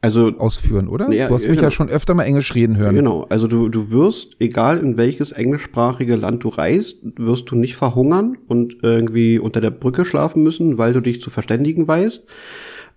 Also, 0.00 0.28
ausführen, 0.38 0.86
oder? 0.86 1.10
Ja, 1.10 1.26
du 1.26 1.34
hast 1.34 1.42
mich 1.42 1.56
genau. 1.56 1.64
ja 1.64 1.70
schon 1.72 1.88
öfter 1.88 2.14
mal 2.14 2.22
Englisch 2.22 2.54
reden 2.54 2.76
hören. 2.76 2.94
Genau, 2.94 3.26
also 3.30 3.48
du, 3.48 3.68
du 3.68 3.90
wirst, 3.90 4.36
egal 4.38 4.78
in 4.78 4.96
welches 4.96 5.32
englischsprachige 5.32 6.14
Land 6.14 6.44
du 6.44 6.50
reist, 6.50 6.98
wirst 7.16 7.50
du 7.50 7.56
nicht 7.56 7.74
verhungern 7.74 8.38
und 8.46 8.76
irgendwie 8.82 9.40
unter 9.40 9.60
der 9.60 9.70
Brücke 9.70 10.04
schlafen 10.04 10.44
müssen, 10.44 10.78
weil 10.78 10.92
du 10.92 11.00
dich 11.00 11.20
zu 11.20 11.30
verständigen 11.30 11.88
weißt. 11.88 12.22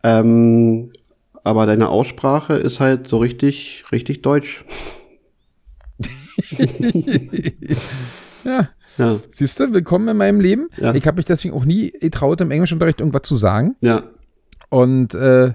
Ähm, 0.04 0.92
aber 1.44 1.66
deine 1.66 1.90
Aussprache 1.90 2.54
ist 2.54 2.80
halt 2.80 3.08
so 3.08 3.18
richtig, 3.18 3.84
richtig 3.92 4.22
deutsch. 4.22 4.64
ja. 8.44 8.70
Ja, 8.98 9.20
Siehst 9.32 9.60
du, 9.60 9.74
willkommen 9.74 10.08
in 10.10 10.18
meinem 10.18 10.40
Leben. 10.42 10.68
Ja. 10.78 10.94
Ich 10.94 11.08
habe 11.08 11.16
mich 11.18 11.26
deswegen 11.26 11.54
auch 11.56 11.66
nie 11.66 11.92
getraut, 11.92 12.42
im 12.42 12.52
Englischunterricht 12.52 13.00
irgendwas 13.00 13.24
zu 13.24 13.38
sagen. 13.38 13.76
ja, 13.82 14.04
Und 14.70 15.16
äh, 15.16 15.54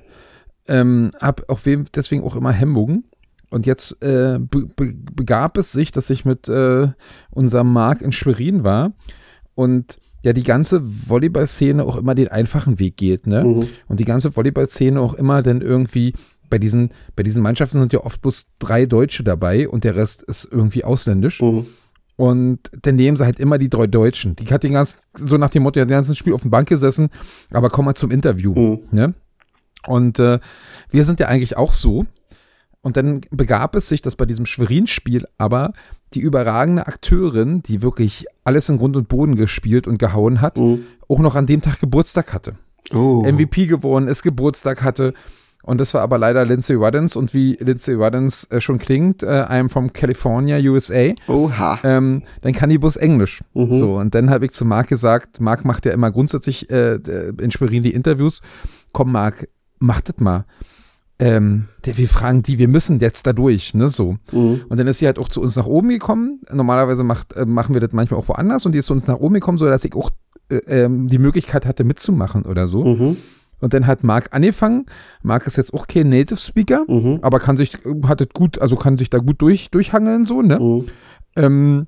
ähm, 0.69 1.11
habe 1.21 1.45
auch 1.49 1.61
deswegen 1.65 2.25
auch 2.25 2.37
immer 2.37 2.53
Hemmungen. 2.53 3.05
Und 3.51 3.65
jetzt 3.65 4.03
äh, 4.03 4.39
be 4.41 4.65
be 4.75 4.93
begab 5.15 5.57
es 5.57 5.73
sich, 5.73 5.93
dass 5.93 6.11
ich 6.11 6.25
mit 6.25 6.49
äh, 6.49 6.89
unserem 7.31 7.73
Marc 7.73 8.03
in 8.03 8.13
Schwerin 8.13 8.65
war 8.65 8.93
und 9.55 9.99
ja 10.23 10.33
die 10.33 10.43
ganze 10.43 10.83
Volleyball-Szene 10.83 11.85
auch 11.85 11.97
immer 11.97 12.17
den 12.17 12.29
einfachen 12.29 12.81
Weg 12.81 12.97
geht, 12.97 13.29
ne? 13.29 13.45
Mhm. 13.45 13.69
Und 13.87 14.01
die 14.01 14.05
ganze 14.05 14.35
Volleyball-Szene 14.35 15.01
auch 15.01 15.15
immer 15.15 15.43
dann 15.43 15.61
irgendwie 15.61 16.13
bei 16.51 16.59
diesen, 16.59 16.91
bei 17.15 17.23
diesen 17.23 17.43
Mannschaften 17.43 17.79
sind 17.79 17.93
ja 17.93 18.01
oft 18.05 18.21
bloß 18.21 18.53
drei 18.59 18.87
Deutsche 18.87 19.23
dabei 19.23 19.69
und 19.69 19.85
der 19.85 19.97
Rest 19.97 20.23
ist 20.23 20.49
irgendwie 20.51 20.85
ausländisch. 20.85 21.41
mhm. 21.41 21.67
Und 22.19 22.71
dann 22.81 22.97
nehmen 22.97 23.19
sie 23.19 23.27
halt 23.27 23.39
immer 23.39 23.59
die 23.59 23.69
drei 23.69 23.87
Deutschen. 23.87 24.37
Die 24.37 24.47
hat 24.47 24.63
den 24.63 24.73
ganzen, 24.73 24.97
so 25.15 25.37
nach 25.37 25.51
dem 25.51 25.63
Motto, 25.63 25.79
ja, 25.79 25.85
den 25.85 25.91
ganzen 25.91 26.17
Spiel 26.17 26.33
auf 26.33 26.41
dem 26.41 26.51
Bank 26.51 26.67
gesessen, 26.67 27.11
aber 27.51 27.69
komm 27.69 27.85
mal 27.85 27.95
zum 27.95 28.11
Interview. 28.11 28.55
Mhm. 28.55 28.79
Ne? 28.91 29.15
Und 29.87 30.19
äh, 30.19 30.39
wir 30.91 31.05
sind 31.05 31.21
ja 31.21 31.29
eigentlich 31.29 31.57
auch 31.57 31.73
so. 31.73 32.07
Und 32.83 32.97
dann 32.97 33.23
begab 33.31 33.75
es 33.75 33.89
sich, 33.89 34.01
dass 34.03 34.15
bei 34.17 34.27
diesem 34.27 34.47
Schwerin-Spiel 34.47 35.27
aber 35.39 35.73
die 36.15 36.21
überragende 36.21 36.87
Akteurin, 36.87 37.63
die 37.63 37.83
wirklich 37.83 38.27
alles 38.45 38.69
in 38.69 38.79
Grund 38.79 38.97
und 38.97 39.09
Boden 39.09 39.35
gespielt 39.35 39.89
und 39.89 39.99
gehauen 39.99 40.41
hat, 40.41 40.59
Mhm. 40.59 40.85
auch 41.09 41.19
noch 41.19 41.35
an 41.35 41.47
dem 41.47 41.61
Tag 41.63 41.81
Geburtstag 41.81 42.33
hatte. 42.33 42.55
Oh. 42.95 43.25
MVP 43.27 43.67
gewonnen 43.67 44.07
ist, 44.07 44.23
Geburtstag 44.23 44.85
hatte. 44.85 45.15
Und 45.65 45.81
das 45.81 45.95
war 45.95 46.03
aber 46.03 46.17
leider 46.17 46.45
Lindsay 46.45 46.79
Waddens. 46.79 47.17
Und 47.17 47.35
wie 47.35 47.55
Lindsay 47.59 47.99
Waddens 47.99 48.45
äh, 48.53 48.61
schon 48.61 48.79
klingt, 48.79 49.25
äh, 49.25 49.27
I'm 49.27 49.69
from 49.69 49.93
California, 49.93 50.57
USA 50.59 51.13
Oha. 51.27 51.81
ähm, 51.83 52.23
dann 52.43 52.53
kann 52.53 52.71
die 52.71 52.79
Bus 52.79 52.95
Englisch. 52.97 53.41
Mhm. 53.55 53.75
So, 53.75 53.97
und 53.97 54.15
dann 54.15 54.31
habe 54.31 54.45
ich 54.45 54.53
zu 54.53 54.65
Marc 54.65 54.87
gesagt, 54.87 55.41
Marc 55.41 55.65
macht 55.65 55.85
ja 55.87 55.93
immer 55.93 56.13
grundsätzlich 56.13 56.71
äh, 56.71 57.01
in 57.41 57.51
Schwerin 57.51 57.83
die 57.83 57.95
Interviews. 57.95 58.43
Komm, 58.93 59.11
Marc, 59.11 59.49
mach 59.79 60.01
das 60.01 60.17
mal. 60.19 60.45
Ähm, 61.19 61.69
der, 61.87 61.97
wir 61.97 62.09
fragen 62.09 62.43
die, 62.43 62.59
wir 62.59 62.69
müssen 62.69 63.01
jetzt 63.01 63.27
da 63.27 63.33
durch, 63.33 63.73
ne, 63.73 63.89
so. 63.89 64.17
Mhm. 64.33 64.63
Und 64.69 64.77
dann 64.79 64.87
ist 64.87 64.99
sie 64.99 65.07
halt 65.07 65.19
auch 65.19 65.31
zu 65.31 65.41
uns 65.41 65.57
nach 65.57 65.67
oben 65.67 65.89
gekommen. 65.89 66.41
Normalerweise 66.53 67.05
macht, 67.05 67.33
äh, 67.35 67.47
machen 67.47 67.73
wir 67.75 67.81
das 67.81 67.93
manchmal 67.93 68.21
auch 68.21 68.29
woanders 68.29 68.67
und 68.67 68.73
die 68.73 68.81
ist 68.81 68.87
zu 68.87 68.93
uns 68.93 69.07
nach 69.07 69.17
oben 69.17 69.35
gekommen, 69.35 69.57
so 69.57 69.65
dass 69.65 69.85
ich 69.85 69.95
auch 69.95 70.11
äh, 70.51 70.57
ähm, 70.67 71.09
die 71.09 71.19
Möglichkeit 71.19 71.65
hatte 71.65 71.85
mitzumachen 71.85 72.43
oder 72.45 72.69
so. 72.69 72.85
Mhm. 72.85 73.17
Und 73.61 73.73
dann 73.73 73.87
hat 73.87 74.05
Marc 74.05 74.35
angefangen. 74.35 74.85
Marc 75.23 75.47
ist 75.47 75.57
jetzt 75.57 75.73
auch 75.73 75.87
kein 75.87 76.11
Native 76.11 76.39
Speaker, 76.39 76.85
Mhm. 76.87 77.21
aber 77.23 77.41
kann 77.41 77.57
sich, 77.57 77.79
hat 78.07 78.21
das 78.21 78.29
gut, 78.35 78.59
also 78.61 78.77
kann 78.77 78.99
sich 78.99 79.09
da 79.09 79.17
gut 79.17 79.41
durch, 79.41 79.71
durchhangeln, 79.71 80.27
so, 80.27 80.43
ne? 80.43 80.61
Mhm. 80.61 80.85
Ähm, 81.37 81.87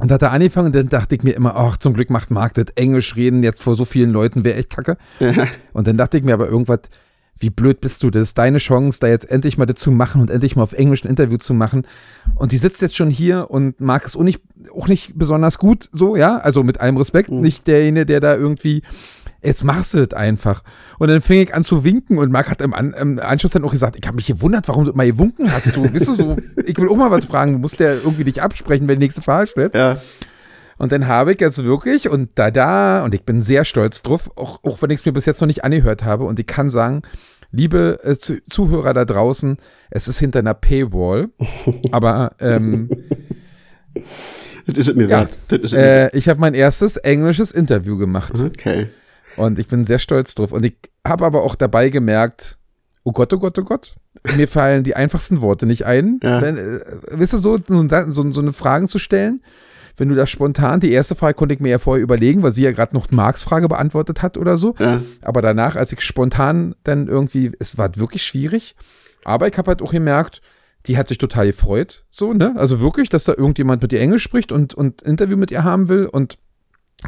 und 0.00 0.10
da 0.10 0.14
hat 0.14 0.22
er 0.22 0.32
angefangen, 0.32 0.66
und 0.66 0.76
dann 0.76 0.88
dachte 0.88 1.14
ich 1.14 1.22
mir 1.22 1.32
immer, 1.32 1.54
ach, 1.56 1.76
zum 1.76 1.94
Glück 1.94 2.10
macht 2.10 2.30
Marc 2.30 2.54
das 2.54 2.66
Englisch 2.74 3.16
reden 3.16 3.42
jetzt 3.42 3.62
vor 3.62 3.74
so 3.74 3.84
vielen 3.84 4.10
Leuten, 4.10 4.44
wäre 4.44 4.58
echt 4.58 4.70
kacke. 4.70 4.96
und 5.72 5.86
dann 5.86 5.96
dachte 5.96 6.16
ich 6.18 6.24
mir 6.24 6.34
aber 6.34 6.48
irgendwas, 6.48 6.80
wie 7.40 7.50
blöd 7.50 7.80
bist 7.80 8.02
du, 8.02 8.10
das 8.10 8.22
ist 8.22 8.38
deine 8.38 8.58
Chance, 8.58 8.98
da 9.00 9.06
jetzt 9.06 9.30
endlich 9.30 9.56
mal 9.56 9.66
das 9.66 9.76
zu 9.76 9.90
machen 9.90 10.20
und 10.20 10.30
endlich 10.30 10.56
mal 10.56 10.62
auf 10.62 10.74
Englisch 10.74 11.04
ein 11.04 11.08
Interview 11.08 11.38
zu 11.38 11.54
machen. 11.54 11.86
Und 12.34 12.52
die 12.52 12.58
sitzt 12.58 12.82
jetzt 12.82 12.96
schon 12.96 13.10
hier 13.10 13.50
und 13.50 13.80
Marc 13.80 14.04
ist 14.04 14.16
auch 14.16 14.22
nicht, 14.22 14.42
auch 14.74 14.88
nicht 14.88 15.18
besonders 15.18 15.58
gut, 15.58 15.88
so, 15.90 16.16
ja, 16.16 16.36
also 16.36 16.62
mit 16.62 16.80
allem 16.80 16.98
Respekt, 16.98 17.30
nicht 17.30 17.66
derjenige, 17.66 18.06
der 18.06 18.20
da 18.20 18.36
irgendwie, 18.36 18.82
jetzt 19.42 19.64
machst 19.64 19.94
du 19.94 20.04
das 20.06 20.16
einfach. 20.18 20.62
Und 20.98 21.08
dann 21.08 21.20
fing 21.22 21.40
ich 21.40 21.54
an 21.54 21.62
zu 21.62 21.82
winken 21.84 22.18
und 22.18 22.30
Marc 22.32 22.50
hat 22.50 22.60
im, 22.60 22.74
An 22.74 22.92
im 22.94 23.18
Anschluss 23.18 23.52
dann 23.52 23.64
auch 23.64 23.70
gesagt, 23.70 23.96
ich 23.98 24.06
habe 24.06 24.16
mich 24.16 24.26
gewundert, 24.26 24.68
warum 24.68 24.84
du 24.84 24.92
immer 24.92 25.06
gewunken 25.06 25.52
hast, 25.52 25.72
so, 25.72 25.82
weißt 25.84 26.08
du, 26.08 26.14
so, 26.14 26.36
ich 26.64 26.76
will 26.78 26.88
auch 26.88 26.96
mal 26.96 27.10
was 27.10 27.24
fragen, 27.24 27.52
du 27.54 27.58
musst 27.58 27.80
ja 27.80 27.92
irgendwie 27.94 28.24
dich 28.24 28.42
absprechen, 28.42 28.86
wenn 28.88 28.98
die 29.00 29.04
nächste 29.06 29.22
Frage 29.22 29.46
stellt. 29.46 29.74
Ja. 29.74 29.98
Und 30.78 30.92
dann 30.92 31.06
habe 31.08 31.32
ich 31.34 31.40
jetzt 31.40 31.62
wirklich, 31.64 32.08
und 32.08 32.30
da, 32.36 32.50
da, 32.50 33.04
und 33.04 33.14
ich 33.14 33.24
bin 33.24 33.42
sehr 33.42 33.64
stolz 33.66 34.02
drauf, 34.02 34.30
auch, 34.36 34.60
auch 34.64 34.80
wenn 34.80 34.90
ich 34.90 35.00
es 35.00 35.04
mir 35.04 35.12
bis 35.12 35.26
jetzt 35.26 35.40
noch 35.42 35.46
nicht 35.46 35.62
angehört 35.64 36.04
habe, 36.04 36.24
und 36.24 36.38
ich 36.38 36.46
kann 36.46 36.70
sagen, 36.70 37.02
liebe 37.52 37.98
äh, 38.02 38.16
Zu 38.16 38.42
Zuhörer 38.44 38.94
da 38.94 39.04
draußen, 39.04 39.58
es 39.90 40.08
ist 40.08 40.18
hinter 40.20 40.38
einer 40.38 40.54
Paywall, 40.54 41.28
aber 41.92 42.32
ähm, 42.40 42.88
Das 44.66 44.76
ist 44.86 44.94
mir 44.96 45.04
Ja. 45.08 45.20
wert. 45.20 45.36
Das 45.48 45.58
ist 45.58 45.64
es 45.64 45.72
mir 45.72 45.78
wert. 45.78 46.14
äh, 46.14 46.18
ich 46.18 46.28
habe 46.28 46.40
mein 46.40 46.54
erstes 46.54 46.96
englisches 46.96 47.50
Interview 47.52 47.96
gemacht. 47.98 48.38
Okay. 48.40 48.86
Und 49.36 49.58
ich 49.58 49.68
bin 49.68 49.84
sehr 49.84 49.98
stolz 49.98 50.34
drauf. 50.34 50.52
Und 50.52 50.64
ich 50.64 50.76
habe 51.06 51.24
aber 51.24 51.42
auch 51.42 51.54
dabei 51.54 51.88
gemerkt, 51.88 52.58
oh 53.04 53.12
Gott, 53.12 53.32
oh 53.32 53.38
Gott, 53.38 53.58
oh 53.58 53.64
Gott, 53.64 53.94
mir 54.36 54.48
fallen 54.48 54.84
die 54.84 54.96
einfachsten 54.96 55.40
Worte 55.40 55.66
nicht 55.66 55.86
ein. 55.86 56.18
Ja. 56.22 56.42
Wenn, 56.42 56.56
äh, 56.56 56.80
wisst 57.12 57.34
ihr, 57.34 57.38
so, 57.38 57.58
so, 57.66 57.86
so, 58.10 58.40
eine 58.40 58.52
Fragen 58.52 58.88
zu 58.88 58.98
stellen, 58.98 59.42
wenn 59.96 60.08
du 60.08 60.14
da 60.14 60.26
spontan, 60.26 60.80
die 60.80 60.92
erste 60.92 61.14
Frage 61.14 61.34
konnte 61.34 61.54
ich 61.54 61.60
mir 61.60 61.68
ja 61.70 61.78
vorher 61.78 62.02
überlegen, 62.02 62.42
weil 62.42 62.52
sie 62.52 62.62
ja 62.62 62.72
gerade 62.72 62.94
noch 62.94 63.10
Marks 63.10 63.42
Frage 63.42 63.68
beantwortet 63.68 64.22
hat 64.22 64.36
oder 64.36 64.56
so. 64.56 64.74
Ja. 64.78 65.00
Aber 65.22 65.42
danach, 65.42 65.76
als 65.76 65.92
ich 65.92 66.00
spontan 66.00 66.74
dann 66.84 67.06
irgendwie, 67.06 67.52
es 67.58 67.76
war 67.76 67.96
wirklich 67.96 68.22
schwierig. 68.22 68.76
Aber 69.24 69.48
ich 69.48 69.58
habe 69.58 69.68
halt 69.68 69.82
auch 69.82 69.92
gemerkt, 69.92 70.40
die 70.86 70.96
hat 70.96 71.08
sich 71.08 71.18
total 71.18 71.46
gefreut, 71.46 72.04
so, 72.10 72.32
ne? 72.32 72.54
Also 72.56 72.80
wirklich, 72.80 73.10
dass 73.10 73.24
da 73.24 73.34
irgendjemand 73.36 73.82
mit 73.82 73.92
ihr 73.92 74.00
Englisch 74.00 74.22
spricht 74.22 74.50
und, 74.50 74.72
und 74.72 75.02
ein 75.02 75.10
Interview 75.10 75.36
mit 75.36 75.50
ihr 75.50 75.62
haben 75.62 75.88
will. 75.88 76.06
Und 76.06 76.38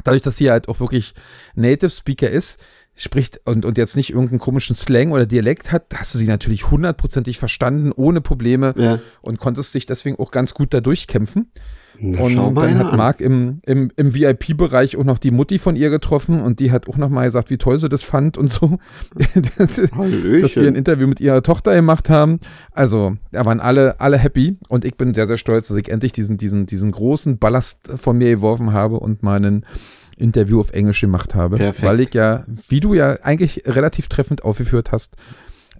dadurch, 0.04 0.22
dass 0.22 0.36
sie 0.36 0.50
halt 0.50 0.68
auch 0.68 0.80
wirklich 0.80 1.14
Native 1.54 1.90
Speaker 1.90 2.28
ist, 2.30 2.60
spricht 2.94 3.40
und, 3.44 3.64
und 3.64 3.78
jetzt 3.78 3.96
nicht 3.96 4.10
irgendeinen 4.10 4.38
komischen 4.38 4.76
Slang 4.76 5.12
oder 5.12 5.24
Dialekt 5.26 5.72
hat, 5.72 5.86
hast 5.94 6.14
du 6.14 6.18
sie 6.18 6.26
natürlich 6.26 6.70
hundertprozentig 6.70 7.38
verstanden, 7.38 7.90
ohne 7.94 8.20
Probleme 8.20 8.74
Ja. 8.76 9.00
und 9.22 9.38
konntest 9.38 9.74
dich 9.74 9.86
deswegen 9.86 10.18
auch 10.18 10.30
ganz 10.30 10.52
gut 10.54 10.74
da 10.74 10.80
durchkämpfen. 10.80 11.50
Na, 12.04 12.20
Und 12.20 12.56
dann 12.56 12.78
hat. 12.78 12.96
Marc 12.96 13.20
im, 13.20 13.60
im, 13.64 13.92
im 13.96 14.12
VIP-Bereich 14.12 14.96
auch 14.96 15.04
noch 15.04 15.18
die 15.18 15.30
Mutti 15.30 15.60
von 15.60 15.76
ihr 15.76 15.88
getroffen 15.88 16.40
und 16.40 16.58
die 16.58 16.72
hat 16.72 16.88
auch 16.88 16.96
noch 16.96 17.08
mal 17.08 17.24
gesagt, 17.24 17.48
wie 17.50 17.58
toll 17.58 17.78
sie 17.78 17.88
das 17.88 18.02
fand 18.02 18.36
und 18.36 18.50
so. 18.50 18.78
dass 19.60 20.56
wir 20.56 20.66
ein. 20.66 20.74
Interview 20.74 21.06
mit 21.06 21.20
ihrer 21.20 21.44
Tochter 21.44 21.76
gemacht 21.76 22.10
haben. 22.10 22.40
Also, 22.72 23.16
da 23.30 23.44
waren 23.44 23.60
alle, 23.60 24.00
alle 24.00 24.18
happy 24.18 24.56
und 24.68 24.84
ich 24.84 24.96
bin 24.96 25.14
sehr, 25.14 25.28
sehr 25.28 25.36
stolz, 25.36 25.68
dass 25.68 25.76
ich 25.76 25.90
endlich 25.90 26.10
diesen, 26.10 26.38
diesen, 26.38 26.66
diesen 26.66 26.90
großen 26.90 27.38
Ballast 27.38 27.88
von 27.96 28.18
mir 28.18 28.30
geworfen 28.30 28.72
habe 28.72 28.98
und 28.98 29.22
meinen 29.22 29.64
Interview 30.16 30.58
auf 30.58 30.72
Englisch 30.72 31.02
gemacht 31.02 31.36
habe, 31.36 31.56
Perfekt. 31.56 31.86
weil 31.86 32.00
ich 32.00 32.14
ja, 32.14 32.44
wie 32.68 32.80
du 32.80 32.94
ja 32.94 33.18
eigentlich 33.22 33.62
relativ 33.66 34.08
treffend 34.08 34.42
aufgeführt 34.42 34.90
hast, 34.90 35.16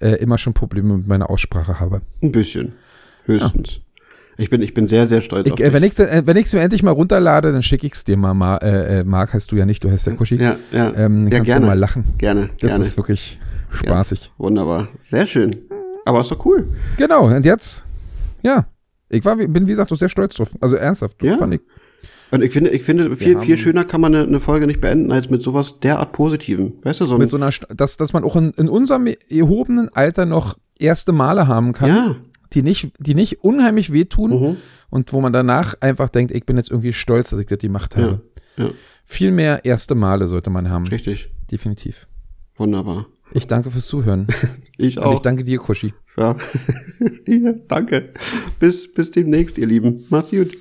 äh, 0.01 0.15
immer 0.17 0.39
schon 0.39 0.55
Probleme 0.55 0.99
mit 0.99 1.09
meiner 1.09 1.31
Aussprache 1.31 1.81
habe. 1.81 2.03
Ein 2.23 2.31
bisschen. 2.31 2.75
Höchstens. 3.25 3.81
Ich, 4.39 4.49
bin, 4.51 4.63
ich 4.63 4.73
bin 4.75 4.89
sehr, 4.89 5.09
sehr 5.09 5.21
stolz 5.21 5.47
Ich, 5.47 5.53
auf 5.53 5.61
äh, 5.61 5.65
dich. 5.65 5.73
wenn 5.75 5.83
ich 5.85 5.99
es 5.99 6.37
ich's 6.37 6.53
mir 6.55 6.61
endlich 6.61 6.83
mal 6.83 6.91
runterlade, 6.93 7.53
dann 7.53 7.63
schicke 7.63 7.87
ich 7.87 7.93
es 7.93 8.05
dir 8.05 8.17
mal. 8.17 8.35
Ma, 8.35 8.57
äh, 8.59 9.01
äh, 9.01 9.05
Marc 9.05 9.35
heißt 9.35 9.51
du 9.53 9.57
ja 9.57 9.67
nicht, 9.67 9.85
du 9.85 9.91
heißt 9.91 10.07
ja 10.07 10.15
Kuschi. 10.15 10.37
ja, 10.37 10.57
ja. 10.71 10.93
Ähm, 10.95 11.25
ja, 11.25 11.31
kannst 11.37 11.47
gerne. 11.47 11.61
du 11.63 11.67
mal 11.69 11.79
lachen. 11.79 12.05
Gerne, 12.19 12.49
Das 12.61 12.71
gerne. 12.71 12.85
ist 12.85 12.97
wirklich 12.97 13.39
spaßig. 13.73 14.33
Wunderbar. 14.39 14.89
Sehr 15.11 15.27
schön. 15.27 15.55
Aber 16.05 16.21
ist 16.23 16.31
doch 16.31 16.45
cool. 16.45 16.67
Genau, 16.97 17.27
und 17.27 17.45
jetzt, 17.45 17.85
ja, 18.43 18.67
ich 19.09 19.25
war, 19.25 19.37
bin 19.37 19.67
wie 19.67 19.71
gesagt 19.73 19.93
auch 19.93 19.97
sehr 19.97 20.09
stolz 20.09 20.35
drauf. 20.35 20.51
Also 20.61 20.77
ernsthaft, 20.77 21.23
Ja. 21.23 21.37
fand 21.39 21.55
ich. 21.55 21.61
Und 22.31 22.43
ich 22.43 22.51
finde, 22.51 22.71
ich 22.71 22.83
finde 22.83 23.15
viel, 23.15 23.39
viel 23.41 23.59
schöner 23.59 23.85
kann 23.85 24.01
man 24.01 24.15
eine, 24.15 24.27
eine 24.27 24.41
Folge 24.41 24.67
nicht 24.67 24.81
beenden 24.81 25.13
als 25.13 25.29
mit 25.29 25.43
sowas 25.43 25.75
derart 25.83 26.13
Positivem. 26.13 26.73
Weißt 26.83 27.01
du, 27.01 27.05
so 27.05 27.19
Mit 27.19 27.29
so 27.29 27.37
einer, 27.37 27.51
dass, 27.77 27.99
dass 27.99 28.15
man 28.15 28.25
auch 28.25 28.37
in, 28.37 28.53
in 28.53 28.71
unserem 28.71 29.07
erhobenen 29.29 29.91
Alter 29.91 30.25
noch 30.25 30.57
erste 30.79 31.13
Male 31.13 31.47
haben 31.47 31.75
kann, 31.75 31.89
ja. 31.91 32.17
Die, 32.55 32.63
nicht, 32.63 32.91
die 32.99 33.15
nicht 33.15 33.43
unheimlich 33.45 33.93
wehtun 33.93 34.31
Mhm. 34.31 34.57
und 34.91 35.13
wo 35.13 35.21
man 35.21 35.33
danach 35.33 35.75
einfach 35.81 36.09
denkt, 36.09 36.33
ich 36.35 36.45
bin 36.45 36.57
jetzt 36.57 36.71
irgendwie 36.71 36.93
stolz, 36.93 37.31
dass 37.31 37.41
ich 37.41 37.47
das 37.47 37.59
gemacht 37.59 37.95
Ja. 37.97 38.03
habe. 38.03 38.23
Ja. 38.57 38.71
Viel 39.05 39.33
mehr 39.33 39.65
erste 39.65 39.95
Male 39.95 40.27
sollte 40.27 40.51
man 40.51 40.69
haben. 40.71 40.87
Richtig. 40.87 41.31
Definitiv. 41.51 42.07
Wunderbar. 42.57 43.07
Ich 43.35 43.47
danke 43.47 43.71
fürs 43.71 43.87
Zuhören. 43.87 44.27
Ich 44.79 44.97
Und 44.99 45.05
auch. 45.05 45.15
ich 45.15 45.21
danke 45.21 45.45
dir, 45.45 45.59
Kuschi. 45.59 45.95
ja. 46.17 46.37
ja, 47.27 47.53
danke. 47.69 48.13
Bis, 48.59 48.93
bis 48.93 49.11
demnächst, 49.11 49.59
ihr 49.59 49.67
Lieben. 49.67 50.05
Macht's 50.11 50.31
gut. 50.31 50.57